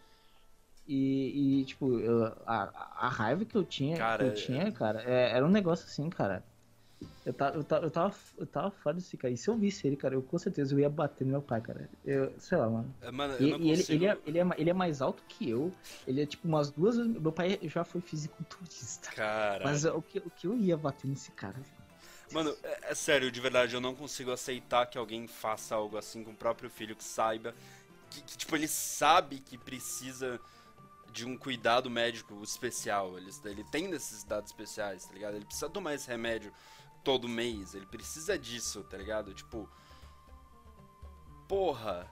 E, 0.87 1.61
e, 1.61 1.65
tipo, 1.65 1.99
eu- 1.99 2.25
a, 2.45 3.05
a 3.05 3.09
raiva 3.09 3.45
que 3.45 3.55
eu 3.55 3.63
tinha, 3.63 3.97
Cara, 3.97 4.23
que 4.23 4.29
eu 4.29 4.33
tinha, 4.33 4.71
cara, 4.71 5.01
é- 5.03 5.31
era 5.31 5.45
um 5.45 5.49
negócio 5.49 5.85
assim, 5.85 6.09
cara. 6.09 6.43
Eu 7.25 7.33
tava, 7.33 7.57
eu 7.57 7.63
tava, 7.63 7.85
eu 7.85 7.91
tava, 7.91 8.15
eu 8.37 8.47
tava 8.47 8.71
fora 8.71 8.95
desse 8.95 9.15
cara. 9.15 9.33
E 9.33 9.37
se 9.37 9.47
eu 9.47 9.55
visse 9.55 9.87
ele, 9.87 9.95
cara, 9.95 10.15
eu 10.15 10.21
com 10.21 10.37
certeza 10.37 10.73
eu 10.73 10.79
ia 10.79 10.89
bater 10.89 11.23
no 11.23 11.31
meu 11.31 11.41
pai, 11.41 11.61
cara. 11.61 11.89
Eu, 12.03 12.33
sei 12.39 12.57
lá, 12.57 12.69
mano. 12.69 12.95
É, 13.01 13.11
Mano, 13.11 13.35
E, 13.39 13.43
e 13.43 13.71
ele, 13.71 13.85
ele, 13.89 14.05
é, 14.05 14.17
ele, 14.25 14.39
é, 14.39 14.47
ele 14.57 14.69
é 14.69 14.73
mais 14.73 15.01
alto 15.01 15.21
que 15.27 15.49
eu. 15.49 15.71
Ele 16.07 16.21
é 16.21 16.25
tipo 16.25 16.47
umas 16.47 16.71
duas. 16.71 16.97
Meu 16.97 17.31
pai 17.31 17.59
já 17.63 17.83
foi 17.83 18.01
fisiculturista. 18.01 19.11
Cara. 19.11 19.63
Mas 19.63 19.85
o 19.85 20.01
que, 20.01 20.19
o 20.19 20.29
que 20.29 20.47
eu 20.47 20.57
ia 20.57 20.75
bater 20.75 21.07
nesse 21.07 21.31
cara? 21.31 21.57
Mano, 22.31 22.55
é, 22.63 22.91
é 22.91 22.95
sério, 22.95 23.31
de 23.31 23.39
verdade, 23.39 23.75
eu 23.75 23.81
não 23.81 23.93
consigo 23.93 24.31
aceitar 24.31 24.85
que 24.87 24.97
alguém 24.97 25.27
faça 25.27 25.75
algo 25.75 25.97
assim 25.97 26.23
com 26.23 26.31
o 26.31 26.35
próprio 26.35 26.69
filho, 26.69 26.95
que 26.95 27.03
saiba. 27.03 27.53
Que, 28.09 28.21
que, 28.23 28.37
tipo, 28.37 28.55
ele 28.55 28.67
sabe 28.67 29.39
que 29.39 29.57
precisa 29.57 30.39
de 31.13 31.25
um 31.25 31.37
cuidado 31.37 31.89
médico 31.89 32.41
especial. 32.43 33.17
Ele, 33.17 33.29
ele 33.45 33.63
tem 33.65 33.87
necessidades 33.87 34.49
especiais, 34.49 35.05
tá 35.05 35.13
ligado? 35.13 35.35
Ele 35.35 35.45
precisa 35.45 35.69
tomar 35.69 35.93
esse 35.93 36.07
remédio 36.07 36.51
todo 37.03 37.27
mês. 37.27 37.75
Ele 37.75 37.85
precisa 37.85 38.37
disso, 38.37 38.83
tá 38.83 38.97
ligado? 38.97 39.33
Tipo. 39.33 39.69
Porra. 41.47 42.07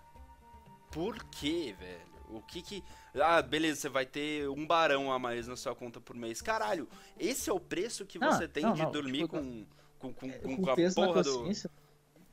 Por 0.92 1.24
quê, 1.26 1.76
velho? 1.78 2.10
O 2.30 2.42
que 2.42 2.62
que. 2.62 2.84
Ah, 3.16 3.42
beleza, 3.42 3.82
você 3.82 3.90
vai 3.90 4.06
ter 4.06 4.48
um 4.50 4.66
barão 4.66 5.12
a 5.12 5.18
mais 5.18 5.48
na 5.48 5.56
sua 5.56 5.76
conta 5.76 6.00
por 6.00 6.16
mês. 6.16 6.42
Caralho, 6.42 6.88
esse 7.18 7.50
é 7.50 7.54
o 7.54 7.60
preço 7.60 8.06
que 8.06 8.20
Não, 8.20 8.32
você 8.32 8.48
tem 8.48 8.64
não, 8.64 8.74
de 8.74 8.84
não, 8.84 8.92
dormir 8.92 9.24
tipo, 9.24 9.30
com, 9.30 9.66
com, 9.98 10.14
com, 10.14 10.32
com, 10.32 10.56
Com 10.56 10.64
com 10.64 10.70
a 10.72 10.76
porra 10.76 11.24
do. 11.24 11.40
consciência. 11.40 11.70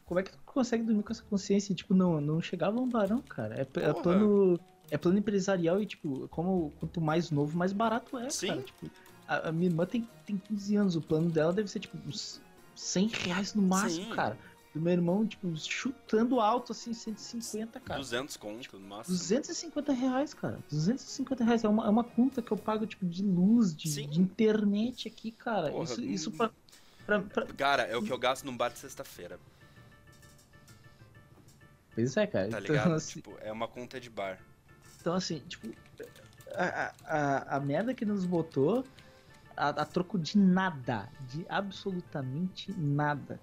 Como 0.05 0.21
é 0.21 0.23
que 0.23 0.31
tu 0.31 0.39
consegue 0.45 0.85
dormir 0.85 1.03
com 1.03 1.13
essa 1.13 1.25
consciência? 1.25 1.75
Tipo, 1.75 1.95
não, 1.95 2.21
não 2.21 2.41
chegava 2.41 2.79
um 2.79 2.89
barão, 2.89 3.21
cara. 3.23 3.57
É, 3.57 3.63
é 3.63 3.93
plano. 3.93 4.61
É 4.89 4.97
plano 4.97 5.19
empresarial 5.19 5.83
e, 5.83 5.87
tipo, 5.87 6.29
como 6.29 6.73
quanto 6.79 7.01
mais 7.01 7.33
novo, 7.33 7.59
mais 7.59 7.73
barato 7.73 8.17
é, 8.19 8.31
Sim. 8.31 8.49
cara. 8.49 8.63
Tipo, 8.63 8.91
a, 9.27 9.49
a 9.49 9.53
minha 9.53 9.69
irmã 9.69 9.85
tem, 9.85 10.09
tem 10.25 10.37
15 10.37 10.77
anos, 10.77 10.97
o 10.97 11.01
plano 11.01 11.29
dela 11.29 11.53
deve 11.53 11.69
ser, 11.69 11.81
tipo, 11.81 11.99
uns 12.07 12.41
100 12.77 13.09
reais 13.09 13.55
no 13.55 13.63
máximo, 13.63 14.07
Sim. 14.07 14.15
cara. 14.15 14.39
Do 14.75 14.81
meu 14.83 14.93
irmão, 14.93 15.27
tipo, 15.27 15.57
chutando 15.57 16.39
alto, 16.39 16.73
assim, 16.73 16.93
150, 16.93 17.81
cara. 17.81 17.99
200 17.99 18.37
conto 18.37 18.79
no 18.79 18.87
máximo. 18.87 19.17
250 19.17 19.93
reais, 19.95 20.35
cara. 20.35 20.59
250 20.69 21.43
reais. 21.45 21.65
É 21.65 21.69
uma, 21.69 21.87
é 21.87 21.89
uma 21.89 22.05
conta 22.05 22.43
que 22.43 22.53
eu 22.53 22.59
pago, 22.59 22.87
tipo, 22.87 23.07
de 23.07 23.23
luz, 23.23 23.75
de, 23.75 24.07
de 24.07 24.21
internet 24.21 25.09
aqui, 25.09 25.31
cara. 25.33 25.71
Porra, 25.71 25.85
isso, 25.85 26.01
hum. 26.03 26.05
isso 26.05 26.31
pra, 26.33 26.51
pra, 27.07 27.21
pra- 27.23 27.47
Cara, 27.47 27.83
é 27.85 27.97
o 27.97 28.03
que 28.03 28.13
eu 28.13 28.19
gasto 28.19 28.45
num 28.45 28.55
bar 28.55 28.69
de 28.71 28.79
sexta-feira, 28.79 29.41
Pois 31.95 32.17
é, 32.17 32.27
cara. 32.27 32.49
tá 32.51 32.59
Então, 32.61 32.75
ligado? 32.75 32.93
assim, 32.93 33.15
Tipo, 33.21 33.35
é 33.41 33.51
uma 33.51 33.67
conta 33.69 33.99
de 33.99 34.11
bar. 34.11 34.39
então, 35.01 35.15
assim, 35.15 35.39
tipo, 35.49 35.69
a, 36.55 36.93
a, 37.07 37.57
a 37.57 37.61
merda 37.61 37.95
que 37.95 38.05
nos 38.05 38.27
botou 38.27 38.85
a, 39.57 39.69
a 39.71 39.85
troco 39.85 40.19
de 40.19 40.37
nada. 40.39 41.09
De 41.29 41.45
absolutamente 41.49 42.73
nada. 42.79 43.41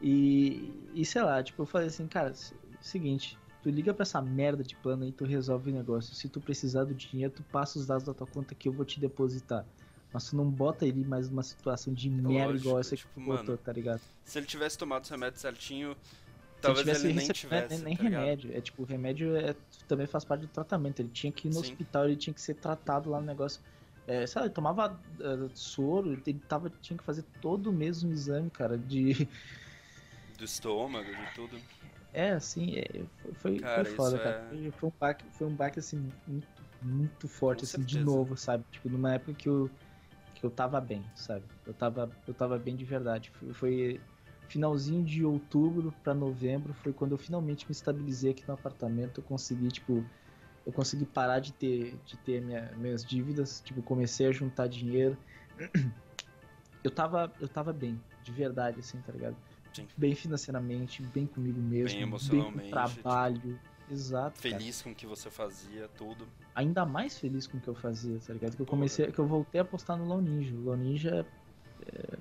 E, 0.00 0.72
e 0.94 1.04
sei 1.04 1.22
lá, 1.22 1.42
tipo, 1.42 1.62
eu 1.62 1.66
falei 1.66 1.88
assim, 1.88 2.06
cara, 2.06 2.32
se- 2.34 2.54
seguinte, 2.80 3.38
tu 3.62 3.68
liga 3.68 3.92
pra 3.92 4.02
essa 4.02 4.20
merda 4.22 4.62
de 4.64 4.74
plano 4.76 5.04
aí, 5.04 5.12
tu 5.12 5.24
resolve 5.24 5.70
o 5.70 5.74
negócio. 5.74 6.14
Se 6.14 6.28
tu 6.28 6.40
precisar 6.40 6.84
do 6.84 6.94
dinheiro, 6.94 7.32
tu 7.34 7.42
passa 7.42 7.78
os 7.78 7.86
dados 7.86 8.04
da 8.04 8.14
tua 8.14 8.26
conta 8.26 8.54
que 8.54 8.68
eu 8.68 8.72
vou 8.72 8.84
te 8.84 8.98
depositar. 8.98 9.64
Mas 10.12 10.28
tu 10.28 10.36
não 10.36 10.50
bota 10.50 10.86
ele 10.86 11.04
mais 11.04 11.28
numa 11.28 11.42
situação 11.42 11.92
de 11.94 12.08
merda 12.10 12.46
Lógico, 12.52 12.66
igual 12.66 12.80
essa 12.80 12.96
que 12.96 13.02
tipo, 13.02 13.12
tu 13.14 13.20
botou, 13.20 13.56
tá 13.58 13.72
ligado? 13.72 14.00
Se 14.24 14.38
ele 14.38 14.46
tivesse 14.46 14.76
tomado 14.76 15.04
os 15.04 15.10
remédios 15.10 15.40
certinho, 15.40 15.96
talvez 16.60 16.84
tivesse 16.84 17.06
ele 17.06 17.14
nem 17.14 17.26
rece- 17.26 17.32
tivesse. 17.32 17.74
Nem, 17.76 17.84
nem 17.84 17.96
tá 17.96 18.02
ligado? 18.02 18.20
remédio. 18.22 18.56
É 18.56 18.60
tipo, 18.60 18.82
o 18.82 18.84
remédio 18.86 19.36
é, 19.36 19.54
também 19.86 20.06
faz 20.08 20.24
parte 20.24 20.40
do 20.42 20.48
tratamento. 20.48 21.00
Ele 21.00 21.10
tinha 21.10 21.30
que 21.32 21.46
ir 21.46 21.50
no 21.50 21.54
Sim. 21.56 21.60
hospital, 21.72 22.06
ele 22.06 22.16
tinha 22.16 22.34
que 22.34 22.40
ser 22.40 22.54
tratado 22.54 23.08
lá 23.10 23.20
no 23.20 23.26
negócio. 23.26 23.60
É, 24.10 24.26
sei 24.26 24.40
lá, 24.40 24.46
ele 24.46 24.54
tomava 24.54 25.04
eh, 25.20 25.50
soro, 25.54 26.12
ele 26.12 26.40
tava, 26.40 26.68
tinha 26.70 26.96
que 26.96 27.04
fazer 27.04 27.24
todo 27.40 27.72
mês 27.72 28.02
um 28.02 28.10
exame, 28.10 28.50
cara, 28.50 28.78
de. 28.78 29.12
Do 30.26 30.44
estômago, 30.44 31.14
de 31.14 31.26
tudo. 31.26 31.62
É, 32.12 32.30
assim, 32.32 32.74
é, 32.76 33.08
foi, 33.36 33.62
Cara, 33.62 33.84
foi 33.84 33.84
foda, 33.84 34.18
cara. 34.18 34.36
é- 34.50 34.72
Foi, 34.72 34.88
um 34.88 34.92
baque, 34.98 35.30
foi 35.30 35.46
um 35.46 35.54
baque, 35.54 35.78
assim, 35.78 36.12
muito, 36.26 36.68
muito 36.80 37.28
forte, 37.28 37.62
Com 37.62 37.64
assim, 37.64 37.84
de 37.84 37.98
certeza. 37.98 38.00
novo, 38.00 38.36
sabe? 38.36 38.64
Tipo, 38.70 38.88
numa 38.88 39.14
época 39.14 39.34
que 39.34 39.48
eu, 39.48 39.76
que 40.34 40.44
eu 40.46 40.50
tava 40.50 40.80
bem, 40.80 41.12
sabe? 41.14 41.50
Eu 41.64 41.74
tava, 41.74 42.16
eu 42.26 42.34
tava 42.34 42.58
bem 42.58 42.76
de 42.76 42.84
verdade. 42.84 43.30
Foi, 43.32 43.54
foi 43.54 44.08
finalzinho 44.48 45.04
de 45.04 45.24
outubro 45.24 45.92
pra 46.02 46.14
novembro, 46.14 46.74
foi 46.74 46.92
quando 46.94 47.12
eu 47.12 47.18
finalmente 47.18 47.66
me 47.68 47.72
estabilizei 47.74 48.32
aqui 48.32 48.46
no 48.48 48.54
apartamento. 48.54 49.20
Eu 49.20 49.24
consegui, 49.24 49.68
tipo, 49.68 50.12
eu 50.66 50.72
consegui 50.72 51.04
parar 51.04 51.40
de 51.40 51.52
ter, 51.52 51.96
de 52.04 52.16
ter 52.18 52.40
minha, 52.42 52.70
minhas 52.76 53.04
dívidas, 53.04 53.60
tipo, 53.64 53.82
comecei 53.82 54.26
a 54.26 54.32
juntar 54.32 54.66
dinheiro. 54.68 55.16
Eu 56.82 56.90
tava, 56.90 57.30
eu 57.38 57.46
tava 57.46 57.74
bem, 57.74 58.00
de 58.22 58.32
verdade, 58.32 58.80
assim, 58.80 58.98
tá 59.02 59.12
ligado? 59.12 59.36
Sim. 59.70 59.86
Bem 59.98 60.14
financeiramente, 60.14 61.02
bem 61.02 61.26
comigo 61.26 61.60
mesmo, 61.60 61.90
Bem 61.90 62.00
emocionalmente, 62.00 62.62
com 62.62 62.70
trabalho. 62.70 63.60
Exato. 63.90 64.40
cara. 64.40 64.56
Feliz 64.58 64.80
com 64.80 64.90
o 64.90 64.94
que 64.94 65.06
você 65.06 65.28
fazia, 65.30 65.88
tudo. 65.88 66.26
Ainda 66.54 66.86
mais 66.86 67.18
feliz 67.18 67.46
com 67.46 67.58
o 67.58 67.60
que 67.60 67.68
eu 67.68 67.74
fazia, 67.74 68.18
tá 68.26 68.32
ligado? 68.32 68.56
Que 68.56 68.62
eu 68.62 68.66
Porra. 68.66 68.78
comecei, 68.78 69.12
que 69.12 69.18
eu 69.18 69.26
voltei 69.26 69.60
a 69.60 69.64
postar 69.64 69.96
no 69.96 70.08
Law 70.08 70.22
Ninja. 70.22 70.54
O 70.56 70.64
Law 70.64 70.76
Ninja 70.78 71.26
é, 71.84 72.14
é- 72.14 72.18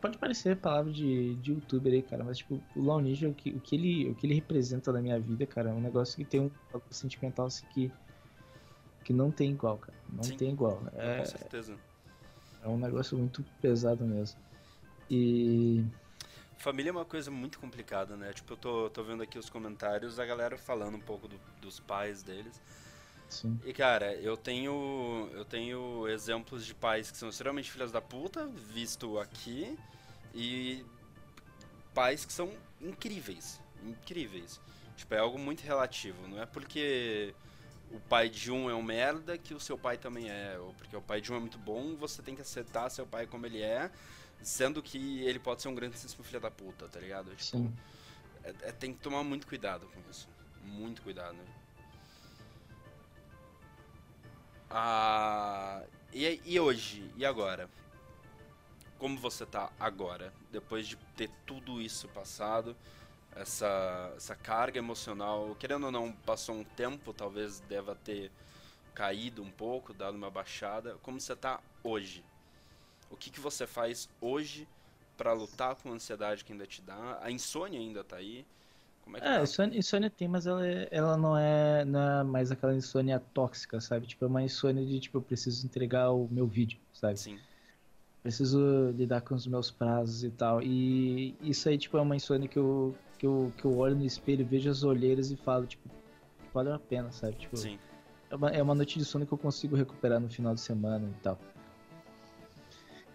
pode 0.00 0.18
parecer 0.18 0.56
palavra 0.56 0.92
de, 0.92 1.34
de 1.36 1.52
youtuber 1.52 1.92
aí, 1.92 2.02
cara, 2.02 2.24
mas 2.24 2.38
tipo, 2.38 2.60
o 2.76 2.82
Law 2.82 3.00
Ninja, 3.00 3.28
o 3.28 3.34
que, 3.34 3.50
o, 3.50 3.60
que 3.60 3.76
ele, 3.76 4.10
o 4.10 4.14
que 4.14 4.26
ele 4.26 4.34
representa 4.34 4.92
na 4.92 5.00
minha 5.00 5.18
vida, 5.18 5.46
cara, 5.46 5.70
é 5.70 5.72
um 5.72 5.80
negócio 5.80 6.16
que 6.16 6.24
tem 6.24 6.40
um 6.40 6.50
valor 6.70 6.84
sentimental 6.90 7.46
assim 7.46 7.66
que, 7.72 7.90
que 9.04 9.12
não 9.12 9.30
tem 9.30 9.50
igual, 9.52 9.78
cara. 9.78 9.96
Não 10.12 10.22
Sim. 10.24 10.36
tem 10.36 10.50
igual. 10.52 10.78
Com 10.78 10.98
É, 10.98 11.24
certeza. 11.24 11.76
é 12.62 12.68
um 12.68 12.78
negócio 12.78 13.16
muito 13.16 13.44
pesado 13.60 14.04
mesmo. 14.04 14.38
E. 15.10 15.84
Família 16.58 16.90
é 16.90 16.92
uma 16.92 17.04
coisa 17.06 17.30
muito 17.30 17.58
complicada, 17.58 18.16
né? 18.16 18.32
Tipo, 18.32 18.52
eu 18.52 18.56
tô, 18.56 18.90
tô 18.90 19.02
vendo 19.02 19.22
aqui 19.22 19.38
os 19.38 19.48
comentários, 19.48 20.18
a 20.18 20.26
galera 20.26 20.58
falando 20.58 20.96
um 20.96 21.00
pouco 21.00 21.26
do- 21.26 21.40
dos 21.60 21.80
pais 21.80 22.22
deles. 22.22 22.60
Sim. 23.30 23.58
E 23.64 23.72
cara, 23.72 24.14
eu 24.14 24.36
tenho 24.36 25.30
eu 25.32 25.44
tenho 25.44 26.08
exemplos 26.08 26.66
de 26.66 26.74
pais 26.74 27.10
que 27.10 27.16
são 27.16 27.28
extremamente 27.28 27.70
filhas 27.70 27.92
da 27.92 28.00
puta, 28.00 28.46
visto 28.46 29.18
aqui, 29.18 29.78
e 30.34 30.84
pais 31.94 32.24
que 32.24 32.32
são 32.32 32.52
incríveis, 32.80 33.60
incríveis. 33.84 34.60
Tipo, 34.96 35.14
é 35.14 35.18
algo 35.18 35.38
muito 35.38 35.62
relativo, 35.62 36.28
não 36.28 36.42
é 36.42 36.46
porque 36.46 37.34
o 37.90 37.98
pai 38.00 38.28
de 38.28 38.50
um 38.50 38.68
é 38.68 38.74
um 38.74 38.82
merda 38.82 39.38
que 39.38 39.54
o 39.54 39.60
seu 39.60 39.78
pai 39.78 39.96
também 39.96 40.28
é, 40.28 40.58
ou 40.58 40.74
porque 40.74 40.94
o 40.94 41.00
pai 41.00 41.20
de 41.20 41.32
um 41.32 41.36
é 41.36 41.40
muito 41.40 41.58
bom, 41.58 41.96
você 41.96 42.20
tem 42.22 42.34
que 42.34 42.42
aceitar 42.42 42.90
seu 42.90 43.06
pai 43.06 43.26
como 43.26 43.46
ele 43.46 43.62
é, 43.62 43.90
sendo 44.42 44.82
que 44.82 45.22
ele 45.22 45.38
pode 45.38 45.62
ser 45.62 45.68
um 45.68 45.74
grandíssimo 45.74 46.22
filho 46.24 46.40
da 46.40 46.50
puta, 46.50 46.88
tá 46.88 47.00
ligado? 47.00 47.30
Tipo, 47.30 47.58
Sim. 47.58 47.72
é, 48.44 48.50
é, 48.62 48.72
tem 48.72 48.92
que 48.92 49.00
tomar 49.00 49.22
muito 49.22 49.46
cuidado 49.46 49.86
com 49.86 50.10
isso. 50.10 50.28
Muito 50.62 51.02
cuidado. 51.02 51.36
Ah, 54.70 55.82
e, 56.12 56.40
e 56.44 56.60
hoje? 56.60 57.10
E 57.16 57.26
agora? 57.26 57.68
Como 58.98 59.18
você 59.18 59.44
tá 59.44 59.72
agora? 59.80 60.32
Depois 60.52 60.86
de 60.86 60.96
ter 61.16 61.28
tudo 61.44 61.82
isso 61.82 62.06
passado, 62.08 62.76
essa, 63.34 64.12
essa 64.16 64.36
carga 64.36 64.78
emocional, 64.78 65.56
querendo 65.58 65.86
ou 65.86 65.92
não, 65.92 66.12
passou 66.12 66.54
um 66.54 66.62
tempo, 66.62 67.12
talvez 67.12 67.58
deva 67.60 67.96
ter 67.96 68.30
caído 68.94 69.42
um 69.42 69.50
pouco, 69.50 69.92
dado 69.92 70.16
uma 70.16 70.30
baixada. 70.30 70.96
Como 71.02 71.20
você 71.20 71.34
tá 71.34 71.60
hoje? 71.82 72.24
O 73.10 73.16
que, 73.16 73.28
que 73.28 73.40
você 73.40 73.66
faz 73.66 74.08
hoje 74.20 74.68
para 75.16 75.32
lutar 75.32 75.74
com 75.74 75.90
a 75.90 75.94
ansiedade 75.94 76.44
que 76.44 76.52
ainda 76.52 76.66
te 76.66 76.80
dá? 76.80 77.18
A 77.20 77.28
insônia 77.28 77.80
ainda 77.80 78.04
tá 78.04 78.16
aí? 78.16 78.46
Como 79.10 79.16
é 79.16 79.20
que 79.20 79.26
é, 79.26 79.36
tá? 79.38 79.42
insônia, 79.42 79.78
insônia 79.78 80.08
tem, 80.10 80.28
mas 80.28 80.46
ela, 80.46 80.64
é, 80.64 80.88
ela 80.88 81.16
não, 81.16 81.36
é, 81.36 81.84
não 81.84 82.00
é 82.20 82.22
mais 82.22 82.52
aquela 82.52 82.72
insônia 82.72 83.18
tóxica, 83.18 83.80
sabe? 83.80 84.06
Tipo, 84.06 84.24
é 84.24 84.28
uma 84.28 84.42
insônia 84.42 84.86
de, 84.86 85.00
tipo, 85.00 85.18
eu 85.18 85.22
preciso 85.22 85.66
entregar 85.66 86.12
o 86.12 86.28
meu 86.30 86.46
vídeo, 86.46 86.78
sabe? 86.92 87.18
Sim. 87.18 87.38
Preciso 88.22 88.90
lidar 88.96 89.22
com 89.22 89.34
os 89.34 89.48
meus 89.48 89.68
prazos 89.68 90.22
e 90.22 90.30
tal. 90.30 90.62
E 90.62 91.34
isso 91.40 91.68
aí, 91.68 91.76
tipo, 91.76 91.98
é 91.98 92.00
uma 92.00 92.14
insônia 92.14 92.48
que 92.48 92.58
eu, 92.58 92.94
que 93.18 93.26
eu, 93.26 93.52
que 93.56 93.64
eu 93.64 93.76
olho 93.76 93.96
no 93.96 94.04
espelho, 94.04 94.46
vejo 94.46 94.70
as 94.70 94.84
olheiras 94.84 95.32
e 95.32 95.36
falo, 95.36 95.66
tipo, 95.66 95.90
valeu 96.54 96.74
a 96.74 96.78
pena, 96.78 97.10
sabe? 97.10 97.34
Tipo, 97.34 97.56
Sim. 97.56 97.80
É 98.30 98.36
uma, 98.36 98.50
é 98.50 98.62
uma 98.62 98.76
noite 98.76 98.96
de 98.96 99.04
sono 99.04 99.26
que 99.26 99.32
eu 99.32 99.38
consigo 99.38 99.74
recuperar 99.74 100.20
no 100.20 100.30
final 100.30 100.54
de 100.54 100.60
semana 100.60 101.04
e 101.08 101.20
tal. 101.20 101.36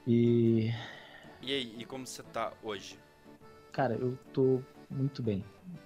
E. 0.06 0.72
E 1.42 1.54
aí, 1.54 1.76
e 1.80 1.86
como 1.86 2.06
você 2.06 2.22
tá 2.22 2.52
hoje? 2.62 3.00
Cara, 3.72 3.94
eu 3.94 4.18
tô 4.34 4.62
muito 4.90 5.24
bem. 5.24 5.42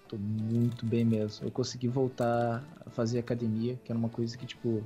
Tô 0.07 0.17
muito 0.17 0.85
bem 0.85 1.05
mesmo. 1.05 1.47
Eu 1.47 1.51
consegui 1.51 1.87
voltar 1.87 2.63
a 2.85 2.89
fazer 2.89 3.19
academia, 3.19 3.77
que 3.83 3.91
era 3.91 3.99
uma 3.99 4.09
coisa 4.09 4.37
que, 4.37 4.45
tipo. 4.45 4.83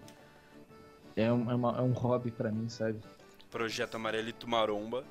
É 1.15 1.31
um, 1.31 1.49
é 1.49 1.55
uma, 1.55 1.77
é 1.77 1.81
um 1.81 1.91
hobby 1.91 2.31
para 2.31 2.51
mim, 2.51 2.67
sabe? 2.67 2.99
Projeto 3.51 3.95
Amarelito 3.95 4.47
Maromba. 4.47 5.03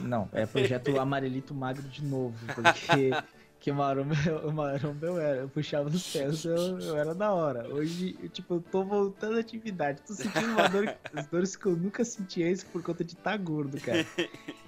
Não, 0.00 0.28
é 0.32 0.46
projeto 0.46 0.96
Amarelito 1.00 1.54
Magro 1.54 1.82
de 1.88 2.04
novo, 2.04 2.38
porque 2.54 3.10
que 3.60 3.72
maromba, 3.72 4.14
o 4.44 4.52
maromba 4.52 5.06
eu 5.06 5.18
era. 5.18 5.40
Eu 5.40 5.48
puxava 5.48 5.88
os 5.88 6.12
pés, 6.12 6.44
eu, 6.44 6.78
eu 6.80 6.96
era 6.96 7.14
da 7.14 7.32
hora. 7.32 7.68
Hoje, 7.68 8.16
eu, 8.22 8.28
tipo, 8.28 8.54
eu 8.54 8.60
tô 8.60 8.84
voltando 8.84 9.36
à 9.36 9.40
atividade. 9.40 10.02
Tô 10.06 10.14
sentindo 10.14 10.52
uma 10.52 10.68
dor, 10.68 10.96
as 11.12 11.26
dores 11.26 11.56
que 11.56 11.66
eu 11.66 11.76
nunca 11.76 12.04
senti 12.04 12.44
antes 12.44 12.62
por 12.62 12.82
conta 12.82 13.04
de 13.04 13.14
estar 13.14 13.32
tá 13.32 13.36
gordo, 13.36 13.80
cara. 13.80 14.06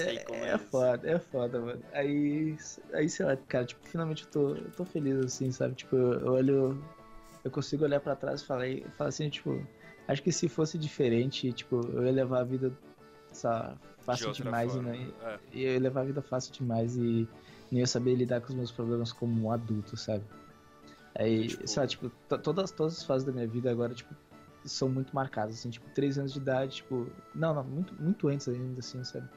É, 0.00 0.14
é, 0.14 0.48
é 0.48 0.58
foda, 0.58 1.10
é 1.10 1.18
foda, 1.18 1.60
mano. 1.60 1.82
Aí, 1.92 2.56
aí, 2.92 3.08
sei 3.08 3.26
lá, 3.26 3.36
cara, 3.36 3.64
tipo, 3.64 3.80
finalmente 3.88 4.24
eu 4.24 4.30
tô, 4.30 4.54
eu 4.54 4.70
tô 4.72 4.84
feliz, 4.84 5.16
assim, 5.18 5.50
sabe? 5.50 5.74
Tipo, 5.74 5.96
eu 5.96 6.32
olho. 6.32 6.82
Eu 7.44 7.50
consigo 7.50 7.84
olhar 7.84 8.00
pra 8.00 8.14
trás 8.14 8.40
e 8.40 8.46
falar, 8.46 8.68
e 8.68 8.82
falar 8.96 9.08
assim, 9.08 9.28
tipo, 9.28 9.60
acho 10.06 10.22
que 10.22 10.30
se 10.30 10.48
fosse 10.48 10.78
diferente, 10.78 11.52
tipo, 11.52 11.80
eu 11.92 12.04
ia 12.04 12.12
levar 12.12 12.40
a 12.40 12.44
vida, 12.44 12.72
sabe, 13.32 13.76
fácil 14.00 14.32
de 14.32 14.42
demais. 14.42 14.72
Forma, 14.72 14.96
e, 14.96 15.14
é. 15.22 15.38
Eu 15.52 15.72
ia 15.74 15.80
levar 15.80 16.02
a 16.02 16.04
vida 16.04 16.22
fácil 16.22 16.52
demais 16.52 16.96
e 16.96 17.28
não 17.70 17.80
ia 17.80 17.86
saber 17.86 18.14
lidar 18.14 18.40
com 18.40 18.48
os 18.48 18.54
meus 18.54 18.70
problemas 18.70 19.12
como 19.12 19.46
um 19.46 19.50
adulto, 19.50 19.96
sabe? 19.96 20.24
Aí, 21.14 21.48
tipo... 21.48 21.66
sei 21.66 21.82
lá, 21.82 21.86
tipo, 21.86 22.10
todas, 22.42 22.70
todas 22.70 22.98
as 22.98 23.04
fases 23.04 23.26
da 23.26 23.32
minha 23.32 23.46
vida 23.46 23.70
agora, 23.70 23.92
tipo, 23.92 24.14
são 24.64 24.88
muito 24.88 25.14
marcadas, 25.14 25.56
assim, 25.56 25.70
tipo, 25.70 25.88
três 25.90 26.18
anos 26.18 26.32
de 26.32 26.38
idade, 26.38 26.76
tipo, 26.76 27.08
não, 27.34 27.54
não, 27.54 27.64
muito, 27.64 27.94
muito 28.00 28.28
antes 28.28 28.48
ainda, 28.48 28.80
assim, 28.80 29.02
sabe? 29.04 29.28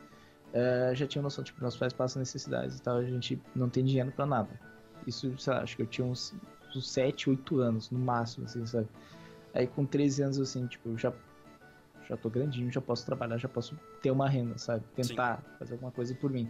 É, 0.54 0.92
já 0.96 1.06
tinha 1.06 1.22
noção, 1.22 1.44
tipo, 1.44 1.62
meus 1.62 1.76
pais 1.76 1.92
passam 1.92 2.20
necessidades 2.20 2.78
e 2.78 2.82
tal, 2.82 2.98
a 2.98 3.04
gente 3.04 3.42
não 3.56 3.70
tem 3.70 3.84
dinheiro 3.84 4.12
para 4.12 4.26
nada. 4.26 4.60
Isso, 5.06 5.38
sei 5.38 5.54
lá, 5.54 5.62
acho 5.62 5.76
que 5.76 5.82
eu 5.82 5.88
tinha 5.88 6.06
uns, 6.08 6.34
uns 6.76 6.90
7, 6.90 7.30
8 7.30 7.60
anos, 7.60 7.92
no 7.92 8.00
máximo, 8.00 8.46
assim, 8.46 8.66
sabe? 8.66 8.88
Aí 9.54 9.68
com 9.68 9.86
13 9.86 10.24
anos, 10.24 10.40
assim, 10.40 10.66
tipo, 10.68 10.98
já, 10.98 11.14
já 12.08 12.18
tô 12.18 12.30
grandinho, 12.30 12.72
já 12.72 12.82
posso 12.82 13.06
trabalhar, 13.06 13.38
já 13.38 13.50
posso 13.50 13.78
ter 14.02 14.12
uma 14.12 14.30
renda, 14.30 14.58
sabe? 14.58 14.84
Tentar 14.96 15.38
Sim. 15.38 15.58
fazer 15.60 15.74
alguma 15.74 15.92
coisa 15.92 16.16
por 16.16 16.30
mim. 16.30 16.50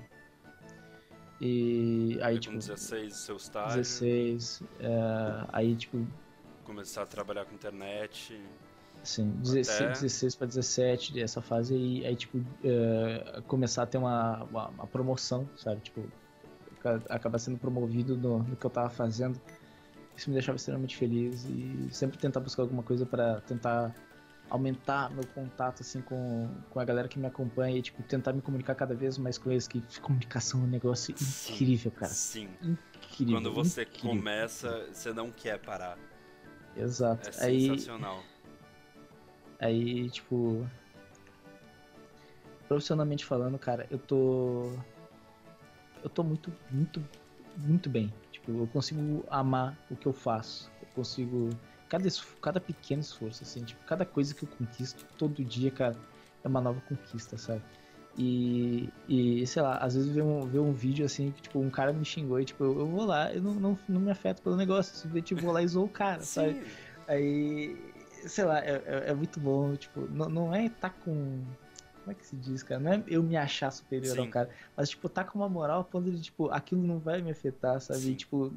E 1.40 2.18
aí, 2.22 2.38
e 2.38 2.40
tipo. 2.40 2.58
16, 2.58 3.14
seu 3.14 3.36
estágio. 3.36 3.78
16. 3.78 4.64
É, 4.80 5.46
aí, 5.52 5.76
tipo. 5.76 6.06
Começar 6.64 7.04
a 7.04 7.06
trabalhar 7.06 7.46
com 7.46 7.54
internet. 7.54 8.42
Sim, 9.06 9.30
16, 9.42 9.82
até... 9.82 9.94
16 9.94 10.36
para 10.36 10.48
17, 10.48 11.22
essa 11.22 11.42
fase 11.42 11.76
aí, 11.76 12.06
aí 12.06 12.16
tipo, 12.16 12.44
é, 12.64 13.42
começar 13.48 13.84
a 13.84 13.86
ter 13.86 13.98
uma, 13.98 14.44
uma, 14.46 14.68
uma, 14.70 14.88
promoção, 14.88 15.48
sabe? 15.56 15.82
Tipo, 15.82 16.04
acabar 17.10 17.38
sendo 17.40 17.58
promovido 17.58 18.18
no, 18.18 18.40
no 18.40 18.56
que 18.56 18.66
eu 18.66 18.70
tava 18.70 18.90
fazendo. 18.90 19.40
Isso 20.16 20.30
me 20.30 20.34
deixava 20.34 20.56
extremamente 20.56 20.98
feliz 20.98 21.46
e 21.46 21.88
sempre 21.92 22.18
tentar 22.18 22.40
buscar 22.40 22.64
alguma 22.64 22.84
coisa 22.84 23.06
para 23.06 23.42
tentar 23.42 23.94
aumentar 24.50 25.12
meu 25.12 25.26
contato 25.28 25.82
assim 25.82 26.02
com, 26.02 26.50
com 26.70 26.80
a 26.80 26.86
galera 26.86 27.08
que 27.08 27.18
me 27.18 27.26
acompanha 27.26 27.78
e 27.78 27.82
tipo 27.82 28.04
tentar 28.04 28.32
me 28.32 28.42
comunicar 28.42 28.76
cada 28.76 28.94
vez 28.94 29.18
mais 29.18 29.38
com 29.38 29.52
eles 29.52 29.68
que 29.68 29.82
comunicação 30.00 30.62
é 30.62 30.64
um 30.64 30.68
negócio 30.68 31.18
sim, 31.18 31.54
incrível 31.54 31.92
cara 31.92 32.12
sim 32.12 32.50
incrível 32.62 33.36
quando 33.36 33.54
você 33.54 33.82
incrível. 33.82 34.12
começa 34.12 34.88
você 34.92 35.12
não 35.14 35.32
quer 35.32 35.60
parar 35.60 35.98
exato 36.78 37.28
é 37.30 37.32
sensacional 37.32 38.18
aí, 38.20 38.35
aí 39.60 40.10
tipo 40.10 40.68
profissionalmente 42.68 43.26
falando 43.26 43.58
cara 43.58 43.88
eu 43.90 43.98
tô 43.98 44.72
eu 46.04 46.10
tô 46.10 46.24
muito 46.24 46.52
muito 46.72 47.04
muito 47.58 47.90
bem 47.90 48.14
tipo 48.32 48.52
eu 48.52 48.68
consigo 48.68 49.24
amar 49.30 49.78
o 49.90 49.96
que 49.96 50.06
eu 50.06 50.14
faço 50.14 50.70
eu 50.82 50.88
consigo 50.94 51.50
cada, 51.90 52.10
cada 52.42 52.60
pequeno 52.60 53.02
esforço, 53.02 53.44
assim, 53.44 53.64
tipo, 53.64 53.84
cada 53.86 54.06
coisa 54.06 54.34
que 54.34 54.44
eu 54.44 54.50
conquisto 54.58 55.06
todo 55.18 55.44
dia, 55.44 55.72
cara, 55.72 55.96
é 56.44 56.48
uma 56.48 56.62
nova 56.62 56.82
conquista, 56.82 57.38
sabe? 57.38 57.62
E, 58.18 58.90
e 59.10 59.46
sei 59.46 59.62
lá, 59.62 59.78
às 59.78 59.96
vezes 59.96 60.10
ver 60.10 60.22
um, 60.22 60.46
ver 60.46 60.60
um 60.60 60.72
vídeo 60.72 61.06
assim, 61.06 61.32
que 61.32 61.42
tipo, 61.42 61.60
um 61.60 61.70
cara 61.70 61.92
me 61.92 62.06
xingou 62.06 62.40
e 62.40 62.46
tipo, 62.46 62.64
eu, 62.64 62.80
eu 62.80 62.88
vou 62.88 63.06
lá, 63.06 63.34
eu 63.34 63.42
não, 63.42 63.54
não, 63.54 63.80
não 63.90 64.02
me 64.02 64.12
afeto 64.12 64.42
pelo 64.42 64.56
negócio, 64.56 64.96
simplesmente 64.96 65.28
tipo, 65.28 65.42
vou 65.42 65.52
lá 65.52 65.62
e 65.62 65.68
zoo 65.68 65.86
o 65.86 65.90
cara, 65.90 66.22
sabe? 66.22 66.64
Aí, 67.08 67.78
sei 68.28 68.44
lá, 68.44 68.60
é, 68.60 68.82
é, 68.86 69.04
é, 69.10 69.14
muito 69.14 69.40
bom, 69.40 69.76
tipo, 69.76 70.02
não, 70.12 70.30
não 70.30 70.56
é 70.56 70.70
tá 70.70 70.90
com 70.90 71.44
como 72.06 72.12
é 72.12 72.14
que 72.14 72.26
se 72.28 72.36
diz, 72.36 72.62
cara? 72.62 72.80
Não 72.80 72.94
é 72.94 73.04
eu 73.08 73.24
me 73.24 73.36
achar 73.36 73.72
superior 73.72 74.14
Sim. 74.14 74.22
ao 74.22 74.28
cara, 74.28 74.50
mas, 74.78 74.90
tipo, 74.90 75.10
tá 75.10 75.24
com 75.24 75.40
uma 75.40 75.50
moral 75.50 75.82
a 75.82 75.84
ponto 75.84 76.12
de, 76.12 76.22
tipo, 76.22 76.52
aquilo 76.52 76.84
não 76.84 77.00
vai 77.00 77.20
me 77.20 77.32
afetar, 77.32 77.82
sabe? 77.82 78.14
Tipo, 78.14 78.54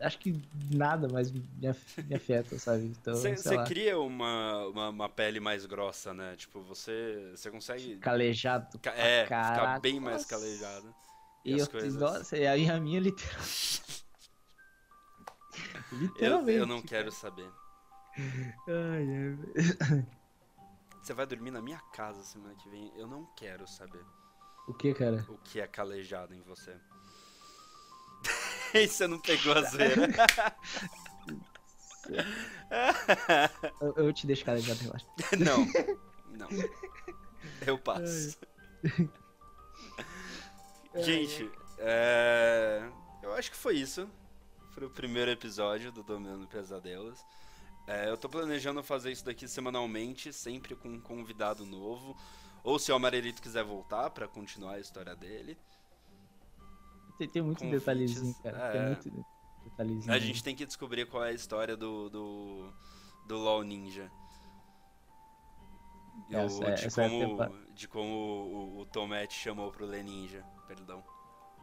acho 0.00 0.18
que 0.20 0.40
nada 0.72 1.08
mais 1.08 1.32
me, 1.32 1.42
afeta, 2.14 2.56
sabe? 2.60 2.84
Então, 2.84 3.16
Você 3.16 3.58
cria 3.64 3.98
uma, 3.98 4.66
uma, 4.68 4.88
uma, 4.90 5.08
pele 5.08 5.40
mais 5.40 5.66
grossa, 5.66 6.14
né? 6.14 6.36
Tipo, 6.36 6.60
você, 6.60 7.32
você 7.34 7.50
consegue... 7.50 7.96
Calejado. 7.96 8.78
Ca 8.78 8.92
é, 8.92 9.24
ficar 9.24 9.80
bem 9.80 9.98
mais 9.98 10.24
calejado. 10.24 10.94
E, 11.44 11.56
e 11.56 11.58
eu, 11.58 11.68
coisas... 11.68 11.96
nossa, 11.96 12.38
e 12.38 12.46
a 12.46 12.78
minha 12.78 13.00
literal... 13.00 13.42
Literalmente. 15.92 16.58
Eu, 16.58 16.62
eu 16.62 16.66
não 16.66 16.80
quero 16.80 17.10
saber. 17.10 17.48
Ai, 18.16 19.06
ai. 19.16 20.06
Você 21.02 21.12
vai 21.14 21.26
dormir 21.26 21.50
na 21.50 21.60
minha 21.60 21.80
casa 21.92 22.22
semana 22.22 22.54
que 22.54 22.68
vem. 22.68 22.92
Eu 22.96 23.06
não 23.06 23.26
quero 23.36 23.66
saber. 23.66 24.04
O 24.68 24.74
que, 24.74 24.94
cara? 24.94 25.24
O 25.28 25.36
que 25.38 25.60
é 25.60 25.66
calejado 25.66 26.34
em 26.34 26.40
você. 26.42 26.76
e 28.74 28.86
você 28.86 29.06
não 29.06 29.18
pegou 29.18 29.52
a 29.52 29.62
zoeira. 29.62 30.08
eu, 33.80 33.94
eu 33.96 34.12
te 34.12 34.26
deixo 34.26 34.44
calejado, 34.44 34.80
relaxa. 34.80 35.06
não, 35.38 35.66
não. 36.38 36.48
Eu 37.66 37.76
passo. 37.78 38.38
Gente, 40.94 41.50
é... 41.78 42.88
eu 43.22 43.32
acho 43.34 43.50
que 43.50 43.56
foi 43.56 43.76
isso. 43.76 44.08
Foi 44.70 44.86
o 44.86 44.90
primeiro 44.90 45.30
episódio 45.30 45.90
do 45.90 46.02
Dominando 46.02 46.46
Pesadelos. 46.46 47.18
É, 47.86 48.08
eu 48.08 48.16
tô 48.16 48.28
planejando 48.28 48.82
fazer 48.82 49.10
isso 49.10 49.24
daqui 49.24 49.48
semanalmente, 49.48 50.32
sempre 50.32 50.74
com 50.76 50.88
um 50.88 51.00
convidado 51.00 51.66
novo. 51.66 52.16
Ou 52.62 52.78
se 52.78 52.92
o 52.92 52.94
Amarelito 52.94 53.42
quiser 53.42 53.64
voltar 53.64 54.10
para 54.10 54.28
continuar 54.28 54.74
a 54.74 54.80
história 54.80 55.16
dele. 55.16 55.58
Tem, 57.18 57.28
tem 57.28 57.42
muito 57.42 57.58
Convites, 57.58 57.80
detalhezinho, 57.80 58.34
cara. 58.42 58.58
É... 58.58 58.72
Tem 58.72 59.12
muito 59.12 59.26
detalhezinho. 59.64 60.14
A 60.14 60.18
gente 60.18 60.42
tem 60.42 60.54
que 60.54 60.64
descobrir 60.64 61.06
qual 61.06 61.24
é 61.24 61.30
a 61.30 61.32
história 61.32 61.76
do, 61.76 62.08
do, 62.08 62.72
do 63.26 63.36
LOL 63.36 63.62
Ninja. 63.62 64.10
Essa, 66.30 66.64
é, 66.64 66.74
de, 66.74 66.94
como, 66.94 67.42
é 67.42 67.50
de 67.74 67.88
como 67.88 68.14
o, 68.14 68.80
o 68.80 68.86
Tomete 68.86 69.34
chamou 69.34 69.70
pro 69.70 69.84
Leninja, 69.84 70.44
perdão. 70.66 71.02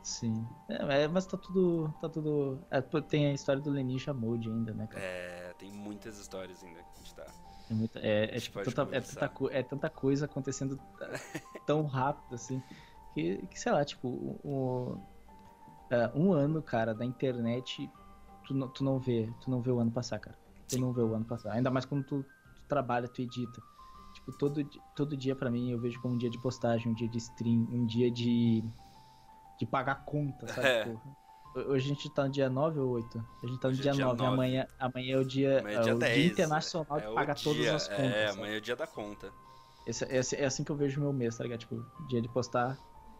Sim. 0.03 0.47
É, 0.69 1.07
mas 1.07 1.25
tá 1.25 1.37
tudo. 1.37 1.93
Tá 2.01 2.09
tudo. 2.09 2.59
É, 2.69 2.81
tem 3.01 3.27
a 3.27 3.33
história 3.33 3.61
do 3.61 3.69
Lenisha 3.69 4.13
Mode 4.13 4.49
ainda, 4.49 4.73
né, 4.73 4.87
cara? 4.87 5.03
É, 5.03 5.48
tem 5.59 5.71
muitas 5.71 6.17
histórias 6.17 6.63
ainda 6.63 6.79
que 6.79 6.89
a 6.95 6.97
gente 6.97 7.13
tá. 7.13 7.25
É, 7.69 7.73
muita, 7.73 7.99
é, 7.99 8.35
é, 8.35 8.39
tipo, 8.39 8.63
tanta, 8.63 8.95
é, 8.95 9.01
tanta, 9.01 9.31
é 9.51 9.63
tanta 9.63 9.89
coisa 9.89 10.25
acontecendo 10.25 10.79
tão 11.67 11.85
rápido, 11.85 12.33
assim. 12.33 12.63
Que, 13.13 13.45
que 13.47 13.59
sei 13.59 13.71
lá, 13.71 13.85
tipo, 13.85 14.07
o, 14.07 14.97
uh, 15.91 16.19
um 16.19 16.33
ano, 16.33 16.63
cara, 16.63 16.95
da 16.95 17.05
internet, 17.05 17.91
tu 18.47 18.53
não, 18.53 18.67
tu 18.69 18.83
não 18.83 18.97
vê, 18.97 19.31
tu 19.41 19.51
não 19.51 19.61
vê 19.61 19.69
o 19.69 19.79
ano 19.79 19.91
passar, 19.91 20.17
cara. 20.19 20.37
Tu 20.67 20.75
Sim. 20.75 20.81
não 20.81 20.93
vê 20.93 21.01
o 21.01 21.13
ano 21.13 21.25
passar. 21.25 21.51
Ainda 21.51 21.69
mais 21.69 21.85
quando 21.85 22.03
tu, 22.03 22.23
tu 22.55 22.63
trabalha, 22.67 23.07
tu 23.07 23.21
edita. 23.21 23.61
Tipo, 24.13 24.31
todo, 24.31 24.63
todo 24.95 25.15
dia 25.15 25.35
para 25.35 25.51
mim 25.51 25.69
eu 25.69 25.79
vejo 25.79 26.01
como 26.01 26.15
um 26.15 26.17
dia 26.17 26.29
de 26.29 26.41
postagem, 26.41 26.91
um 26.91 26.95
dia 26.95 27.07
de 27.07 27.17
stream, 27.17 27.67
um 27.71 27.85
dia 27.85 28.09
de. 28.09 28.63
de 29.59 29.65
pagar 29.65 30.03
conta, 30.05 30.47
sabe? 30.47 30.67
É. 30.67 30.97
Hoje 31.55 31.85
a 31.85 31.93
gente 31.93 32.09
tá 32.11 32.25
no 32.25 32.29
dia 32.29 32.49
9 32.49 32.79
ou 32.79 32.89
8? 32.91 33.25
A 33.43 33.47
gente 33.47 33.59
tá 33.59 33.69
no 33.69 33.73
dia, 33.73 33.91
dia 33.91 34.05
9. 34.05 34.17
9. 34.19 34.33
Amanhã, 34.33 34.67
amanhã 34.79 35.15
é 35.15 35.17
o 35.17 35.25
dia, 35.25 35.59
amanhã 35.59 35.79
é, 35.79 35.81
dia, 35.81 35.91
é 35.91 35.95
o 35.95 35.97
10. 35.97 36.15
dia 36.15 36.25
internacional 36.27 36.97
é 36.97 37.07
de 37.07 37.13
pagar 37.13 37.33
dia, 37.33 37.43
todas 37.43 37.67
as 37.67 37.87
contas. 37.87 38.05
É, 38.05 38.29
amanhã 38.29 38.53
é 38.53 38.57
o 38.57 38.61
dia 38.61 38.75
da 38.75 38.87
conta. 38.87 39.31
Esse, 39.87 40.05
esse, 40.05 40.35
é 40.35 40.45
assim 40.45 40.63
que 40.63 40.71
eu 40.71 40.75
vejo 40.75 40.99
o 40.99 41.03
meu 41.03 41.11
mês, 41.11 41.37
tá 41.37 41.43
ligado? 41.43 41.61
Tipo, 41.61 41.83
dia 42.07 42.21
de 42.21 42.29
postar, 42.29 42.77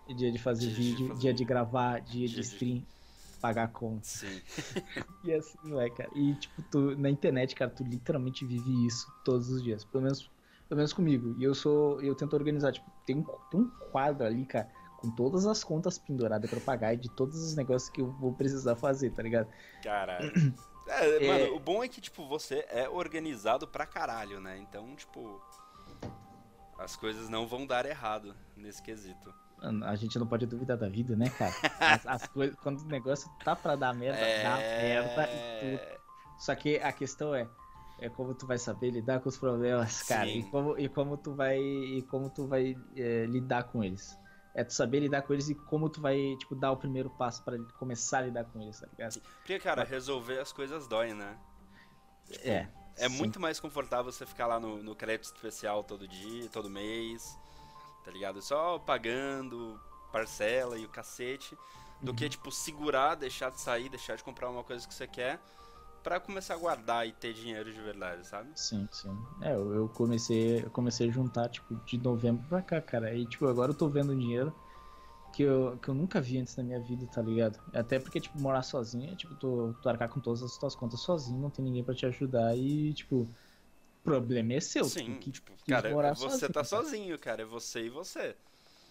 dia 0.08 0.32
de 0.32 0.38
fazer 0.38 0.68
dia 0.68 0.76
vídeo, 0.76 0.98
de 0.98 1.08
fazer... 1.08 1.22
dia 1.22 1.34
de 1.34 1.44
gravar, 1.44 2.00
dia, 2.02 2.28
de 2.28 2.42
stream, 2.42 2.84
pagar 3.42 3.70
conta. 3.70 4.06
Sim. 4.06 4.42
e 5.26 5.34
assim, 5.34 5.58
não 5.64 5.82
é, 5.82 5.90
cara. 5.90 6.10
E, 6.14 6.36
tipo, 6.36 6.62
tu, 6.70 6.96
na 6.98 7.10
internet, 7.10 7.56
cara, 7.56 7.72
tu 7.72 7.84
literalmente 7.84 8.46
vive 8.46 8.86
isso 8.86 9.12
todos 9.26 9.50
os 9.50 9.64
dias. 9.64 9.84
Pelo 9.84 10.04
menos, 10.04 10.30
pelo 10.68 10.78
menos 10.78 10.94
comigo. 10.94 11.36
E 11.40 11.44
eu 11.44 11.56
sou. 11.56 12.00
Eu 12.00 12.14
tento 12.14 12.34
organizar, 12.34 12.72
tipo, 12.72 12.86
tem 13.08 13.18
um, 13.18 13.24
tem 13.50 13.60
um 13.62 13.70
quadro 13.92 14.24
ali, 14.24 14.46
cara 14.46 14.70
com 15.00 15.10
todas 15.10 15.46
as 15.46 15.64
contas 15.64 15.98
penduradas 15.98 16.50
para 16.50 16.60
pagar 16.60 16.94
e 16.94 16.98
de 16.98 17.10
todos 17.10 17.42
os 17.42 17.56
negócios 17.56 17.90
que 17.90 18.02
eu 18.02 18.12
vou 18.12 18.34
precisar 18.34 18.76
fazer, 18.76 19.12
tá 19.12 19.24
ligado? 19.24 19.48
Caralho. 19.82 20.32
É, 20.88 21.16
é, 21.24 21.28
mano, 21.28 21.56
o 21.56 21.60
bom 21.60 21.84
é 21.84 21.88
que, 21.88 22.02
tipo, 22.02 22.28
você 22.28 22.66
é 22.70 22.90
organizado 22.90 23.68
pra 23.68 23.86
caralho, 23.86 24.40
né? 24.42 24.58
Então, 24.58 24.96
tipo. 24.96 25.42
As 26.78 26.96
coisas 26.96 27.28
não 27.28 27.46
vão 27.46 27.66
dar 27.66 27.86
errado 27.86 28.34
nesse 28.56 28.82
quesito. 28.82 29.34
Mano, 29.62 29.86
a 29.86 29.96
gente 29.96 30.18
não 30.18 30.26
pode 30.26 30.46
duvidar 30.46 30.78
da 30.78 30.88
vida, 30.88 31.16
né, 31.16 31.30
cara? 31.30 31.54
As, 31.80 32.08
as 32.08 32.28
coisas, 32.28 32.56
quando 32.62 32.80
o 32.82 32.86
negócio 32.86 33.30
tá 33.44 33.54
pra 33.54 33.76
dar 33.76 33.94
merda, 33.94 34.18
é... 34.18 34.44
dá 34.44 34.56
merda 34.58 35.30
e 35.30 35.78
tudo. 35.78 36.00
Só 36.38 36.56
que 36.56 36.78
a 36.78 36.94
questão 36.94 37.36
é, 37.36 37.46
é 38.00 38.08
como 38.08 38.34
tu 38.34 38.48
vai 38.48 38.58
saber 38.58 38.92
lidar 38.92 39.20
com 39.20 39.28
os 39.28 39.38
problemas, 39.38 40.04
cara, 40.04 40.26
e 40.26 40.44
como, 40.44 40.80
e 40.80 40.88
como 40.88 41.18
tu 41.18 41.36
vai, 41.36 41.60
e 41.60 42.02
como 42.04 42.30
tu 42.30 42.48
vai 42.48 42.78
é, 42.96 43.26
lidar 43.26 43.64
com 43.64 43.84
eles 43.84 44.18
é 44.54 44.64
tu 44.64 44.74
saber 44.74 45.00
lidar 45.00 45.22
com 45.22 45.34
eles 45.34 45.50
e 45.50 45.56
como 45.56 45.90
tu 45.90 46.02
vai, 46.02 46.36
tipo, 46.38 46.56
dar 46.56 46.72
o 46.72 46.78
primeiro 46.78 47.10
passo 47.10 47.44
para 47.44 47.58
começar 47.78 48.20
a 48.20 48.22
lidar 48.22 48.46
com 48.46 48.60
eles, 48.62 48.80
tá 48.80 48.88
ligado? 48.88 49.22
Porque, 49.38 49.60
cara, 49.60 49.84
resolver 49.84 50.40
as 50.40 50.52
coisas 50.52 50.88
dói, 50.88 51.14
né? 51.14 51.38
Tipo, 52.26 52.48
é. 52.48 52.70
É 52.98 53.08
sim. 53.08 53.16
muito 53.16 53.40
mais 53.40 53.60
confortável 53.60 54.12
você 54.12 54.26
ficar 54.26 54.48
lá 54.48 54.60
no, 54.60 54.84
no 54.84 54.96
crédito 54.96 55.34
especial 55.34 55.84
todo 55.84 56.08
dia, 56.08 56.50
todo 56.50 56.70
mês, 56.70 57.38
tá 58.04 58.12
ligado? 58.12 58.42
Só 58.42 58.78
pagando 58.80 59.80
parcela 60.12 60.78
e 60.78 60.86
o 60.86 60.90
cacete, 60.90 61.58
do 62.02 62.12
uhum. 62.12 62.16
que, 62.16 62.28
tipo, 62.28 62.52
segurar, 62.52 63.16
deixar 63.16 63.52
de 63.52 63.62
sair, 63.62 63.88
deixar 63.88 64.16
de 64.16 64.24
comprar 64.24 64.50
uma 64.50 64.64
coisa 64.64 64.88
que 64.88 64.94
você 64.94 65.08
quer 65.08 65.40
para 66.10 66.20
começar 66.20 66.56
a 66.56 66.58
guardar 66.58 67.08
e 67.08 67.12
ter 67.12 67.34
dinheiro 67.34 67.72
de 67.72 67.80
verdade, 67.80 68.26
sabe? 68.26 68.50
Sim, 68.56 68.90
sim. 68.92 69.16
É, 69.42 69.54
eu 69.54 69.88
comecei, 69.94 70.64
eu 70.64 70.72
comecei 70.72 71.08
a 71.08 71.12
juntar, 71.12 71.48
tipo, 71.50 71.76
de 71.86 72.00
novembro 72.00 72.44
pra 72.50 72.64
cá, 72.64 72.82
cara. 72.82 73.14
E, 73.14 73.28
tipo, 73.28 73.46
agora 73.46 73.74
eu 73.74 73.76
tô 73.76 73.88
vendo 73.88 74.16
dinheiro 74.16 74.52
que 75.32 75.44
eu, 75.44 75.78
que 75.78 75.88
eu 75.88 75.94
nunca 75.94 76.20
vi 76.20 76.40
antes 76.40 76.56
na 76.56 76.64
minha 76.64 76.80
vida, 76.80 77.06
tá 77.14 77.22
ligado? 77.22 77.60
Até 77.72 78.00
porque, 78.00 78.20
tipo, 78.20 78.42
morar 78.42 78.64
sozinho 78.64 79.12
é, 79.12 79.16
tipo, 79.16 79.36
tu, 79.36 79.76
tu 79.84 79.88
arcar 79.88 80.10
com 80.10 80.20
todas 80.20 80.42
as 80.42 80.58
tuas 80.58 80.74
contas 80.74 81.00
sozinho, 81.00 81.40
não 81.40 81.52
tem 81.52 81.64
ninguém 81.64 81.84
para 81.84 81.94
te 81.94 82.08
ajudar 82.08 82.58
e, 82.58 82.92
tipo, 82.92 83.18
o 83.18 83.30
problema 84.04 84.54
é 84.54 84.60
seu. 84.60 84.86
Sim, 84.86 85.14
que, 85.20 85.30
tipo, 85.30 85.54
cara, 85.68 85.94
você 86.16 86.16
sozinho, 86.16 86.48
tá 86.48 86.54
cara. 86.54 86.66
sozinho, 86.66 87.20
cara. 87.20 87.42
É 87.44 87.46
você 87.46 87.86
e 87.86 87.90
você. 87.90 88.36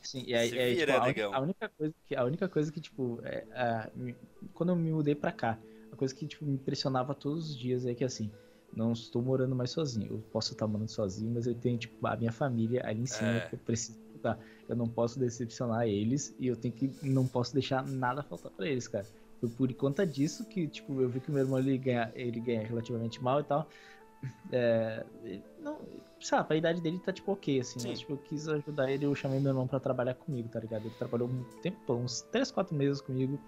Sim, 0.02 0.22
e 0.24 0.36
aí, 0.36 0.56
é, 0.56 0.76
tipo, 0.76 0.92
a, 0.92 1.36
a, 1.36 1.40
única 1.40 1.68
coisa 1.68 1.94
que, 2.06 2.14
a 2.14 2.24
única 2.24 2.48
coisa 2.48 2.70
que, 2.70 2.80
tipo, 2.80 3.18
é, 3.24 3.44
a, 3.52 3.90
quando 4.54 4.68
eu 4.70 4.76
me 4.76 4.92
mudei 4.92 5.16
pra 5.16 5.32
cá, 5.32 5.58
a 5.92 5.96
coisa 5.96 6.14
que 6.14 6.26
tipo, 6.26 6.44
me 6.44 6.54
impressionava 6.54 7.14
todos 7.14 7.50
os 7.50 7.56
dias 7.56 7.86
é 7.86 7.94
que 7.94 8.04
assim, 8.04 8.30
não 8.74 8.92
estou 8.92 9.22
morando 9.22 9.54
mais 9.54 9.70
sozinho. 9.70 10.12
Eu 10.12 10.18
posso 10.32 10.52
estar 10.52 10.66
morando 10.66 10.88
sozinho, 10.88 11.32
mas 11.34 11.46
eu 11.46 11.54
tenho 11.54 11.78
tipo 11.78 12.06
a 12.06 12.16
minha 12.16 12.32
família 12.32 12.82
ali 12.84 13.02
em 13.02 13.06
cima 13.06 13.30
é. 13.30 13.40
que 13.40 13.54
eu 13.54 13.58
preciso 13.58 13.98
cuidar. 14.12 14.38
Eu 14.68 14.76
não 14.76 14.86
posso 14.86 15.18
decepcionar 15.18 15.86
eles 15.86 16.34
e 16.38 16.46
eu 16.46 16.56
tenho 16.56 16.74
que 16.74 16.90
não 17.02 17.26
posso 17.26 17.52
deixar 17.52 17.86
nada 17.86 18.22
faltar 18.22 18.52
para 18.52 18.68
eles, 18.68 18.86
cara. 18.86 19.06
Foi 19.40 19.48
por 19.48 19.72
conta 19.74 20.06
disso 20.06 20.44
que 20.44 20.66
tipo 20.66 21.00
eu 21.00 21.08
vi 21.08 21.20
que 21.20 21.30
o 21.30 21.32
meu 21.32 21.42
irmão 21.42 21.58
ele 21.58 21.78
ganha, 21.78 22.12
ele 22.14 22.40
ganha 22.40 22.66
relativamente 22.66 23.22
mal 23.22 23.40
e 23.40 23.44
tal. 23.44 23.68
É, 24.50 25.04
não, 25.60 25.78
sabe, 26.20 26.54
a 26.54 26.56
idade 26.56 26.80
dele 26.80 26.98
tá 26.98 27.12
tipo 27.12 27.30
ok, 27.30 27.60
assim, 27.60 27.78
Sim. 27.78 27.88
mas 27.88 28.00
tipo, 28.00 28.14
eu 28.14 28.18
quis 28.18 28.48
ajudar 28.48 28.90
ele, 28.90 29.06
eu 29.06 29.14
chamei 29.14 29.38
meu 29.38 29.50
irmão 29.50 29.66
para 29.66 29.78
trabalhar 29.78 30.14
comigo, 30.14 30.48
tá 30.48 30.58
ligado? 30.58 30.86
Ele 30.86 30.94
trabalhou 30.96 31.28
um 31.28 31.44
tempo, 31.62 31.94
uns 31.94 32.22
3, 32.22 32.50
4 32.50 32.74
meses 32.74 33.00
comigo 33.00 33.38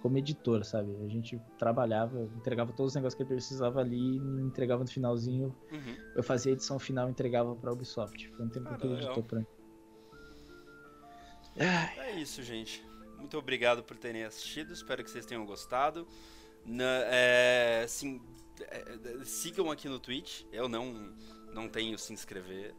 como 0.00 0.18
editor, 0.18 0.64
sabe? 0.64 0.96
A 1.04 1.08
gente 1.08 1.40
trabalhava, 1.58 2.28
entregava 2.36 2.72
todos 2.72 2.92
os 2.92 2.94
negócios 2.94 3.14
que 3.14 3.22
ele 3.22 3.34
precisava 3.34 3.80
ali, 3.80 4.16
entregava 4.16 4.82
no 4.82 4.90
finalzinho. 4.90 5.54
Uhum. 5.70 5.96
Eu 6.16 6.22
fazia 6.22 6.52
a 6.52 6.54
edição 6.54 6.78
final 6.78 7.08
e 7.08 7.10
entregava 7.10 7.54
pra 7.54 7.72
Ubisoft. 7.72 8.28
Foi 8.30 8.46
um 8.46 8.48
tempo 8.48 8.74
que 8.76 8.86
ele 8.86 8.94
editou 8.94 9.22
pra 9.22 9.40
mim. 9.40 9.46
É 11.56 12.12
isso, 12.18 12.42
gente. 12.42 12.84
Muito 13.18 13.36
obrigado 13.36 13.82
por 13.82 13.96
terem 13.96 14.24
assistido. 14.24 14.72
Espero 14.72 15.04
que 15.04 15.10
vocês 15.10 15.26
tenham 15.26 15.44
gostado. 15.44 16.06
Na, 16.64 16.84
é, 17.06 17.84
sim, 17.86 18.20
é, 18.62 19.24
sigam 19.24 19.70
aqui 19.70 19.88
no 19.88 19.98
Twitch. 19.98 20.44
Eu 20.50 20.68
não, 20.68 21.14
não 21.52 21.68
tenho 21.68 21.98
se 21.98 22.12
inscrever. 22.12 22.74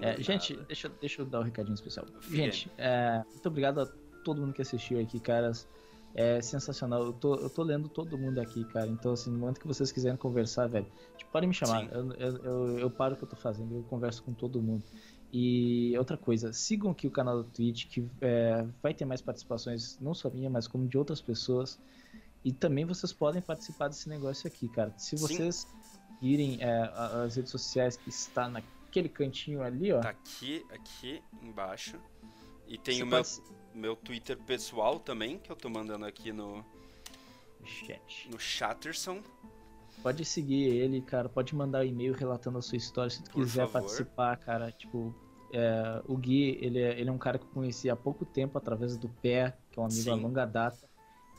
É, 0.00 0.20
gente, 0.20 0.56
deixa, 0.64 0.88
deixa 0.88 1.22
eu 1.22 1.26
dar 1.26 1.40
um 1.40 1.42
recadinho 1.44 1.74
especial. 1.74 2.06
Gente, 2.28 2.70
é, 2.76 3.22
muito 3.30 3.46
obrigado 3.46 3.80
a 3.80 3.86
todo 4.24 4.40
mundo 4.40 4.54
que 4.54 4.62
assistiu 4.62 4.98
aqui, 5.00 5.20
caras 5.20 5.68
é 6.14 6.40
sensacional. 6.40 7.02
Eu 7.02 7.12
tô, 7.12 7.34
eu 7.34 7.50
tô 7.50 7.62
lendo 7.62 7.88
todo 7.88 8.16
mundo 8.16 8.40
aqui, 8.40 8.64
cara. 8.66 8.86
Então, 8.86 9.12
assim, 9.12 9.30
no 9.30 9.38
momento 9.38 9.60
que 9.60 9.66
vocês 9.66 9.90
quiserem 9.90 10.16
conversar, 10.16 10.68
velho, 10.68 10.86
tipo, 11.16 11.30
podem 11.32 11.48
me 11.48 11.54
chamar. 11.54 11.92
Eu, 11.92 12.12
eu, 12.12 12.36
eu, 12.36 12.78
eu, 12.78 12.90
paro 12.90 13.14
o 13.14 13.16
que 13.16 13.24
eu 13.24 13.28
tô 13.28 13.36
fazendo, 13.36 13.74
eu 13.74 13.82
converso 13.82 14.22
com 14.22 14.32
todo 14.32 14.62
mundo. 14.62 14.84
E 15.32 15.98
outra 15.98 16.16
coisa, 16.16 16.52
sigam 16.52 16.92
aqui 16.92 17.08
o 17.08 17.10
canal 17.10 17.42
do 17.42 17.50
Twitch, 17.50 17.88
que 17.88 18.08
é, 18.20 18.64
vai 18.80 18.94
ter 18.94 19.04
mais 19.04 19.20
participações, 19.20 19.98
não 20.00 20.14
só 20.14 20.30
minha, 20.30 20.48
mas 20.48 20.68
como 20.68 20.86
de 20.86 20.96
outras 20.96 21.20
pessoas. 21.20 21.80
E 22.44 22.52
também 22.52 22.84
vocês 22.84 23.12
podem 23.12 23.42
participar 23.42 23.88
desse 23.88 24.08
negócio 24.08 24.46
aqui, 24.46 24.68
cara. 24.68 24.94
Se 24.96 25.16
vocês 25.16 25.66
irem 26.22 26.58
é, 26.60 26.92
as 27.24 27.34
redes 27.34 27.50
sociais 27.50 27.96
que 27.96 28.10
está 28.10 28.48
naquele 28.48 29.08
cantinho 29.08 29.62
ali, 29.62 29.92
ó. 29.92 30.00
Tá 30.00 30.10
aqui, 30.10 30.64
aqui 30.70 31.20
embaixo. 31.42 31.98
E 32.68 32.78
tem 32.78 32.98
Você 32.98 33.02
o 33.02 33.06
meu. 33.06 33.18
Pode 33.18 33.63
meu 33.74 33.96
Twitter 33.96 34.36
pessoal 34.38 34.98
também, 34.98 35.38
que 35.38 35.50
eu 35.50 35.56
tô 35.56 35.68
mandando 35.68 36.04
aqui 36.04 36.32
no. 36.32 36.64
Chat. 37.64 38.30
No 38.30 38.38
Chatterson. 38.38 39.22
Pode 40.02 40.24
seguir 40.24 40.64
ele, 40.64 41.00
cara. 41.00 41.28
Pode 41.28 41.54
mandar 41.54 41.80
um 41.80 41.88
e-mail 41.88 42.12
relatando 42.12 42.58
a 42.58 42.62
sua 42.62 42.76
história 42.76 43.10
se 43.10 43.22
tu 43.22 43.30
Por 43.30 43.42
quiser 43.44 43.66
favor. 43.66 43.72
participar, 43.72 44.36
cara. 44.36 44.70
Tipo, 44.70 45.14
é, 45.52 46.02
o 46.06 46.16
Gui, 46.16 46.58
ele 46.60 46.80
é, 46.80 46.98
ele 46.98 47.08
é 47.08 47.12
um 47.12 47.18
cara 47.18 47.38
que 47.38 47.44
eu 47.44 47.50
conheci 47.50 47.88
há 47.88 47.96
pouco 47.96 48.24
tempo 48.24 48.58
através 48.58 48.96
do 48.96 49.08
Pé, 49.08 49.56
que 49.70 49.78
é 49.78 49.82
um 49.82 49.86
amigo 49.86 50.02
Sim. 50.02 50.10
a 50.10 50.14
longa 50.14 50.44
data. 50.44 50.86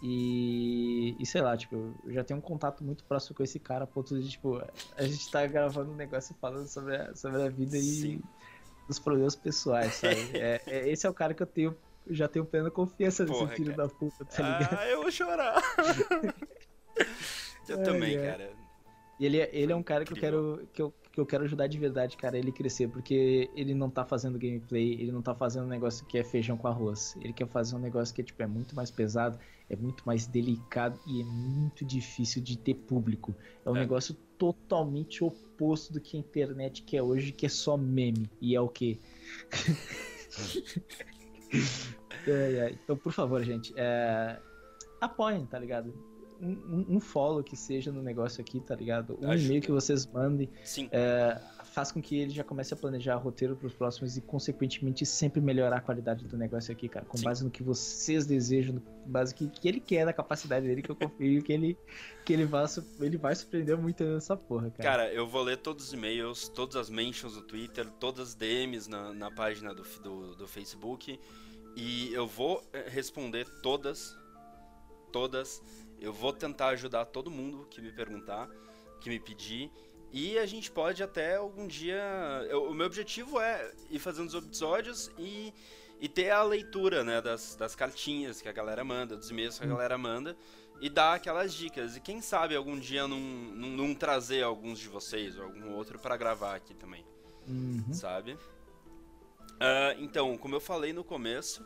E, 0.01 1.15
e, 1.19 1.25
sei 1.25 1.41
lá, 1.41 1.55
tipo, 1.55 1.75
eu 2.03 2.13
já 2.13 2.23
tenho 2.23 2.39
um 2.39 2.41
contato 2.41 2.83
muito 2.83 3.03
próximo 3.03 3.35
com 3.35 3.43
esse 3.43 3.59
cara, 3.59 3.85
a 3.85 3.87
ponto 3.87 4.19
de, 4.19 4.29
tipo, 4.29 4.61
a 4.95 5.03
gente 5.03 5.31
tá 5.31 5.45
gravando 5.47 5.91
um 5.91 5.95
negócio 5.95 6.35
falando 6.39 6.67
sobre 6.67 6.95
a, 6.95 7.15
sobre 7.15 7.41
a 7.41 7.49
vida 7.49 7.77
Sim. 7.77 8.07
e 8.07 8.21
os 8.87 8.99
problemas 8.99 9.35
pessoais, 9.35 9.95
sabe? 9.95 10.15
é, 10.37 10.61
é, 10.67 10.89
esse 10.89 11.07
é 11.07 11.09
o 11.09 11.13
cara 11.13 11.33
que 11.33 11.41
eu 11.41 11.47
tenho 11.47 11.75
eu 12.07 12.15
já 12.15 12.27
tenho 12.27 12.45
plena 12.45 12.69
confiança 12.69 13.25
Porra, 13.25 13.45
nesse 13.45 13.55
filho 13.55 13.75
cara. 13.75 13.87
da 13.87 13.93
puta, 13.93 14.25
tá 14.25 14.43
ligado? 14.43 14.79
Ah, 14.79 14.87
eu 14.87 15.01
vou 15.01 15.11
chorar. 15.11 15.61
eu 17.67 17.83
também, 17.83 18.17
é. 18.17 18.31
cara. 18.31 18.65
E 19.19 19.25
ele, 19.25 19.39
é, 19.39 19.49
ele 19.53 19.71
é 19.71 19.75
um 19.75 19.83
cara 19.83 20.03
que 20.03 20.11
eu, 20.11 20.17
quero, 20.17 20.67
que, 20.73 20.81
eu, 20.81 20.93
que 21.11 21.19
eu 21.19 21.25
quero 21.25 21.45
ajudar 21.45 21.67
de 21.67 21.77
verdade, 21.77 22.17
cara, 22.17 22.37
ele 22.37 22.51
crescer, 22.51 22.89
porque 22.89 23.49
ele 23.55 23.73
não 23.73 23.89
tá 23.89 24.03
fazendo 24.03 24.37
gameplay, 24.37 24.93
ele 24.93 25.11
não 25.11 25.21
tá 25.21 25.33
fazendo 25.33 25.65
um 25.65 25.69
negócio 25.69 26.05
que 26.05 26.17
é 26.17 26.23
feijão 26.23 26.57
com 26.57 26.67
arroz. 26.67 27.15
Ele 27.21 27.31
quer 27.31 27.47
fazer 27.47 27.75
um 27.75 27.79
negócio 27.79 28.13
que 28.13 28.21
é, 28.21 28.23
tipo, 28.23 28.41
é 28.43 28.47
muito 28.47 28.75
mais 28.75 28.91
pesado, 28.91 29.39
é 29.69 29.75
muito 29.75 30.03
mais 30.05 30.27
delicado 30.27 30.99
e 31.07 31.21
é 31.21 31.23
muito 31.23 31.85
difícil 31.85 32.41
de 32.41 32.57
ter 32.57 32.73
público. 32.73 33.33
É 33.65 33.69
um 33.69 33.77
é. 33.77 33.79
negócio 33.79 34.13
totalmente 34.37 35.23
oposto 35.23 35.93
do 35.93 36.01
que 36.01 36.17
a 36.17 36.19
internet 36.19 36.83
quer 36.83 37.01
hoje, 37.01 37.31
que 37.31 37.45
é 37.45 37.49
só 37.49 37.77
meme. 37.77 38.29
E 38.41 38.53
é 38.53 38.59
o 38.59 38.67
quê? 38.67 38.99
é, 42.27 42.31
é. 42.31 42.71
Então, 42.71 42.97
por 42.97 43.11
favor, 43.11 43.43
gente, 43.43 43.73
é... 43.77 44.39
apoiem, 44.99 45.45
tá 45.45 45.59
ligado? 45.59 45.93
Um, 46.41 46.95
um, 46.95 46.99
follow 46.99 47.41
que 47.41 47.55
seja 47.55 47.91
no 47.93 48.01
negócio 48.01 48.41
aqui, 48.41 48.59
tá 48.59 48.75
ligado? 48.75 49.17
Um 49.21 49.33
e-mail 49.33 49.61
que 49.61 49.71
vocês 49.71 50.05
mandem. 50.05 50.49
Sim. 50.65 50.89
É, 50.91 51.39
faz 51.75 51.91
com 51.91 52.01
que 52.01 52.17
ele 52.17 52.31
já 52.31 52.43
comece 52.43 52.73
a 52.73 52.77
planejar 52.77 53.17
roteiro 53.17 53.53
para 53.53 53.67
os 53.67 53.73
próximos 53.73 54.15
e, 54.15 54.21
consequentemente, 54.21 55.05
sempre 55.05 55.41
melhorar 55.41 55.77
a 55.77 55.81
qualidade 55.81 56.25
do 56.25 56.37
negócio 56.37 56.71
aqui, 56.71 56.87
cara. 56.87 57.05
Com 57.05 57.17
Sim. 57.17 57.25
base 57.25 57.43
no 57.43 57.51
que 57.51 57.61
vocês 57.61 58.25
desejam, 58.25 58.77
com 58.77 59.11
base 59.11 59.33
no 59.33 59.37
que, 59.37 59.59
que 59.59 59.67
ele 59.67 59.81
quer, 59.81 60.05
da 60.05 60.13
capacidade 60.13 60.65
dele, 60.65 60.81
que 60.81 60.89
eu 60.89 60.95
confio 60.95 61.43
que 61.43 61.51
ele, 61.51 61.77
que 62.23 62.31
ele, 62.31 62.45
vai, 62.45 62.65
ele 63.01 63.17
vai 63.17 63.35
surpreender 63.35 63.77
muito 63.77 64.05
nessa 64.05 64.37
porra, 64.37 64.71
cara. 64.71 64.89
Cara, 64.89 65.13
eu 65.13 65.27
vou 65.27 65.43
ler 65.43 65.57
todos 65.57 65.87
os 65.87 65.93
e-mails, 65.93 66.47
todas 66.47 66.77
as 66.77 66.89
mentions 66.89 67.35
no 67.35 67.41
Twitter, 67.41 67.89
todas 67.99 68.29
as 68.29 68.35
DMs 68.35 68.89
na, 68.89 69.13
na 69.13 69.29
página 69.29 69.75
do, 69.75 69.83
do, 70.01 70.35
do 70.35 70.47
Facebook. 70.47 71.19
E 71.75 72.13
eu 72.13 72.25
vou 72.25 72.63
eh, 72.71 72.87
responder 72.89 73.47
todas 73.61 74.15
todas. 75.15 75.61
Eu 76.01 76.11
vou 76.11 76.33
tentar 76.33 76.67
ajudar 76.69 77.05
todo 77.05 77.31
mundo 77.31 77.65
que 77.71 77.79
me 77.81 77.89
perguntar, 77.89 78.49
que 78.99 79.09
me 79.09 79.17
pedir. 79.17 79.71
E 80.11 80.37
a 80.37 80.45
gente 80.45 80.69
pode 80.69 81.01
até 81.01 81.37
algum 81.37 81.65
dia. 81.65 82.03
Eu, 82.49 82.65
o 82.65 82.73
meu 82.73 82.85
objetivo 82.85 83.39
é 83.39 83.71
ir 83.89 83.99
fazendo 83.99 84.27
os 84.27 84.35
episódios 84.35 85.09
e, 85.17 85.53
e 86.01 86.09
ter 86.09 86.31
a 86.31 86.43
leitura 86.43 87.01
né, 87.01 87.21
das, 87.21 87.55
das 87.55 87.75
cartinhas 87.75 88.41
que 88.41 88.49
a 88.49 88.51
galera 88.51 88.83
manda, 88.83 89.15
dos 89.15 89.29
e-mails 89.29 89.57
que 89.57 89.63
a 89.63 89.69
galera 89.69 89.97
manda, 89.97 90.35
e 90.81 90.89
dar 90.89 91.13
aquelas 91.13 91.53
dicas. 91.53 91.95
E 91.95 92.01
quem 92.01 92.21
sabe 92.21 92.53
algum 92.53 92.77
dia 92.77 93.07
não, 93.07 93.19
não, 93.19 93.69
não 93.69 93.95
trazer 93.95 94.43
alguns 94.43 94.79
de 94.79 94.89
vocês 94.89 95.37
ou 95.37 95.45
algum 95.45 95.73
outro 95.75 95.97
para 95.97 96.17
gravar 96.17 96.55
aqui 96.55 96.73
também. 96.73 97.05
Uhum. 97.47 97.93
Sabe? 97.93 98.37
Uh, 99.55 99.99
então, 99.99 100.37
como 100.37 100.55
eu 100.55 100.59
falei 100.59 100.91
no 100.91 101.03
começo, 101.03 101.65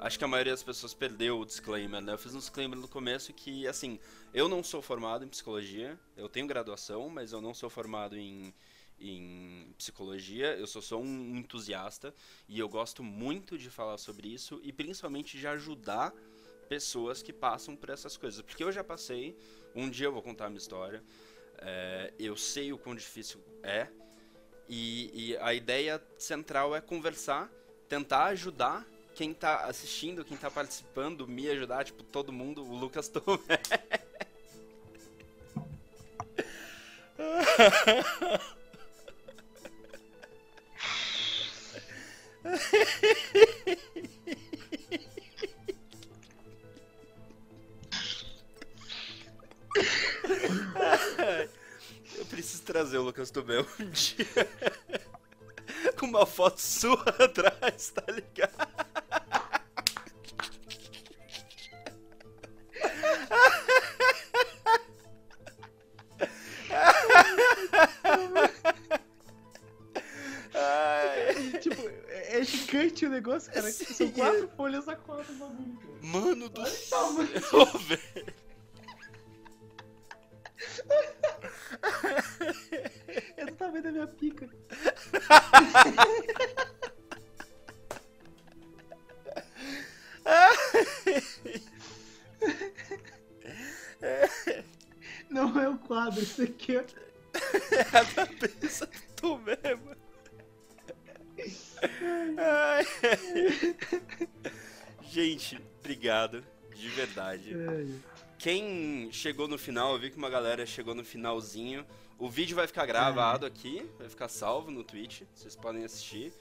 acho 0.00 0.18
que 0.18 0.24
a 0.24 0.28
maioria 0.28 0.52
das 0.52 0.62
pessoas 0.62 0.92
perdeu 0.92 1.40
o 1.40 1.44
disclaimer, 1.44 2.00
né? 2.00 2.12
Eu 2.12 2.18
fiz 2.18 2.34
um 2.34 2.38
disclaimer 2.38 2.78
no 2.78 2.88
começo 2.88 3.32
que, 3.32 3.66
assim, 3.66 3.98
eu 4.34 4.48
não 4.48 4.62
sou 4.62 4.82
formado 4.82 5.24
em 5.24 5.28
psicologia, 5.28 5.98
eu 6.16 6.28
tenho 6.28 6.46
graduação, 6.46 7.08
mas 7.08 7.32
eu 7.32 7.40
não 7.40 7.54
sou 7.54 7.70
formado 7.70 8.16
em, 8.16 8.52
em 9.00 9.72
psicologia, 9.76 10.56
eu 10.56 10.66
sou 10.66 10.82
só 10.82 10.98
um 10.98 11.36
entusiasta 11.36 12.12
e 12.48 12.58
eu 12.58 12.68
gosto 12.68 13.02
muito 13.02 13.56
de 13.56 13.70
falar 13.70 13.98
sobre 13.98 14.28
isso 14.28 14.60
e 14.62 14.72
principalmente 14.72 15.38
de 15.38 15.46
ajudar 15.46 16.12
pessoas 16.68 17.22
que 17.22 17.32
passam 17.32 17.74
por 17.74 17.88
essas 17.88 18.16
coisas, 18.16 18.42
porque 18.42 18.62
eu 18.62 18.70
já 18.70 18.84
passei, 18.84 19.36
um 19.74 19.88
dia 19.88 20.06
eu 20.06 20.12
vou 20.12 20.22
contar 20.22 20.46
a 20.46 20.48
minha 20.48 20.58
história, 20.58 21.02
é, 21.58 22.12
eu 22.18 22.36
sei 22.36 22.72
o 22.72 22.78
quão 22.78 22.94
difícil 22.94 23.40
é 23.62 23.88
e, 24.68 25.30
e 25.30 25.36
a 25.38 25.54
ideia 25.54 26.02
central 26.18 26.76
é 26.76 26.80
conversar, 26.80 27.50
tentar 27.88 28.26
ajudar 28.26 28.86
quem 29.14 29.34
tá 29.34 29.64
assistindo, 29.64 30.24
quem 30.24 30.36
tá 30.36 30.50
participando, 30.50 31.26
me 31.26 31.48
ajudar, 31.48 31.84
tipo, 31.84 32.04
todo 32.04 32.32
mundo, 32.32 32.62
o 32.62 32.76
Lucas 32.76 33.08
Tomé. 33.18 33.58
preciso 52.38 52.62
trazer 52.62 52.98
o 52.98 53.02
Lucas 53.02 53.32
Tomé 53.32 53.58
um 53.58 53.90
dia. 53.90 54.48
Com 55.98 56.06
uma 56.06 56.24
foto 56.24 56.60
sua 56.60 57.02
atrás, 57.18 57.90
tá 57.90 58.04
ligado? 58.12 58.68
gigante 72.44 73.04
o 73.04 73.10
negócio, 73.10 73.52
cara. 73.52 73.70
São 73.72 74.10
quatro 74.12 74.48
folhas 74.56 74.88
a 74.88 74.94
quatro 74.94 75.34
bagulho. 75.34 75.78
Mano 76.00 76.48
do 76.48 76.64
céu, 76.66 77.12
velho. 77.78 78.34
Pica. 84.08 84.48
Não 95.30 95.60
é 95.60 95.68
o 95.68 95.78
quadro, 95.78 96.22
isso 96.22 96.42
aqui 96.42 96.76
é. 96.76 96.86
É 97.70 97.98
a 97.98 98.04
cabeça 98.04 98.88
do 99.20 99.38
mano. 99.38 99.96
Gente, 105.02 105.60
obrigado, 105.80 106.44
de 106.74 106.88
verdade. 106.88 107.56
Quem 108.48 109.12
chegou 109.12 109.46
no 109.46 109.58
final, 109.58 109.92
eu 109.92 109.98
vi 109.98 110.08
que 110.08 110.16
uma 110.16 110.30
galera 110.30 110.64
chegou 110.64 110.94
no 110.94 111.04
finalzinho. 111.04 111.84
O 112.18 112.30
vídeo 112.30 112.56
vai 112.56 112.66
ficar 112.66 112.86
gravado 112.86 113.44
aqui, 113.44 113.86
vai 113.98 114.08
ficar 114.08 114.26
salvo 114.26 114.70
no 114.70 114.82
Twitch, 114.82 115.20
vocês 115.34 115.54
podem 115.54 115.84
assistir. 115.84 116.32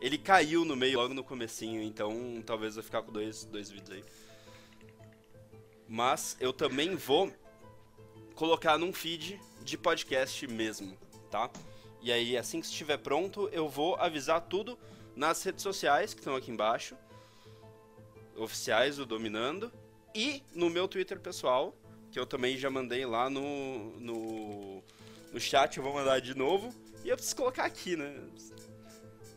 Ele 0.00 0.16
caiu 0.16 0.64
no 0.64 0.76
meio 0.76 0.96
logo 1.00 1.12
no 1.12 1.24
comecinho, 1.24 1.82
então 1.82 2.40
talvez 2.46 2.76
eu 2.76 2.84
ficar 2.84 3.02
com 3.02 3.10
dois, 3.10 3.44
dois 3.46 3.68
vídeos 3.68 3.90
aí. 3.90 4.04
Mas 5.88 6.36
eu 6.38 6.52
também 6.52 6.94
vou 6.94 7.32
colocar 8.36 8.78
num 8.78 8.92
feed 8.92 9.40
de 9.64 9.76
podcast 9.76 10.46
mesmo, 10.46 10.96
tá? 11.32 11.50
E 12.00 12.12
aí, 12.12 12.36
assim 12.36 12.60
que 12.60 12.66
estiver 12.68 12.98
pronto, 12.98 13.48
eu 13.48 13.68
vou 13.68 13.96
avisar 13.96 14.40
tudo 14.40 14.78
nas 15.16 15.42
redes 15.42 15.64
sociais 15.64 16.14
que 16.14 16.20
estão 16.20 16.36
aqui 16.36 16.52
embaixo. 16.52 16.96
Oficiais, 18.36 19.00
o 19.00 19.04
Dominando. 19.04 19.72
E 20.16 20.42
no 20.54 20.70
meu 20.70 20.88
Twitter 20.88 21.20
pessoal, 21.20 21.76
que 22.10 22.18
eu 22.18 22.24
também 22.24 22.56
já 22.56 22.70
mandei 22.70 23.04
lá 23.04 23.28
no, 23.28 24.00
no, 24.00 24.82
no 25.30 25.38
chat, 25.38 25.76
eu 25.76 25.84
vou 25.84 25.92
mandar 25.92 26.20
de 26.20 26.34
novo. 26.34 26.72
E 27.04 27.10
eu 27.10 27.16
preciso 27.16 27.36
colocar 27.36 27.66
aqui, 27.66 27.96
né? 27.96 28.16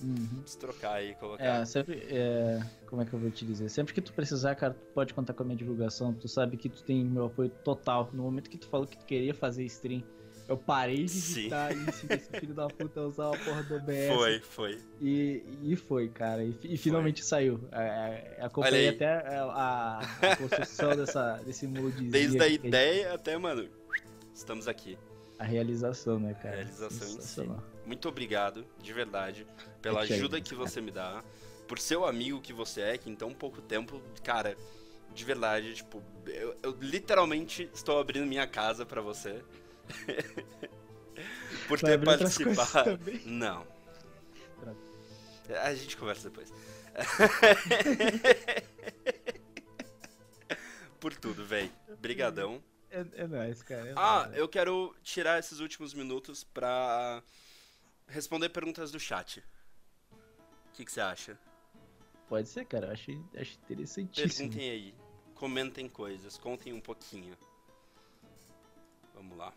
Uhum. 0.02 0.40
Preciso 0.40 0.60
trocar 0.60 0.94
aí, 0.94 1.14
colocar. 1.16 1.44
É, 1.44 1.66
sempre. 1.66 2.08
É, 2.10 2.62
como 2.88 3.02
é 3.02 3.06
que 3.06 3.14
eu 3.14 3.20
vou 3.20 3.30
te 3.30 3.46
dizer? 3.46 3.68
Sempre 3.68 3.94
que 3.94 4.00
tu 4.00 4.14
precisar, 4.14 4.56
cara, 4.56 4.74
tu 4.74 4.86
pode 4.94 5.14
contar 5.14 5.34
com 5.34 5.44
a 5.44 5.46
minha 5.46 5.58
divulgação. 5.58 6.14
Tu 6.14 6.30
sabe 6.30 6.56
que 6.56 6.70
tu 6.70 6.82
tem 6.82 7.04
meu 7.04 7.26
apoio 7.26 7.50
total. 7.50 8.10
No 8.14 8.24
momento 8.24 8.50
que 8.50 8.58
tu 8.58 8.68
falou 8.68 8.88
que 8.88 8.98
tu 8.98 9.06
queria 9.06 9.34
fazer 9.34 9.66
stream 9.66 10.02
eu 10.50 10.58
parei 10.58 11.06
de 11.06 11.22
digitar 11.22 11.72
isso 11.72 12.08
esse 12.10 12.40
filho 12.40 12.56
da 12.56 12.68
puta 12.68 13.02
usar 13.02 13.28
a 13.28 13.38
porra 13.38 13.62
do 13.62 13.76
OBS. 13.76 14.08
Foi, 14.16 14.40
foi. 14.40 14.80
E, 15.00 15.44
e 15.62 15.76
foi, 15.76 16.10
cara. 16.10 16.44
E, 16.44 16.58
e 16.64 16.76
finalmente 16.76 17.24
saiu. 17.24 17.60
É, 17.72 18.36
é 18.40 18.46
acompanhei 18.46 18.90
até 18.90 19.08
a, 19.08 20.00
a, 20.00 20.36
construção 20.36 20.96
dessa, 20.96 21.34
desse 21.46 21.68
molde. 21.68 22.04
Desde 22.10 22.42
a 22.42 22.48
ideia 22.48 23.14
até, 23.14 23.38
mano, 23.38 23.70
estamos 24.34 24.68
aqui. 24.68 24.98
A 25.38 25.44
realização, 25.44 26.20
né, 26.20 26.34
cara? 26.34 26.56
A 26.56 26.58
realização 26.58 27.08
em 27.08 27.22
si. 27.22 27.50
Muito 27.86 28.10
obrigado, 28.10 28.66
de 28.82 28.92
verdade, 28.92 29.46
pela 29.84 30.02
ajuda 30.02 30.42
que 30.42 30.56
você 30.56 30.82
me 30.82 30.90
dá, 30.92 31.24
por 31.68 31.78
ser 31.78 31.96
o 31.96 32.06
amigo 32.06 32.42
que 32.42 32.52
você 32.52 32.82
é, 32.82 32.98
que 32.98 33.10
em 33.10 33.16
tão 33.16 33.34
pouco 33.34 33.62
tempo, 33.62 34.02
cara, 34.24 34.58
de 35.14 35.24
verdade, 35.24 35.76
tipo, 35.76 36.04
eu, 36.26 36.56
eu 36.64 36.76
literalmente 36.82 37.70
estou 37.72 38.00
abrindo 38.00 38.26
minha 38.26 38.48
casa 38.48 38.84
para 38.84 39.00
você. 39.00 39.44
Por 41.68 41.80
ter 41.80 42.04
participado. 42.04 43.00
Não. 43.26 43.66
A 45.64 45.74
gente 45.74 45.98
conversa 45.98 46.30
depois. 46.30 46.54
Por 51.00 51.16
tudo, 51.16 51.46
velho. 51.46 51.72
Brigadão. 52.00 52.62
É, 52.92 53.06
é 53.14 53.28
nóis, 53.28 53.62
cara. 53.62 53.88
É 53.88 53.94
ah, 53.96 54.26
nóis. 54.26 54.38
eu 54.38 54.48
quero 54.48 54.96
tirar 55.04 55.40
esses 55.40 55.60
últimos 55.60 55.94
minutos 55.94 56.44
pra 56.44 57.24
responder 58.08 58.50
perguntas 58.50 58.92
do 58.92 59.00
chat. 59.00 59.44
O 60.12 60.16
que, 60.74 60.90
você 60.90 61.02
acha? 61.02 61.40
Pode 62.28 62.50
ser, 62.50 62.66
cara. 62.66 62.88
Eu 62.88 62.92
acho, 62.92 63.12
acho 63.38 63.58
interessantíssimo. 63.64 64.50
Perguntem 64.50 64.70
aí. 64.70 64.96
Comentem 65.36 65.90
coisas. 65.90 66.38
Contem 66.38 66.74
um 66.74 66.82
pouquinho. 66.82 67.38
Vamos 69.14 69.38
lá. 69.38 69.54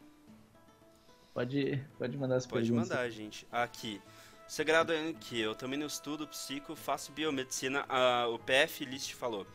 Pode, 1.33 1.83
pode 1.99 2.17
mandar 2.17 2.37
as 2.37 2.47
pode 2.47 2.67
perguntas. 2.67 2.89
Pode 2.89 3.01
mandar, 3.01 3.11
gente. 3.11 3.47
Aqui. 3.51 4.01
Segredo 4.47 4.93
é 4.93 5.15
que 5.15 5.41
eu 5.41 5.55
também 5.55 5.79
não 5.79 5.87
estudo 5.87 6.29
psico, 6.29 6.77
faço 6.77 7.11
biomedicina. 7.13 7.87
Ah, 7.89 8.27
o 8.29 8.39
PF 8.39 8.85
List 8.85 9.15
falou. 9.15 9.47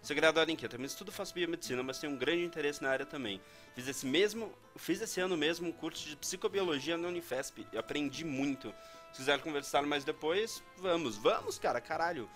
Segredo 0.00 0.38
é 0.38 0.46
que 0.54 0.66
eu 0.66 0.68
também 0.68 0.86
estudo, 0.86 1.10
faço 1.10 1.32
biomedicina, 1.32 1.82
mas 1.82 1.98
tenho 1.98 2.12
um 2.12 2.16
grande 2.16 2.44
interesse 2.44 2.82
na 2.82 2.90
área 2.90 3.06
também. 3.06 3.40
Fiz 3.74 3.88
esse 3.88 4.06
mesmo, 4.06 4.52
fiz 4.76 5.00
esse 5.00 5.18
ano 5.18 5.34
mesmo 5.34 5.68
um 5.68 5.72
curso 5.72 6.06
de 6.06 6.14
psicobiologia 6.14 6.96
na 6.96 7.08
Unifesp 7.08 7.66
e 7.72 7.78
aprendi 7.78 8.22
muito. 8.22 8.72
Se 9.12 9.20
quiser 9.20 9.40
conversar 9.40 9.82
mais 9.82 10.04
depois, 10.04 10.62
vamos, 10.76 11.16
vamos, 11.16 11.58
cara, 11.58 11.80
caralho. 11.80 12.28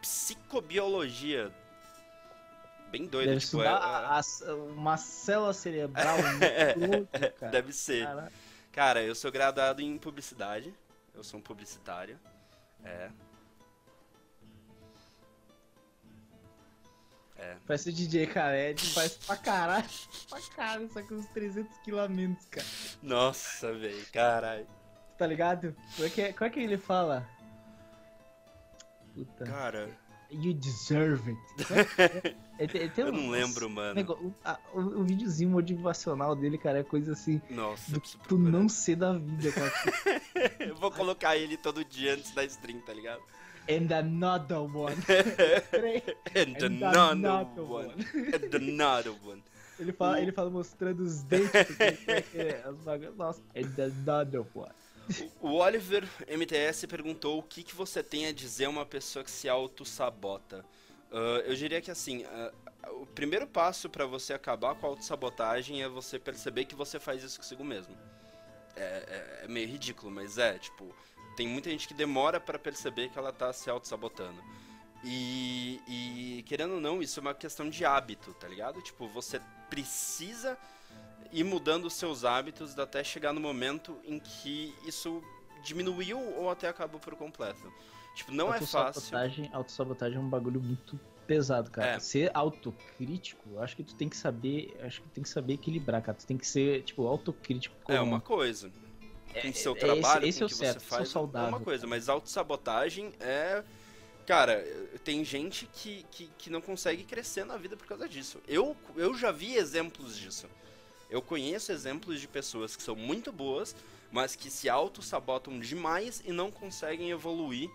Psicobiologia, 0.00 1.52
bem 2.90 3.06
doido. 3.06 3.28
Deve 3.28 3.40
tipo, 3.40 3.62
é, 3.62 3.68
a, 3.68 4.18
a, 4.18 4.54
uma 4.54 4.96
célula 4.96 5.52
cerebral 5.52 6.16
muito 6.78 7.08
cara. 7.38 7.52
Deve 7.52 7.72
ser. 7.72 8.06
Caraca. 8.06 8.32
Cara, 8.72 9.02
eu 9.02 9.14
sou 9.14 9.32
graduado 9.32 9.80
em 9.80 9.96
publicidade. 9.98 10.74
Eu 11.14 11.24
sou 11.24 11.40
um 11.40 11.42
publicitário. 11.42 12.18
É. 12.84 13.10
É. 17.38 17.56
Vai 17.66 17.78
ser 17.78 17.92
DJ. 17.92 18.24
É 18.34 18.74
faz 18.76 19.14
pra 19.14 19.36
caralho. 19.36 19.88
pra 20.28 20.40
caralho, 20.54 20.92
só 20.92 21.02
que 21.02 21.14
uns 21.14 21.26
300 21.26 21.76
km, 21.78 22.34
cara. 22.50 22.66
Nossa, 23.02 23.72
velho, 23.72 24.06
caralho. 24.12 24.66
Tá 25.18 25.26
ligado? 25.26 25.74
Qual 25.96 26.06
é, 26.06 26.10
que, 26.10 26.20
é, 26.20 26.32
qual 26.32 26.46
é 26.46 26.50
que 26.50 26.60
ele 26.60 26.76
fala? 26.76 27.26
Puta. 29.14 29.44
Cara, 29.44 29.90
You 30.30 30.54
deserve 30.54 31.30
it. 31.30 32.36
É, 32.58 32.64
é, 32.64 32.84
é, 32.86 32.90
eu 32.96 33.12
não 33.12 33.28
lembro, 33.28 33.68
mano. 33.68 33.94
Negócio, 33.94 34.34
o, 34.72 34.80
o, 34.80 35.00
o, 35.00 35.04
videozinho 35.04 35.50
motivacional 35.50 36.34
dele, 36.34 36.56
cara, 36.56 36.78
é 36.78 36.82
coisa 36.82 37.12
assim. 37.12 37.38
Nossa, 37.50 37.92
do 37.92 38.00
que 38.00 38.16
tu 38.26 38.38
não 38.38 38.66
ser 38.66 38.96
da 38.96 39.12
vida, 39.12 39.52
cara. 39.52 39.72
eu 40.60 40.74
vou 40.74 40.90
colocar 40.90 41.36
ele 41.36 41.58
todo 41.58 41.84
dia 41.84 42.14
antes 42.14 42.30
da 42.30 42.42
stream, 42.44 42.80
tá 42.80 42.94
ligado? 42.94 43.20
And 43.68 43.94
another 43.94 44.60
one. 44.60 44.96
And, 46.34 46.56
And 46.56 46.64
another, 46.64 47.12
another 47.12 47.62
one. 47.62 47.88
one. 47.88 48.04
And 48.32 48.54
another 48.54 49.14
one. 49.22 49.42
Ele 49.78 49.92
fala, 49.92 50.20
ele 50.22 50.32
fala 50.32 50.48
mostrando 50.48 51.02
os 51.02 51.22
dentes. 51.22 51.52
é, 52.34 52.64
as 52.64 53.16
Nossa, 53.16 53.42
and 53.54 53.82
another 53.82 54.46
one. 54.54 54.72
O 55.40 55.54
Oliver 55.54 56.08
MTS 56.28 56.86
perguntou 56.86 57.38
o 57.38 57.42
que, 57.42 57.62
que 57.62 57.74
você 57.74 58.02
tem 58.02 58.26
a 58.26 58.32
dizer 58.32 58.64
a 58.64 58.70
uma 58.70 58.86
pessoa 58.86 59.24
que 59.24 59.30
se 59.30 59.48
auto-sabota. 59.48 60.64
Uh, 61.10 61.40
eu 61.46 61.54
diria 61.54 61.80
que 61.80 61.90
assim, 61.90 62.24
uh, 62.24 63.02
o 63.02 63.06
primeiro 63.06 63.46
passo 63.46 63.88
para 63.88 64.04
você 64.04 64.32
acabar 64.32 64.74
com 64.74 64.86
a 64.86 64.90
autossabotagem 64.90 65.82
é 65.82 65.88
você 65.88 66.18
perceber 66.18 66.64
que 66.64 66.74
você 66.74 66.98
faz 66.98 67.22
isso 67.22 67.38
consigo 67.38 67.64
mesmo. 67.64 67.96
É, 68.74 69.40
é, 69.40 69.44
é 69.44 69.48
meio 69.48 69.68
ridículo, 69.68 70.10
mas 70.10 70.38
é, 70.38 70.58
tipo, 70.58 70.94
tem 71.36 71.46
muita 71.46 71.70
gente 71.70 71.86
que 71.86 71.94
demora 71.94 72.40
para 72.40 72.58
perceber 72.58 73.08
que 73.10 73.18
ela 73.18 73.32
tá 73.32 73.52
se 73.52 73.70
auto-sabotando. 73.70 74.42
E, 75.04 75.80
e, 75.86 76.42
querendo 76.46 76.74
ou 76.74 76.80
não, 76.80 77.00
isso 77.00 77.20
é 77.20 77.22
uma 77.22 77.34
questão 77.34 77.70
de 77.70 77.84
hábito, 77.84 78.34
tá 78.34 78.48
ligado? 78.48 78.82
Tipo, 78.82 79.06
você 79.06 79.40
precisa 79.70 80.58
ir 81.32 81.44
mudando 81.44 81.86
os 81.86 81.94
seus 81.94 82.24
hábitos 82.24 82.78
até 82.78 83.02
chegar 83.02 83.32
no 83.32 83.40
momento 83.40 83.98
em 84.04 84.18
que 84.18 84.74
isso 84.86 85.22
diminuiu 85.62 86.18
ou 86.18 86.50
até 86.50 86.68
acabou 86.68 87.00
por 87.00 87.14
completo. 87.16 87.72
Tipo, 88.14 88.32
não 88.32 88.52
é 88.52 88.60
fácil. 88.60 89.16
Autossabotagem 89.52 90.18
é 90.18 90.20
um 90.20 90.28
bagulho 90.28 90.60
muito 90.60 90.98
pesado, 91.26 91.70
cara. 91.70 91.92
É. 91.92 91.98
Ser 91.98 92.30
autocrítico, 92.32 93.58
acho 93.58 93.76
que 93.76 93.82
tu 93.82 93.94
tem 93.94 94.08
que 94.08 94.16
saber, 94.16 94.76
acho 94.80 95.02
que 95.02 95.08
tem 95.08 95.22
que 95.22 95.28
saber 95.28 95.54
equilibrar, 95.54 96.00
cara. 96.00 96.16
Tu 96.16 96.26
tem 96.26 96.38
que 96.38 96.46
ser, 96.46 96.82
tipo, 96.82 97.06
autocrítico 97.06 97.74
com... 97.82 97.92
É 97.92 98.00
uma 98.00 98.20
coisa. 98.20 98.70
Com 99.32 99.38
é, 99.48 99.50
o 99.50 99.54
seu 99.54 99.74
trabalho, 99.74 100.26
esse, 100.26 100.28
esse 100.28 100.38
com 100.40 100.46
o 100.46 100.48
que 100.48 100.54
certo, 100.54 100.80
você 100.80 100.86
faz, 100.86 101.08
saudável, 101.08 101.48
é 101.48 101.50
uma 101.50 101.60
coisa, 101.60 101.86
mas 101.86 102.08
autossabotagem 102.08 103.12
é 103.20 103.62
Cara, 104.26 104.60
tem 105.04 105.24
gente 105.24 105.66
que, 105.72 106.04
que, 106.10 106.28
que 106.36 106.50
não 106.50 106.60
consegue 106.60 107.04
crescer 107.04 107.44
na 107.44 107.56
vida 107.56 107.76
por 107.76 107.86
causa 107.86 108.08
disso. 108.08 108.40
Eu, 108.48 108.76
eu 108.96 109.14
já 109.14 109.30
vi 109.30 109.54
exemplos 109.54 110.18
disso. 110.18 110.48
Eu 111.08 111.22
conheço 111.22 111.72
exemplos 111.72 112.20
de 112.20 112.26
pessoas 112.28 112.74
que 112.74 112.82
são 112.82 112.96
muito 112.96 113.32
boas, 113.32 113.74
mas 114.10 114.34
que 114.34 114.50
se 114.50 114.68
auto-sabotam 114.68 115.58
demais 115.60 116.22
e 116.24 116.32
não 116.32 116.50
conseguem 116.50 117.10
evoluir 117.10 117.70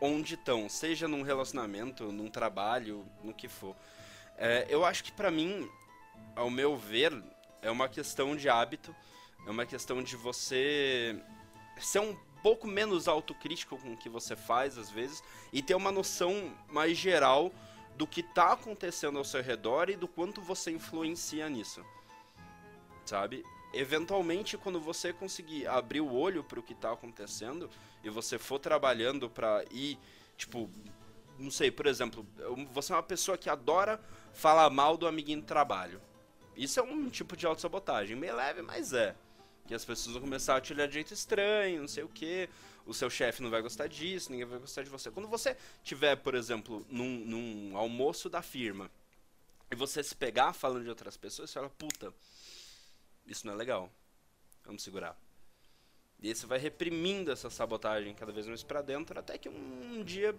onde 0.00 0.34
estão, 0.34 0.68
seja 0.68 1.06
num 1.06 1.22
relacionamento, 1.22 2.10
num 2.10 2.28
trabalho, 2.28 3.06
no 3.22 3.32
que 3.32 3.48
for. 3.48 3.76
É, 4.36 4.66
eu 4.68 4.84
acho 4.84 5.04
que 5.04 5.12
para 5.12 5.30
mim, 5.30 5.70
ao 6.34 6.50
meu 6.50 6.76
ver, 6.76 7.12
é 7.62 7.70
uma 7.70 7.88
questão 7.88 8.34
de 8.34 8.48
hábito, 8.48 8.94
é 9.46 9.50
uma 9.50 9.64
questão 9.64 10.02
de 10.02 10.16
você 10.16 11.16
ser 11.80 12.00
um 12.00 12.16
pouco 12.42 12.66
menos 12.66 13.06
autocrítico 13.06 13.78
com 13.78 13.92
o 13.92 13.96
que 13.96 14.08
você 14.08 14.34
faz 14.34 14.76
às 14.76 14.90
vezes 14.90 15.22
e 15.52 15.62
ter 15.62 15.76
uma 15.76 15.92
noção 15.92 16.52
mais 16.68 16.98
geral 16.98 17.52
do 17.96 18.06
que 18.06 18.20
está 18.20 18.52
acontecendo 18.52 19.18
ao 19.18 19.24
seu 19.24 19.42
redor 19.42 19.88
e 19.88 19.96
do 19.96 20.08
quanto 20.08 20.40
você 20.40 20.72
influencia 20.72 21.48
nisso. 21.48 21.84
Sabe? 23.04 23.44
Eventualmente, 23.72 24.58
quando 24.58 24.78
você 24.78 25.12
conseguir 25.12 25.66
abrir 25.66 26.00
o 26.00 26.12
olho 26.12 26.44
para 26.44 26.60
o 26.60 26.62
que 26.62 26.72
está 26.72 26.92
acontecendo 26.92 27.70
e 28.04 28.10
você 28.10 28.38
for 28.38 28.58
trabalhando 28.58 29.30
para 29.30 29.64
ir, 29.70 29.98
tipo, 30.36 30.70
não 31.38 31.50
sei, 31.50 31.70
por 31.70 31.86
exemplo, 31.86 32.26
você 32.72 32.92
é 32.92 32.96
uma 32.96 33.02
pessoa 33.02 33.38
que 33.38 33.48
adora 33.48 34.00
falar 34.32 34.68
mal 34.70 34.96
do 34.96 35.06
amiguinho 35.06 35.40
do 35.40 35.46
trabalho. 35.46 36.00
Isso 36.56 36.78
é 36.78 36.82
um 36.82 37.08
tipo 37.08 37.36
de 37.36 37.46
autossabotagem, 37.46 38.14
meio 38.14 38.36
leve, 38.36 38.62
mas 38.62 38.92
é. 38.92 39.16
Que 39.66 39.74
as 39.74 39.84
pessoas 39.84 40.14
vão 40.14 40.22
começar 40.22 40.56
a 40.56 40.60
te 40.60 40.72
olhar 40.72 40.86
de 40.86 40.94
jeito 40.94 41.14
estranho, 41.14 41.80
não 41.80 41.88
sei 41.88 42.04
o 42.04 42.08
que. 42.08 42.48
O 42.84 42.92
seu 42.92 43.08
chefe 43.08 43.42
não 43.42 43.48
vai 43.48 43.62
gostar 43.62 43.86
disso, 43.86 44.30
ninguém 44.30 44.46
vai 44.46 44.58
gostar 44.58 44.82
de 44.82 44.90
você. 44.90 45.10
Quando 45.10 45.28
você 45.28 45.56
tiver, 45.82 46.16
por 46.16 46.34
exemplo, 46.34 46.84
num, 46.90 47.24
num 47.24 47.76
almoço 47.76 48.28
da 48.28 48.42
firma 48.42 48.90
e 49.70 49.76
você 49.76 50.02
se 50.02 50.14
pegar 50.14 50.52
falando 50.52 50.82
de 50.82 50.88
outras 50.88 51.16
pessoas, 51.16 51.48
você 51.48 51.54
fala, 51.54 51.70
puta, 51.70 52.12
isso 53.32 53.46
não 53.46 53.54
é 53.54 53.56
legal. 53.56 53.90
Vamos 54.64 54.82
segurar. 54.82 55.18
E 56.20 56.28
aí 56.28 56.34
você 56.34 56.46
vai 56.46 56.58
reprimindo 56.58 57.32
essa 57.32 57.50
sabotagem 57.50 58.14
cada 58.14 58.32
vez 58.32 58.46
mais 58.46 58.62
para 58.62 58.80
dentro, 58.80 59.18
até 59.18 59.36
que 59.36 59.48
um, 59.48 59.98
um 59.98 60.04
dia 60.04 60.34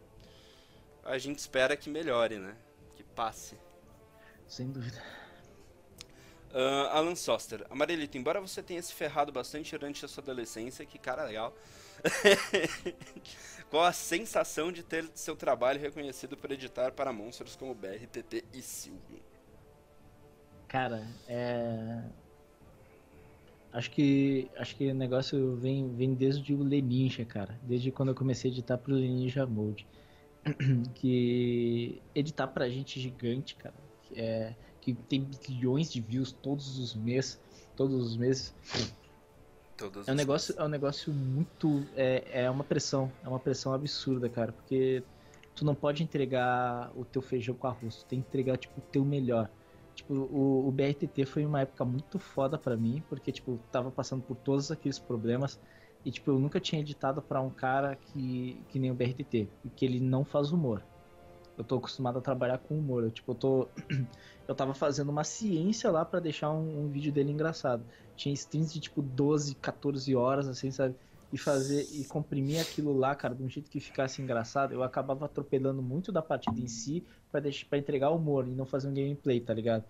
a 1.03 1.18
gente 1.18 1.40
espera 1.40 1.76
que 1.76 1.90
melhore, 1.90 2.38
né? 2.38 2.56
Que 2.95 3.03
passe. 3.03 3.57
Sem 4.48 4.72
dúvida. 4.72 5.03
Uh, 6.53 6.88
Alan 6.91 7.15
Soster. 7.15 7.65
Amarelito, 7.70 8.18
embora 8.18 8.40
você 8.40 8.61
tenha 8.61 8.82
se 8.82 8.94
ferrado 8.94 9.32
bastante 9.32 9.72
durante 9.78 10.06
a 10.06 10.07
sua 10.07 10.24
adolescência, 10.24 10.86
que 10.86 10.98
cara 10.98 11.26
legal. 11.26 11.53
Qual 13.70 13.84
a 13.84 13.91
sensação 13.91 14.72
de 14.72 14.84
ter 14.84 15.10
seu 15.15 15.36
trabalho 15.36 15.82
reconhecido 15.82 16.38
por 16.38 16.52
editar 16.52 16.91
para 16.91 17.11
monstros 17.11 17.56
como 17.56 17.74
BRTT 17.74 18.45
e 18.53 18.61
Silvio? 18.61 19.20
Cara, 20.68 21.07
é. 21.28 22.03
Acho 23.74 23.90
que 23.90 24.48
acho 24.56 24.76
que 24.76 24.91
o 24.91 24.94
negócio 24.94 25.56
vem, 25.56 25.91
vem 25.95 26.14
desde 26.14 26.54
o 26.54 26.62
Leninja, 26.62 27.26
cara. 27.26 27.60
Desde 27.64 27.91
quando 27.91 28.10
eu 28.10 28.16
comecei 28.16 28.52
a 28.52 28.54
editar 28.54 28.78
pro 28.78 28.94
Leninja 28.94 29.48
Mode. 29.48 29.88
que 30.94 32.00
editar 32.14 32.48
pra 32.48 32.70
gente 32.70 33.00
gigante, 33.00 33.56
cara. 33.56 33.74
É, 34.16 34.54
que 34.80 34.94
tem 34.94 35.24
bilhões 35.48 35.91
de 35.91 36.00
views 36.00 36.32
todos 36.32 36.78
os 36.78 36.94
meses, 36.94 37.41
todos 37.76 37.95
os 37.95 38.16
meses. 38.16 38.54
Todos 39.76 40.08
é 40.08 40.12
um 40.12 40.16
negócio, 40.16 40.52
meses. 40.52 40.62
é 40.62 40.66
um 40.66 40.70
negócio 40.70 41.12
muito, 41.12 41.84
é, 41.95 42.44
é 42.44 42.50
uma 42.50 42.64
pressão, 42.64 43.12
é 43.24 43.28
uma 43.28 43.40
pressão 43.40 43.74
absurda, 43.74 44.30
cara, 44.30 44.52
porque 44.52 45.02
tu 45.56 45.66
não 45.66 45.74
pode 45.74 46.04
entregar 46.04 46.91
o 46.95 47.04
teu 47.04 47.24
feijão 47.24 47.56
com 47.56 47.66
arroz, 47.66 47.95
tu 47.95 48.06
tem 48.06 48.22
que 48.22 48.28
entregar 48.28 48.58
tipo 48.58 48.80
o 48.80 48.84
teu 48.84 49.04
melhor. 49.04 49.50
Tipo, 49.95 50.14
o, 50.14 50.68
o 50.68 50.72
BRTT 50.72 51.26
foi 51.26 51.45
uma 51.45 51.61
época 51.61 51.86
muito 51.86 52.18
foda 52.18 52.57
para 52.57 52.76
mim, 52.76 53.03
porque 53.07 53.32
tipo, 53.32 53.60
tava 53.72 53.91
passando 53.91 54.24
por 54.24 54.36
todos 54.36 54.72
aqueles 54.72 54.98
problemas 54.98 55.60
e 56.03 56.11
tipo, 56.11 56.32
eu 56.32 56.40
nunca 56.40 56.60
tinha 56.60 56.82
editado 56.82 57.22
para 57.22 57.41
um 57.41 57.49
cara 57.49 57.95
que 57.95 58.61
que 58.70 58.80
nem 58.80 58.91
o 58.91 58.95
BRTT, 58.95 59.48
que 59.76 59.86
ele 59.86 59.99
não 59.99 60.26
faz 60.26 60.52
humor. 60.52 60.84
Eu 61.57 61.64
tô 61.64 61.76
acostumado 61.76 62.18
a 62.18 62.22
trabalhar 62.22 62.57
com 62.57 62.78
humor. 62.78 63.03
Eu, 63.03 63.11
tipo, 63.11 63.32
eu 63.32 63.36
tô. 63.36 63.68
eu 64.48 64.56
tava 64.56 64.74
fazendo 64.74 65.10
uma 65.10 65.24
ciência 65.24 65.91
lá 65.91 66.03
para 66.03 66.20
deixar 66.20 66.52
um, 66.52 66.86
um, 66.86 66.90
vídeo 66.90 67.11
dele 67.11 67.32
engraçado. 67.32 67.86
Tinha 68.15 68.34
streams 68.34 68.74
de 68.74 68.80
tipo 68.80 69.02
12, 69.02 69.56
14 69.56 70.15
horas, 70.15 70.48
assim, 70.48 70.72
sabe? 70.72 70.95
E 71.34 71.38
fazer 71.38 71.88
e 71.91 72.05
comprimir 72.05 72.61
aquilo 72.61 72.95
lá, 72.95 73.15
cara, 73.15 73.34
de 73.34 73.41
um 73.41 73.49
jeito 73.49 73.68
que 73.69 73.80
ficasse 73.80 74.22
engraçado, 74.22 74.72
eu 74.72 74.84
acabava 74.84 75.26
atropelando 75.26 75.81
muito 75.81 76.11
da 76.11 76.22
partida 76.22 76.60
em 76.61 76.68
si 76.68 77.03
para 77.31 77.39
deixar 77.39 77.65
para 77.68 77.80
entregar 77.80 78.11
humor 78.11 78.47
e 78.47 78.51
não 78.51 78.68
fazer 78.68 78.88
um 78.88 78.93
gameplay, 78.93 79.41
tá 79.41 79.51
ligado? 79.53 79.84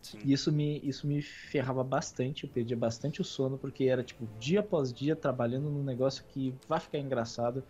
Sim. 0.00 0.18
E 0.24 0.32
isso 0.32 0.50
me, 0.50 0.80
isso 0.82 1.06
me 1.06 1.20
ferrava 1.20 1.84
bastante, 1.84 2.44
eu 2.44 2.50
perdia 2.50 2.76
bastante 2.76 3.20
o 3.20 3.24
sono, 3.24 3.58
porque 3.58 3.84
era 3.84 4.02
tipo 4.02 4.26
dia 4.38 4.60
após 4.60 4.90
dia 4.90 5.14
trabalhando 5.14 5.68
num 5.68 5.82
negócio 5.82 6.24
que 6.28 6.54
vai 6.66 6.80
ficar 6.80 6.98
engraçado 6.98 7.62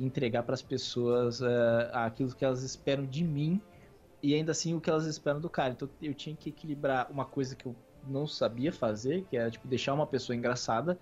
entregar 0.00 0.42
para 0.42 0.54
as 0.54 0.62
pessoas 0.62 1.40
uh, 1.40 1.46
aquilo 1.92 2.34
que 2.34 2.44
elas 2.44 2.62
esperam 2.62 3.04
de 3.04 3.22
mim 3.24 3.60
e 4.22 4.34
ainda 4.34 4.52
assim 4.52 4.74
o 4.74 4.80
que 4.80 4.90
elas 4.90 5.06
esperam 5.06 5.40
do 5.40 5.48
cara. 5.48 5.72
Então 5.72 5.88
eu 6.00 6.14
tinha 6.14 6.34
que 6.34 6.48
equilibrar 6.48 7.10
uma 7.10 7.24
coisa 7.24 7.54
que 7.54 7.66
eu 7.66 7.74
não 8.06 8.26
sabia 8.26 8.72
fazer, 8.72 9.24
que 9.30 9.36
era 9.36 9.50
tipo 9.50 9.66
deixar 9.68 9.94
uma 9.94 10.06
pessoa 10.06 10.36
engraçada 10.36 10.98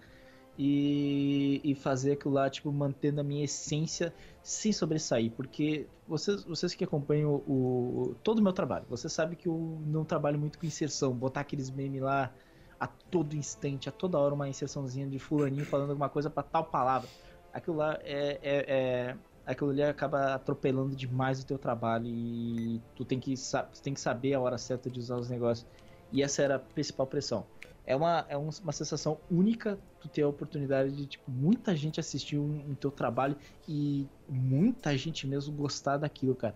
e, 0.62 1.61
e 1.65 1.74
fazer 1.74 2.12
aquilo 2.12 2.35
lá, 2.35 2.51
tipo, 2.51 2.70
mantendo 2.70 3.23
a 3.23 3.24
minha 3.24 3.45
essência 3.45 4.12
sem 4.43 4.73
sobressair. 4.73 5.31
Porque 5.32 5.87
vocês, 6.07 6.45
vocês 6.45 6.74
que 6.74 6.85
acompanham 6.85 7.43
o, 7.47 8.11
o 8.11 8.15
todo 8.23 8.41
o 8.41 8.43
meu 8.43 8.53
trabalho, 8.53 8.85
você 8.89 9.09
sabe 9.09 9.37
que 9.37 9.49
eu 9.49 9.81
não 9.87 10.05
trabalho 10.05 10.39
muito 10.39 10.59
com 10.59 10.66
inserção, 10.66 11.15
botar 11.15 11.41
aqueles 11.41 11.70
memes 11.70 12.03
lá 12.03 12.31
a 12.78 12.87
todo 12.87 13.35
instante, 13.35 13.89
a 13.89 13.93
toda 13.93 14.19
hora 14.19 14.35
uma 14.35 14.49
inserçãozinha 14.49 15.07
de 15.07 15.19
fulaninho 15.19 15.65
falando 15.65 15.91
alguma 15.91 16.09
coisa 16.09 16.28
para 16.28 16.43
tal 16.43 16.65
palavra 16.65 17.09
aquilo 17.53 17.77
lá 17.77 17.99
é, 18.03 18.39
é, 18.43 18.65
é, 18.69 19.16
aquilo 19.47 19.70
ali 19.70 19.82
acaba 19.82 20.35
atropelando 20.35 20.95
demais 20.95 21.41
o 21.43 21.47
teu 21.47 21.59
trabalho 21.59 22.07
e 22.07 22.81
tu 22.95 23.05
tem 23.05 23.19
que, 23.19 23.35
tu 23.35 23.82
tem 23.82 23.95
que 23.95 24.01
saber 24.01 24.35
a 24.35 24.41
hora 24.41 24.59
certa 24.59 24.91
de 24.91 24.99
usar 24.99 25.16
os 25.16 25.28
negócios. 25.28 25.66
E 26.12 26.23
essa 26.23 26.43
era 26.43 26.57
a 26.57 26.59
principal 26.59 27.07
pressão. 27.07 27.47
É 27.91 27.97
uma, 27.97 28.25
é 28.29 28.37
uma 28.37 28.71
sensação 28.73 29.19
única 29.29 29.77
tu 30.01 30.09
ter 30.09 30.23
a 30.23 30.29
oportunidade 30.29 30.93
de, 30.95 31.07
tipo, 31.07 31.29
muita 31.29 31.75
gente 31.75 31.99
assistir 31.99 32.39
um, 32.39 32.71
um 32.71 32.75
teu 32.77 32.89
trabalho 32.89 33.37
e 33.69 34.07
muita 34.29 34.97
gente 34.97 35.27
mesmo 35.27 35.53
gostar 35.53 35.97
daquilo, 35.97 36.37
cara. 36.37 36.55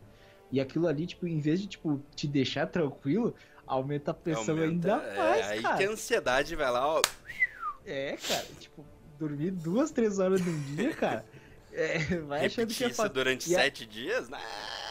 E 0.52 0.61
aquilo 0.61 0.86
ali, 0.86 1.09
tipo, 1.09 1.27
em 1.27 1.40
vez 1.40 1.61
de, 1.61 1.66
tipo, 1.66 2.01
te 2.15 2.28
deixar 2.28 2.69
tranquilo, 2.69 3.35
aumenta 3.66 4.12
a 4.12 4.15
pressão 4.15 4.55
aumenta, 4.55 4.94
ainda 4.94 5.16
mais, 5.16 5.40
é, 5.47 5.48
aí 5.51 5.62
cara. 5.62 5.77
que 5.77 5.85
a 5.85 5.90
ansiedade 5.90 6.55
vai 6.55 6.70
lá, 6.70 6.86
ó. 6.86 7.02
É, 7.85 8.16
cara, 8.28 8.47
tipo, 8.61 8.85
dormir 9.19 9.51
duas, 9.51 9.90
três 9.90 10.20
horas 10.20 10.40
num 10.40 10.61
dia, 10.77 10.94
cara, 10.94 11.24
É, 11.73 11.98
vai 12.20 12.47
achando 12.47 12.73
que 12.73 12.85
é 12.85 12.86
isso 12.86 12.97
fácil. 12.97 13.12
durante 13.12 13.51
E 13.51 13.56
a- 13.56 13.59
sete 13.59 13.85
dias? 13.86 14.28
Não, 14.28 14.39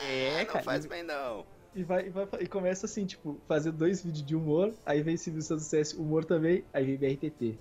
É, 0.05 0.39
não 0.39 0.45
cara, 0.47 0.63
faz 0.65 0.83
e- 0.83 0.89
bem 0.89 1.03
não. 1.03 1.45
E, 1.75 1.83
vai, 1.83 2.07
e, 2.07 2.09
vai, 2.09 2.27
e 2.39 2.47
começa 2.47 2.85
assim, 2.85 3.05
tipo, 3.05 3.39
fazer 3.47 3.71
dois 3.71 4.03
vídeos 4.03 4.25
de 4.25 4.35
humor, 4.35 4.73
aí 4.85 5.01
vem 5.01 5.17
Silvio 5.17 5.41
Santos 5.41 5.65
CS 5.65 5.93
humor 5.93 6.23
também, 6.23 6.63
aí 6.71 6.85
vem 6.85 6.97
BRTT. 6.97 7.57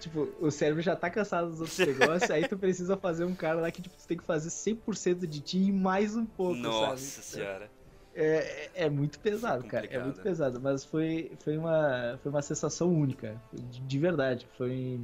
Tipo, 0.00 0.28
o 0.40 0.50
cérebro 0.50 0.82
já 0.82 0.94
tá 0.96 1.08
cansado 1.08 1.50
dos 1.50 1.60
outros 1.60 1.78
negócios, 1.86 2.30
aí 2.30 2.46
tu 2.46 2.58
precisa 2.58 2.96
fazer 2.96 3.24
um 3.24 3.34
cara 3.34 3.60
lá 3.60 3.70
que 3.70 3.82
tipo, 3.82 3.96
tu 3.96 4.06
tem 4.06 4.16
que 4.16 4.24
fazer 4.24 4.50
100% 4.50 5.26
de 5.26 5.40
ti 5.40 5.58
e 5.58 5.72
mais 5.72 6.16
um 6.16 6.26
pouco, 6.26 6.56
Nossa 6.56 6.96
sabe? 6.96 7.22
senhora. 7.22 7.70
É, 8.14 8.24
é, 8.24 8.70
é 8.84 8.90
muito 8.90 9.18
pesado, 9.18 9.64
cara. 9.66 9.86
É 9.86 9.98
muito 9.98 10.20
pesado. 10.20 10.60
Mas 10.60 10.84
foi, 10.84 11.32
foi, 11.42 11.58
uma, 11.58 12.18
foi 12.22 12.30
uma 12.30 12.42
sensação 12.42 12.92
única. 12.92 13.40
De, 13.52 13.80
de 13.80 13.98
verdade. 13.98 14.46
Foi. 14.56 15.00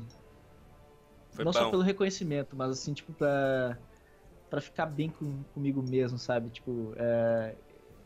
Foi 1.33 1.45
não 1.45 1.53
bom. 1.53 1.59
só 1.59 1.71
pelo 1.71 1.83
reconhecimento, 1.83 2.55
mas 2.57 2.71
assim, 2.71 2.93
tipo, 2.93 3.13
pra, 3.13 3.77
pra 4.51 4.61
ficar 4.61 4.87
bem 4.87 5.11
com, 5.11 5.45
comigo 5.55 5.83
mesmo, 5.83 6.19
sabe? 6.19 6.51
Tipo, 6.51 6.95
é, 6.99 7.57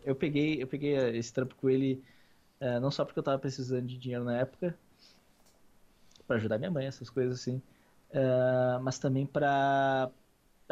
eu 0.04 0.14
peguei 0.14 0.62
eu 0.62 0.68
peguei 0.68 0.94
esse 1.16 1.32
trampo 1.32 1.56
com 1.56 1.70
ele 1.70 2.04
é, 2.60 2.80
não 2.80 2.90
só 2.90 3.04
porque 3.04 3.18
eu 3.18 3.22
tava 3.24 3.38
precisando 3.38 3.86
de 3.86 3.98
dinheiro 3.98 4.24
na 4.24 4.38
época, 4.38 4.78
pra 6.26 6.36
ajudar 6.36 6.58
minha 6.58 6.70
mãe, 6.70 6.86
essas 6.86 7.10
coisas 7.10 7.40
assim, 7.40 7.60
é, 8.10 8.78
mas 8.82 8.98
também 8.98 9.26
pra 9.26 10.10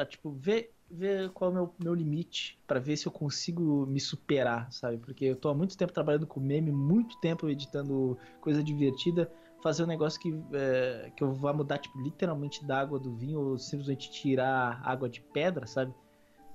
tipo, 0.08 0.32
ver, 0.32 0.72
ver 0.90 1.30
qual 1.30 1.50
é 1.50 1.52
o 1.52 1.54
meu, 1.54 1.74
meu 1.82 1.94
limite, 1.94 2.58
pra 2.66 2.80
ver 2.80 2.96
se 2.96 3.06
eu 3.06 3.12
consigo 3.12 3.86
me 3.86 4.00
superar, 4.00 4.72
sabe? 4.72 4.98
Porque 4.98 5.24
eu 5.26 5.36
tô 5.36 5.48
há 5.48 5.54
muito 5.54 5.76
tempo 5.76 5.92
trabalhando 5.92 6.26
com 6.26 6.40
meme, 6.40 6.72
muito 6.72 7.18
tempo 7.18 7.48
editando 7.48 8.18
coisa 8.40 8.62
divertida, 8.62 9.30
fazer 9.62 9.84
um 9.84 9.86
negócio 9.86 10.20
que, 10.20 10.34
é, 10.52 11.12
que 11.16 11.22
eu 11.22 11.32
vá 11.32 11.52
mudar, 11.52 11.78
tipo, 11.78 11.98
literalmente 12.00 12.64
da 12.64 12.80
água 12.80 12.98
do 12.98 13.14
vinho 13.14 13.40
ou 13.40 13.58
simplesmente 13.58 14.10
tirar 14.10 14.80
água 14.84 15.08
de 15.08 15.20
pedra, 15.20 15.66
sabe? 15.66 15.94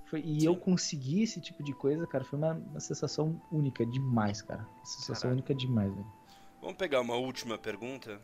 Foi- 0.06 0.20
e 0.20 0.40
Sim. 0.40 0.46
eu 0.46 0.56
consegui 0.56 1.22
esse 1.22 1.40
tipo 1.40 1.62
de 1.62 1.72
coisa, 1.72 2.06
cara, 2.06 2.24
foi 2.24 2.38
uma, 2.38 2.52
uma 2.52 2.80
sensação 2.80 3.40
única 3.50 3.84
demais, 3.84 4.42
cara. 4.42 4.62
Uma 4.76 4.84
sensação 4.86 5.14
Caraca. 5.30 5.32
única 5.32 5.54
demais, 5.54 5.92
velho. 5.92 6.06
Vamos 6.60 6.76
pegar 6.76 7.00
uma 7.00 7.14
última 7.14 7.56
pergunta 7.58 8.20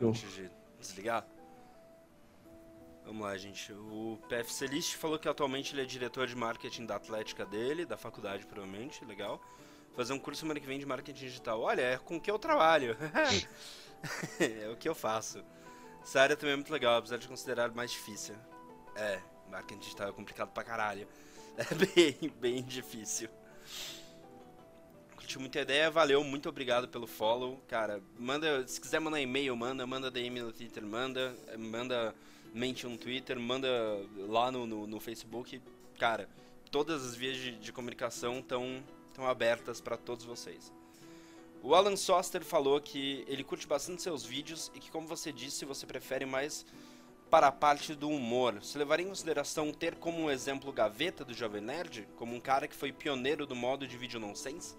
Eu. 0.00 0.08
antes 0.08 0.30
de 0.34 0.50
desligar? 0.80 1.26
Vamos 3.04 3.22
lá, 3.22 3.36
gente. 3.36 3.72
O 3.72 4.18
PFC 4.28 4.66
List 4.66 4.96
falou 4.96 5.18
que 5.18 5.28
atualmente 5.28 5.72
ele 5.72 5.82
é 5.82 5.84
diretor 5.84 6.26
de 6.26 6.34
marketing 6.34 6.86
da 6.86 6.96
Atlética 6.96 7.46
dele, 7.46 7.86
da 7.86 7.96
faculdade, 7.96 8.44
provavelmente. 8.46 9.04
Legal. 9.04 9.40
Fazer 9.94 10.12
um 10.12 10.18
curso 10.18 10.40
semana 10.40 10.58
que 10.58 10.66
vem 10.66 10.78
de 10.78 10.84
marketing 10.86 11.26
digital. 11.26 11.60
Olha, 11.60 11.80
é 11.82 11.98
com 11.98 12.20
que 12.20 12.30
eu 12.30 12.38
trabalho. 12.38 12.96
é 14.40 14.68
o 14.68 14.76
que 14.76 14.88
eu 14.88 14.94
faço. 14.94 15.42
Essa 16.02 16.20
área 16.20 16.36
também 16.36 16.52
é 16.52 16.56
muito 16.56 16.72
legal, 16.72 16.96
apesar 16.96 17.16
de 17.16 17.26
considerar 17.26 17.72
mais 17.72 17.90
difícil. 17.90 18.34
É, 18.94 19.20
marketing 19.50 19.80
digital 19.80 20.08
é 20.08 20.12
complicado 20.12 20.50
pra 20.50 20.64
caralho. 20.64 21.06
É 21.58 21.74
bem, 21.74 22.30
bem 22.38 22.62
difícil. 22.62 23.30
Curtiu 25.16 25.40
muita 25.40 25.58
ideia, 25.60 25.90
valeu, 25.90 26.22
muito 26.22 26.50
obrigado 26.50 26.86
pelo 26.86 27.06
follow. 27.06 27.58
Cara, 27.66 28.02
manda, 28.18 28.68
se 28.68 28.78
quiser 28.78 29.00
mandar 29.00 29.22
e-mail, 29.22 29.56
manda, 29.56 29.86
manda 29.86 30.10
DM 30.10 30.42
no 30.42 30.52
Twitter, 30.52 30.84
manda, 30.84 31.34
manda 31.58 32.14
mente 32.52 32.86
no 32.86 32.98
Twitter, 32.98 33.40
manda 33.40 33.68
lá 34.28 34.52
no, 34.52 34.66
no, 34.66 34.86
no 34.86 35.00
Facebook. 35.00 35.62
Cara, 35.98 36.28
todas 36.70 37.02
as 37.06 37.14
vias 37.14 37.38
de, 37.38 37.52
de 37.52 37.72
comunicação 37.72 38.40
estão 38.40 38.82
abertas 39.26 39.80
para 39.80 39.96
todos 39.96 40.26
vocês. 40.26 40.70
O 41.66 41.74
Alan 41.74 41.96
Soster 41.96 42.44
falou 42.44 42.80
que 42.80 43.24
ele 43.26 43.42
curte 43.42 43.66
bastante 43.66 44.00
seus 44.00 44.24
vídeos 44.24 44.70
e 44.72 44.78
que, 44.78 44.88
como 44.88 45.04
você 45.08 45.32
disse, 45.32 45.64
você 45.64 45.84
prefere 45.84 46.24
mais 46.24 46.64
para 47.28 47.48
a 47.48 47.50
parte 47.52 47.92
do 47.92 48.08
humor. 48.08 48.62
Você 48.62 48.78
levaria 48.78 49.04
em 49.04 49.08
consideração 49.08 49.72
ter 49.72 49.96
como 49.96 50.16
um 50.20 50.30
exemplo 50.30 50.72
Gaveta 50.72 51.24
do 51.24 51.34
Jovem 51.34 51.60
Nerd? 51.60 52.06
Como 52.14 52.36
um 52.36 52.38
cara 52.38 52.68
que 52.68 52.76
foi 52.76 52.92
pioneiro 52.92 53.44
do 53.48 53.56
modo 53.56 53.84
de 53.84 53.96
vídeo 53.96 54.20
nonsense? 54.20 54.76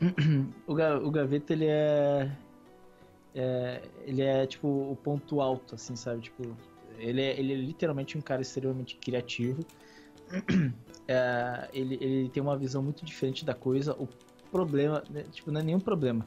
O, 0.66 0.74
Ga- 0.74 0.98
o 0.98 1.10
Gaveta, 1.10 1.54
ele 1.54 1.64
é, 1.66 2.30
é- 3.34 3.82
Ele 4.04 4.20
é, 4.20 4.46
tipo, 4.46 4.68
o 4.68 4.94
ponto 5.02 5.40
alto, 5.40 5.76
assim, 5.76 5.96
sabe? 5.96 6.20
Tipo, 6.20 6.54
ele 6.98 7.22
é, 7.22 7.40
ele 7.40 7.54
é 7.54 7.56
literalmente 7.56 8.18
um 8.18 8.20
cara 8.20 8.42
extremamente 8.42 8.96
criativo. 8.96 9.64
É, 11.12 11.68
ele, 11.72 11.98
ele 12.00 12.28
tem 12.28 12.40
uma 12.40 12.56
visão 12.56 12.80
muito 12.80 13.04
diferente 13.04 13.44
da 13.44 13.52
coisa. 13.52 13.94
O 13.94 14.06
problema, 14.50 15.02
né, 15.10 15.24
tipo, 15.24 15.50
não 15.50 15.60
é 15.60 15.64
nenhum 15.64 15.80
problema. 15.80 16.26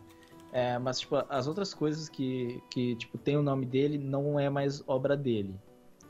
É, 0.52 0.78
mas, 0.78 1.00
tipo, 1.00 1.16
as 1.30 1.48
outras 1.48 1.74
coisas 1.74 2.08
que, 2.08 2.62
que, 2.70 2.96
tipo, 2.96 3.18
tem 3.18 3.36
o 3.36 3.42
nome 3.42 3.66
dele 3.66 3.98
não 3.98 4.40
é 4.40 4.50
mais 4.50 4.84
obra 4.88 5.18
dele. 5.18 5.60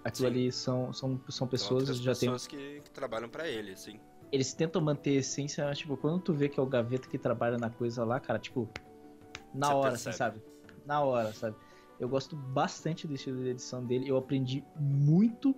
Aquilo 0.03 0.27
Sim. 0.27 0.33
ali 0.33 0.51
são, 0.51 0.91
são, 0.91 1.09
são 1.09 1.29
São 1.29 1.47
pessoas 1.47 1.89
que 1.89 2.03
já 2.03 2.13
tem 2.13 2.29
pessoas 2.29 2.45
que, 2.45 2.81
que 2.81 2.91
trabalham 2.91 3.29
para 3.29 3.47
ele, 3.47 3.73
sim. 3.77 3.99
eles 4.33 4.53
tentam 4.53 4.81
manter 4.81 5.11
a 5.11 5.19
essência, 5.19 5.65
mas, 5.65 5.77
tipo, 5.77 5.95
quando 5.95 6.19
tu 6.19 6.33
vê 6.33 6.49
que 6.49 6.59
é 6.59 6.63
o 6.63 6.65
Gaveta 6.65 7.07
que 7.07 7.17
trabalha 7.17 7.57
na 7.57 7.69
coisa 7.69 8.03
lá, 8.03 8.19
cara, 8.19 8.37
tipo, 8.37 8.69
na 9.53 9.67
Você 9.67 9.73
hora, 9.73 9.93
assim, 9.93 10.11
sabe? 10.11 10.41
Na 10.85 11.01
hora, 11.01 11.31
sabe? 11.31 11.55
Eu 11.97 12.09
gosto 12.09 12.35
bastante 12.35 13.07
do 13.07 13.13
estilo 13.13 13.41
de 13.41 13.49
edição 13.51 13.85
dele, 13.85 14.09
eu 14.09 14.17
aprendi 14.17 14.61
muito 14.77 15.55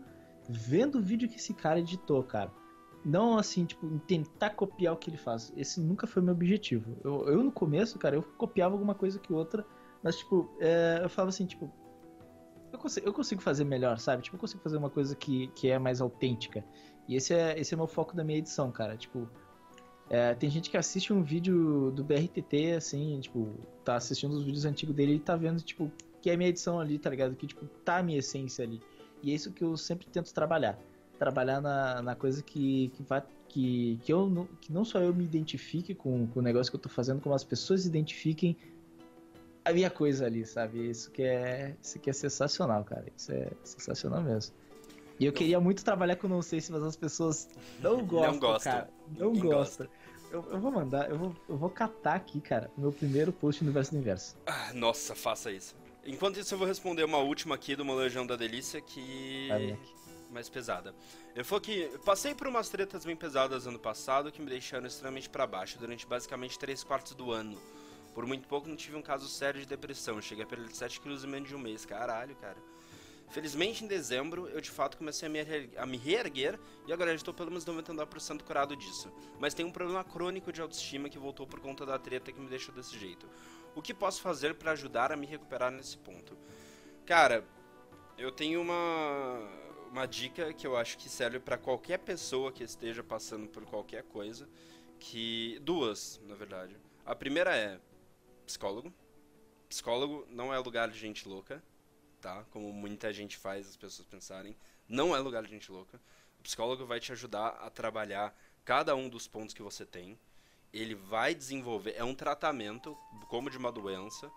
vendo 0.48 1.00
o 1.00 1.02
vídeo 1.02 1.28
que 1.28 1.38
esse 1.38 1.56
cara 1.56 1.80
editou, 1.80 2.22
cara. 2.24 2.52
Não 3.06 3.38
assim, 3.38 3.66
tipo, 3.66 3.86
em 3.86 4.00
tentar 4.00 4.50
copiar 4.50 4.94
o 4.94 4.98
que 4.98 5.12
ele 5.12 5.18
faz. 5.18 5.54
Esse 5.56 5.80
nunca 5.80 6.08
foi 6.08 6.24
meu 6.24 6.34
objetivo. 6.34 6.98
Eu, 7.04 7.28
eu 7.28 7.44
no 7.44 7.52
começo, 7.52 8.00
cara, 8.00 8.16
eu 8.16 8.24
copiava 8.24 8.74
alguma 8.74 8.96
coisa 8.96 9.20
que 9.20 9.32
outra, 9.32 9.64
mas, 10.02 10.18
tipo, 10.18 10.50
é, 10.60 11.02
eu 11.04 11.10
falava 11.10 11.30
assim, 11.30 11.46
tipo, 11.46 11.72
eu 12.74 12.80
consigo, 12.80 13.08
eu 13.08 13.14
consigo 13.14 13.42
fazer 13.42 13.64
melhor, 13.64 14.00
sabe? 14.00 14.24
Tipo, 14.24 14.36
eu 14.36 14.40
consigo 14.40 14.62
fazer 14.62 14.78
uma 14.78 14.90
coisa 14.90 15.16
que, 15.16 15.48
que 15.50 15.70
é 15.70 15.78
mais 15.78 16.02
autêntica. 16.02 16.66
E 17.08 17.16
esse 17.16 17.34
é, 17.34 17.60
esse 17.60 17.74
é 17.74 17.78
meu 17.78 17.88
foco 17.88 18.16
da 18.16 18.24
minha 18.24 18.40
edição, 18.40 18.72
cara. 18.72 18.98
Tipo, 18.98 19.30
é, 20.10 20.34
tem 20.34 20.50
gente 20.50 20.70
que 20.70 20.78
assiste 20.78 21.14
um 21.14 21.24
vídeo 21.24 21.92
do 21.92 22.04
BRTT, 22.04 22.74
assim, 22.78 23.20
tipo, 23.20 23.50
tá 23.84 23.96
assistindo 23.96 24.34
os 24.34 24.44
vídeos 24.44 24.66
antigos 24.66 24.96
dele 24.96 25.16
e 25.16 25.20
tá 25.20 25.36
vendo, 25.36 25.62
tipo, 25.62 25.92
que 26.22 26.30
é 26.30 26.34
a 26.34 26.38
minha 26.38 26.50
edição 26.50 26.80
ali, 26.80 26.98
tá 26.98 27.10
ligado? 27.10 27.36
Que, 27.36 27.46
tipo, 27.48 27.66
tá 27.84 27.98
a 27.98 28.04
minha 28.04 28.20
essência 28.20 28.66
ali. 28.66 28.82
E 29.22 29.32
é 29.32 29.36
isso 29.36 29.52
que 29.52 29.64
eu 29.64 29.78
sempre 29.78 30.08
tento 30.08 30.34
trabalhar. 30.34 30.78
Trabalhar 31.18 31.62
na, 31.62 32.02
na 32.02 32.16
coisa 32.16 32.42
que, 32.44 32.90
que 32.90 33.04
vai. 33.04 33.24
Que, 33.48 33.98
que, 34.04 34.12
eu, 34.12 34.28
não- 34.30 34.48
que 34.60 34.72
não 34.74 34.84
só 34.84 35.00
eu 35.00 35.14
me 35.14 35.24
identifique 35.24 35.96
com, 35.96 36.28
com 36.28 36.40
o 36.40 36.44
negócio 36.44 36.70
que 36.72 36.76
eu 36.76 36.82
tô 36.82 36.90
fazendo, 36.90 37.22
como 37.22 37.34
as 37.34 37.44
pessoas 37.44 37.82
se 37.84 37.88
identifiquem 37.88 38.58
a 39.64 39.72
minha 39.72 39.90
coisa 39.90 40.26
ali, 40.26 40.46
sabe? 40.46 40.90
Isso 40.90 41.10
que 41.12 41.24
é, 41.24 41.76
isso 41.82 41.98
que 42.00 42.10
é 42.10 42.14
sensacional, 42.14 42.84
cara. 42.84 43.06
Isso 43.16 43.32
é 43.32 43.50
sensacional 43.64 44.22
mesmo. 44.22 44.54
E 45.18 45.26
eu 45.26 45.32
queria 45.32 45.60
muito 45.60 45.84
trabalhar 45.86 46.18
com 46.18 46.28
não 46.28 46.42
sei 46.42 46.60
se 46.60 46.72
mas 46.72 46.84
as 46.84 46.98
pessoas 46.98 47.48
não 47.80 48.04
gostam, 48.06 48.40
gostam. 48.40 48.74
cara. 48.74 48.90
Não 49.18 49.32
Ninguém 49.32 49.50
gostam. 49.52 49.88
Eu, 50.30 50.44
eu 50.52 50.60
vou 50.60 50.72
mandar, 50.72 51.10
eu 51.10 51.18
vou, 51.18 51.36
eu 51.48 51.56
vou 51.58 51.70
catar 51.70 52.16
aqui, 52.16 52.42
cara, 52.42 52.70
meu 52.78 52.92
primeiro 52.92 53.32
post 53.32 53.64
no 53.64 53.70
Universo 53.70 53.92
do 53.92 53.96
Universo. 53.96 54.36
Ah, 54.46 54.74
nossa, 54.74 55.16
faça 55.16 55.50
isso. 55.50 55.76
Enquanto 56.06 56.40
isso, 56.40 56.54
eu 56.54 56.58
vou 56.58 56.68
responder 56.68 57.04
uma 57.06 57.20
última 57.20 57.56
aqui 57.56 57.76
do 57.76 57.86
Molejão 57.86 58.28
da 58.28 58.36
Delícia, 58.36 58.82
que... 58.82 59.48
Moleque. 59.50 59.96
Mais 60.36 60.50
pesada. 60.50 60.94
Ele 61.34 61.44
falou 61.44 61.62
que 61.62 61.88
passei 62.06 62.36
por 62.36 62.46
umas 62.46 62.70
tretas 62.70 63.06
bem 63.06 63.16
pesadas 63.16 63.66
ano 63.66 63.80
passado 63.80 64.32
que 64.32 64.42
me 64.42 64.50
deixaram 64.50 64.86
extremamente 64.86 65.30
pra 65.30 65.48
baixo 65.48 65.80
durante 65.80 66.06
basicamente 66.06 66.60
3 66.60 66.84
quartos 66.84 67.16
do 67.16 67.32
ano. 67.32 67.60
Por 68.14 68.26
muito 68.26 68.48
pouco 68.48 68.68
não 68.68 68.76
tive 68.76 68.96
um 68.98 69.02
caso 69.02 69.28
sério 69.28 69.60
de 69.60 69.66
depressão, 69.66 70.22
cheguei 70.22 70.44
a 70.44 70.48
perder 70.48 70.70
7 70.76 71.00
quilos 71.00 71.24
em 71.24 71.28
menos 71.28 71.50
de 71.50 71.56
um 71.56 71.60
mês. 71.60 71.86
Caralho, 71.86 72.36
cara. 72.36 72.58
Felizmente, 73.30 73.84
em 73.84 73.88
dezembro, 73.88 74.48
eu 74.50 74.62
de 74.62 74.70
fato 74.70 74.98
comecei 74.98 75.28
a 75.28 75.32
me, 75.32 75.40
a 75.78 75.86
me 75.86 75.98
reerguer 75.98 76.60
e 76.86 76.94
agora 76.94 77.10
já 77.12 77.16
estou 77.16 77.34
pelo 77.34 77.50
menos 77.50 77.66
99% 77.66 78.44
curado 78.44 78.76
disso. 78.76 79.12
Mas 79.40 79.54
tenho 79.54 79.70
um 79.70 79.72
problema 79.72 80.04
crônico 80.04 80.52
de 80.52 80.62
autoestima 80.62 81.10
que 81.10 81.18
voltou 81.18 81.48
por 81.48 81.60
conta 81.60 81.86
da 81.86 81.98
treta 81.98 82.32
que 82.32 82.40
me 82.40 82.48
deixou 82.48 82.76
desse 82.76 82.98
jeito. 83.00 83.28
O 83.74 83.82
que 83.82 83.94
posso 83.94 84.22
fazer 84.22 84.56
para 84.56 84.72
ajudar 84.72 85.12
a 85.12 85.18
me 85.18 85.26
recuperar 85.26 85.72
nesse 85.72 85.98
ponto? 85.98 86.38
Cara, 87.06 87.44
eu 88.18 88.32
tenho 88.32 88.62
uma, 88.62 89.40
uma 89.96 90.06
dica 90.06 90.52
que 90.54 90.68
eu 90.68 90.76
acho 90.76 90.98
que 90.98 91.08
serve 91.08 91.40
para 91.40 91.58
qualquer 91.58 92.00
pessoa 92.00 92.52
que 92.52 92.66
esteja 92.66 93.02
passando 93.02 93.48
por 93.48 93.64
qualquer 93.64 94.04
coisa. 94.04 94.46
Que. 95.00 95.58
Duas, 95.62 96.20
na 96.26 96.36
verdade. 96.36 96.76
A 97.06 97.16
primeira 97.16 97.56
é 97.56 97.80
psicólogo. 98.46 98.94
Psicólogo 99.70 100.28
não 100.30 100.54
é 100.54 100.60
lugar 100.60 100.90
de 100.90 101.00
gente 101.00 101.26
louca, 101.26 101.64
tá? 102.20 102.44
Como 102.52 102.74
muita 102.74 103.14
gente 103.14 103.38
faz 103.38 103.70
as 103.70 103.78
pessoas 103.78 104.06
pensarem. 104.06 104.54
Não 104.86 105.16
é 105.16 105.20
lugar 105.20 105.44
de 105.44 105.50
gente 105.50 105.72
louca. 105.72 105.98
O 106.40 106.44
psicólogo 106.44 106.86
vai 106.86 107.00
te 107.00 107.14
ajudar 107.14 107.48
a 107.62 107.70
trabalhar 107.70 108.38
cada 108.66 108.94
um 108.98 109.08
dos 109.08 109.30
pontos 109.30 109.56
que 109.56 109.64
você 109.64 109.86
tem. 109.86 110.20
Ele 110.74 110.94
vai 110.94 111.34
desenvolver. 111.34 111.96
É 111.96 112.04
um 112.04 112.14
tratamento, 112.14 112.98
como 113.30 113.50
de 113.50 113.58
uma 113.58 113.72
doença. 113.72 114.30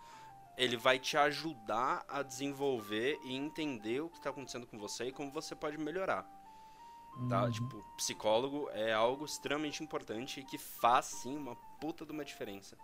Ele 0.59 0.77
vai 0.77 0.99
te 0.99 1.17
ajudar 1.17 2.05
a 2.09 2.23
desenvolver 2.23 3.19
e 3.25 3.35
entender 3.35 4.01
o 4.01 4.11
que 4.11 4.19
está 4.19 4.31
acontecendo 4.31 4.67
com 4.67 4.77
você 4.77 5.07
e 5.07 5.13
como 5.13 5.31
você 5.31 5.55
pode 5.55 5.79
melhorar. 5.79 6.29
Tá? 7.29 7.45
Uhum. 7.45 7.51
Tipo, 7.51 7.85
psicólogo 7.97 8.69
é 8.73 8.93
algo 8.93 9.25
extremamente 9.25 9.83
importante 9.83 10.41
e 10.41 10.45
que 10.45 10.59
faz 10.59 11.07
sim 11.07 11.37
uma 11.37 11.57
puta 11.81 12.05
de 12.05 12.13
uma 12.13 12.25
diferença. 12.25 12.77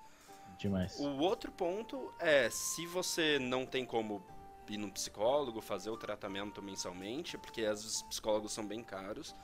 Demais. 0.56 0.98
O 1.00 1.18
outro 1.18 1.50
ponto 1.52 2.12
é, 2.18 2.48
se 2.48 2.86
você 2.86 3.38
não 3.38 3.66
tem 3.66 3.84
como 3.84 4.24
ir 4.68 4.78
no 4.78 4.90
psicólogo, 4.90 5.60
fazer 5.60 5.90
o 5.90 5.96
tratamento 5.96 6.62
mensalmente, 6.62 7.36
porque 7.36 7.64
às 7.64 7.82
vezes 7.82 7.96
os 7.96 8.02
psicólogos 8.02 8.52
são 8.52 8.64
bem 8.64 8.82
caros. 8.82 9.34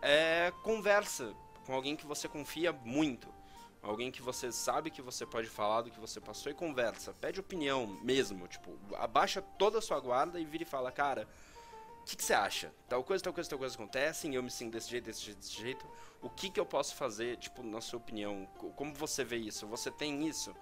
É 0.00 0.52
conversa 0.62 1.34
com 1.66 1.74
alguém 1.74 1.94
que 1.94 2.06
você 2.06 2.28
confia 2.28 2.72
muito. 2.72 3.28
Alguém 3.82 4.10
que 4.10 4.20
você 4.20 4.50
sabe 4.50 4.90
que 4.90 5.00
você 5.00 5.24
pode 5.24 5.48
falar 5.48 5.82
do 5.82 5.90
que 5.90 6.00
você 6.00 6.20
passou 6.20 6.50
e 6.50 6.54
conversa. 6.54 7.12
Pede 7.14 7.38
opinião 7.38 7.86
mesmo. 8.02 8.48
Tipo, 8.48 8.76
abaixa 8.96 9.40
toda 9.40 9.78
a 9.78 9.82
sua 9.82 10.00
guarda 10.00 10.40
e 10.40 10.44
vira 10.44 10.64
e 10.64 10.66
fala, 10.66 10.90
cara, 10.90 11.28
o 12.00 12.04
que, 12.04 12.16
que, 12.16 12.24
você 12.24 12.34
acha? 12.34 12.72
Tal 12.88 13.04
coisa, 13.04 13.22
tal 13.22 13.32
coisa, 13.32 13.48
tal 13.48 13.58
coisa 13.58 13.74
acontecem, 13.74 14.34
eu 14.34 14.42
me 14.42 14.50
sinto 14.50 14.72
desse 14.72 14.90
jeito, 14.90 15.04
desse 15.04 15.22
jeito, 15.22 15.38
desse 15.38 15.54
jeito. 15.54 15.86
O 16.20 16.28
que, 16.28 16.50
que 16.50 16.58
eu 16.58 16.66
posso 16.66 16.96
fazer, 16.96 17.36
tipo, 17.36 17.62
na 17.62 17.80
sua 17.80 17.98
opinião? 17.98 18.46
Como 18.74 18.92
você 18.94 19.24
vê 19.24 19.36
isso? 19.36 19.66
Você 19.68 19.90
tem 19.90 20.26
isso? 20.26 20.54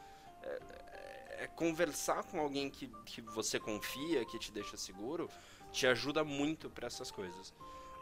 É, 0.42 0.48
é, 0.48 1.44
é 1.44 1.46
conversar 1.46 2.24
com 2.24 2.38
alguém 2.40 2.68
que, 2.68 2.88
que 3.06 3.22
você 3.22 3.58
confia, 3.58 4.24
que 4.26 4.38
te 4.38 4.52
deixa 4.52 4.76
seguro, 4.76 5.30
te 5.72 5.86
ajuda 5.86 6.22
muito 6.22 6.68
para 6.68 6.86
essas 6.86 7.10
coisas. 7.10 7.54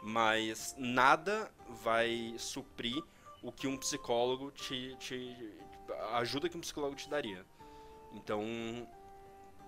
Mas 0.03 0.75
nada 0.77 1.51
vai 1.83 2.35
suprir 2.37 3.01
o 3.45 3.51
que 3.51 3.67
um 3.67 3.77
psicólogo 3.77 4.49
te, 4.51 4.95
te 4.97 5.53
ajuda 6.13 6.49
que 6.49 6.57
um 6.57 6.61
psicólogo 6.61 6.95
te 6.95 7.07
daria. 7.07 7.45
Então, 8.11 8.43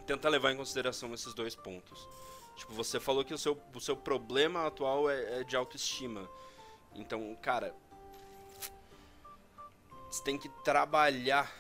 tenta 0.07 0.27
levar 0.27 0.51
em 0.51 0.57
consideração 0.57 1.13
esses 1.13 1.33
dois 1.33 1.55
pontos. 1.55 2.07
Tipo, 2.55 2.73
você 2.73 2.99
falou 2.99 3.23
que 3.23 3.35
o 3.35 3.37
seu, 3.37 3.55
o 3.73 3.79
seu 3.79 3.95
problema 3.95 4.65
atual 4.65 5.07
é, 5.07 5.41
é 5.41 5.43
de 5.43 5.55
autoestima. 5.55 6.27
Então, 6.95 7.37
cara, 7.39 7.75
você 10.09 10.23
tem 10.23 10.39
que 10.39 10.49
trabalhar 10.63 11.53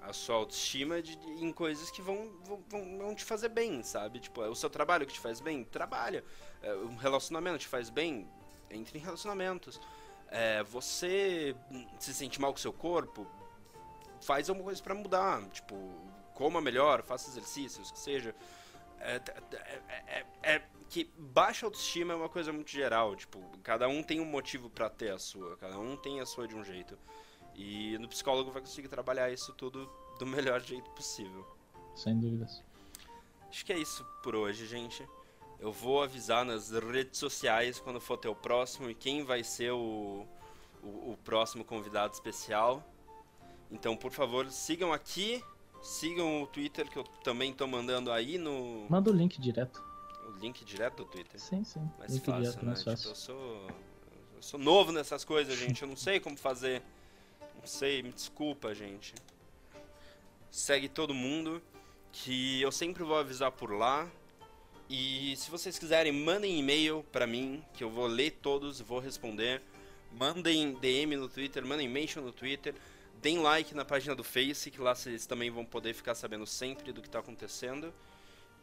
a 0.00 0.14
sua 0.14 0.36
autoestima 0.36 1.02
de, 1.02 1.14
de, 1.14 1.44
em 1.44 1.52
coisas 1.52 1.90
que 1.90 2.00
vão, 2.00 2.32
vão, 2.70 2.98
vão, 2.98 3.14
te 3.14 3.22
fazer 3.22 3.50
bem, 3.50 3.82
sabe? 3.82 4.18
Tipo, 4.18 4.42
é 4.42 4.48
o 4.48 4.54
seu 4.54 4.70
trabalho 4.70 5.06
que 5.06 5.12
te 5.12 5.20
faz 5.20 5.40
bem, 5.40 5.62
trabalha. 5.62 6.24
É, 6.62 6.74
um 6.74 6.96
relacionamento 6.96 7.58
te 7.58 7.68
faz 7.68 7.90
bem, 7.90 8.26
entre 8.70 8.98
em 8.98 9.02
relacionamentos. 9.02 9.78
É, 10.30 10.62
você 10.62 11.56
se 11.98 12.14
sente 12.14 12.40
mal 12.40 12.52
com 12.52 12.58
o 12.58 12.60
seu 12.60 12.72
corpo, 12.72 13.26
faz 14.20 14.48
alguma 14.48 14.66
coisa 14.66 14.82
para 14.82 14.94
mudar. 14.94 15.42
Tipo, 15.50 15.76
coma 16.34 16.60
melhor, 16.60 17.02
faça 17.02 17.28
exercícios, 17.30 17.90
que 17.90 17.98
seja. 17.98 18.34
É, 19.00 19.16
é, 19.16 19.82
é, 20.06 20.54
é, 20.54 20.62
que 20.88 21.10
baixa 21.16 21.66
autoestima 21.66 22.12
é 22.12 22.16
uma 22.16 22.28
coisa 22.28 22.52
muito 22.52 22.70
geral. 22.70 23.16
Tipo, 23.16 23.40
cada 23.62 23.88
um 23.88 24.02
tem 24.02 24.20
um 24.20 24.24
motivo 24.24 24.70
para 24.70 24.88
ter 24.88 25.10
a 25.10 25.18
sua, 25.18 25.56
cada 25.56 25.78
um 25.78 25.96
tem 25.96 26.20
a 26.20 26.26
sua 26.26 26.46
de 26.46 26.54
um 26.54 26.64
jeito. 26.64 26.98
E 27.54 27.98
no 27.98 28.08
psicólogo 28.08 28.50
vai 28.50 28.62
conseguir 28.62 28.88
trabalhar 28.88 29.30
isso 29.30 29.52
tudo 29.52 29.90
do 30.18 30.26
melhor 30.26 30.60
jeito 30.60 30.90
possível. 30.90 31.46
Sem 31.94 32.18
dúvidas. 32.18 32.62
Acho 33.48 33.66
que 33.66 33.72
é 33.72 33.78
isso 33.78 34.04
por 34.22 34.36
hoje, 34.36 34.66
gente. 34.66 35.06
Eu 35.60 35.70
vou 35.70 36.02
avisar 36.02 36.44
nas 36.44 36.70
redes 36.70 37.18
sociais 37.18 37.78
quando 37.78 38.00
for 38.00 38.16
ter 38.16 38.28
o 38.28 38.34
próximo 38.34 38.88
e 38.88 38.94
quem 38.94 39.22
vai 39.22 39.44
ser 39.44 39.72
o, 39.72 40.26
o, 40.82 41.12
o 41.12 41.18
próximo 41.22 41.62
convidado 41.62 42.14
especial. 42.14 42.82
Então, 43.70 43.94
por 43.94 44.10
favor, 44.10 44.50
sigam 44.50 44.90
aqui, 44.90 45.44
sigam 45.82 46.42
o 46.42 46.46
Twitter 46.46 46.88
que 46.88 46.98
eu 46.98 47.04
também 47.22 47.50
estou 47.50 47.68
mandando 47.68 48.10
aí 48.10 48.38
no. 48.38 48.86
Manda 48.88 49.10
o 49.10 49.12
link 49.12 49.38
direto. 49.38 49.84
O 50.26 50.38
link 50.38 50.64
direto 50.64 50.98
do 50.98 51.04
Twitter? 51.04 51.38
Sim, 51.38 51.62
sim. 51.62 51.88
Mais 51.98 52.10
link 52.10 52.24
fácil, 52.24 52.42
direto, 52.42 52.60
né? 52.60 52.66
Mais 52.66 52.82
fácil. 52.82 52.96
Tipo, 52.96 53.10
eu, 53.10 53.14
sou, 53.14 53.66
eu 54.36 54.42
sou 54.42 54.58
novo 54.58 54.92
nessas 54.92 55.24
coisas, 55.24 55.58
gente. 55.58 55.82
Eu 55.82 55.88
não 55.88 55.96
sei 55.96 56.18
como 56.18 56.38
fazer. 56.38 56.82
Não 57.58 57.66
sei, 57.66 58.02
me 58.02 58.10
desculpa, 58.10 58.74
gente. 58.74 59.14
Segue 60.50 60.88
todo 60.88 61.12
mundo, 61.12 61.62
que 62.10 62.62
eu 62.62 62.72
sempre 62.72 63.04
vou 63.04 63.18
avisar 63.18 63.52
por 63.52 63.70
lá. 63.70 64.10
E 64.92 65.36
se 65.36 65.48
vocês 65.48 65.78
quiserem, 65.78 66.10
mandem 66.10 66.58
e-mail 66.58 67.04
para 67.12 67.24
mim, 67.24 67.62
que 67.74 67.84
eu 67.84 67.88
vou 67.88 68.08
ler 68.08 68.32
todos 68.42 68.80
vou 68.80 68.98
responder. 68.98 69.62
Mandem 70.10 70.72
DM 70.74 71.14
no 71.14 71.28
Twitter, 71.28 71.64
mandem 71.64 71.88
mention 71.88 72.22
no 72.22 72.32
Twitter. 72.32 72.74
Deem 73.22 73.38
like 73.38 73.72
na 73.72 73.84
página 73.84 74.16
do 74.16 74.24
Face, 74.24 74.68
que 74.68 74.80
lá 74.80 74.92
vocês 74.92 75.26
também 75.26 75.48
vão 75.48 75.64
poder 75.64 75.94
ficar 75.94 76.16
sabendo 76.16 76.44
sempre 76.44 76.92
do 76.92 77.00
que 77.00 77.06
está 77.06 77.20
acontecendo. 77.20 77.94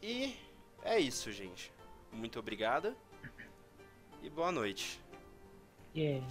E 0.02 0.36
é 0.82 1.00
isso, 1.00 1.32
gente. 1.32 1.72
Muito 2.12 2.38
obrigada. 2.38 2.94
E 4.22 4.28
boa 4.28 4.52
noite. 4.52 5.00
Yeah. 5.96 6.26